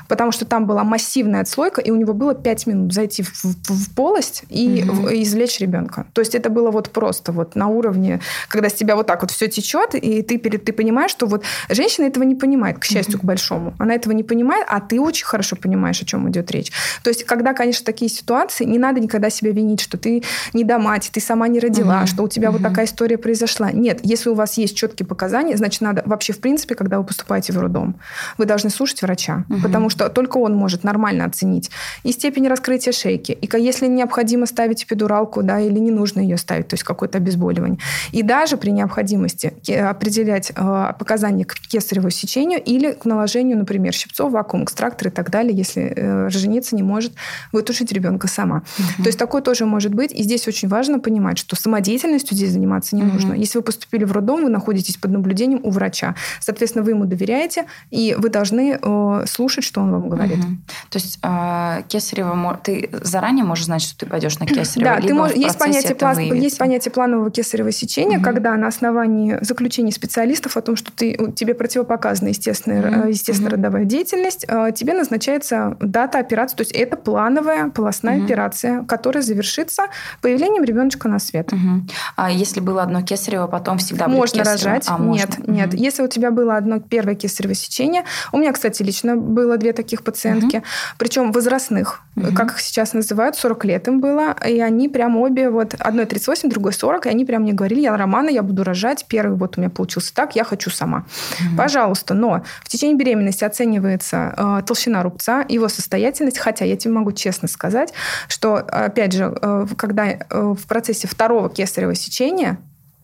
потому 0.09 0.33
что 0.33 0.45
там 0.45 0.67
была 0.67 0.83
массивная 0.83 1.43
отслойка, 1.43 1.81
и 1.81 1.91
у 1.91 1.97
него 1.97 2.13
было 2.13 2.35
5 2.35 2.67
минут 2.67 2.93
зайти 2.93 3.23
в, 3.23 3.33
в, 3.45 3.55
в 3.69 3.95
полость 3.95 4.43
и 4.49 4.85
угу. 4.87 5.09
извлечь 5.09 5.61
ребенка. 5.61 6.07
То 6.13 6.21
есть 6.21 6.35
это 6.35 6.51
было 6.51 6.71
вот 6.73 6.91
просто 6.91 7.31
вот 7.31 7.55
на 7.55 7.69
уровне, 7.69 8.21
когда 8.49 8.69
с 8.69 8.75
тебя 8.75 8.97
вот 8.97 9.07
так 9.07 9.23
вот 9.23 9.31
все 9.31 9.47
течет, 9.47 9.95
и 9.95 10.23
ты, 10.23 10.39
перед, 10.39 10.65
ты 10.65 10.73
понимаешь, 10.73 11.13
что 11.13 11.27
вот 11.27 11.45
женщина 11.71 12.07
этого 12.07 12.25
не 12.25 12.35
понимает, 12.35 12.81
к 12.81 12.85
счастью, 12.85 13.15
угу. 13.15 13.23
к 13.23 13.25
большому. 13.25 13.75
Она 13.79 13.95
этого 13.95 14.13
не 14.13 14.25
понимает, 14.25 14.67
а 14.69 14.81
ты 14.81 15.01
очень 15.01 15.25
хорошо 15.25 15.55
понимаешь, 15.55 16.03
о 16.03 16.05
чем 16.05 16.29
идет 16.29 16.51
речь. 16.51 16.73
То 17.05 17.11
есть 17.11 17.25
когда, 17.25 17.53
конечно, 17.53 17.87
такие 17.87 18.11
ситуации, 18.11 18.65
не 18.65 18.79
надо 18.79 18.99
никогда 18.99 19.31
себя 19.31 19.53
винить, 19.53 19.81
что 19.81 19.97
ты 19.97 20.25
не 20.53 20.65
до 20.65 20.79
мать, 20.81 21.09
ты 21.13 21.21
сама 21.21 21.47
не 21.47 21.61
родила, 21.61 22.01
угу. 22.01 22.07
что 22.09 22.23
у 22.25 22.29
тебя 22.29 22.51
угу. 22.51 22.59
вот 22.59 22.69
такая 22.69 22.87
история 22.87 23.17
произошла. 23.17 23.71
Нет, 23.71 24.01
если 24.03 24.29
у 24.29 24.35
вас 24.35 24.59
есть 24.59 24.77
четкие 24.77 25.07
показания, 25.07 25.57
значит, 25.57 25.83
надо 25.83 26.03
вообще, 26.05 26.33
в 26.33 26.41
принципе, 26.41 26.75
когда 26.75 26.99
вы 26.99 27.05
поступаете 27.05 27.53
в 27.53 27.59
роддом, 27.59 28.01
вы 28.39 28.45
должны 28.45 28.56
должны 28.57 28.71
слушать 28.71 29.03
врача, 29.03 29.45
угу. 29.49 29.61
потому 29.61 29.91
что 29.91 30.09
только 30.09 30.39
он 30.39 30.55
может 30.55 30.83
нормально 30.83 31.27
оценить 31.27 31.71
и 32.05 32.13
степень 32.13 32.49
раскрытия 32.49 32.93
шейки, 32.93 33.33
и 33.33 33.49
если 33.59 33.87
необходимо 33.87 34.47
ставить 34.47 34.85
эпидуралку, 34.85 35.43
да, 35.43 35.61
или 35.61 35.79
не 35.79 35.91
нужно 35.91 36.21
ее 36.21 36.39
ставить, 36.39 36.69
то 36.69 36.75
есть 36.75 36.85
какое-то 36.85 37.19
обезболивание. 37.19 37.79
И 38.13 38.23
даже 38.23 38.57
при 38.57 38.71
необходимости 38.71 39.53
определять 39.71 40.53
э, 40.55 40.93
показания 40.99 41.45
к 41.45 41.55
кесареву 41.55 42.11
сечению 42.11 42.63
или 42.63 42.93
к 42.93 43.05
наложению, 43.05 43.59
например, 43.59 43.93
щипцов, 43.93 44.33
вакуум, 44.33 44.65
экстрактор 44.65 45.09
и 45.09 45.11
так 45.11 45.31
далее, 45.31 45.55
если 45.55 45.83
э, 45.83 46.25
роженица 46.25 46.77
не 46.77 46.83
может 46.83 47.13
вытушить 47.53 47.93
ребенка 47.93 48.29
сама. 48.29 48.63
Угу. 48.79 49.03
То 49.03 49.09
есть 49.09 49.19
такое 49.19 49.43
тоже 49.43 49.67
может 49.67 49.95
быть. 49.95 50.13
И 50.13 50.23
здесь 50.23 50.49
очень 50.49 50.69
важно 50.69 50.99
понимать, 50.99 51.39
что 51.39 51.57
самодеятельностью 51.57 52.37
здесь 52.37 52.53
заниматься 52.53 52.97
не 52.97 53.03
угу. 53.03 53.13
нужно. 53.13 53.35
Если 53.35 53.59
вы 53.59 53.65
поступили 53.65 54.05
в 54.05 54.13
роддом, 54.13 54.45
вы 54.45 54.51
находитесь 54.51 54.97
под 54.97 55.11
наблюдением 55.11 55.61
у 55.63 55.71
врача. 55.71 56.15
Соответственно, 56.41 56.85
вы 56.85 56.93
ему 56.93 57.05
доверяете, 57.05 57.67
и 57.91 58.15
вы 58.19 58.29
должны 58.29 58.46
должны 58.47 58.79
э, 58.81 59.27
слушать, 59.27 59.65
что 59.65 59.81
он 59.81 59.93
вам 59.93 60.09
говорит. 60.09 60.39
Угу. 60.39 60.47
То 60.91 60.99
есть 60.99 61.19
э, 61.23 61.83
кесарево, 61.89 62.59
ты 62.63 62.91
заранее 62.93 63.45
можешь 63.45 63.65
знать, 63.65 63.83
что 63.83 63.99
ты 63.99 64.07
пойдешь 64.07 64.39
на 64.39 64.47
кесарево? 64.47 64.97
Да, 64.97 65.07
ты 65.07 65.15
можешь, 65.15 65.37
есть, 65.37 65.59
понятие, 65.59 65.95
план, 65.95 66.19
есть 66.19 66.59
понятие 66.59 66.93
планового 66.93 67.31
кесарево 67.31 67.73
сечения, 67.73 68.19
угу. 68.19 68.25
когда 68.25 68.55
на 68.57 68.69
основании 68.69 69.39
заключений 69.41 69.93
специалистов 69.93 70.57
о 70.57 70.61
том, 70.61 70.77
что 70.77 70.93
ты, 70.93 71.33
тебе 71.35 71.55
противопоказана 71.55 72.29
естественная, 72.29 73.01
угу. 73.01 73.09
естественно 73.09 73.51
родовая 73.51 73.85
деятельность, 73.85 74.45
э, 74.49 74.71
тебе 74.75 74.95
назначается 74.95 75.77
дата 75.81 76.19
операции. 76.19 76.57
То 76.57 76.63
есть 76.63 76.73
это 76.73 76.97
плановая 76.97 77.71
полостная 77.71 78.19
угу. 78.19 78.25
операция, 78.25 78.85
которая 78.85 79.23
завершится 79.23 79.85
появлением 80.21 80.65
ребеночка 80.65 81.09
на 81.09 81.19
свет. 81.19 81.53
Угу. 81.53 81.87
А 82.17 82.31
если 82.31 82.61
было 82.61 82.83
одно 82.83 83.03
кесарево, 83.03 83.47
потом 83.47 83.79
всегда 83.79 84.09
можно 84.09 84.43
будет 84.43 84.47
рожать? 84.47 84.87
А, 84.89 84.99
нет, 84.99 85.39
можно. 85.39 85.53
нет. 85.53 85.75
Угу. 85.75 85.83
Если 85.83 86.03
у 86.03 86.09
тебя 86.09 86.31
было 86.31 86.57
одно 86.57 86.81
первое 86.81 87.15
кесарево 87.15 87.55
сечение, 87.55 88.05
у 88.33 88.39
меня 88.39 88.53
кстати, 88.53 88.83
лично 88.83 89.17
было 89.17 89.57
две 89.57 89.73
таких 89.73 90.03
пациентки, 90.03 90.57
угу. 90.57 90.65
причем 90.99 91.33
возрастных, 91.33 92.01
угу. 92.17 92.35
как 92.35 92.53
их 92.53 92.61
сейчас 92.61 92.93
называют, 92.93 93.37
40 93.37 93.65
лет 93.65 93.89
им 93.89 94.01
было, 94.01 94.35
и 94.47 94.61
они 94.61 94.89
прям 94.89 95.17
обе, 95.17 95.51
вот, 95.51 95.75
одной 95.79 96.07
38, 96.07 96.49
другой 96.49 96.73
40, 96.73 97.07
и 97.07 97.09
они 97.09 97.25
прям 97.25 97.43
мне 97.43 97.53
говорили, 97.53 97.81
я 97.81 97.97
Романа, 97.97 98.29
я 98.29 98.43
буду 98.43 98.65
рожать, 98.65 99.07
первый 99.09 99.37
вот 99.37 99.57
у 99.57 99.61
меня 99.61 99.71
получился 99.71 100.15
так, 100.15 100.37
я 100.37 100.45
хочу 100.45 100.71
сама. 100.71 101.05
Угу. 101.41 101.57
Пожалуйста, 101.57 102.15
но 102.15 102.43
в 102.63 102.69
течение 102.69 102.97
беременности 102.97 103.45
оценивается 103.45 104.35
э, 104.37 104.63
толщина 104.67 105.03
рубца, 105.03 105.45
его 105.49 105.69
состоятельность, 105.69 106.39
хотя 106.39 106.65
я 106.65 106.77
тебе 106.77 106.95
могу 106.95 107.13
честно 107.13 107.49
сказать, 107.49 107.93
что, 108.29 108.57
опять 108.57 109.13
же, 109.13 109.37
э, 109.41 109.67
когда 109.77 110.07
э, 110.07 110.19
в 110.31 110.67
процессе 110.67 111.09
второго 111.09 111.49
кесарево 111.51 111.95
сечения 111.95 112.59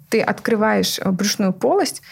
ты 0.08 0.20
открываешь 0.20 0.98
э, 0.98 1.10
брюшную 1.10 1.52
полость, 1.52 2.02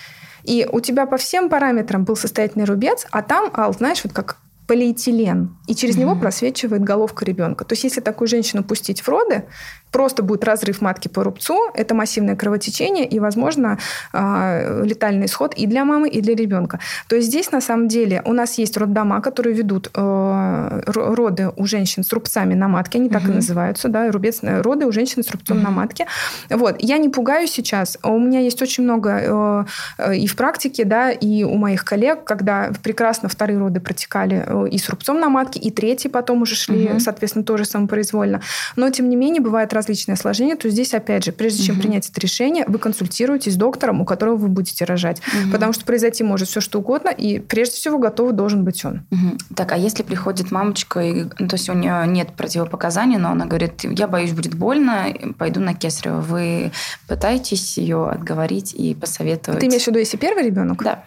и 0.50 0.66
у 0.70 0.80
тебя 0.80 1.06
по 1.06 1.16
всем 1.16 1.48
параметрам 1.48 2.02
был 2.02 2.16
состоятельный 2.16 2.64
рубец, 2.64 3.06
а 3.12 3.22
там, 3.22 3.52
Ал, 3.54 3.72
знаешь, 3.72 4.00
вот 4.02 4.12
как 4.12 4.36
полиэтилен, 4.70 5.56
и 5.66 5.74
через 5.74 5.96
mm-hmm. 5.96 6.00
него 6.00 6.14
просвечивает 6.14 6.84
головка 6.84 7.24
ребенка. 7.24 7.64
То 7.64 7.72
есть, 7.72 7.82
если 7.82 8.00
такую 8.00 8.28
женщину 8.28 8.62
пустить 8.62 9.00
в 9.00 9.08
роды, 9.08 9.42
просто 9.90 10.22
будет 10.22 10.44
разрыв 10.44 10.80
матки 10.80 11.08
по 11.08 11.24
рубцу, 11.24 11.70
это 11.74 11.94
массивное 11.94 12.36
кровотечение 12.36 13.04
и, 13.04 13.18
возможно, 13.18 13.78
а, 14.12 14.82
летальный 14.84 15.26
исход 15.26 15.54
и 15.54 15.66
для 15.66 15.84
мамы, 15.84 16.08
и 16.08 16.20
для 16.20 16.34
ребенка. 16.34 16.78
То 17.08 17.16
есть 17.16 17.28
здесь, 17.28 17.50
на 17.50 17.60
самом 17.60 17.88
деле, 17.88 18.22
у 18.24 18.32
нас 18.32 18.58
есть 18.58 18.76
роддома, 18.76 19.20
которые 19.20 19.56
ведут 19.56 19.90
э, 19.92 20.80
роды 20.86 21.50
у 21.56 21.66
женщин 21.66 22.04
с 22.04 22.12
рубцами 22.12 22.54
на 22.54 22.68
матке, 22.68 22.98
они 22.98 23.08
так 23.08 23.22
угу. 23.22 23.32
и 23.32 23.34
называются, 23.34 23.88
да, 23.88 24.10
рубец, 24.10 24.38
э, 24.42 24.60
роды 24.60 24.86
у 24.86 24.92
женщин 24.92 25.24
с 25.24 25.30
рубцом 25.30 25.58
угу. 25.58 25.66
на 25.66 25.70
матке. 25.70 26.06
Вот. 26.48 26.76
Я 26.78 26.98
не 26.98 27.08
пугаюсь 27.08 27.50
сейчас. 27.50 27.98
У 28.02 28.18
меня 28.18 28.40
есть 28.40 28.62
очень 28.62 28.84
много 28.84 29.66
э, 29.98 30.16
и 30.16 30.26
в 30.26 30.36
практике, 30.36 30.84
да, 30.84 31.10
и 31.10 31.42
у 31.42 31.56
моих 31.56 31.84
коллег, 31.84 32.24
когда 32.24 32.70
прекрасно 32.82 33.28
вторые 33.28 33.58
роды 33.58 33.80
протекали 33.80 34.46
и 34.66 34.78
с 34.78 34.88
рубцом 34.88 35.20
на 35.20 35.28
матке, 35.28 35.60
и 35.60 35.70
третьи 35.70 36.08
потом 36.08 36.42
уже 36.42 36.54
шли, 36.54 36.86
угу. 36.86 37.00
соответственно, 37.00 37.44
тоже 37.44 37.64
самопроизвольно. 37.64 38.40
Но, 38.76 38.90
тем 38.90 39.08
не 39.08 39.16
менее, 39.16 39.40
бывает 39.40 39.72
различные 39.72 40.14
осложнения, 40.14 40.56
то 40.56 40.68
здесь, 40.68 40.94
опять 40.94 41.24
же, 41.24 41.32
прежде 41.32 41.62
чем 41.62 41.76
угу. 41.76 41.82
принять 41.82 42.08
это 42.08 42.20
решение, 42.20 42.64
вы 42.66 42.78
консультируетесь 42.78 43.54
с 43.54 43.56
доктором, 43.56 44.00
у 44.00 44.04
которого 44.04 44.36
вы 44.36 44.48
будете 44.48 44.84
рожать. 44.84 45.20
Угу. 45.20 45.52
Потому 45.52 45.72
что 45.72 45.84
произойти 45.84 46.24
может 46.24 46.48
все 46.48 46.60
что 46.60 46.78
угодно, 46.78 47.08
и 47.08 47.38
прежде 47.38 47.76
всего 47.76 47.98
готовый 47.98 48.32
должен 48.32 48.64
быть 48.64 48.84
он. 48.84 49.02
Угу. 49.10 49.54
Так, 49.56 49.72
а 49.72 49.76
если 49.76 50.02
приходит 50.02 50.50
мамочка, 50.50 51.00
и, 51.00 51.24
ну, 51.38 51.48
то 51.48 51.56
есть 51.56 51.68
у 51.68 51.74
нее 51.74 52.04
нет 52.06 52.32
противопоказаний, 52.36 53.16
но 53.16 53.30
она 53.30 53.46
говорит, 53.46 53.84
я 53.84 54.08
боюсь, 54.08 54.32
будет 54.32 54.54
больно, 54.54 55.06
пойду 55.38 55.60
на 55.60 55.74
кесарево. 55.74 56.20
Вы 56.20 56.72
пытаетесь 57.08 57.78
ее 57.78 58.08
отговорить 58.08 58.74
и 58.74 58.94
посоветовать? 58.94 59.60
Ты 59.60 59.66
имеешь 59.66 59.84
в 59.84 59.86
виду, 59.86 59.98
если 59.98 60.16
первый 60.16 60.44
ребенок? 60.44 60.82
Да. 60.82 61.04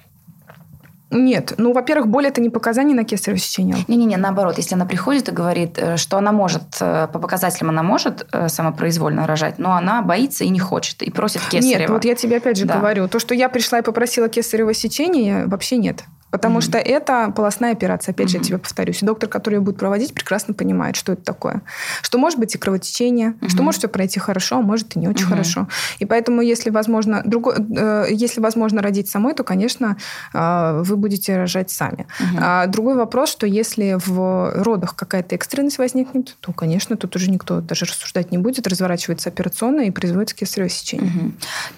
Нет. 1.13 1.53
Ну, 1.57 1.73
во-первых, 1.73 2.07
боль 2.07 2.25
это 2.25 2.41
не 2.41 2.49
показание 2.49 2.95
на 2.95 3.03
кесарево 3.03 3.39
сечение. 3.39 3.77
Не-не-не, 3.87 4.17
наоборот. 4.17 4.57
Если 4.57 4.75
она 4.75 4.85
приходит 4.85 5.29
и 5.29 5.31
говорит, 5.31 5.77
э, 5.77 5.97
что 5.97 6.17
она 6.17 6.31
может, 6.31 6.63
э, 6.81 7.07
по 7.11 7.19
показателям 7.19 7.69
она 7.69 7.83
может 7.83 8.27
э, 8.31 8.49
самопроизвольно 8.49 9.27
рожать, 9.27 9.59
но 9.59 9.73
она 9.73 10.01
боится 10.01 10.43
и 10.43 10.49
не 10.49 10.59
хочет, 10.59 11.03
и 11.03 11.11
просит 11.11 11.41
кесарево. 11.43 11.79
Нет, 11.79 11.89
вот 11.89 12.05
я 12.05 12.15
тебе 12.15 12.37
опять 12.37 12.57
же 12.57 12.65
да. 12.65 12.77
говорю. 12.77 13.07
То, 13.07 13.19
что 13.19 13.35
я 13.35 13.47
пришла 13.47 13.79
и 13.79 13.81
попросила 13.83 14.27
кесарево 14.27 14.73
сечение, 14.73 15.45
вообще 15.45 15.77
нет. 15.77 16.03
Потому 16.33 16.57
mm-hmm. 16.57 16.61
что 16.61 16.77
это 16.79 17.31
полостная 17.35 17.73
операция. 17.73 18.11
Опять 18.11 18.29
mm-hmm. 18.29 18.31
же, 18.31 18.37
я 18.39 18.43
тебе 18.43 18.57
повторюсь. 18.57 19.03
И 19.03 19.05
доктор, 19.05 19.29
который 19.29 19.55
ее 19.55 19.59
будет 19.61 19.77
проводить, 19.77 20.15
прекрасно 20.15 20.55
понимает, 20.55 20.95
что 20.95 21.13
это 21.13 21.21
такое. 21.21 21.61
Что 22.01 22.17
может 22.17 22.39
быть 22.39 22.55
и 22.55 22.57
кровотечение, 22.57 23.35
mm-hmm. 23.39 23.49
что 23.49 23.61
может 23.61 23.77
все 23.77 23.87
пройти 23.87 24.19
хорошо, 24.19 24.57
а 24.57 24.61
может 24.63 24.95
и 24.95 24.99
не 24.99 25.07
очень 25.07 25.25
mm-hmm. 25.25 25.29
хорошо. 25.29 25.67
И 25.99 26.05
поэтому, 26.05 26.41
если 26.41 26.71
возможно, 26.71 27.21
другой, 27.23 27.57
э, 27.77 28.07
если 28.09 28.41
возможно 28.41 28.81
родить 28.81 29.11
самой, 29.11 29.35
то, 29.35 29.43
конечно, 29.43 29.95
э, 30.33 30.81
вы 30.83 30.97
будете 30.97 31.37
рожать 31.37 31.69
сами. 31.69 32.07
Mm-hmm. 32.19 32.39
А 32.41 32.65
другой 32.65 32.95
вопрос, 32.95 33.29
что 33.29 33.45
если 33.45 33.99
в 34.03 34.63
родах 34.63 34.95
какая-то 34.95 35.35
экстренность 35.35 35.77
возникнет, 35.77 36.35
то, 36.39 36.51
конечно, 36.51 36.97
тут 36.97 37.15
уже 37.15 37.29
никто 37.29 37.61
даже 37.61 37.85
рассуждать 37.85 38.31
не 38.31 38.39
будет. 38.39 38.65
Разворачивается 38.67 39.29
операционная 39.29 39.85
и 39.85 39.91
производится 39.91 40.35
кесарево 40.35 40.69
сечение. 40.69 41.11
Mm-hmm. 41.11 41.31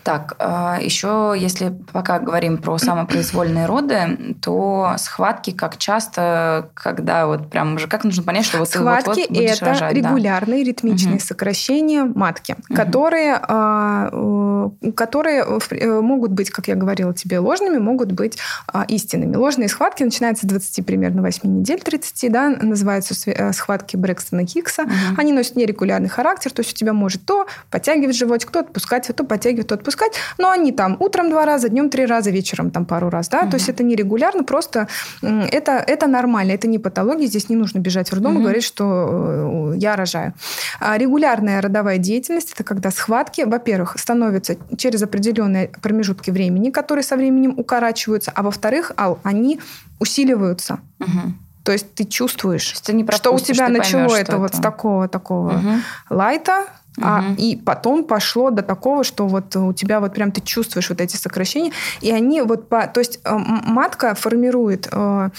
Так, 0.03 0.37
э, 0.39 0.77
еще 0.81 1.35
если 1.37 1.77
пока 1.91 2.19
говорим 2.19 2.57
про 2.57 2.77
самопроизвольные 2.77 3.65
роды, 3.65 4.35
то 4.45 4.93
схватки 4.99 5.49
как 5.49 5.77
часто, 5.79 6.69
когда 6.75 7.25
вот 7.25 7.49
прям 7.49 7.75
уже 7.75 7.87
как 7.87 8.03
нужно 8.03 8.21
понять, 8.21 8.45
что 8.45 8.59
вот 8.59 8.69
схватки 8.69 9.07
вот, 9.07 9.17
вот 9.17 9.29
будешь 9.29 9.55
это 9.55 9.65
рожать, 9.65 9.93
регулярные 9.95 10.63
да. 10.63 10.67
ритмичные 10.67 11.15
угу. 11.15 11.23
сокращения 11.23 12.03
матки, 12.03 12.51
угу. 12.51 12.75
которые, 12.75 13.39
а, 13.41 14.69
которые 14.95 15.43
э, 15.71 15.99
могут 15.99 16.31
быть, 16.31 16.51
как 16.51 16.67
я 16.67 16.75
говорила 16.75 17.11
тебе, 17.11 17.39
ложными, 17.39 17.79
могут 17.79 18.11
быть 18.11 18.37
а, 18.67 18.83
истинными. 18.87 19.35
Ложные 19.35 19.67
схватки 19.67 20.03
начинаются 20.03 20.45
с 20.45 20.49
20 20.49 20.85
примерно 20.85 21.23
8 21.23 21.61
недель, 21.61 21.81
30, 21.81 22.31
да, 22.31 22.49
называются 22.49 23.15
э, 23.31 23.51
схватки 23.51 23.97
Брэкстона 23.97 24.45
Хиггса. 24.45 24.83
Угу. 24.83 24.91
Они 25.17 25.33
носят 25.33 25.55
нерегулярный 25.55 26.09
характер, 26.09 26.51
то 26.51 26.59
есть 26.59 26.71
у 26.71 26.75
тебя 26.75 26.93
может 26.93 27.25
то 27.25 27.47
подтягивать 27.71 28.15
животик, 28.15 28.51
то 28.51 28.59
отпускать, 28.59 29.07
то 29.07 29.23
подтягивать, 29.23 29.69
то 29.69 29.73
отпускать, 29.73 30.13
но 30.37 30.51
они 30.51 30.71
там 30.71 30.97
утром 30.99 31.31
два 31.31 31.47
раза, 31.47 31.67
днем 31.69 31.89
три 31.89 32.05
раза, 32.05 32.29
вечером 32.29 32.69
там 32.69 32.85
пару 32.85 33.09
раз, 33.09 33.27
да, 33.29 33.39
угу. 33.39 33.49
то 33.49 33.55
есть 33.55 33.69
это 33.69 33.81
нерегулярно, 33.81 34.34
регулярно, 34.35 34.43
просто 34.43 34.87
это, 35.21 35.71
это 35.73 36.07
нормально, 36.07 36.51
это 36.51 36.67
не 36.67 36.79
патология, 36.79 37.27
здесь 37.27 37.49
не 37.49 37.55
нужно 37.55 37.79
бежать 37.79 38.09
в 38.09 38.13
роддом 38.13 38.33
угу. 38.33 38.39
и 38.39 38.43
говорить, 38.43 38.63
что 38.63 39.73
э, 39.73 39.77
я 39.77 39.95
рожаю. 39.95 40.33
А 40.79 40.97
регулярная 40.97 41.61
родовая 41.61 41.97
деятельность– 41.97 42.51
это 42.53 42.63
когда 42.63 42.91
схватки, 42.91 43.41
во-первых, 43.41 43.97
становятся 43.99 44.57
через 44.77 45.01
определенные 45.03 45.69
промежутки 45.81 46.31
времени, 46.31 46.69
которые 46.69 47.03
со 47.03 47.15
временем 47.15 47.53
укорачиваются, 47.57 48.31
а 48.35 48.43
во-вторых, 48.43 48.91
ал, 48.97 49.19
они 49.23 49.59
усиливаются. 49.99 50.79
Угу. 50.99 51.33
То 51.63 51.71
есть 51.71 51.95
ты 51.95 52.05
чувствуешь, 52.05 52.73
есть 52.73 52.85
ты 52.85 52.93
что 53.17 53.33
у 53.33 53.39
тебя 53.39 53.69
начало 53.69 54.07
поймешь, 54.07 54.21
это 54.21 54.31
что 54.33 54.37
вот 54.37 54.51
это. 54.51 54.57
с 54.57 54.59
такого 54.59 55.07
такого 55.07 55.53
Мгм. 55.53 55.81
лайта, 56.11 56.65
а, 57.01 57.21
Мгм. 57.21 57.35
и 57.35 57.55
потом 57.55 58.03
пошло 58.05 58.51
до 58.51 58.61
такого, 58.61 59.03
что 59.03 59.27
вот 59.27 59.55
у 59.55 59.73
тебя 59.73 59.99
вот 59.99 60.13
прям 60.13 60.31
ты 60.31 60.41
чувствуешь 60.41 60.89
вот 60.89 61.01
эти 61.01 61.15
сокращения, 61.15 61.71
и 62.01 62.11
они 62.11 62.41
вот 62.41 62.69
по, 62.69 62.87
то 62.87 62.99
есть 62.99 63.19
э, 63.23 63.35
матка 63.35 64.15
формирует 64.15 64.87
э, 64.91 65.29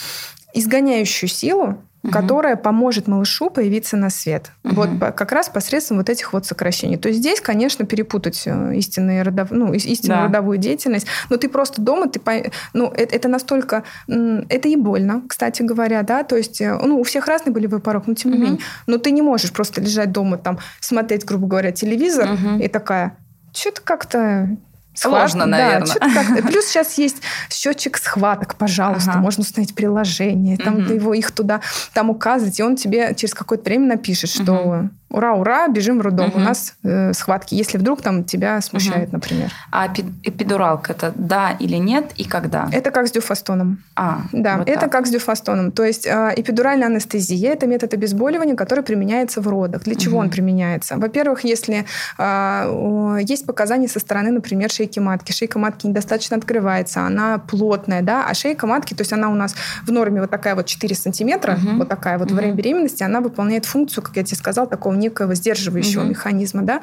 изгоняющую 0.54 1.28
силу, 1.28 1.78
Мгм. 2.06 2.12
которая 2.12 2.56
поможет 2.56 3.08
малышу 3.08 3.50
появиться 3.50 3.96
на 3.96 4.10
свет. 4.10 4.50
Мгм. 4.62 4.74
Вот 4.74 5.00
по- 5.00 5.10
как 5.12 5.32
раз 5.32 5.48
посредством 5.48 5.98
вот 5.98 6.08
этих 6.08 6.32
вот 6.32 6.46
сокращений. 6.46 6.96
То 6.96 7.08
есть 7.08 7.20
здесь, 7.20 7.40
конечно, 7.40 7.84
перепутать 7.84 8.42
э, 8.46 8.74
истинные 8.76 9.22
родов... 9.22 9.48
ну, 9.50 9.72
ис- 9.72 9.86
истинную 9.86 10.20
Да. 10.20 10.26
родовую 10.26 10.58
деятельность, 10.58 11.06
но 11.30 11.36
ты 11.36 11.48
просто 11.48 11.82
дома, 11.82 12.08
ты 12.08 12.20
пой- 12.20 12.52
ну, 12.72 12.86
это, 12.94 13.14
это 13.14 13.28
настолько... 13.28 13.82
Это 14.06 14.68
и 14.68 14.76
больно, 14.76 15.22
кстати 15.28 15.62
говоря, 15.62 16.02
да, 16.02 16.22
то 16.22 16.36
есть, 16.36 16.60
э, 16.60 16.78
ну, 16.82 17.00
у 17.00 17.02
всех 17.02 17.26
разный 17.26 17.52
болевой 17.52 17.80
порог, 17.80 18.06
но 18.06 18.14
тем 18.14 18.30
не 18.32 18.36
Мгм. 18.38 18.44
менее. 18.46 18.60
Но 18.86 18.98
ты 18.98 19.10
не 19.10 19.22
можешь 19.22 19.52
просто 19.52 19.80
лежать 19.80 20.12
дома, 20.12 20.38
там, 20.38 20.58
смотреть, 20.80 21.24
грубо 21.24 21.46
говоря, 21.48 21.72
телевизор, 21.72 22.30
Мгм. 22.32 22.60
и 22.60 22.68
такая, 22.68 23.16
что-то 23.52 23.80
как-то... 23.82 24.56
Сложно, 24.96 25.40
да, 25.40 25.46
наверно. 25.46 25.86
чё-то 25.86 26.00
как-то. 26.12 26.42
Плюс 26.48 26.64
сейчас 26.66 26.98
есть 26.98 27.16
счетчик 27.50 27.98
схваток, 27.98 28.56
пожалуйста. 28.56 29.10
Ага. 29.12 29.20
Можно 29.20 29.42
установить 29.42 29.74
приложение, 29.74 30.56
там 30.56 30.74
Мгм. 30.78 30.86
ты 30.86 30.94
его 30.94 31.14
их 31.14 31.30
туда 31.32 31.60
там 31.94 32.10
указывать, 32.10 32.58
и 32.58 32.62
он 32.62 32.76
тебе 32.76 33.14
через 33.14 33.34
какое-то 33.34 33.64
время 33.64 33.86
напишет, 33.86 34.30
что 34.30 34.88
ура, 35.10 35.32
ура, 35.34 35.68
бежим 35.68 36.00
роддом, 36.00 36.26
у 36.34 36.36
Мгм. 36.36 36.44
нас 36.44 36.74
э, 36.84 37.12
схватки. 37.12 37.54
Если 37.54 37.78
вдруг 37.78 38.02
там 38.02 38.24
тебя 38.24 38.60
смущает, 38.60 39.12
например. 39.12 39.50
А 39.70 39.86
эпи- 39.86 40.12
эпидуралка 40.24 40.92
это 40.92 41.12
да 41.14 41.52
или 41.58 41.76
нет 41.76 42.12
и 42.16 42.24
когда? 42.24 42.68
Это 42.72 42.90
как 42.90 43.06
с 43.06 43.10
дюфастоном. 43.12 43.82
А, 43.94 44.22
Да, 44.32 44.58
вот 44.58 44.68
это 44.68 44.80
так. 44.80 44.92
как 44.92 45.06
с 45.06 45.10
дюфастоном. 45.10 45.70
То 45.72 45.84
есть 45.84 46.06
э, 46.06 46.32
эпидуральная 46.36 46.86
анестезия– 46.88 47.52
это 47.54 47.66
метод 47.66 47.94
обезболивания, 47.94 48.56
который 48.56 48.82
применяется 48.84 49.40
в 49.40 49.48
родах. 49.48 49.84
Для 49.84 49.94
чего 49.94 50.16
Мгм. 50.18 50.26
он 50.26 50.30
применяется? 50.30 50.96
Во-первых, 50.96 51.44
если 51.44 51.84
э, 52.18 53.18
есть 53.22 53.46
показания 53.46 53.88
со 53.88 54.00
стороны, 54.00 54.30
например, 54.30 54.70
шейки 54.70 54.98
матки. 54.98 55.32
Шейка 55.32 55.58
матки 55.58 55.86
недостаточно 55.86 56.36
открывается, 56.36 57.00
она 57.06 57.38
плотная, 57.38 58.02
да, 58.02 58.26
а 58.28 58.34
шейка 58.34 58.66
матки, 58.66 58.94
то 58.94 59.02
есть 59.02 59.12
она 59.12 59.28
у 59.30 59.34
нас 59.34 59.54
в 59.86 59.90
норме 59.92 60.20
вот 60.20 60.30
такая 60.30 60.54
вот 60.54 60.66
4 60.66 60.94
сантиметра, 60.94 61.52
Мгм. 61.56 61.78
вот 61.78 61.88
такая 61.88 62.18
вот 62.18 62.28
во 62.30 62.34
Мгм. 62.34 62.40
время 62.42 62.54
беременности, 62.54 63.02
она 63.02 63.20
выполняет 63.20 63.64
функцию, 63.66 64.02
как 64.04 64.16
я 64.16 64.24
тебе 64.24 64.36
сказала, 64.36 64.66
такого 64.66 64.94
некого 64.96 65.34
сдерживающего 65.34 66.00
Мгм. 66.02 66.10
механизма, 66.10 66.62
да. 66.62 66.80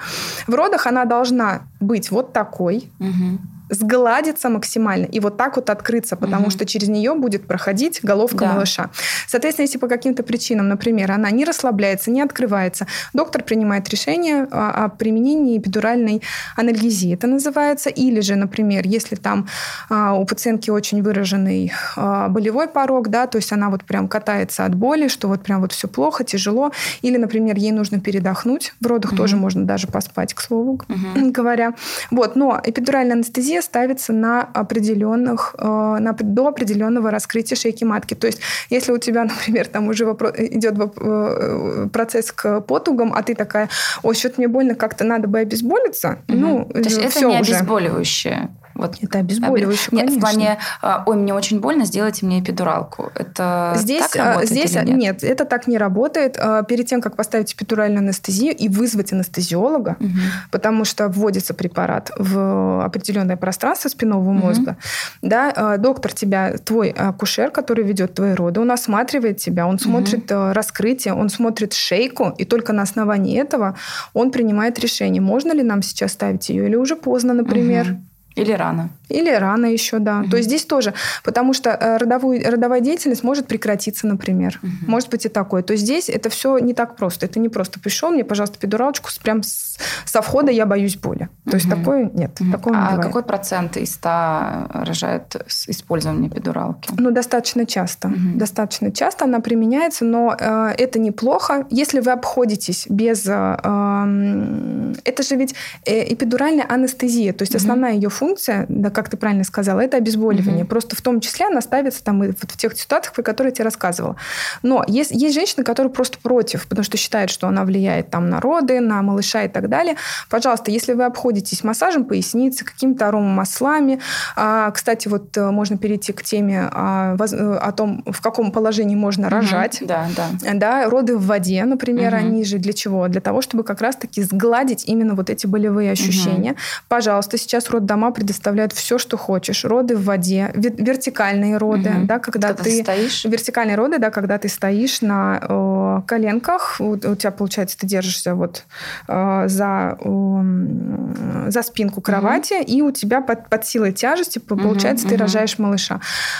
В 0.48 0.54
родах 0.54 0.88
она 0.88 1.06
должна 1.06 1.64
быть 1.80 2.12
вот 2.12 2.34
такой, 2.34 2.90
Мгм. 3.00 3.40
Сгладиться 3.74 4.50
максимально 4.50 5.06
и 5.06 5.20
вот 5.20 5.38
так 5.38 5.56
вот 5.56 5.70
открыться, 5.70 6.16
потому 6.16 6.44
Мгм. 6.44 6.52
что 6.52 6.66
через 6.66 6.88
нее 6.90 7.14
будет 7.16 7.48
проходить 7.48 8.00
головка 8.04 8.38
Да. 8.38 8.54
малыша. 8.54 8.90
Соответственно, 9.28 9.66
если 9.66 9.78
по 9.78 9.88
каким-то 9.88 10.24
причинам, 10.24 10.68
например, 10.70 11.12
она 11.12 11.32
не 11.32 11.46
расслабляется, 11.46 12.12
не 12.12 12.22
открывается, 12.22 12.88
доктор 13.14 13.44
принимает 13.44 13.90
решение 13.90 14.48
о, 14.52 14.86
о 14.86 14.90
применении 14.90 15.58
эпидуральной 15.58 16.22
анальгезии, 16.56 17.14
это 17.14 17.28
называется, 17.28 17.90
или 17.90 18.22
же, 18.22 18.36
например, 18.36 18.84
если 18.86 19.16
там 19.16 19.48
а, 19.90 20.14
у 20.14 20.26
пациентки 20.26 20.70
очень 20.70 21.02
выраженный 21.02 21.72
а, 21.96 22.30
болевой 22.30 22.68
порог, 22.68 23.10
да, 23.10 23.28
то 23.28 23.38
есть 23.38 23.52
она 23.52 23.70
вот 23.70 23.84
прям 23.84 24.08
катается 24.08 24.66
от 24.66 24.76
боли, 24.76 25.08
что 25.08 25.28
вот 25.28 25.44
прям 25.44 25.62
вот 25.62 25.72
все 25.72 25.88
плохо, 25.88 26.24
тяжело, 26.24 26.72
или, 27.02 27.18
например, 27.18 27.56
ей 27.58 27.72
нужно 27.72 28.00
передохнуть, 28.00 28.74
в 28.82 28.88
родах 28.88 29.12
Мгм. 29.12 29.18
тоже 29.18 29.36
можно 29.38 29.66
даже 29.66 29.88
поспать, 29.88 30.34
к 30.34 30.42
слову 30.42 30.80
Мгм. 30.88 31.32
говоря. 31.32 31.74
Вот, 32.12 32.36
но 32.36 32.60
эпидуральная 32.64 33.16
анестезия 33.16 33.62
ставится 33.64 34.14
на 34.14 34.42
определенных, 34.44 35.56
э, 35.58 35.64
на, 35.66 36.14
до 36.14 36.48
определенного 36.48 37.10
раскрытия 37.12 37.56
шейки 37.58 37.84
матки. 37.84 38.14
То 38.14 38.28
есть, 38.28 38.40
если 38.70 38.92
у 38.92 38.98
тебя, 38.98 39.24
например, 39.26 39.68
там 39.68 39.88
уже 39.88 40.06
вопро- 40.06 40.34
идет 40.38 40.74
воп- 40.76 40.98
э, 41.02 41.90
процесс 41.90 42.32
к 42.32 42.62
потугам, 42.62 43.14
а 43.14 43.24
ты 43.24 43.36
такая, 43.36 43.70
ой, 44.04 44.16
что-то 44.16 44.36
мне 44.38 44.48
больно, 44.48 44.76
как-то 44.76 45.04
надо 45.04 45.28
бы 45.28 45.40
обезболиться, 45.40 46.20
Мгм. 46.28 46.40
ну, 46.40 46.66
То 46.74 46.80
есть 46.80 46.98
это 46.98 47.10
все 47.10 47.30
не 47.30 47.42
уже. 47.42 47.54
обезболивающее. 47.56 48.50
Вот. 48.76 48.96
Это 49.02 49.20
обезболивающее, 49.20 49.90
Нет, 49.92 50.08
конечно. 50.08 50.18
в 50.18 50.22
плане, 50.22 50.58
а, 50.82 51.04
ой, 51.06 51.16
мне 51.16 51.34
очень 51.34 51.60
больно, 51.60 51.86
сделайте 51.86 52.26
мне 52.26 52.40
эпидуралку. 52.40 53.12
Это 53.16 53.74
Здесь, 53.78 54.02
так 54.08 54.16
а, 54.16 54.26
работает 54.30 54.50
здесь 54.50 54.72
или 54.72 54.80
а, 54.92 54.96
нет? 54.96 55.24
это 55.24 55.46
так 55.46 55.68
не 55.68 55.78
работает. 55.78 56.38
Перед 56.68 56.88
тем, 56.88 57.02
как 57.02 57.16
поставить 57.16 57.54
эпидуральную 57.54 58.00
анестезию 58.00 58.56
и 58.56 58.70
вызвать 58.70 59.14
анестезиолога, 59.14 59.98
Мгм. 60.00 60.20
потому 60.52 60.86
что 60.86 61.08
вводится 61.08 61.54
препарат 61.54 62.12
в 62.18 62.84
определенное 62.86 63.38
пространство 63.38 63.90
спинного 63.90 64.32
мозга. 64.32 64.78
Да, 65.22 65.52
э, 65.56 65.78
доктор 65.78 66.14
тебя, 66.14 66.58
твой 66.58 66.90
акушер, 66.90 67.52
который 67.52 67.84
ведет 67.84 68.14
твои 68.16 68.34
роды, 68.34 68.60
он 68.62 68.72
осматривает 68.72 69.38
тебя, 69.38 69.68
он 69.68 69.80
смотрит 69.80 70.32
э, 70.32 70.52
раскрытие, 70.52 71.14
он 71.14 71.30
смотрит 71.30 71.74
шейку, 71.74 72.34
и 72.38 72.46
только 72.46 72.74
на 72.74 72.82
основании 72.84 73.40
этого 73.40 73.76
он 74.14 74.32
принимает 74.32 74.80
решение, 74.80 75.22
можно 75.22 75.52
ли 75.54 75.64
нам 75.64 75.82
сейчас 75.82 76.14
ставить 76.14 76.50
ее 76.50 76.68
или 76.68 76.76
уже 76.76 76.96
поздно, 76.96 77.34
например. 77.34 77.86
Мгм. 77.92 78.08
Или 78.36 78.52
рано. 78.54 78.90
Или 79.10 79.30
рано 79.32 79.68
еще, 79.68 80.00
да. 80.00 80.20
Мгм. 80.22 80.30
То 80.32 80.38
есть 80.38 80.50
здесь 80.50 80.66
тоже, 80.66 80.94
потому 81.24 81.54
что 81.54 81.70
э, 81.70 81.98
родовую, 81.98 82.42
родовая 82.50 82.80
деятельность 82.82 83.24
может 83.24 83.48
прекратиться, 83.48 84.08
например. 84.08 84.60
Мгм. 84.62 84.74
Может 84.88 85.10
быть 85.10 85.26
и 85.26 85.30
такое. 85.30 85.62
То 85.62 85.74
есть 85.74 85.84
здесь 85.84 86.10
это 86.10 86.30
все 86.30 86.58
не 86.58 86.74
так 86.74 86.96
просто. 86.96 87.26
Это 87.28 87.40
не 87.40 87.50
просто 87.50 87.80
пришел 87.80 88.10
мне, 88.10 88.24
пожалуйста, 88.26 88.58
педуралочку, 88.58 89.10
прям 89.22 89.44
с- 89.44 89.78
со 90.06 90.22
входа 90.22 90.52
я 90.52 90.66
боюсь 90.66 90.98
боли. 90.98 91.30
То 91.50 91.56
есть 91.56 91.68
Мгм. 91.68 91.78
такое 91.80 92.12
нет. 92.14 92.40
Мгм. 92.40 92.52
Такого 92.52 92.74
не 92.74 92.80
а 92.80 92.86
бывает. 92.92 93.06
какой 93.06 93.24
процент 93.24 93.78
из 93.78 93.94
100 93.94 94.68
рожают 94.74 95.36
с 95.48 95.70
использованием 95.70 96.28
эпидуралки? 96.32 96.90
Ну, 96.98 97.12
достаточно 97.12 97.66
часто. 97.66 98.08
Мгм. 98.08 98.38
Достаточно 98.40 98.92
часто 98.92 99.26
она 99.26 99.40
применяется, 99.42 100.06
но 100.06 100.36
э, 100.40 100.74
это 100.78 100.98
неплохо. 101.00 101.68
Если 101.70 102.00
вы 102.00 102.12
обходитесь 102.12 102.88
без... 102.90 103.28
э, 103.28 103.58
эм, 103.64 104.96
это 105.04 105.24
же 105.24 105.36
ведь 105.36 105.56
э, 105.86 106.14
эпидуральная 106.14 106.66
анестезия. 106.68 107.34
То 107.34 107.44
есть 107.44 107.54
Мгм. 107.54 107.62
основная 107.62 107.94
ее 107.94 108.10
функция, 108.10 108.23
да, 108.70 108.90
как 108.90 109.10
ты 109.10 109.18
правильно 109.18 109.44
сказала, 109.44 109.80
это 109.82 109.98
обезболивание. 109.98 110.64
Мгм. 110.64 110.68
Просто 110.68 110.96
в 110.96 111.02
том 111.02 111.20
числе 111.20 111.48
она 111.48 111.62
ставится 111.62 112.04
там 112.04 112.24
и 112.24 112.28
вот 112.28 112.38
в 112.52 112.58
тех 112.58 112.78
ситуациях, 112.78 113.14
про 113.14 113.24
которые 113.24 113.52
я 113.52 113.56
тебе 113.56 113.66
рассказывала. 113.66 114.16
Но 114.64 114.84
есть, 114.88 115.12
есть 115.12 115.36
женщины, 115.36 115.64
которые 115.64 115.92
просто 115.92 116.18
против, 116.20 116.68
потому 116.68 116.84
что 116.84 116.98
считают, 116.98 117.32
что 117.32 117.48
она 117.48 117.64
влияет 117.66 118.10
там 118.10 118.30
на 118.30 118.40
роды, 118.42 118.80
на 118.80 119.02
малыша 119.02 119.44
и 119.44 119.48
так 119.48 119.70
далее. 119.70 119.96
Пожалуйста, 120.30 120.72
если 120.72 120.94
вы 120.94 121.06
обходитесь 121.06 121.64
массажем 121.64 122.06
поясницы, 122.06 122.66
какими-то 122.66 123.08
аромамаслами, 123.08 124.00
а, 124.36 124.72
кстати, 124.72 125.08
вот 125.08 125.36
э, 125.38 125.52
можно 125.52 125.78
перейти 125.78 126.14
к 126.14 126.24
теме 126.24 126.70
а, 126.72 127.16
воз- 127.16 127.34
э, 127.34 127.56
о 127.56 127.72
том, 127.72 128.04
в 128.06 128.22
каком 128.22 128.52
положении 128.52 128.96
можно 128.96 129.30
рожать. 129.30 129.82
Мгм. 129.82 129.88
Да, 129.88 130.08
да. 130.16 130.54
Да, 130.54 130.90
роды 130.90 131.18
в 131.18 131.26
воде, 131.26 131.64
например, 131.66 132.14
Мгм. 132.16 132.20
они 132.28 132.44
же 132.46 132.58
для 132.58 132.74
чего? 132.74 133.08
Для 133.08 133.22
того, 133.22 133.42
чтобы 133.42 133.64
как 133.64 133.82
раз-таки 133.82 134.22
сгладить 134.24 134.86
именно 134.86 135.16
вот 135.16 135.30
эти 135.30 135.48
болевые 135.48 135.92
ощущения. 135.92 136.56
Пожалуйста, 136.88 137.38
сейчас 137.38 137.70
роддома 137.70 138.12
предоставляют 138.14 138.74
все, 138.74 138.98
что 138.98 139.18
хочешь. 139.18 139.66
Роды 139.66 139.96
в 139.98 140.06
воде, 140.06 140.52
вер- 140.54 140.76
вертикальные 140.82 141.58
роды, 141.58 141.90
Мгм. 141.90 142.08
да, 142.08 142.20
когда, 142.20 142.50
Когда 142.50 142.64
ты... 142.64 142.82
стоишь. 142.84 143.26
Вертикальные 143.26 143.76
роды, 143.76 143.98
да, 144.00 144.10
когда 144.10 144.38
ты 144.38 144.48
стоишь 144.50 145.02
на 145.02 145.40
э, 145.42 146.02
коленках, 146.08 146.78
у, 146.80 146.92
у 146.92 147.16
тебя, 147.16 147.32
получается, 147.32 147.78
ты 147.78 147.88
держишься 147.88 148.36
вот 148.36 148.64
э, 149.08 149.44
за, 149.48 149.98
э, 150.00 151.50
за 151.50 151.64
спинку 151.64 152.02
кровати, 152.02 152.62
и 152.64 152.82
у 152.82 152.92
тебя 152.92 153.22
под, 153.22 153.50
под 153.50 153.66
силой 153.66 153.92
тяжести, 153.92 154.40
получается, 154.40 155.08
ты 155.08 155.16
мгм. 155.16 155.22
рожаешь 155.22 155.60
малыша. 155.60 156.00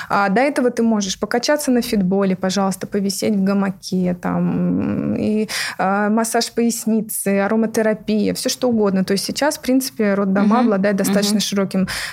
А 0.10 0.30
до 0.30 0.42
этого 0.42 0.70
ты 0.70 0.84
можешь 0.84 1.20
покачаться 1.20 1.72
на 1.72 1.82
фитболе, 1.82 2.36
пожалуйста, 2.36 2.88
повисеть 2.88 3.36
в 3.36 3.44
гамаке, 3.44 4.16
там, 4.22 5.16
и 5.16 5.48
э, 5.78 6.10
массаж 6.10 6.52
поясницы, 6.52 7.40
ароматерапия, 7.40 8.34
все 8.34 8.50
что 8.50 8.70
угодно. 8.70 9.04
То 9.04 9.14
есть 9.14 9.26
сейчас, 9.26 9.58
в 9.58 9.62
принципе, 9.62 10.14
роддома 10.14 10.44
Мгм, 10.58 10.66
обладает 10.66 10.96
достаточно 10.98 11.36
мгм. 11.36 11.42
широким 11.42 11.63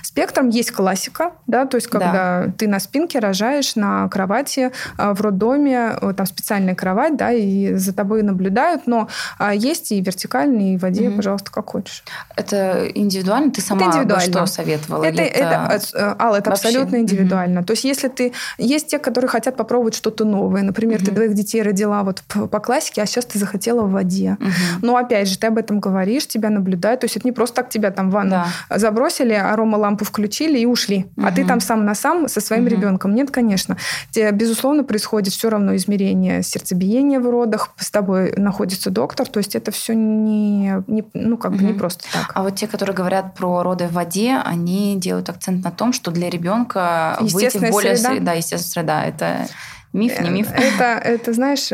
спектром. 0.03 0.49
Есть 0.49 0.71
классика, 0.73 1.33
да, 1.47 1.67
то 1.67 1.77
есть 1.77 1.87
когда 1.89 2.47
ты 2.59 2.69
на 2.69 2.81
спинке 2.81 3.19
рожаешь 3.19 3.77
на 3.77 4.09
кровати 4.09 4.71
а, 4.97 5.15
в 5.15 5.21
роддоме, 5.21 5.97
э, 6.01 6.13
там 6.17 6.27
специальная 6.27 6.75
кровать, 6.75 7.17
да, 7.17 7.33
и 7.33 7.75
за 7.75 7.93
тобой 7.93 8.23
наблюдают, 8.23 8.87
но 8.87 9.09
а, 9.39 9.55
есть 9.55 9.93
и 9.93 10.01
вертикальные, 10.01 10.75
и 10.75 10.79
в 10.79 10.83
воде, 10.83 11.09
Мгм. 11.09 11.17
пожалуйста, 11.17 11.51
как 11.51 11.71
хочешь. 11.71 12.05
Это 12.37 12.87
индивидуально? 12.95 13.51
Ты 13.51 13.61
сама 13.61 13.87
бы 13.87 13.93
индивидуально. 13.93 14.33
что 14.33 14.47
советовала? 14.47 15.05
Это, 15.05 15.23
Или 15.23 15.25
это, 15.25 15.81
э, 15.95 16.15
Алла, 16.19 16.37
это 16.37 16.51
вообще? 16.51 16.69
абсолютно 16.69 16.97
индивидуально. 16.97 17.63
То 17.65 17.73
есть, 17.73 17.85
если 17.85 18.09
ты... 18.09 18.33
Есть 18.59 18.89
те, 18.89 18.99
которые 18.99 19.29
хотят 19.29 19.57
попробовать 19.57 19.95
что-то 19.95 20.25
новое. 20.25 20.63
Например, 20.63 20.99
ты 20.99 21.07
Мгм. 21.07 21.15
двоих 21.15 21.35
детей 21.35 21.63
родила 21.63 22.03
вот 22.03 22.23
по, 22.23 22.61
классике, 22.61 23.03
а 23.03 23.07
сейчас 23.07 23.25
ты 23.27 23.39
захотела 23.39 23.83
в 23.83 23.91
воде. 23.93 24.37
Мгм. 24.41 24.53
Но 24.83 24.97
опять 24.97 25.29
же, 25.29 25.39
ты 25.39 25.47
об 25.47 25.59
этом 25.59 25.81
говоришь, 25.81 26.27
тебя 26.27 26.51
наблюдают. 26.51 27.01
То 27.01 27.05
есть 27.07 27.17
это 27.17 27.27
не 27.27 27.33
просто 27.33 27.57
так 27.57 27.71
тебя 27.71 27.91
там 27.91 28.11
в 28.11 28.13
ванну 28.13 28.31
Да. 28.69 28.79
забросили, 28.79 29.33
аромалампу 29.41 30.05
включили 30.05 30.59
и 30.59 30.67
ушли. 30.67 31.07
А 31.17 31.31
ты 31.33 31.45
там 31.45 31.61
сам 31.61 31.85
на 31.85 31.95
сам 31.95 32.29
со 32.29 32.41
своим 32.41 32.65
Мгм. 32.65 32.71
ребенком. 32.73 33.15
Нет, 33.15 33.31
конечно. 33.31 33.77
Тебе, 34.11 34.31
безусловно, 34.33 34.85
происходит 34.85 35.33
все 35.33 35.51
равно 35.51 35.75
измерение 35.77 36.43
сердцебиения 36.43 37.21
в 37.21 37.29
родах. 37.31 37.71
С 37.79 37.91
тобой 37.91 38.33
находится 38.37 38.91
доктор. 38.91 39.27
То 39.29 39.39
есть 39.39 39.55
это 39.55 39.71
все 39.71 39.95
не, 39.95 40.73
не- 40.87 41.05
ну, 41.15 41.37
как 41.37 41.53
бы 41.53 41.63
не 41.65 41.73
просто 41.73 42.05
так. 42.13 42.33
А 42.35 42.43
вот 42.43 42.57
те, 42.57 42.67
которые 42.67 42.95
говорят 42.95 43.35
про 43.35 43.63
роды 43.63 43.87
в 43.87 43.93
воде, 43.93 44.37
они 44.45 44.97
делают 44.99 45.29
акцент 45.29 45.65
на 45.65 45.71
том, 45.71 45.93
что 45.93 46.11
для 46.11 46.31
ребенка 46.31 47.17
выйти 47.21 47.59
в 47.59 47.71
более 47.71 47.97
среда. 47.97 48.11
среда, 48.15 48.33
естественная 48.33 48.71
среда, 48.71 49.05
это 49.05 49.47
Миф, 49.93 50.21
не 50.21 50.31
миф? 50.31 50.49
Это, 50.53 50.85
это 51.03 51.33
знаешь, 51.33 51.69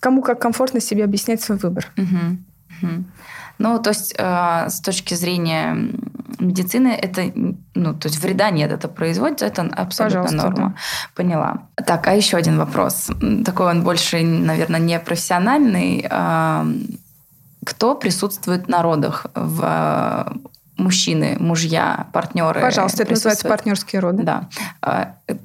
кому 0.00 0.22
как 0.22 0.40
комфортно 0.40 0.80
себе 0.80 1.04
объяснять 1.04 1.40
свой 1.42 1.58
выбор. 1.58 1.86
Угу. 1.96 2.06
Угу. 2.82 3.04
Ну, 3.58 3.78
то 3.78 3.90
есть 3.90 4.14
э, 4.18 4.68
с 4.68 4.80
точки 4.80 5.14
зрения 5.14 5.90
медицины 6.38 6.88
это, 6.88 7.32
ну, 7.74 7.94
то 7.94 8.08
есть 8.08 8.22
вреда 8.22 8.50
нет, 8.50 8.72
это 8.72 8.88
производится, 8.88 9.46
это 9.46 9.62
абсолютно 9.62 10.22
Пожалуйста, 10.22 10.50
норма. 10.50 10.68
Да. 10.68 11.12
Поняла. 11.14 11.62
Так, 11.86 12.08
а 12.08 12.14
еще 12.14 12.36
один 12.36 12.58
вопрос. 12.58 13.10
Такой 13.44 13.70
он 13.70 13.82
больше, 13.82 14.22
наверное, 14.22 14.80
не 14.80 14.98
профессиональный. 14.98 16.06
Э, 16.08 16.64
кто 17.64 17.94
присутствует 17.94 18.68
на 18.68 18.82
родах 18.82 19.26
в 19.34 19.62
э, 19.62 20.32
мужчины, 20.76 21.36
мужья, 21.38 22.08
партнеры. 22.12 22.60
Пожалуйста, 22.60 23.04
это 23.04 23.12
называется 23.12 23.48
партнерские 23.48 24.00
роды. 24.00 24.24
Да. 24.24 24.48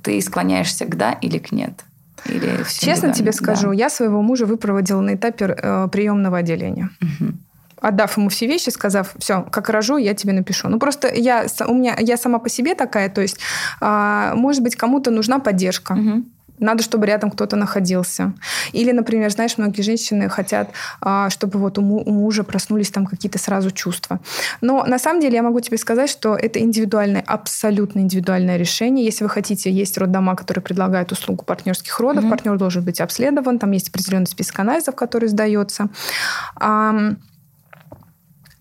Ты 0.01 0.19
склоняешься 0.21 0.85
к 0.85 0.95
да 0.95 1.11
или 1.11 1.37
к 1.37 1.51
нет? 1.51 1.85
Или 2.25 2.63
Честно 2.79 3.13
тебе 3.13 3.31
скажу, 3.31 3.67
да. 3.67 3.73
я 3.73 3.89
своего 3.89 4.21
мужа 4.21 4.45
выпроводила 4.45 5.01
на 5.01 5.13
этапе 5.13 5.45
э, 5.45 5.87
приемного 5.91 6.39
отделения. 6.39 6.89
Угу 7.01 7.33
отдав 7.81 8.17
ему 8.17 8.29
все 8.29 8.47
вещи, 8.47 8.69
сказав, 8.69 9.15
все, 9.19 9.43
как 9.51 9.69
рожу, 9.69 9.97
я 9.97 10.13
тебе 10.13 10.33
напишу. 10.33 10.69
Ну, 10.69 10.79
просто 10.79 11.13
я, 11.13 11.45
у 11.67 11.73
меня, 11.73 11.95
я 11.99 12.17
сама 12.17 12.39
по 12.39 12.49
себе 12.49 12.75
такая, 12.75 13.09
то 13.09 13.21
есть, 13.21 13.39
а, 13.81 14.33
может 14.35 14.63
быть, 14.63 14.75
кому-то 14.75 15.11
нужна 15.11 15.39
поддержка. 15.39 15.93
Угу. 15.93 16.23
Надо, 16.59 16.81
чтобы 16.81 17.05
рядом 17.05 17.29
кто-то 17.29 17.55
находился. 17.55 18.33
Или, 18.71 18.91
например, 18.91 19.29
знаешь, 19.29 19.59
многие 19.59 19.83
женщины 19.83 20.27
хотят, 20.27 20.71
а, 21.01 21.29
чтобы 21.29 21.59
вот 21.59 21.77
у 21.77 21.81
мужа 21.81 22.43
проснулись 22.43 22.89
там 22.89 23.05
какие-то 23.05 23.37
сразу 23.37 23.69
чувства. 23.69 24.19
Но 24.59 24.83
на 24.85 24.97
самом 24.97 25.21
деле 25.21 25.35
я 25.35 25.43
могу 25.43 25.59
тебе 25.59 25.77
сказать, 25.77 26.09
что 26.09 26.35
это 26.35 26.59
индивидуальное, 26.59 27.23
абсолютно 27.27 27.99
индивидуальное 27.99 28.57
решение. 28.57 29.05
Если 29.05 29.23
вы 29.23 29.29
хотите, 29.29 29.69
есть 29.69 29.99
роддома, 29.99 30.35
которые 30.35 30.63
предлагают 30.63 31.11
услугу 31.11 31.45
партнерских 31.45 31.99
родов. 31.99 32.23
Mm-hmm. 32.23 32.29
Партнер 32.29 32.57
должен 32.57 32.83
быть 32.83 33.01
обследован, 33.01 33.59
там 33.59 33.69
есть 33.71 33.89
определенный 33.89 34.25
список 34.25 34.59
анализов, 34.59 34.95
который 34.95 35.29
сдается. 35.29 35.89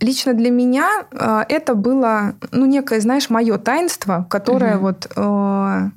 Лично 0.00 0.34
для 0.34 0.50
меня 0.50 1.06
э, 1.10 1.44
это 1.48 1.74
было, 1.74 2.34
ну, 2.52 2.66
некое, 2.66 3.00
знаешь, 3.00 3.30
мое 3.30 3.56
таинство, 3.56 4.26
которое 4.28 4.76
угу. 4.76 4.86
вот 4.86 5.06
э, 5.16 5.90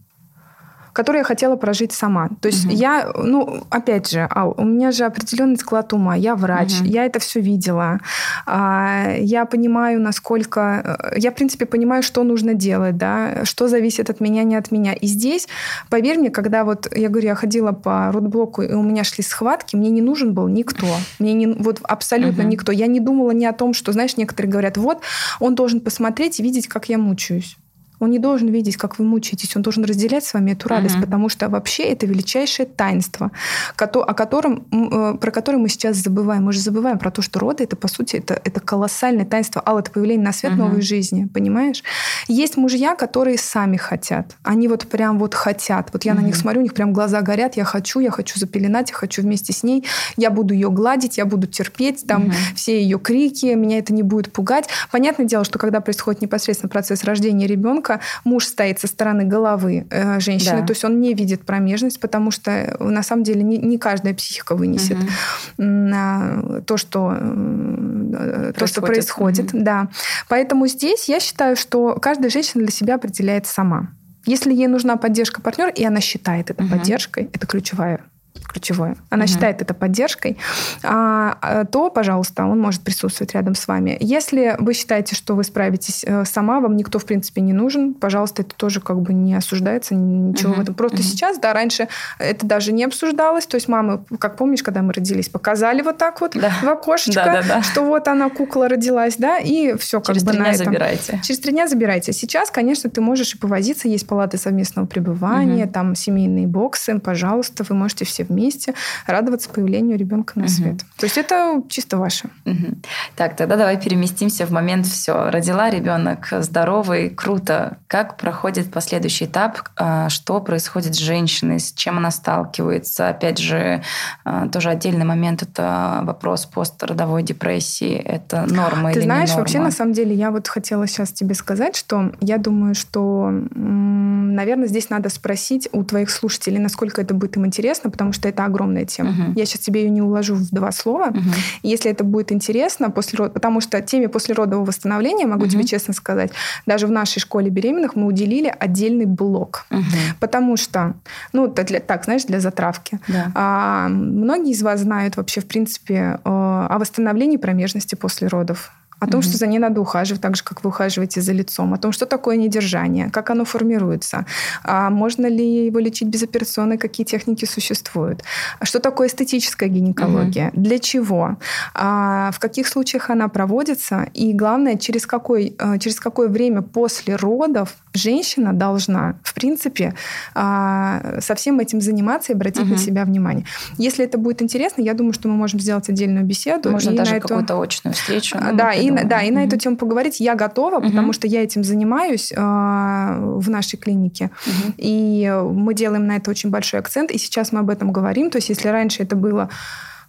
которую 0.99 1.21
я 1.21 1.23
хотела 1.23 1.55
прожить 1.55 1.93
сама. 1.93 2.27
То 2.41 2.49
есть 2.49 2.65
угу. 2.65 2.73
я, 2.73 3.09
ну, 3.15 3.63
опять 3.69 4.11
же, 4.11 4.27
Ал, 4.35 4.53
у 4.57 4.65
меня 4.65 4.91
же 4.91 5.05
определенный 5.05 5.55
склад 5.55 5.93
ума, 5.93 6.13
я 6.13 6.35
врач, 6.35 6.81
угу. 6.81 6.89
я 6.89 7.05
это 7.05 7.19
все 7.19 7.39
видела, 7.39 8.01
а, 8.45 9.13
я 9.17 9.45
понимаю, 9.45 10.01
насколько, 10.01 10.99
э, 11.13 11.19
я, 11.19 11.31
в 11.31 11.35
принципе, 11.35 11.65
понимаю, 11.65 12.03
что 12.03 12.21
нужно 12.25 12.53
делать, 12.53 12.97
да, 12.97 13.45
что 13.45 13.69
зависит 13.69 14.09
от 14.09 14.19
меня, 14.19 14.43
не 14.43 14.57
от 14.57 14.71
меня. 14.71 14.91
И 14.91 15.07
здесь, 15.07 15.47
поверь 15.89 16.19
мне, 16.19 16.31
когда 16.31 16.65
вот, 16.65 16.93
я 16.93 17.07
говорю, 17.07 17.27
я 17.27 17.35
ходила 17.35 17.71
по 17.71 18.11
родблоку, 18.11 18.61
и 18.61 18.73
у 18.73 18.83
меня 18.83 19.05
шли 19.05 19.23
схватки, 19.23 19.77
мне 19.77 19.91
не 19.91 20.01
нужен 20.01 20.33
был 20.33 20.49
никто. 20.49 20.87
Мне 21.17 21.31
не, 21.31 21.47
вот 21.47 21.79
абсолютно 21.83 22.43
угу. 22.43 22.51
никто. 22.51 22.73
Я 22.73 22.87
не 22.87 22.99
думала 22.99 23.31
ни 23.31 23.45
о 23.45 23.53
том, 23.53 23.73
что, 23.73 23.93
знаешь, 23.93 24.17
некоторые 24.17 24.51
говорят, 24.51 24.75
вот, 24.75 24.99
он 25.39 25.55
должен 25.55 25.79
посмотреть 25.79 26.41
и 26.41 26.43
видеть, 26.43 26.67
как 26.67 26.89
я 26.89 26.97
мучаюсь. 26.97 27.55
Он 27.99 28.09
не 28.09 28.19
должен 28.19 28.47
видеть, 28.47 28.77
как 28.77 28.97
вы 28.99 29.05
мучаетесь, 29.05 29.55
он 29.55 29.61
должен 29.61 29.83
разделять 29.83 30.23
с 30.23 30.33
вами 30.33 30.51
эту 30.51 30.69
радость, 30.69 30.95
uh-huh. 30.95 31.01
потому 31.01 31.29
что 31.29 31.49
вообще 31.49 31.83
это 31.83 32.05
величайшее 32.05 32.65
таинство, 32.65 33.31
о 33.77 34.13
котором, 34.13 34.65
э, 34.71 35.17
про 35.19 35.31
которое 35.31 35.57
мы 35.57 35.69
сейчас 35.69 35.97
забываем. 35.97 36.45
Мы 36.45 36.53
же 36.53 36.59
забываем 36.61 36.97
про 36.97 37.11
то, 37.11 37.21
что 37.21 37.39
роды 37.39 37.63
это, 37.63 37.75
по 37.75 37.87
сути, 37.87 38.17
это, 38.17 38.39
это 38.43 38.59
колоссальное 38.59 39.25
таинство. 39.25 39.61
Алла, 39.65 39.79
это 39.79 39.91
появление 39.91 40.25
на 40.25 40.33
свет 40.33 40.53
uh-huh. 40.53 40.57
новой 40.57 40.81
жизни, 40.81 41.25
понимаешь? 41.25 41.83
Есть 42.27 42.57
мужья, 42.57 42.95
которые 42.95 43.37
сами 43.37 43.77
хотят. 43.77 44.35
Они 44.43 44.67
вот 44.67 44.87
прям 44.87 45.19
вот 45.19 45.33
хотят. 45.35 45.89
Вот 45.93 46.05
я 46.05 46.13
uh-huh. 46.13 46.15
на 46.15 46.21
них 46.21 46.35
смотрю, 46.35 46.61
у 46.61 46.63
них 46.63 46.73
прям 46.73 46.93
глаза 46.93 47.21
горят. 47.21 47.57
Я 47.57 47.65
хочу, 47.65 47.99
я 47.99 48.11
хочу 48.11 48.39
запеленать, 48.39 48.89
я 48.91 48.95
хочу 48.95 49.21
вместе 49.21 49.53
с 49.53 49.63
ней. 49.63 49.85
Я 50.15 50.29
буду 50.29 50.53
ее 50.53 50.69
гладить, 50.69 51.17
я 51.17 51.25
буду 51.25 51.47
терпеть 51.47 52.05
там 52.07 52.27
uh-huh. 52.27 52.55
все 52.55 52.81
ее 52.81 52.99
крики, 52.99 53.47
меня 53.47 53.79
это 53.79 53.93
не 53.93 54.03
будет 54.03 54.31
пугать. 54.31 54.69
Понятное 54.91 55.25
дело, 55.25 55.43
что 55.43 55.59
когда 55.59 55.81
происходит 55.81 56.21
непосредственно 56.21 56.69
процесс 56.69 57.03
рождения 57.03 57.47
ребенка, 57.47 57.88
ребенка, 57.89 57.99
муж 58.23 58.45
стоит 58.45 58.79
со 58.79 58.87
стороны 58.87 59.25
головы 59.25 59.87
э, 59.89 60.19
женщины, 60.19 60.61
да. 60.61 60.65
то 60.65 60.71
есть 60.71 60.83
он 60.83 60.99
не 60.99 61.13
видит 61.13 61.45
промежность, 61.45 61.99
потому 61.99 62.31
что 62.31 62.51
э, 62.51 62.83
на 62.83 63.03
самом 63.03 63.23
деле 63.23 63.43
не, 63.43 63.57
не 63.57 63.77
каждая 63.77 64.13
психика 64.13 64.55
вынесет 64.55 64.97
угу. 64.97 66.63
то, 66.65 66.77
что, 66.77 67.09
происходит. 67.09 68.55
то, 68.55 68.67
что 68.67 68.81
происходит. 68.81 69.53
Угу. 69.53 69.63
Да. 69.63 69.89
Поэтому 70.27 70.67
здесь 70.67 71.09
я 71.09 71.19
считаю, 71.19 71.55
что 71.55 71.95
каждая 71.95 72.29
женщина 72.29 72.63
для 72.63 72.71
себя 72.71 72.95
определяет 72.95 73.47
сама. 73.47 73.89
Если 74.25 74.53
ей 74.53 74.67
нужна 74.67 74.97
поддержка 74.97 75.41
партнера, 75.41 75.69
и 75.69 75.83
она 75.83 76.01
считает 76.01 76.49
это 76.51 76.63
угу. 76.63 76.71
поддержкой, 76.71 77.29
это 77.33 77.47
ключевая 77.47 78.01
ключевое, 78.49 78.95
она 79.09 79.25
угу. 79.25 79.31
считает 79.31 79.61
это 79.61 79.73
поддержкой, 79.73 80.37
а, 80.83 81.37
а, 81.41 81.65
то, 81.65 81.89
пожалуйста, 81.89 82.45
он 82.45 82.59
может 82.59 82.81
присутствовать 82.81 83.33
рядом 83.33 83.55
с 83.55 83.67
вами. 83.67 83.97
Если 83.99 84.55
вы 84.59 84.73
считаете, 84.73 85.15
что 85.15 85.35
вы 85.35 85.43
справитесь 85.43 86.03
э, 86.05 86.25
сама, 86.25 86.59
вам 86.59 86.75
никто, 86.75 86.99
в 86.99 87.05
принципе, 87.05 87.41
не 87.41 87.53
нужен, 87.53 87.93
пожалуйста, 87.93 88.41
это 88.41 88.55
тоже 88.55 88.81
как 88.81 89.01
бы 89.01 89.13
не 89.13 89.35
осуждается, 89.35 89.95
ничего 89.95 90.51
угу. 90.51 90.59
в 90.59 90.63
этом. 90.63 90.75
Просто 90.75 90.97
угу. 90.97 91.03
сейчас, 91.03 91.37
да, 91.39 91.53
раньше 91.53 91.87
это 92.17 92.45
даже 92.45 92.71
не 92.71 92.83
обсуждалось. 92.83 93.45
То 93.45 93.55
есть 93.55 93.67
мамы, 93.67 94.03
как 94.19 94.35
помнишь, 94.37 94.63
когда 94.63 94.81
мы 94.81 94.93
родились, 94.93 95.29
показали 95.29 95.81
вот 95.81 95.97
так 95.97 96.21
вот 96.21 96.31
да. 96.33 96.51
в 96.61 96.67
окошечко, 96.67 97.23
да, 97.25 97.41
да, 97.41 97.43
да. 97.47 97.61
что 97.61 97.83
вот 97.83 98.07
она, 98.07 98.29
кукла, 98.29 98.67
родилась, 98.67 99.15
да, 99.17 99.37
и 99.37 99.75
все 99.77 99.99
как 99.99 100.15
Через 100.15 100.23
бы 100.23 100.31
три 100.31 100.39
на 100.39 100.45
дня 100.45 100.53
этом. 100.53 100.65
забирайте. 100.65 101.21
Через 101.23 101.39
три 101.39 101.51
дня 101.51 101.67
забирайте. 101.67 102.13
Сейчас, 102.13 102.51
конечно, 102.51 102.89
ты 102.89 103.01
можешь 103.01 103.35
и 103.35 103.37
повозиться, 103.37 103.87
есть 103.87 104.07
палаты 104.07 104.37
совместного 104.37 104.85
пребывания, 104.85 105.65
угу. 105.65 105.73
там 105.73 105.95
семейные 105.95 106.47
боксы, 106.47 106.99
пожалуйста, 106.99 107.63
вы 107.67 107.75
можете 107.75 108.05
все 108.05 108.18
вместе 108.23 108.73
радоваться 109.05 109.49
появлению 109.49 109.97
ребенка 109.97 110.39
на 110.39 110.47
свет. 110.47 110.75
Угу. 110.75 110.83
То 110.97 111.05
есть 111.05 111.17
это 111.17 111.61
чисто 111.69 111.97
ваше. 111.97 112.29
Угу. 112.45 112.77
Так, 113.15 113.35
тогда 113.35 113.55
давай 113.55 113.79
переместимся 113.79 114.45
в 114.45 114.51
момент 114.51 114.85
все. 114.85 115.29
Родила 115.29 115.69
ребенок 115.69 116.27
здоровый, 116.31 117.09
круто. 117.09 117.77
Как 117.87 118.17
проходит 118.17 118.71
последующий 118.71 119.25
этап? 119.25 119.59
А, 119.75 120.09
что 120.09 120.39
происходит 120.41 120.95
с 120.95 120.99
женщиной? 120.99 121.59
С 121.59 121.73
чем 121.73 121.97
она 121.97 122.11
сталкивается? 122.11 123.09
Опять 123.09 123.37
же, 123.37 123.81
а, 124.23 124.47
тоже 124.47 124.69
отдельный 124.69 125.05
момент 125.05 125.43
это 125.43 126.01
вопрос 126.03 126.45
постродовой 126.45 127.23
депрессии. 127.23 127.95
Это 127.95 128.45
норма 128.47 128.91
Ты 128.91 128.99
или 128.99 129.05
знаешь, 129.05 129.29
не 129.29 129.33
норма? 129.33 129.41
вообще 129.41 129.59
на 129.59 129.71
самом 129.71 129.93
деле 129.93 130.15
я 130.15 130.31
вот 130.31 130.47
хотела 130.47 130.87
сейчас 130.87 131.11
тебе 131.11 131.35
сказать, 131.35 131.75
что 131.75 132.11
я 132.21 132.37
думаю, 132.37 132.75
что, 132.75 133.29
наверное, 133.29 134.67
здесь 134.67 134.89
надо 134.89 135.09
спросить 135.09 135.69
у 135.71 135.83
твоих 135.83 136.09
слушателей, 136.09 136.59
насколько 136.59 137.01
это 137.01 137.13
будет 137.13 137.37
им 137.37 137.45
интересно, 137.45 137.89
потому 137.89 138.08
что 138.13 138.27
это 138.29 138.45
огромная 138.45 138.85
тема. 138.85 139.11
Угу. 139.11 139.33
Я 139.35 139.45
сейчас 139.45 139.61
тебе 139.61 139.83
ее 139.83 139.89
не 139.89 140.01
уложу 140.01 140.35
в 140.35 140.49
два 140.51 140.71
слова. 140.71 141.07
Угу. 141.09 141.19
Если 141.63 141.91
это 141.91 142.03
будет 142.03 142.31
интересно, 142.31 142.89
после 142.89 143.17
род... 143.17 143.33
потому 143.33 143.61
что 143.61 143.81
теме 143.81 144.09
послеродового 144.09 144.65
восстановления, 144.65 145.25
могу 145.25 145.43
угу. 145.43 145.51
тебе 145.51 145.63
честно 145.63 145.93
сказать, 145.93 146.31
даже 146.65 146.87
в 146.87 146.91
нашей 146.91 147.19
школе 147.19 147.49
беременных 147.49 147.95
мы 147.95 148.07
уделили 148.07 148.53
отдельный 148.59 149.05
блок. 149.05 149.65
Угу. 149.71 149.81
Потому 150.19 150.57
что, 150.57 150.93
ну, 151.33 151.47
для, 151.47 151.79
так, 151.79 152.05
знаешь, 152.05 152.23
для 152.25 152.39
затравки. 152.39 152.99
Да. 153.07 153.31
А, 153.35 153.87
многие 153.89 154.51
из 154.51 154.61
вас 154.61 154.81
знают 154.81 155.17
вообще, 155.17 155.41
в 155.41 155.45
принципе, 155.45 156.19
о 156.23 156.77
восстановлении 156.79 157.37
промежности 157.37 157.95
после 157.95 158.27
родов 158.27 158.71
о 158.99 159.07
том, 159.07 159.19
mm-hmm. 159.19 159.23
что 159.23 159.37
за 159.37 159.47
ней 159.47 159.59
надо 159.59 159.81
ухаживать 159.81 160.21
так 160.21 160.35
же, 160.35 160.43
как 160.43 160.63
вы 160.63 160.69
ухаживаете 160.69 161.21
за 161.21 161.33
лицом, 161.33 161.73
о 161.73 161.77
том, 161.77 161.91
что 161.91 162.05
такое 162.05 162.37
недержание, 162.37 163.09
как 163.09 163.29
оно 163.29 163.45
формируется, 163.45 164.25
а 164.63 164.89
можно 164.89 165.27
ли 165.27 165.65
его 165.65 165.79
лечить 165.79 166.07
безоперационно, 166.07 166.77
какие 166.77 167.05
техники 167.05 167.45
существуют, 167.45 168.23
что 168.63 168.79
такое 168.79 169.07
эстетическая 169.07 169.69
гинекология, 169.69 170.49
mm-hmm. 170.49 170.59
для 170.59 170.79
чего, 170.79 171.37
а 171.73 172.31
в 172.31 172.39
каких 172.39 172.67
случаях 172.67 173.09
она 173.09 173.27
проводится, 173.27 174.07
и 174.13 174.33
главное, 174.33 174.77
через, 174.77 175.05
какой, 175.05 175.55
э, 175.57 175.77
через 175.79 175.99
какое 175.99 176.27
время 176.27 176.61
после 176.61 177.15
родов 177.15 177.75
женщина 177.93 178.53
должна, 178.53 179.15
в 179.23 179.33
принципе, 179.33 179.95
а, 180.35 181.19
со 181.19 181.35
всем 181.35 181.59
этим 181.59 181.81
заниматься 181.81 182.31
и 182.31 182.35
обратить 182.35 182.63
угу. 182.63 182.71
на 182.71 182.77
себя 182.77 183.05
внимание. 183.05 183.45
Если 183.77 184.05
это 184.05 184.17
будет 184.17 184.41
интересно, 184.41 184.81
я 184.81 184.93
думаю, 184.93 185.13
что 185.13 185.27
мы 185.27 185.35
можем 185.35 185.59
сделать 185.59 185.89
отдельную 185.89 186.25
беседу. 186.25 186.69
Можно 186.69 186.93
даже 186.93 187.15
эту... 187.15 187.27
какую-то 187.27 187.59
очную 187.61 187.93
встречу. 187.93 188.37
Ну, 188.39 188.55
да, 188.55 188.73
и, 188.73 188.88
да, 188.91 189.21
и 189.21 189.29
угу. 189.29 189.35
на 189.35 189.45
эту 189.45 189.57
тему 189.57 189.77
поговорить 189.77 190.19
я 190.19 190.35
готова, 190.35 190.77
угу. 190.77 190.87
потому 190.87 191.13
что 191.13 191.27
я 191.27 191.43
этим 191.43 191.63
занимаюсь 191.63 192.33
а, 192.35 193.17
в 193.19 193.49
нашей 193.49 193.77
клинике. 193.77 194.31
Угу. 194.45 194.73
И 194.77 195.41
мы 195.51 195.73
делаем 195.73 196.07
на 196.07 196.17
это 196.17 196.31
очень 196.31 196.49
большой 196.49 196.79
акцент. 196.79 197.11
И 197.11 197.17
сейчас 197.17 197.51
мы 197.51 197.59
об 197.59 197.69
этом 197.69 197.91
говорим. 197.91 198.29
То 198.29 198.37
есть 198.37 198.49
если 198.49 198.67
раньше 198.69 199.03
это 199.03 199.15
было, 199.15 199.49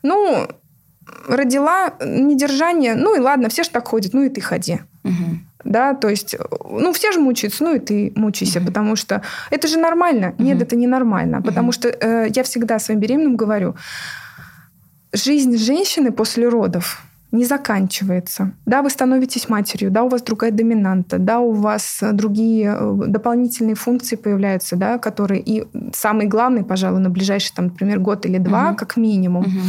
ну, 0.03 0.49
родила 1.29 1.95
недержание, 2.05 2.95
ну 2.95 3.17
и 3.17 3.21
ладно, 3.21 3.49
все 3.49 3.63
же 3.63 3.71
так 3.71 3.89
ходят, 3.89 4.13
ну 4.13 4.23
и 4.23 4.29
ты 4.29 4.41
ходи. 4.41 4.81
Угу 5.05 5.51
да, 5.65 5.95
то 5.95 6.09
есть, 6.09 6.37
ну, 6.69 6.93
все 6.93 7.13
же 7.13 7.21
мучаются, 7.21 7.65
ну, 7.65 7.75
и 7.75 7.79
ты 7.79 8.13
мучайся, 8.17 8.59
mm-hmm. 8.59 8.67
потому 8.67 8.97
что 8.97 9.23
это 9.51 9.69
же 9.69 9.79
нормально. 9.79 10.27
Mm-hmm. 10.27 10.43
Нет, 10.43 10.63
это 10.63 10.77
не 10.77 10.87
нормально, 10.87 11.37
mm-hmm. 11.37 11.45
потому 11.45 11.73
что 11.73 11.89
э, 11.89 12.29
я 12.35 12.43
всегда 12.43 12.79
своим 12.79 13.01
беременным 13.01 13.37
говорю, 13.37 13.77
жизнь 15.13 15.57
женщины 15.57 16.13
после 16.13 16.49
родов 16.49 17.03
не 17.33 17.45
заканчивается. 17.45 18.53
Да, 18.67 18.83
вы 18.83 18.91
становитесь 18.91 19.49
матерью, 19.49 19.91
да, 19.91 20.03
у 20.03 20.09
вас 20.09 20.23
другая 20.23 20.51
доминанта, 20.51 21.19
да, 21.19 21.39
у 21.41 21.53
вас 21.53 22.03
другие 22.13 22.77
э, 22.79 22.95
дополнительные 23.07 23.77
функции 23.77 24.17
появляются, 24.17 24.77
да, 24.77 24.99
которые 24.99 25.41
и 25.41 25.67
самый 25.95 26.27
главный, 26.27 26.65
пожалуй, 26.65 27.01
на 27.01 27.11
ближайший, 27.11 27.53
там, 27.55 27.67
например, 27.67 28.01
год 28.01 28.27
или 28.27 28.39
два, 28.39 28.71
угу. 28.71 28.77
как 28.77 28.97
минимум. 28.97 29.43
Угу. 29.43 29.61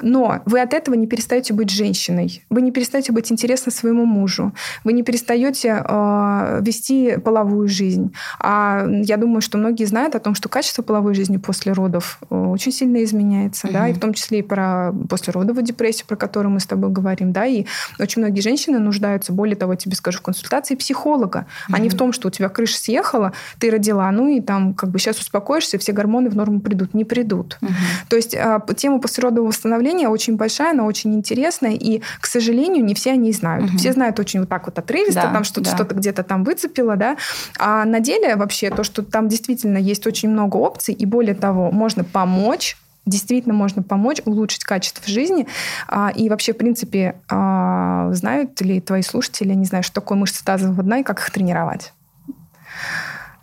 Но 0.00 0.40
вы 0.44 0.60
от 0.60 0.74
этого 0.74 0.94
не 0.94 1.06
перестаете 1.06 1.54
быть 1.54 1.70
женщиной, 1.70 2.44
вы 2.50 2.62
не 2.62 2.72
перестаете 2.72 3.12
быть 3.12 3.32
интересны 3.32 3.72
своему 3.72 4.04
мужу, 4.04 4.52
вы 4.84 4.92
не 4.92 5.02
перестаете 5.02 5.82
э, 5.86 6.60
вести 6.62 7.16
половую 7.18 7.68
жизнь. 7.68 8.12
А 8.38 8.86
я 8.88 9.16
думаю, 9.16 9.40
что 9.40 9.58
многие 9.58 9.84
знают 9.84 10.14
о 10.14 10.20
том, 10.20 10.34
что 10.34 10.48
качество 10.48 10.82
половой 10.82 11.14
жизни 11.14 11.36
после 11.38 11.72
родов 11.72 12.18
э, 12.30 12.34
очень 12.34 12.72
сильно 12.72 13.02
изменяется, 13.04 13.66
угу. 13.66 13.74
да, 13.74 13.88
и 13.88 13.92
в 13.92 14.00
том 14.00 14.12
числе 14.12 14.40
и 14.40 14.42
про 14.42 14.92
послеродовую 15.08 15.64
депрессию, 15.64 16.06
про 16.06 16.16
которую 16.16 16.52
мы 16.52 16.60
с 16.60 16.66
тобой 16.66 16.90
говорим, 16.90 17.32
да, 17.32 17.46
и 17.46 17.64
очень 17.98 18.22
многие 18.22 18.40
женщины 18.40 18.78
нуждаются, 18.78 19.32
более 19.32 19.56
того, 19.56 19.74
тебе 19.74 19.96
скажу, 19.96 20.18
в 20.18 20.22
консультации 20.22 20.74
психолога, 20.74 21.46
угу. 21.68 21.76
а 21.76 21.80
не 21.80 21.88
в 21.88 21.94
том, 21.94 22.12
что 22.12 22.28
у 22.28 22.30
тебя 22.30 22.48
крыша 22.48 22.78
съехала, 22.78 23.32
ты 23.58 23.70
родила, 23.70 24.10
ну 24.10 24.28
и 24.28 24.40
там 24.40 24.74
как 24.74 24.90
бы 24.90 24.98
сейчас 24.98 25.18
успокоишься, 25.18 25.78
все 25.78 25.92
гормоны 25.92 26.28
в 26.28 26.36
норму 26.36 26.60
придут, 26.60 26.94
не 26.94 27.04
придут. 27.04 27.58
Угу. 27.62 27.72
То 28.08 28.16
есть 28.16 28.34
э, 28.34 28.60
тема 28.76 29.00
послеродового 29.00 29.48
восстановления 29.48 29.85
очень 30.08 30.36
большая, 30.36 30.72
она 30.72 30.84
очень 30.84 31.14
интересная, 31.14 31.72
и, 31.72 32.02
к 32.20 32.26
сожалению, 32.26 32.84
не 32.84 32.94
все 32.94 33.12
они 33.12 33.32
знают. 33.32 33.70
Угу. 33.70 33.78
Все 33.78 33.92
знают 33.92 34.18
очень 34.18 34.40
вот 34.40 34.48
так 34.48 34.66
вот 34.66 34.78
отрывисто, 34.78 35.22
да, 35.22 35.32
там 35.32 35.44
что-то 35.44 35.70
да. 35.70 35.76
что 35.76 35.94
где-то 35.94 36.22
там 36.22 36.44
выцепило, 36.44 36.96
да, 36.96 37.16
а 37.58 37.84
на 37.84 38.00
деле 38.00 38.36
вообще 38.36 38.70
то, 38.70 38.84
что 38.84 39.02
там 39.02 39.28
действительно 39.28 39.78
есть 39.78 40.06
очень 40.06 40.28
много 40.28 40.56
опций, 40.56 40.94
и 40.94 41.06
более 41.06 41.34
того, 41.34 41.70
можно 41.70 42.04
помочь 42.04 42.76
действительно 43.06 43.54
можно 43.54 43.84
помочь 43.84 44.20
улучшить 44.24 44.64
качество 44.64 45.04
жизни. 45.06 45.46
А, 45.86 46.10
и 46.10 46.28
вообще, 46.28 46.52
в 46.52 46.56
принципе, 46.56 47.14
а, 47.28 48.10
знают 48.12 48.60
ли 48.60 48.80
твои 48.80 49.02
слушатели, 49.02 49.54
не 49.54 49.64
знаю, 49.64 49.84
что 49.84 49.94
такое 49.94 50.18
мышцы 50.18 50.44
тазового 50.44 50.82
дна 50.82 50.98
и 50.98 51.02
как 51.04 51.20
их 51.20 51.30
тренировать? 51.30 51.92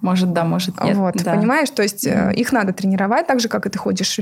Может, 0.02 0.34
да, 0.34 0.44
может, 0.44 0.84
нет. 0.84 0.98
Вот, 0.98 1.16
да. 1.24 1.34
понимаешь, 1.34 1.70
то 1.70 1.82
есть 1.82 2.06
mm-hmm. 2.06 2.34
их 2.34 2.52
надо 2.52 2.74
тренировать 2.74 3.26
так 3.26 3.40
же, 3.40 3.48
как 3.48 3.66
и 3.66 3.70
ты 3.70 3.80
ходишь 3.80 4.20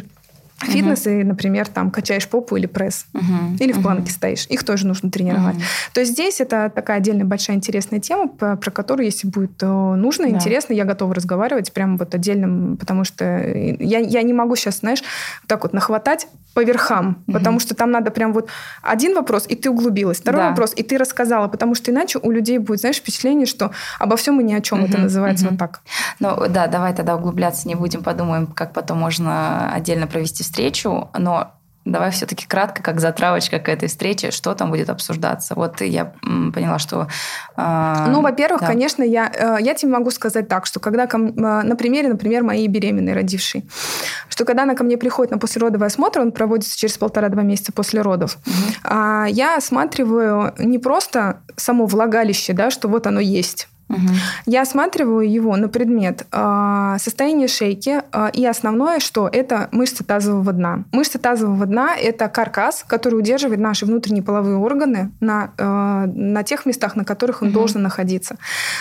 фитнес 0.66 1.06
угу. 1.06 1.10
и, 1.10 1.24
например, 1.24 1.68
там 1.68 1.92
качаешь 1.92 2.28
попу 2.28 2.56
или 2.56 2.66
пресс, 2.66 3.06
угу. 3.14 3.58
или 3.60 3.72
в 3.72 3.82
планке 3.82 4.04
угу. 4.04 4.12
стоишь. 4.12 4.46
Их 4.48 4.64
тоже 4.64 4.88
нужно 4.88 5.12
тренировать. 5.12 5.56
Угу. 5.56 5.64
То 5.94 6.00
есть 6.02 6.14
здесь 6.14 6.42
это 6.42 6.72
такая 6.74 6.98
отдельная 6.98 7.26
большая 7.26 7.58
интересная 7.58 8.00
тема, 8.00 8.28
про, 8.28 8.58
которую, 8.58 9.06
если 9.06 9.28
будет 9.28 9.62
э, 9.62 9.66
нужно, 9.66 10.26
да. 10.26 10.32
интересно, 10.32 10.74
я 10.74 10.86
готова 10.86 11.14
разговаривать 11.14 11.74
прямо 11.74 11.98
вот 11.98 12.14
отдельным, 12.16 12.78
потому 12.78 13.04
что 13.04 13.26
я, 13.26 14.00
я 14.00 14.22
не 14.22 14.34
могу 14.34 14.56
сейчас, 14.56 14.80
знаешь, 14.80 15.04
так 15.48 15.64
вот 15.64 15.74
нахватать 15.74 16.28
по 16.54 16.64
верхам, 16.64 17.24
угу. 17.28 17.34
потому 17.34 17.60
что 17.60 17.76
там 17.76 17.92
надо 17.92 18.12
прям 18.12 18.34
вот 18.34 18.50
один 18.82 19.16
вопрос, 19.16 19.46
и 19.48 19.56
ты 19.56 19.70
углубилась, 19.70 20.20
второй 20.20 20.42
да. 20.42 20.50
вопрос, 20.50 20.74
и 20.76 20.84
ты 20.84 20.98
рассказала, 20.98 21.48
потому 21.48 21.76
что 21.76 21.92
иначе 21.92 22.20
у 22.22 22.30
людей 22.30 22.58
будет, 22.58 22.82
знаешь, 22.82 22.98
впечатление, 22.98 23.46
что 23.46 23.72
обо 24.00 24.18
всем 24.18 24.42
и 24.42 24.44
ни 24.44 24.54
о 24.54 24.62
чем 24.62 24.80
угу. 24.80 24.90
это 24.90 24.98
называется 25.00 25.46
угу. 25.46 25.54
вот 25.54 25.60
так. 25.60 25.82
Ну 26.20 26.48
да, 26.50 26.68
давай 26.68 26.94
тогда 26.94 27.16
углубляться 27.16 27.68
не 27.68 27.76
будем, 27.76 28.04
подумаем, 28.04 28.48
как 28.48 28.74
потом 28.74 29.00
можно 29.00 29.72
отдельно 29.74 30.08
провести 30.08 30.44
встречу, 30.52 31.10
но 31.18 31.54
Давай 31.84 32.12
все-таки 32.12 32.46
кратко, 32.46 32.84
как 32.84 33.00
затравочка 33.00 33.58
к 33.58 33.68
этой 33.68 33.90
встрече, 33.90 34.30
что 34.30 34.54
там 34.54 34.70
будет 34.70 34.92
обсуждаться. 34.92 35.56
Вот 35.56 35.82
я 35.82 36.14
поняла, 36.54 36.78
что... 36.78 37.08
Э, 37.58 38.06
ну, 38.08 38.22
во-первых, 38.22 38.62
да. 38.62 38.68
конечно, 38.68 39.02
я, 39.02 39.32
э, 39.34 39.58
я 39.60 39.74
тебе 39.74 39.92
могу 39.92 40.12
сказать 40.12 40.48
так, 40.48 40.68
что 40.68 40.80
когда 40.80 41.08
ко, 41.08 41.18
э, 41.18 41.32
на 41.32 41.76
примере, 41.76 42.10
например, 42.10 42.44
моей 42.44 42.68
беременной 42.68 43.14
родившей, 43.14 43.68
что 44.30 44.46
когда 44.46 44.62
она 44.62 44.76
ко 44.76 44.84
мне 44.84 44.96
приходит 44.96 45.32
на 45.32 45.40
послеродовый 45.40 45.88
осмотр, 45.88 46.20
он 46.20 46.32
проводится 46.32 46.78
через 46.78 47.00
полтора-два 47.00 47.42
месяца 47.42 47.72
после 47.72 48.04
родов, 48.04 48.38
угу. 48.46 48.94
э, 48.94 49.26
я 49.30 49.58
осматриваю 49.58 50.54
не 50.60 50.78
просто 50.78 51.42
само 51.56 51.88
влагалище, 51.88 52.54
да, 52.54 52.70
что 52.70 52.90
вот 52.90 53.08
оно 53.08 53.20
есть, 53.20 53.68
Угу. 53.92 54.14
Я 54.46 54.62
осматриваю 54.62 55.30
его 55.30 55.56
на 55.58 55.68
предмет 55.68 56.26
э, 56.32 56.96
состояния 57.00 57.48
шейки, 57.48 58.02
э, 58.12 58.30
и 58.34 58.46
основное, 58.46 59.00
что 59.00 59.30
это 59.32 59.70
мышцы 59.72 60.04
тазового 60.04 60.54
дна. 60.54 60.86
Мышцы 60.92 61.20
тазового 61.20 61.66
дна– 61.66 61.96
это 62.02 62.28
каркас, 62.30 62.84
который 62.88 63.20
удерживает 63.20 63.60
наши 63.60 63.86
внутренние 63.86 64.24
половые 64.24 64.58
органы 64.58 65.12
на, 65.20 65.52
э, 65.58 65.64
на 65.64 66.44
тех 66.44 66.66
местах, 66.66 66.96
на 66.96 67.04
которых 67.04 67.42
он 67.42 67.50
угу. 67.50 67.56
должен 67.56 67.82
находиться. 67.82 68.38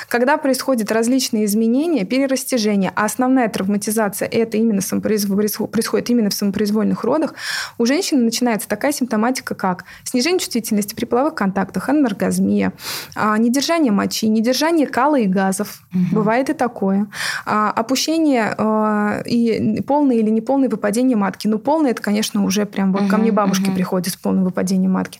Когда 0.08 0.36
происходят 0.36 0.92
различные 0.92 1.44
изменения, 1.46 2.04
перерастяжения, 2.04 2.92
а 2.94 3.04
основная 3.04 3.48
травматизация 3.48 4.28
это 4.28 4.56
именно 4.56 4.80
происходит 5.00 6.10
именно 6.10 6.30
в 6.30 6.34
самопроизвольных 6.34 7.04
родах, 7.04 7.34
у 7.78 7.86
женщины 7.86 8.22
начинается 8.22 8.68
такая 8.68 8.92
симптоматика, 8.92 9.54
как 9.54 9.84
снижение 10.04 10.38
чувствительности 10.38 10.94
при 10.94 11.04
половых 11.04 11.34
контактах, 11.34 11.88
аноргазмия, 11.88 12.72
недержание 13.16 13.92
мочи, 13.92 14.28
недержание 14.28 14.86
кала 15.00 15.16
и 15.16 15.26
газов. 15.26 15.80
Угу. 15.94 16.02
Бывает 16.12 16.50
и 16.50 16.52
такое. 16.52 17.06
А, 17.46 17.70
опущение 17.70 18.54
а, 18.58 19.22
и 19.24 19.80
полное 19.80 20.16
или 20.16 20.28
неполное 20.28 20.68
выпадение 20.68 21.16
матки. 21.16 21.48
Ну, 21.48 21.58
полное 21.58 21.92
это, 21.92 22.02
конечно, 22.02 22.44
уже 22.44 22.66
прям 22.66 22.92
вот 22.92 23.02
угу, 23.02 23.10
ко 23.10 23.16
мне 23.16 23.32
бабушки 23.32 23.68
угу. 23.68 23.76
приходят 23.76 24.12
с 24.12 24.16
полным 24.16 24.44
выпадением 24.44 24.92
матки. 24.92 25.18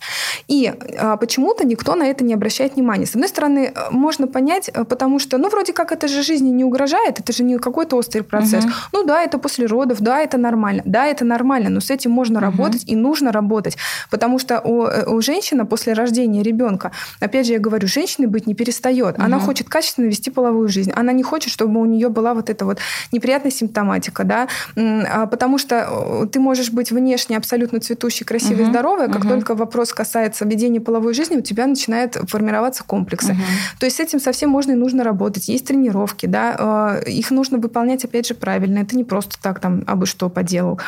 И 0.48 0.70
а, 0.98 1.16
почему-то 1.16 1.66
никто 1.66 1.94
на 1.94 2.02
это 2.02 2.24
не 2.24 2.35
обращает 2.35 2.74
внимания. 2.74 3.07
С 3.07 3.15
одной 3.15 3.28
стороны, 3.28 3.73
можно 3.90 4.27
понять, 4.27 4.69
э, 4.74 4.85
потому 4.85 5.19
что, 5.19 5.39
ну, 5.39 5.48
вроде 5.48 5.73
как 5.73 5.93
это 5.93 6.09
же 6.09 6.23
жизни 6.23 6.51
не 6.51 6.65
угрожает, 6.65 7.19
это 7.19 7.32
же 7.32 7.43
не 7.43 7.57
какой-то 7.59 7.97
острый 7.97 8.20
процесс. 8.23 8.65
Угу. 8.65 8.73
Ну 8.93 9.05
да, 9.07 9.23
это 9.23 9.39
после 9.39 9.65
родов, 9.65 10.01
да, 10.01 10.20
это 10.20 10.36
нормально. 10.36 10.82
Да, 10.85 11.07
это 11.07 11.24
нормально, 11.24 11.70
но 11.70 11.81
с 11.81 11.90
этим 11.90 12.11
можно 12.11 12.39
угу. 12.39 12.44
работать 12.44 12.85
и 12.86 12.97
нужно 12.97 13.32
работать. 13.32 13.78
Потому 14.11 14.39
что 14.39 14.61
у, 14.61 14.85
э, 14.85 15.07
у 15.07 15.23
женщины 15.23 15.65
после 15.65 15.94
рождения 15.94 16.43
ребенка, 16.43 16.93
опять 17.19 17.47
же, 17.47 17.55
я 17.55 17.59
говорю, 17.59 17.89
женщины 17.89 18.27
быть 18.27 18.47
не 18.47 18.55
перестает. 18.55 19.16
Угу. 19.16 19.24
Она 19.24 19.39
хочет 19.39 19.69
качественно 19.70 20.06
вести 20.06 20.30
половую 20.30 20.68
жизнь. 20.68 20.92
Она 20.92 21.12
не 21.12 21.22
хочет, 21.22 21.52
чтобы 21.52 21.80
у 21.80 21.84
нее 21.84 22.09
была 22.09 22.34
вот 22.34 22.51
эта 22.51 22.64
вот 22.64 22.78
неприятная 23.12 23.51
симптоматика, 23.51 24.24
да, 24.24 24.48
а, 24.76 25.26
потому 25.26 25.59
что 25.59 26.28
ты 26.30 26.40
можешь 26.40 26.70
быть 26.70 26.90
внешне 26.90 27.36
абсолютно 27.36 27.80
цветущей, 27.80 28.24
красивой, 28.24 28.64
угу. 28.64 28.70
здоровой, 28.70 29.06
как 29.06 29.20
угу. 29.20 29.28
только 29.28 29.55
вопрос 29.55 29.92
касается 29.92 30.44
ведения 30.44 30.80
половой 30.80 31.14
жизни, 31.14 31.36
у 31.36 31.42
тебя 31.42 31.66
начинают 31.66 32.16
формироваться 32.28 32.84
комплексы. 32.84 33.32
Угу. 33.32 33.40
То 33.80 33.86
есть 33.86 33.97
с 33.97 34.01
этим 34.01 34.20
совсем 34.20 34.51
можно 34.51 34.72
и 34.72 34.76
нужно 34.76 35.05
работать. 35.05 35.48
Есть 35.48 35.66
тренировки, 35.66 36.26
да, 36.26 36.56
а, 36.59 37.01
их 37.01 37.30
нужно 37.30 37.59
выполнять, 37.59 38.05
опять 38.05 38.26
же, 38.26 38.34
правильно. 38.34 38.80
Это 38.80 38.97
не 38.97 39.05
просто 39.05 39.40
так 39.40 39.60
там 39.60 39.84
абы 39.86 40.06
что 40.06 40.28
поделал. 40.28 40.80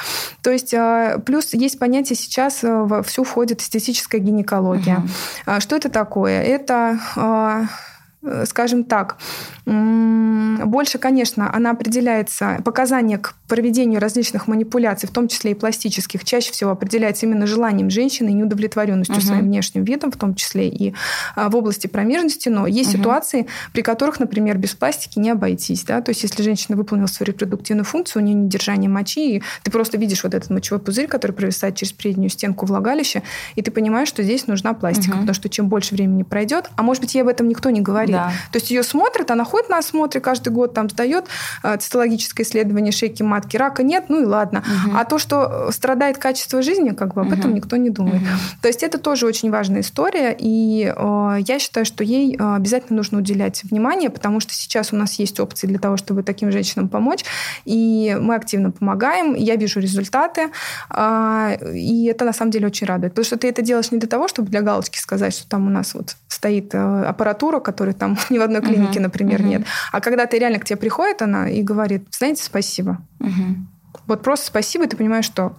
То 0.42 0.50
есть 0.50 0.74
а, 0.74 1.18
плюс 1.18 1.54
есть 1.54 1.78
понятие 1.78 2.16
сейчас 2.16 2.60
во 2.62 3.02
всю 3.02 3.24
входит 3.24 3.60
эстетическая 3.60 4.20
гинекология. 4.20 5.04
Угу. 5.46 5.60
Что 5.60 5.76
это 5.76 5.88
такое? 5.88 6.42
Это 6.42 6.98
Э, 7.16 7.64
скажем 8.44 8.84
так, 8.84 9.16
больше, 9.64 10.98
конечно, 10.98 11.52
она 11.54 11.70
определяется, 11.70 12.60
показания 12.64 13.18
к 13.18 13.34
проведению 13.48 14.00
различных 14.00 14.48
манипуляций, 14.48 15.08
в 15.08 15.12
том 15.12 15.28
числе 15.28 15.50
и 15.50 15.54
пластических, 15.54 16.24
чаще 16.24 16.52
всего 16.52 16.70
определяется 16.70 17.26
именно 17.26 17.46
желанием 17.46 17.90
женщины 17.90 18.30
и 18.30 18.32
неудовлетворенностью 18.32 19.16
угу. 19.16 19.24
своим 19.24 19.44
внешним 19.44 19.84
видом, 19.84 20.10
в 20.10 20.16
том 20.16 20.34
числе 20.34 20.68
и 20.68 20.94
а, 21.36 21.50
в 21.50 21.56
области 21.56 21.86
промежности. 21.86 22.48
Но 22.48 22.66
есть 22.66 22.94
угу. 22.94 22.98
ситуации, 23.00 23.46
при 23.72 23.82
которых, 23.82 24.20
например, 24.20 24.56
без 24.56 24.74
пластики 24.74 25.18
не 25.18 25.30
обойтись. 25.30 25.84
Да? 25.84 26.00
То 26.00 26.10
есть 26.10 26.22
если 26.22 26.42
женщина 26.42 26.76
выполнила 26.76 27.08
свою 27.08 27.32
репродуктивную 27.32 27.84
функцию, 27.84 28.22
у 28.22 28.26
нее 28.26 28.34
недержание 28.34 28.88
мочи, 28.88 29.36
и 29.36 29.42
ты 29.62 29.70
просто 29.70 29.98
видишь 29.98 30.24
вот 30.24 30.32
этот 30.32 30.48
мочевой 30.48 30.80
пузырь, 30.80 31.06
который 31.06 31.32
провисает 31.32 31.76
через 31.76 31.92
переднюю 31.92 32.30
стенку 32.30 32.64
влагалища, 32.64 33.22
и 33.54 33.62
ты 33.62 33.70
понимаешь, 33.70 34.08
что 34.08 34.22
здесь 34.22 34.46
нужна 34.46 34.72
пластика, 34.72 35.12
угу. 35.12 35.20
потому 35.20 35.34
что 35.34 35.48
чем 35.50 35.68
больше 35.68 35.94
времени 35.94 36.22
пройдет, 36.22 36.70
а 36.76 36.82
может 36.82 37.02
быть, 37.02 37.14
ей 37.14 37.20
об 37.20 37.28
этом 37.28 37.48
никто 37.48 37.68
не 37.70 37.82
говорит, 37.82 38.11
да. 38.12 38.32
То 38.50 38.58
есть 38.58 38.70
ее 38.70 38.82
смотрят, 38.82 39.30
она 39.30 39.44
ходит 39.44 39.68
на 39.68 39.78
осмотре 39.78 40.20
каждый 40.20 40.50
год, 40.52 40.74
там 40.74 40.88
сдает 40.88 41.26
э, 41.62 41.76
цитологическое 41.78 42.46
исследование 42.46 42.92
шейки 42.92 43.22
матки, 43.22 43.56
рака 43.56 43.82
нет, 43.82 44.04
ну 44.08 44.22
и 44.22 44.24
ладно. 44.24 44.60
Угу. 44.60 44.96
А 44.96 45.04
то, 45.04 45.18
что 45.18 45.70
страдает 45.72 46.18
качество 46.18 46.62
жизни, 46.62 46.90
как 46.90 47.14
бы 47.14 47.22
об 47.22 47.28
угу. 47.28 47.36
этом 47.36 47.54
никто 47.54 47.76
не 47.76 47.90
думает. 47.90 48.22
Угу. 48.22 48.60
То 48.62 48.68
есть 48.68 48.82
это 48.82 48.98
тоже 48.98 49.26
очень 49.26 49.50
важная 49.50 49.80
история, 49.80 50.34
и 50.38 50.92
э, 50.94 51.36
я 51.46 51.58
считаю, 51.58 51.86
что 51.86 52.04
ей 52.04 52.36
э, 52.36 52.54
обязательно 52.56 52.96
нужно 52.96 53.18
уделять 53.18 53.62
внимание, 53.64 54.10
потому 54.10 54.40
что 54.40 54.52
сейчас 54.52 54.92
у 54.92 54.96
нас 54.96 55.14
есть 55.14 55.40
опции 55.40 55.66
для 55.66 55.78
того, 55.78 55.96
чтобы 55.96 56.22
таким 56.22 56.50
женщинам 56.50 56.88
помочь, 56.88 57.24
и 57.64 58.16
мы 58.20 58.34
активно 58.34 58.70
помогаем, 58.70 59.34
я 59.34 59.56
вижу 59.56 59.80
результаты, 59.80 60.50
э, 60.90 61.56
и 61.74 62.06
это 62.06 62.24
на 62.24 62.32
самом 62.32 62.50
деле 62.50 62.66
очень 62.66 62.86
радует, 62.86 63.12
потому 63.12 63.24
что 63.24 63.36
ты 63.36 63.48
это 63.48 63.62
делаешь 63.62 63.90
не 63.90 63.98
для 63.98 64.08
того, 64.08 64.28
чтобы 64.28 64.48
для 64.50 64.60
галочки 64.60 64.98
сказать, 64.98 65.34
что 65.34 65.48
там 65.48 65.66
у 65.66 65.70
нас 65.70 65.94
вот 65.94 66.16
стоит 66.28 66.74
э, 66.74 67.04
аппаратура, 67.04 67.60
которая 67.60 67.94
там 68.02 68.18
ни 68.30 68.38
в 68.38 68.42
одной 68.42 68.60
клинике, 68.60 68.98
uh-huh. 68.98 69.02
например, 69.02 69.40
uh-huh. 69.40 69.48
нет. 69.48 69.62
А 69.92 70.00
когда 70.00 70.26
ты 70.26 70.38
реально 70.38 70.58
к 70.58 70.64
тебе 70.64 70.76
приходит 70.76 71.22
она 71.22 71.48
и 71.48 71.62
говорит, 71.62 72.08
знаете, 72.10 72.42
спасибо. 72.42 72.98
Uh-huh. 73.20 73.54
Вот 74.08 74.22
просто 74.22 74.46
спасибо, 74.46 74.84
и 74.84 74.88
ты 74.88 74.96
понимаешь, 74.96 75.24
что 75.24 75.56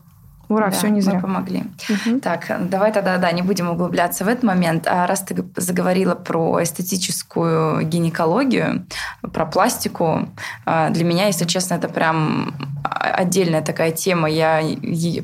Ура, 0.53 0.67
да, 0.67 0.71
все 0.71 0.87
не 0.89 1.01
зря. 1.01 1.15
Мы 1.15 1.21
помогли. 1.21 1.63
Угу. 1.89 2.19
Так, 2.19 2.51
давай 2.69 2.91
тогда, 2.91 3.17
да, 3.17 3.31
не 3.31 3.41
будем 3.41 3.69
углубляться 3.69 4.25
в 4.25 4.27
этот 4.27 4.43
момент. 4.43 4.87
А 4.87 5.07
раз 5.07 5.21
ты 5.21 5.43
заговорила 5.55 6.15
про 6.15 6.61
эстетическую 6.61 7.85
гинекологию, 7.85 8.85
про 9.33 9.45
пластику, 9.45 10.29
а, 10.65 10.89
для 10.89 11.03
меня, 11.03 11.27
если 11.27 11.45
честно, 11.45 11.75
это 11.75 11.89
прям 11.89 12.53
отдельная 12.83 13.61
такая 13.61 13.91
тема. 13.91 14.29
Я 14.29 14.61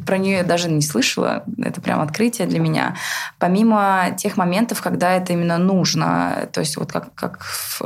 про 0.06 0.18
нее 0.18 0.44
даже 0.44 0.70
не 0.70 0.82
слышала. 0.82 1.44
Это 1.58 1.82
прям 1.82 2.02
открытие 2.02 2.48
для 2.48 2.60
меня. 2.60 2.96
Помимо 3.38 4.08
тех 4.18 4.38
моментов, 4.38 4.82
когда 4.82 5.14
это 5.14 5.34
именно 5.34 5.58
нужно, 5.58 6.50
то 6.52 6.60
есть 6.60 6.78
вот 6.78 6.92
как, 6.92 7.14
как 7.16 7.40
в 7.42 7.82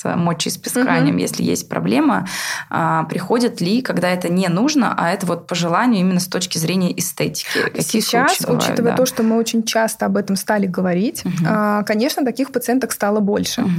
с 0.00 0.16
мочеиспусканием, 0.16 1.16
угу. 1.16 1.22
если 1.22 1.42
есть 1.42 1.68
проблема, 1.68 2.26
а, 2.68 3.04
приходят 3.04 3.60
ли, 3.60 3.82
когда 3.82 4.08
это 4.08 4.28
не 4.28 4.48
нужно, 4.48 4.94
а 4.96 5.10
это 5.10 5.26
вот 5.26 5.46
по 5.46 5.54
желанию 5.54 6.00
именно 6.00 6.20
с 6.20 6.26
точки 6.26 6.58
зрения 6.58 6.96
эстетики. 6.98 7.48
Какие 7.64 8.00
Сейчас, 8.00 8.40
бывают, 8.40 8.64
учитывая 8.64 8.92
да? 8.92 8.96
то, 8.96 9.06
что 9.06 9.22
мы 9.22 9.36
очень 9.36 9.62
часто 9.62 10.06
об 10.06 10.16
этом 10.16 10.36
стали 10.36 10.66
говорить, 10.66 11.24
угу. 11.24 11.34
а, 11.46 11.82
конечно, 11.82 12.24
таких 12.24 12.52
пациенток 12.52 12.92
стало 12.92 13.20
больше. 13.20 13.62
Угу. 13.62 13.70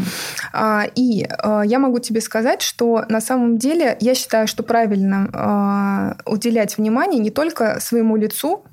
А, 0.53 0.85
и 0.95 1.25
а, 1.39 1.61
я 1.61 1.79
могу 1.79 1.99
тебе 1.99 2.21
сказать, 2.21 2.61
что 2.61 3.05
на 3.09 3.21
самом 3.21 3.57
деле 3.57 3.97
я 3.99 4.15
считаю, 4.15 4.47
что 4.47 4.63
правильно 4.63 5.29
а, 5.33 6.17
уделять 6.25 6.77
внимание 6.77 7.19
не 7.19 7.31
только 7.31 7.79
своему 7.79 8.15
лицу, 8.15 8.63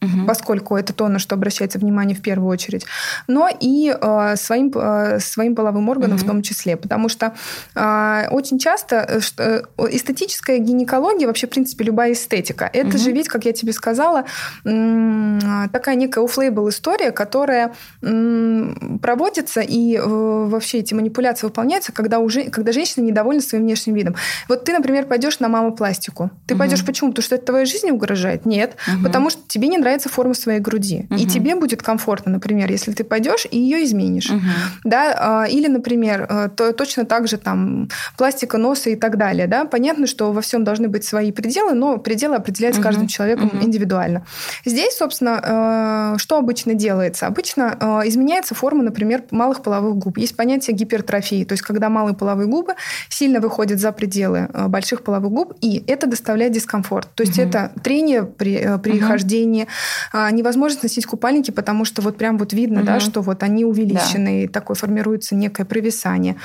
угу. 0.00 0.26
поскольку 0.26 0.76
это 0.76 0.92
то, 0.92 1.08
на 1.08 1.18
что 1.18 1.34
обращается 1.34 1.78
внимание 1.78 2.16
в 2.16 2.22
первую 2.22 2.48
очередь, 2.48 2.86
но 3.26 3.48
и 3.48 3.94
э, 3.98 4.36
своим, 4.36 4.72
э, 4.74 5.18
своим 5.20 5.54
половым 5.54 5.88
органам 5.88 6.16
угу. 6.16 6.24
в 6.24 6.26
том 6.26 6.42
числе. 6.42 6.76
Потому 6.76 7.08
что 7.08 7.34
э, 7.74 8.28
очень 8.30 8.58
часто 8.58 8.96
э, 8.96 9.20
э, 9.38 9.62
эстетическая 9.90 10.58
гинекология, 10.58 11.26
вообще, 11.26 11.46
в 11.46 11.50
принципе, 11.50 11.84
любая 11.84 12.12
эстетика, 12.12 12.68
это 12.72 12.90
угу. 12.90 12.98
же 12.98 13.12
ведь, 13.12 13.28
как 13.28 13.44
я 13.44 13.52
тебе 13.52 13.72
сказала, 13.72 14.24
такая 14.64 15.94
некая 15.96 16.24
оффлейбл 16.24 16.68
история, 16.68 17.10
которая 17.10 17.74
проводится 18.00 19.60
и 19.60 19.98
вообще 19.98 20.78
эти 20.78 20.94
манипуляции 20.94 21.46
выполняются, 21.46 21.92
когда, 21.92 22.18
уже, 22.18 22.44
когда 22.44 22.72
женщина 22.72 23.04
недовольна 23.04 23.40
своим 23.42 23.64
внешним 23.64 23.94
видом. 23.94 24.16
Вот 24.48 24.64
ты, 24.64 24.72
например, 24.72 25.06
пойдешь 25.06 25.40
на 25.40 25.48
мамопластику. 25.48 26.30
Ты 26.46 26.54
угу. 26.54 26.60
пойдешь 26.60 26.84
почему? 26.84 27.10
Потому 27.10 27.24
что 27.24 27.34
это 27.36 27.46
твоей 27.46 27.66
жизни 27.66 27.90
угрожает? 27.90 28.46
Нет. 28.46 28.76
Угу. 28.94 29.04
Потому 29.04 29.30
что 29.30 29.42
тебе 29.46 29.68
не 29.68 29.78
нравится 29.86 30.08
форма 30.08 30.34
своей 30.34 30.58
груди. 30.58 31.06
Угу. 31.10 31.20
И 31.20 31.26
тебе 31.26 31.54
будет 31.54 31.82
комфортно, 31.82 32.32
например, 32.32 32.70
если 32.70 32.92
ты 32.92 33.04
пойдешь 33.04 33.46
и 33.48 33.58
ее 33.58 33.84
изменишь. 33.84 34.30
Угу. 34.30 34.40
Да? 34.84 35.14
А, 35.16 35.44
или, 35.46 35.68
например, 35.68 36.26
э, 36.28 36.48
то, 36.54 36.72
точно 36.72 37.04
так 37.04 37.28
же 37.28 37.36
там 37.36 37.88
пластика 38.18 38.58
носа 38.58 38.90
и 38.90 38.96
так 38.96 39.16
далее. 39.16 39.46
Да? 39.46 39.64
Понятно, 39.64 40.06
что 40.06 40.32
во 40.32 40.40
всем 40.40 40.64
должны 40.64 40.88
быть 40.88 41.04
свои 41.04 41.30
пределы, 41.30 41.74
но 41.74 41.98
пределы 41.98 42.34
определяются 42.34 42.80
угу. 42.80 42.88
каждым 42.88 43.06
человеком 43.06 43.46
угу. 43.46 43.64
индивидуально. 43.64 44.26
Здесь, 44.64 44.96
собственно, 44.96 46.14
э, 46.14 46.18
что 46.18 46.38
обычно 46.38 46.74
делается? 46.74 47.28
Обычно 47.28 47.76
э, 47.78 48.08
изменяется 48.08 48.54
форма, 48.56 48.82
например, 48.82 49.22
малых 49.30 49.62
половых 49.62 49.96
губ. 49.96 50.18
Есть 50.18 50.36
понятие 50.36 50.74
гипертрофии, 50.76 51.44
то 51.44 51.52
есть 51.52 51.62
когда 51.62 51.88
малые 51.88 52.16
половые 52.16 52.48
губы 52.48 52.74
сильно 53.08 53.40
выходят 53.40 53.78
за 53.78 53.92
пределы 53.92 54.48
больших 54.68 55.02
половых 55.02 55.30
губ, 55.30 55.54
и 55.60 55.84
это 55.86 56.08
доставляет 56.08 56.52
дискомфорт. 56.52 57.08
То 57.14 57.22
есть 57.22 57.38
угу. 57.38 57.48
это 57.48 57.70
трение 57.84 58.24
при, 58.24 58.78
при 58.82 58.98
угу. 58.98 59.06
хождении, 59.06 59.68
а, 60.12 60.30
невозможно 60.30 60.80
носить 60.82 61.06
купальники, 61.06 61.50
потому 61.50 61.84
что 61.84 62.02
вот 62.02 62.16
прям 62.16 62.38
вот 62.38 62.52
видно, 62.52 62.80
угу. 62.80 62.86
да, 62.86 63.00
что 63.00 63.20
вот 63.20 63.42
они 63.42 63.64
увеличены, 63.64 64.24
да. 64.24 64.44
и 64.44 64.46
такое 64.48 64.74
формируется 64.74 65.34
некое 65.34 65.64
провисание. 65.64 66.36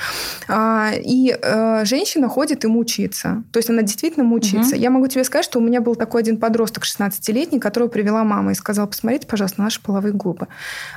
А, 0.48 0.91
и 0.94 1.38
э, 1.40 1.86
женщина 1.86 2.28
ходит 2.28 2.64
и 2.66 2.68
мучается. 2.68 3.44
То 3.52 3.58
есть 3.58 3.70
она 3.70 3.82
действительно 3.82 4.26
мучается. 4.26 4.76
Угу. 4.76 4.82
Я 4.82 4.90
могу 4.90 5.08
тебе 5.08 5.24
сказать, 5.24 5.45
что 5.45 5.60
у 5.60 5.62
меня 5.62 5.82
был 5.82 5.95
такой 5.95 6.22
один 6.22 6.38
подросток 6.38 6.84
16-летний, 6.84 7.60
которого 7.60 7.90
привела 7.90 8.24
мама 8.24 8.52
и 8.52 8.56
сказала, 8.56 8.88
посмотрите, 8.88 9.28
пожалуйста, 9.28 9.62
наши 9.62 9.82
половые 9.82 10.14
губы. 10.14 10.48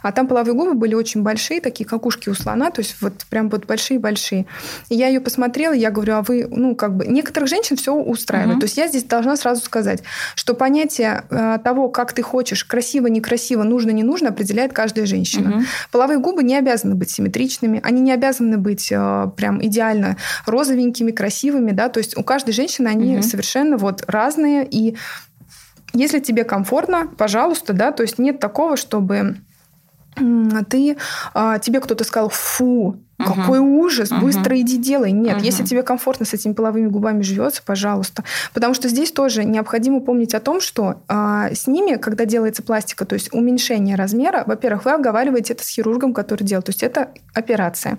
А 0.02 0.12
там 0.12 0.26
половые 0.26 0.54
губы 0.54 0.74
были 0.74 0.94
очень 0.94 1.22
большие, 1.22 1.60
такие 1.60 1.84
как 1.84 2.06
ушки 2.06 2.28
у 2.28 2.34
слона, 2.34 2.70
то 2.70 2.80
есть 2.80 2.96
вот 3.00 3.24
прям 3.30 3.48
вот 3.48 3.66
большие-большие. 3.66 4.46
И 4.88 4.94
я 4.94 5.08
ее 5.08 5.20
посмотрела, 5.20 5.72
я 5.72 5.90
говорю, 5.90 6.14
а 6.14 6.22
вы, 6.22 6.46
ну, 6.50 6.74
как 6.74 6.96
бы, 6.96 7.06
некоторых 7.06 7.48
женщин 7.48 7.76
все 7.76 7.94
устраивает. 7.94 8.54
Угу. 8.54 8.60
То 8.60 8.64
есть 8.64 8.76
я 8.76 8.88
здесь 8.88 9.04
должна 9.04 9.36
сразу 9.36 9.62
сказать, 9.62 10.02
что 10.34 10.54
понятие 10.54 11.24
э, 11.30 11.58
того, 11.62 11.88
как 11.88 12.12
ты 12.12 12.22
хочешь 12.24 12.64
красиво, 12.64 13.06
некрасиво, 13.06 13.62
нужно, 13.62 13.90
не 13.90 14.02
нужно, 14.02 14.30
определяет 14.30 14.72
каждая 14.72 15.06
женщина. 15.06 15.56
Угу. 15.56 15.64
Половые 15.92 16.18
губы 16.18 16.42
не 16.42 16.56
обязаны 16.56 16.94
быть 16.94 17.10
симметричными, 17.10 17.80
они 17.84 18.00
не 18.00 18.12
обязаны 18.12 18.58
быть 18.58 18.90
э, 18.90 19.30
прям 19.36 19.64
идеально 19.64 20.16
розовенькими, 20.46 21.12
красивыми, 21.12 21.70
да, 21.70 21.88
то 21.88 21.98
есть 21.98 22.16
у 22.16 22.24
каждой 22.24 22.52
женщины 22.52 22.88
они 22.88 23.16
угу. 23.16 23.22
совершенно 23.22 23.76
вот 23.76 24.02
разные, 24.08 24.66
и 24.68 24.96
если 25.92 26.18
тебе 26.18 26.44
комфортно, 26.44 27.08
пожалуйста, 27.16 27.72
да, 27.72 27.92
то 27.92 28.02
есть 28.02 28.18
нет 28.18 28.40
такого, 28.40 28.76
чтобы 28.76 29.36
ты, 30.68 30.96
а, 31.34 31.58
тебе 31.58 31.80
кто-то 31.80 32.04
сказал, 32.04 32.28
фу, 32.28 32.96
какой 33.24 33.58
ужас, 33.58 34.10
угу. 34.10 34.22
быстро 34.22 34.58
иди 34.60 34.76
делай. 34.76 35.12
Нет, 35.12 35.36
угу. 35.36 35.44
если 35.44 35.64
тебе 35.64 35.82
комфортно 35.82 36.26
с 36.26 36.34
этими 36.34 36.52
половыми 36.52 36.86
губами 36.88 37.22
живется, 37.22 37.62
пожалуйста. 37.64 38.24
Потому 38.52 38.74
что 38.74 38.88
здесь 38.88 39.12
тоже 39.12 39.44
необходимо 39.44 40.00
помнить 40.00 40.34
о 40.34 40.40
том, 40.40 40.60
что 40.60 41.02
а, 41.08 41.50
с 41.52 41.66
ними, 41.66 41.96
когда 41.96 42.24
делается 42.24 42.62
пластика, 42.62 43.04
то 43.04 43.14
есть 43.14 43.32
уменьшение 43.32 43.96
размера, 43.96 44.44
во-первых, 44.46 44.84
вы 44.84 44.92
оговариваете 44.92 45.54
это 45.54 45.64
с 45.64 45.68
хирургом, 45.68 46.14
который 46.14 46.44
делает, 46.44 46.66
то 46.66 46.70
есть 46.70 46.82
это 46.82 47.10
операция. 47.32 47.98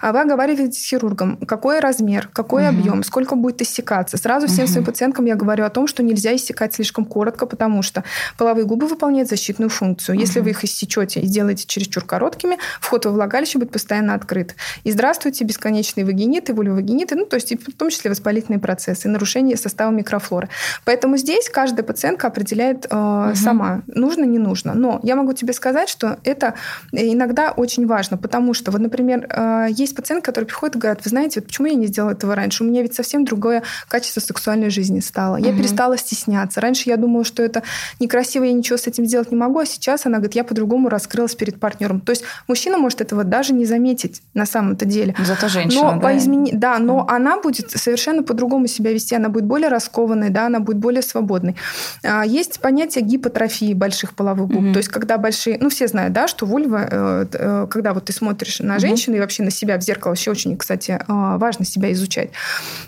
А 0.00 0.12
вы 0.12 0.20
оговариваете 0.20 0.78
с 0.78 0.84
хирургом, 0.84 1.36
какой 1.38 1.80
размер, 1.80 2.28
какой 2.32 2.68
угу. 2.68 2.78
объем, 2.78 3.02
сколько 3.02 3.34
будет 3.34 3.62
иссякаться. 3.62 4.16
Сразу 4.16 4.46
всем 4.46 4.64
угу. 4.64 4.72
своим 4.72 4.86
пациенткам 4.86 5.24
я 5.26 5.36
говорю 5.36 5.64
о 5.64 5.70
том, 5.70 5.86
что 5.86 6.02
нельзя 6.02 6.34
иссякать 6.34 6.74
слишком 6.74 7.04
коротко, 7.04 7.46
потому 7.46 7.82
что 7.82 8.04
половые 8.36 8.64
губы 8.66 8.86
выполняют 8.86 9.28
защитную 9.28 9.70
функцию. 9.70 10.16
Угу. 10.16 10.20
Если 10.20 10.40
вы 10.40 10.50
их 10.50 10.64
иссечете 10.64 11.20
и 11.20 11.26
сделаете 11.26 11.66
чересчур 11.66 12.04
короткими, 12.04 12.58
вход 12.80 13.06
во 13.06 13.12
влагалище 13.12 13.58
будет 13.58 13.72
постоянно 13.72 14.14
открыт. 14.14 14.54
И 14.84 14.92
здравствуйте, 14.92 15.44
бесконечные 15.44 16.04
вагиниты, 16.04 16.54
вульвовагиниты, 16.54 17.14
ну, 17.16 17.24
то 17.24 17.36
есть 17.36 17.52
в 17.52 17.72
том 17.76 17.90
числе 17.90 18.10
воспалительные 18.10 18.58
процессы, 18.60 19.08
нарушение 19.08 19.56
состава 19.56 19.90
микрофлоры. 19.90 20.48
Поэтому 20.84 21.16
здесь 21.16 21.48
каждая 21.48 21.84
пациентка 21.84 22.28
определяет 22.28 22.86
э, 22.90 23.28
угу. 23.28 23.36
сама, 23.36 23.82
нужно, 23.86 24.24
не 24.24 24.38
нужно. 24.38 24.74
Но 24.74 25.00
я 25.02 25.16
могу 25.16 25.32
тебе 25.32 25.52
сказать, 25.52 25.88
что 25.88 26.18
это 26.24 26.54
иногда 26.92 27.52
очень 27.52 27.86
важно, 27.86 28.16
потому 28.16 28.54
что, 28.54 28.70
вот, 28.70 28.80
например, 28.80 29.26
э, 29.28 29.66
есть 29.70 29.94
пациент, 29.94 30.24
который 30.24 30.44
приходит 30.44 30.76
и 30.76 30.78
говорит, 30.78 31.04
вы 31.04 31.10
знаете, 31.10 31.40
вот 31.40 31.46
почему 31.48 31.66
я 31.68 31.74
не 31.74 31.86
сделала 31.86 32.12
этого 32.12 32.34
раньше? 32.34 32.64
У 32.64 32.66
меня 32.66 32.82
ведь 32.82 32.94
совсем 32.94 33.24
другое 33.24 33.62
качество 33.88 34.20
сексуальной 34.20 34.70
жизни 34.70 35.00
стало. 35.00 35.36
Я 35.36 35.50
угу. 35.50 35.58
перестала 35.58 35.96
стесняться. 35.98 36.60
Раньше 36.60 36.88
я 36.88 36.96
думала, 36.96 37.24
что 37.24 37.42
это 37.42 37.62
некрасиво, 38.00 38.44
я 38.44 38.52
ничего 38.52 38.76
с 38.76 38.86
этим 38.86 39.04
сделать 39.06 39.30
не 39.30 39.36
могу, 39.36 39.58
а 39.60 39.66
сейчас 39.66 40.06
она 40.06 40.18
говорит, 40.18 40.34
я 40.34 40.44
по-другому 40.44 40.88
раскрылась 40.88 41.34
перед 41.34 41.60
партнером. 41.60 42.00
То 42.00 42.10
есть 42.10 42.24
мужчина 42.46 42.78
может 42.78 43.00
этого 43.00 43.24
даже 43.24 43.52
не 43.52 43.64
заметить 43.64 44.22
на 44.38 44.46
самом-то 44.46 44.84
деле. 44.84 45.14
Зато 45.24 45.48
женщина, 45.48 45.94
но 45.94 46.00
да? 46.00 46.16
Измени... 46.16 46.50
Да, 46.52 46.78
но 46.78 47.00
mm. 47.00 47.14
она 47.14 47.40
будет 47.40 47.70
совершенно 47.70 48.22
по-другому 48.22 48.66
себя 48.66 48.92
вести, 48.92 49.14
она 49.14 49.28
будет 49.28 49.44
более 49.44 49.68
раскованной, 49.68 50.30
да, 50.30 50.46
она 50.46 50.60
будет 50.60 50.78
более 50.78 51.02
свободной. 51.02 51.56
А, 52.04 52.24
есть 52.24 52.60
понятие 52.60 53.04
гипотрофии 53.04 53.74
больших 53.74 54.14
половых 54.14 54.48
губ, 54.48 54.62
mm-hmm. 54.62 54.72
то 54.72 54.78
есть 54.78 54.88
когда 54.88 55.18
большие, 55.18 55.58
ну 55.60 55.68
все 55.68 55.88
знают, 55.88 56.12
да, 56.12 56.28
что 56.28 56.46
вульва, 56.46 56.88
э, 56.90 57.26
э, 57.32 57.66
когда 57.70 57.92
вот 57.92 58.06
ты 58.06 58.12
смотришь 58.12 58.60
на 58.60 58.78
женщину 58.78 59.14
mm-hmm. 59.14 59.18
и 59.18 59.20
вообще 59.20 59.42
на 59.42 59.50
себя 59.50 59.78
в 59.78 59.82
зеркало, 59.82 60.12
вообще 60.12 60.30
очень, 60.30 60.56
кстати, 60.56 60.98
а, 61.06 61.36
важно 61.38 61.64
себя 61.64 61.92
изучать. 61.92 62.30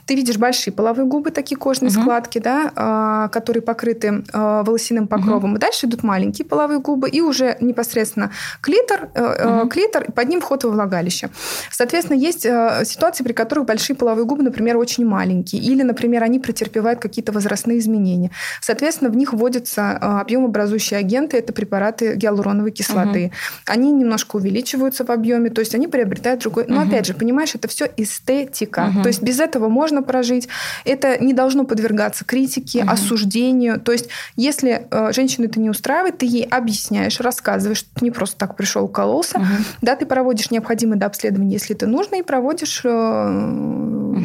Ты 0.07 0.15
видишь 0.15 0.37
большие 0.37 0.73
половые 0.73 1.07
губы, 1.07 1.31
такие 1.31 1.57
кожные 1.57 1.91
mm-hmm. 1.91 2.01
складки, 2.01 2.39
да, 2.39 2.73
а, 2.77 3.29
которые 3.29 3.63
покрыты 3.63 4.25
волосяным 4.33 5.09
покровом, 5.09 5.55
mm-hmm. 5.55 5.59
и 5.59 5.61
дальше 5.61 5.87
идут 5.87 6.03
маленькие 6.03 6.47
половые 6.47 6.81
губы 6.81 7.09
и 7.09 7.21
уже 7.21 7.57
непосредственно 7.61 8.31
клитор, 8.61 9.09
mm-hmm. 9.15 9.69
клитор, 9.69 10.13
под 10.13 10.29
ним 10.29 10.41
вход 10.41 10.65
во 10.65 10.71
влагалище. 10.71 11.31
Соответственно, 11.71 12.19
есть 12.19 12.47
э, 12.47 12.83
ситуации, 12.85 13.25
при 13.25 13.33
которых 13.33 13.67
большие 13.67 13.97
половые 13.97 14.25
губы, 14.25 14.43
например, 14.43 14.77
очень 14.77 15.07
маленькие, 15.07 15.63
или, 15.63 15.83
например, 15.83 16.23
они 16.23 16.39
претерпевают 16.39 17.01
какие-то 17.01 17.33
возрастные 17.33 17.79
изменения. 17.79 18.31
Соответственно, 18.61 19.11
в 19.11 19.17
них 19.17 19.33
вводятся 19.33 19.99
э, 20.01 20.21
объемообразующие 20.21 20.99
агенты, 20.99 21.39
это 21.39 21.53
препараты 21.53 22.15
гиалуроновой 22.15 22.71
кислоты. 22.71 23.27
Угу. 23.27 23.33
Они 23.67 23.93
немножко 23.93 24.37
увеличиваются 24.37 25.05
в 25.05 25.11
объеме, 25.11 25.51
то 25.51 25.61
есть 25.61 25.75
они 25.75 25.89
приобретают 25.89 26.41
другой... 26.41 26.65
Но, 26.69 26.81
угу. 26.81 26.89
опять 26.89 27.07
же, 27.07 27.15
понимаешь, 27.15 27.55
это 27.55 27.69
все 27.69 27.91
эстетика. 27.97 28.91
Угу. 28.95 29.03
То 29.03 29.09
есть 29.09 29.23
без 29.23 29.41
этого 29.41 29.69
можно 29.69 30.03
прожить. 30.03 30.49
Это 30.85 31.23
не 31.23 31.33
должно 31.33 31.65
подвергаться 31.65 32.25
критике, 32.25 32.83
угу. 32.83 32.91
осуждению. 32.91 33.81
То 33.81 33.93
есть 33.93 34.09
если 34.37 34.87
э, 34.91 35.13
женщину 35.13 35.47
это 35.47 35.61
не 35.61 35.71
устраивает, 35.71 36.19
ты 36.19 36.27
ей 36.27 36.45
объясняешь, 36.45 37.21
рассказываешь, 37.21 37.79
что 37.79 37.89
ты 37.95 38.05
не 38.05 38.11
просто 38.11 38.37
так 38.37 38.57
пришел, 38.57 38.85
укололся, 38.85 39.39
угу. 39.39 39.47
да, 39.83 39.97
ты 39.97 40.07
проводишь 40.07 40.51
необходимые 40.51 40.99
до 40.99 41.07
исследований, 41.31 41.53
если 41.53 41.77
это 41.77 41.87
нужно, 41.87 42.17
и 42.17 42.23
проводишь 42.23 42.85
угу. 42.85 44.17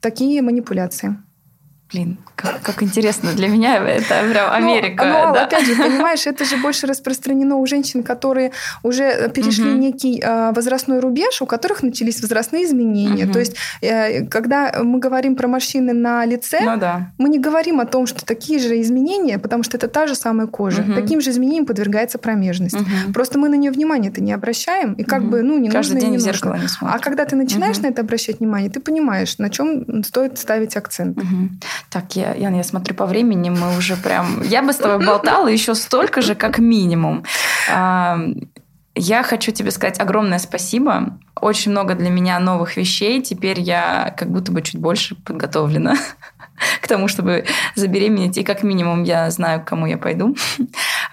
такие 0.00 0.42
манипуляции. 0.42 1.16
Блин, 1.90 2.18
как, 2.36 2.60
как 2.60 2.82
интересно. 2.82 3.32
Для 3.32 3.48
меня 3.48 3.78
это 3.78 4.22
прям 4.30 4.52
Америка. 4.52 5.04
Ну, 5.04 5.28
ну 5.28 5.34
да? 5.34 5.44
опять 5.44 5.64
же, 5.64 5.74
понимаешь, 5.74 6.26
это 6.26 6.44
же 6.44 6.58
больше 6.58 6.86
распространено 6.86 7.56
у 7.56 7.66
женщин, 7.66 8.02
которые 8.02 8.52
уже 8.82 9.30
перешли 9.30 9.70
угу. 9.70 9.78
некий 9.78 10.20
э, 10.22 10.52
возрастной 10.52 11.00
рубеж, 11.00 11.40
у 11.40 11.46
которых 11.46 11.82
начались 11.82 12.20
возрастные 12.20 12.64
изменения. 12.64 13.24
Угу. 13.24 13.32
То 13.32 13.38
есть, 13.38 13.56
э, 13.80 14.26
когда 14.26 14.74
мы 14.82 14.98
говорим 14.98 15.34
про 15.34 15.48
морщины 15.48 15.94
на 15.94 16.26
лице, 16.26 16.60
ну, 16.60 16.76
да. 16.76 17.10
мы 17.16 17.30
не 17.30 17.38
говорим 17.38 17.80
о 17.80 17.86
том, 17.86 18.06
что 18.06 18.22
такие 18.22 18.58
же 18.58 18.78
изменения, 18.82 19.38
потому 19.38 19.62
что 19.62 19.78
это 19.78 19.88
та 19.88 20.06
же 20.06 20.14
самая 20.14 20.46
кожа. 20.46 20.82
Угу. 20.82 20.92
Таким 20.92 21.22
же 21.22 21.30
изменениям 21.30 21.64
подвергается 21.64 22.18
промежность. 22.18 22.74
Угу. 22.76 23.14
Просто 23.14 23.38
мы 23.38 23.48
на 23.48 23.54
нее 23.54 23.70
внимания-то 23.70 24.20
не 24.20 24.32
обращаем, 24.32 24.92
и 24.92 25.04
как 25.04 25.22
угу. 25.22 25.30
бы, 25.30 25.42
ну, 25.42 25.56
не 25.56 25.70
Каждый 25.70 25.94
нужно 25.94 26.00
день 26.00 26.10
и 26.10 26.12
не 26.12 26.18
в 26.18 26.20
зеркало 26.20 26.52
нужно. 26.52 26.62
не 26.64 26.68
смотрим. 26.68 26.96
А 26.96 27.02
когда 27.02 27.24
ты 27.24 27.34
начинаешь 27.34 27.78
угу. 27.78 27.86
на 27.86 27.90
это 27.92 28.02
обращать 28.02 28.40
внимание, 28.40 28.68
ты 28.68 28.80
понимаешь, 28.80 29.38
на 29.38 29.48
чем 29.48 30.04
стоит 30.04 30.38
ставить 30.38 30.76
акцент. 30.76 31.16
Угу. 31.16 31.48
Так, 31.90 32.16
я, 32.16 32.34
Ян, 32.34 32.54
я 32.54 32.64
смотрю 32.64 32.94
по 32.94 33.06
времени, 33.06 33.50
мы 33.50 33.76
уже 33.76 33.96
прям... 33.96 34.42
Я 34.42 34.62
бы 34.62 34.72
с 34.72 34.76
тобой 34.76 35.04
болтала 35.04 35.48
еще 35.48 35.74
столько 35.74 36.22
же, 36.22 36.34
как 36.34 36.58
минимум. 36.58 37.24
Я 39.00 39.22
хочу 39.22 39.52
тебе 39.52 39.70
сказать 39.70 40.00
огромное 40.00 40.40
спасибо. 40.40 41.18
Очень 41.40 41.70
много 41.70 41.94
для 41.94 42.10
меня 42.10 42.40
новых 42.40 42.76
вещей. 42.76 43.22
Теперь 43.22 43.60
я 43.60 44.12
как 44.18 44.28
будто 44.28 44.50
бы 44.50 44.60
чуть 44.60 44.80
больше 44.80 45.14
подготовлена 45.14 45.94
к 46.82 46.88
тому, 46.88 47.06
чтобы 47.06 47.44
забеременеть. 47.76 48.38
И 48.38 48.42
как 48.42 48.64
минимум 48.64 49.04
я 49.04 49.30
знаю, 49.30 49.60
к 49.60 49.66
кому 49.66 49.86
я 49.86 49.98
пойду. 49.98 50.36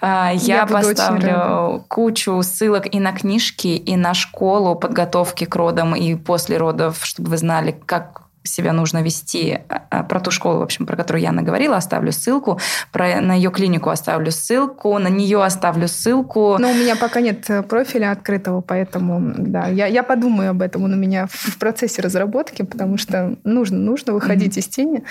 А, 0.00 0.32
я, 0.34 0.56
я 0.56 0.66
поставлю 0.66 1.84
кучу 1.86 2.42
ссылок 2.42 2.92
и 2.92 2.98
на 2.98 3.12
книжки, 3.12 3.68
и 3.68 3.96
на 3.96 4.14
школу 4.14 4.74
подготовки 4.74 5.44
к 5.44 5.54
родам 5.54 5.94
и 5.94 6.16
после 6.16 6.56
родов, 6.56 7.04
чтобы 7.04 7.30
вы 7.30 7.36
знали, 7.36 7.78
как 7.86 8.25
себя 8.46 8.72
нужно 8.72 9.02
вести. 9.02 9.60
А, 9.68 10.02
про 10.02 10.20
ту 10.20 10.30
школу, 10.30 10.58
в 10.58 10.62
общем, 10.62 10.86
про 10.86 10.96
которую 10.96 11.22
я 11.22 11.32
наговорила, 11.32 11.76
оставлю 11.76 12.12
ссылку. 12.12 12.60
Про, 12.92 13.20
на 13.20 13.34
ее 13.34 13.50
клинику 13.50 13.90
оставлю 13.90 14.30
ссылку. 14.30 14.98
На 14.98 15.08
нее 15.08 15.42
оставлю 15.42 15.88
ссылку. 15.88 16.56
Но 16.58 16.70
у 16.70 16.74
меня 16.74 16.96
пока 16.96 17.20
нет 17.20 17.48
э, 17.48 17.62
профиля 17.62 18.12
открытого, 18.12 18.60
поэтому 18.60 19.34
да, 19.36 19.68
я, 19.68 19.86
я 19.86 20.02
подумаю 20.02 20.50
об 20.50 20.62
этом. 20.62 20.84
Он 20.84 20.92
у 20.92 20.96
меня 20.96 21.26
в 21.30 21.58
процессе 21.58 22.02
разработки, 22.02 22.62
потому 22.62 22.96
что 22.96 23.36
нужно, 23.44 23.78
нужно 23.78 24.12
выходить 24.12 24.56
mm-hmm. 24.56 24.60
из 24.60 24.68
тени. 24.68 25.04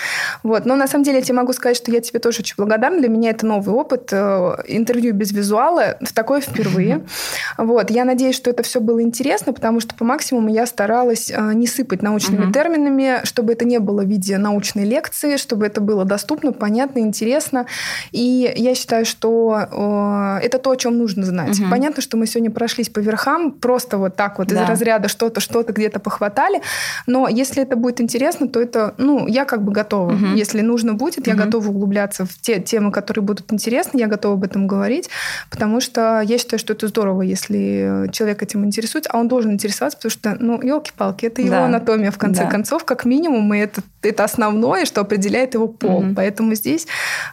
Вот. 0.44 0.66
Но 0.66 0.76
на 0.76 0.88
самом 0.88 1.04
деле 1.04 1.18
я 1.18 1.24
тебе 1.24 1.36
могу 1.36 1.54
сказать, 1.54 1.78
что 1.78 1.92
я 1.92 2.02
тебе 2.02 2.20
тоже 2.20 2.40
очень 2.40 2.56
благодарна. 2.58 3.00
Для 3.00 3.10
меня 3.10 3.32
это 3.32 3.46
новый 3.46 3.74
опыт. 3.74 4.10
Э, 4.12 4.58
интервью 4.68 5.14
без 5.14 5.32
визуала. 5.32 5.98
В 6.02 6.14
такое 6.14 6.42
впервые. 6.42 6.96
Mm-hmm. 6.96 7.66
Вот. 7.66 7.90
Я 7.90 8.06
надеюсь, 8.06 8.36
что 8.36 8.50
это 8.50 8.64
все 8.64 8.80
было 8.80 9.02
интересно, 9.02 9.54
потому 9.54 9.80
что 9.80 9.96
по 9.96 10.04
максимуму 10.04 10.50
я 10.50 10.66
старалась 10.66 11.32
э, 11.32 11.54
не 11.54 11.68
сыпать 11.68 12.02
научными 12.02 12.46
mm-hmm. 12.46 12.54
терминами, 12.54 13.25
чтобы 13.26 13.54
это 13.54 13.66
не 13.66 13.80
было 13.80 14.02
в 14.02 14.08
виде 14.08 14.38
научной 14.38 14.86
лекции, 14.86 15.38
чтобы 15.38 15.66
это 15.66 15.82
было 15.82 16.06
доступно, 16.06 16.52
понятно, 16.54 17.00
интересно. 17.00 17.66
И 18.12 18.54
я 18.56 18.76
считаю, 18.76 19.06
что 19.06 19.68
э, 19.72 20.46
это 20.46 20.60
то, 20.60 20.72
о 20.72 20.76
чем 20.76 20.98
нужно 20.98 21.24
знать. 21.24 21.60
Угу. 21.60 21.70
Понятно, 21.70 22.02
что 22.02 22.18
мы 22.18 22.28
сегодня 22.28 22.52
прошлись 22.52 22.90
по 22.90 23.00
верхам, 23.00 23.52
просто 23.52 23.98
вот 23.98 24.16
так 24.16 24.38
вот 24.40 24.48
да. 24.48 24.64
из 24.64 24.70
разряда 24.70 25.08
что-то, 25.08 25.42
что-то 25.42 25.74
где-то 25.74 26.00
похватали. 26.00 26.62
Но 27.08 27.28
если 27.28 27.64
это 27.64 27.76
будет 27.76 28.02
интересно, 28.02 28.48
то 28.48 28.62
это, 28.62 28.94
ну, 28.98 29.28
я 29.28 29.46
как 29.46 29.64
бы 29.64 29.72
готова. 29.72 30.14
Угу. 30.14 30.26
Если 30.36 30.62
нужно 30.62 30.94
будет, 30.94 31.28
угу. 31.28 31.30
я 31.30 31.36
готова 31.36 31.68
углубляться 31.68 32.26
в 32.26 32.38
те 32.40 32.60
темы, 32.62 32.92
которые 32.92 33.24
будут 33.24 33.52
интересны, 33.52 34.00
я 34.00 34.08
готова 34.08 34.36
об 34.36 34.44
этом 34.44 34.68
говорить, 34.68 35.10
потому 35.50 35.82
что 35.82 36.22
я 36.22 36.38
считаю, 36.38 36.60
что 36.60 36.74
это 36.74 36.88
здорово, 36.88 37.24
если 37.24 38.10
человек 38.12 38.44
этим 38.44 38.66
интересуется, 38.66 39.10
а 39.12 39.18
он 39.18 39.28
должен 39.28 39.52
интересоваться, 39.54 39.98
потому 39.98 40.12
что, 40.12 40.38
ну, 40.40 40.62
елки-палки, 40.62 41.26
это 41.26 41.42
его 41.42 41.52
да. 41.52 41.66
анатомия 41.66 42.12
в 42.12 42.18
конце 42.18 42.44
да. 42.44 42.50
концов, 42.50 42.86
как 42.86 43.06
минимум 43.06 43.15
минимум, 43.16 43.54
и 43.54 43.60
это, 43.60 43.82
это 44.02 44.24
основное, 44.24 44.86
что 44.86 45.02
определяет 45.02 45.54
его 45.54 45.68
пол. 45.68 46.04
Mm-hmm. 46.04 46.16
Поэтому 46.16 46.56
здесь 46.56 46.88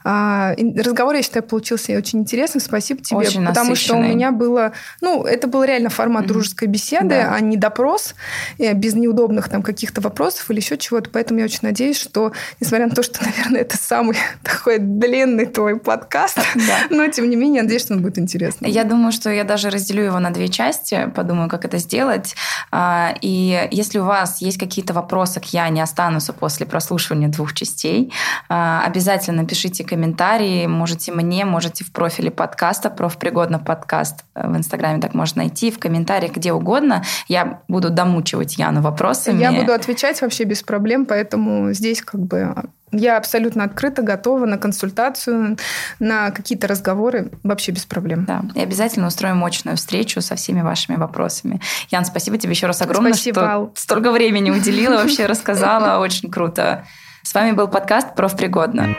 а, 0.04 0.54
разговор, 0.76 1.14
я 1.14 1.22
считаю, 1.22 1.42
получился 1.42 1.92
очень 1.96 2.20
интересный. 2.20 2.60
Спасибо 2.60 3.02
тебе. 3.02 3.18
Очень 3.18 3.46
потому 3.46 3.70
насыщенный. 3.70 3.76
что 3.76 3.96
у 3.96 4.14
меня 4.14 4.30
было... 4.30 4.72
Ну, 5.00 5.24
это 5.24 5.46
был 5.46 5.64
реально 5.64 5.90
формат 5.90 6.24
mm-hmm. 6.24 6.28
дружеской 6.28 6.68
беседы, 6.68 7.08
да. 7.08 7.34
а 7.34 7.40
не 7.40 7.56
допрос 7.56 8.14
э, 8.58 8.72
без 8.74 8.94
неудобных 8.94 9.48
там 9.48 9.62
каких-то 9.62 10.00
вопросов 10.00 10.50
или 10.50 10.58
еще 10.60 10.78
чего-то. 10.78 11.10
Поэтому 11.10 11.40
я 11.40 11.46
очень 11.46 11.60
надеюсь, 11.62 11.98
что, 11.98 12.32
несмотря 12.60 12.86
на 12.86 12.94
то, 12.94 13.02
что, 13.02 13.24
наверное, 13.24 13.62
это 13.62 13.76
самый 13.76 14.16
такой 14.42 14.78
длинный 14.78 15.46
твой 15.46 15.78
подкаст, 15.78 16.38
да. 16.54 16.78
но, 16.90 17.08
тем 17.08 17.28
не 17.28 17.36
менее, 17.36 17.62
надеюсь, 17.62 17.82
что 17.82 17.94
он 17.94 18.02
будет 18.02 18.18
интересный. 18.18 18.70
Я 18.70 18.84
думаю, 18.84 19.12
что 19.12 19.30
я 19.30 19.44
даже 19.44 19.70
разделю 19.70 20.04
его 20.04 20.18
на 20.18 20.30
две 20.30 20.48
части, 20.48 21.10
подумаю, 21.14 21.48
как 21.48 21.64
это 21.64 21.78
сделать. 21.78 22.34
А, 22.70 23.14
и 23.20 23.68
если 23.70 23.98
у 23.98 24.04
вас 24.04 24.40
есть 24.40 24.58
какие-то 24.58 24.92
вопросы 24.92 25.40
к 25.40 25.44
Яне, 25.46 25.71
не 25.72 25.80
останутся 25.80 26.32
после 26.32 26.66
прослушивания 26.66 27.28
двух 27.28 27.54
частей. 27.54 28.12
А, 28.48 28.82
обязательно 28.86 29.46
пишите 29.46 29.84
комментарии, 29.84 30.66
можете 30.66 31.12
мне, 31.12 31.44
можете 31.44 31.84
в 31.84 31.92
профиле 31.92 32.30
подкаста, 32.30 32.90
профпригодно 32.90 33.58
подкаст 33.58 34.24
в 34.34 34.56
Инстаграме 34.56 35.00
так 35.00 35.14
можно 35.14 35.42
найти, 35.42 35.70
в 35.70 35.78
комментариях 35.78 36.32
где 36.32 36.52
угодно. 36.52 37.02
Я 37.28 37.60
буду 37.68 37.90
домучивать 37.90 38.58
Яну 38.58 38.80
вопросами. 38.80 39.40
Я 39.40 39.52
буду 39.52 39.72
отвечать 39.72 40.20
вообще 40.22 40.44
без 40.44 40.62
проблем, 40.62 41.06
поэтому 41.06 41.72
здесь 41.72 42.02
как 42.02 42.20
бы 42.20 42.54
я 42.92 43.16
абсолютно 43.16 43.64
открыта, 43.64 44.02
готова 44.02 44.46
на 44.46 44.58
консультацию, 44.58 45.56
на 45.98 46.30
какие-то 46.30 46.68
разговоры 46.68 47.32
вообще 47.42 47.72
без 47.72 47.84
проблем. 47.84 48.24
Да, 48.24 48.42
и 48.54 48.60
обязательно 48.60 49.06
устроим 49.06 49.38
мощную 49.38 49.76
встречу 49.76 50.20
со 50.20 50.36
всеми 50.36 50.60
вашими 50.60 50.96
вопросами. 50.96 51.60
Ян, 51.90 52.04
спасибо 52.04 52.38
тебе 52.38 52.52
еще 52.52 52.66
раз 52.66 52.82
огромное, 52.82 53.12
спасибо, 53.12 53.40
что 53.40 53.50
Ал. 53.50 53.72
столько 53.74 54.12
времени 54.12 54.50
уделила, 54.50 54.96
вообще 54.96 55.26
рассказала, 55.26 55.98
очень 56.02 56.30
круто. 56.30 56.86
С 57.22 57.34
вами 57.34 57.52
был 57.52 57.68
подкаст 57.68 58.14
«Профпригодно». 58.14 58.96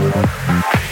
Thank 0.00 0.89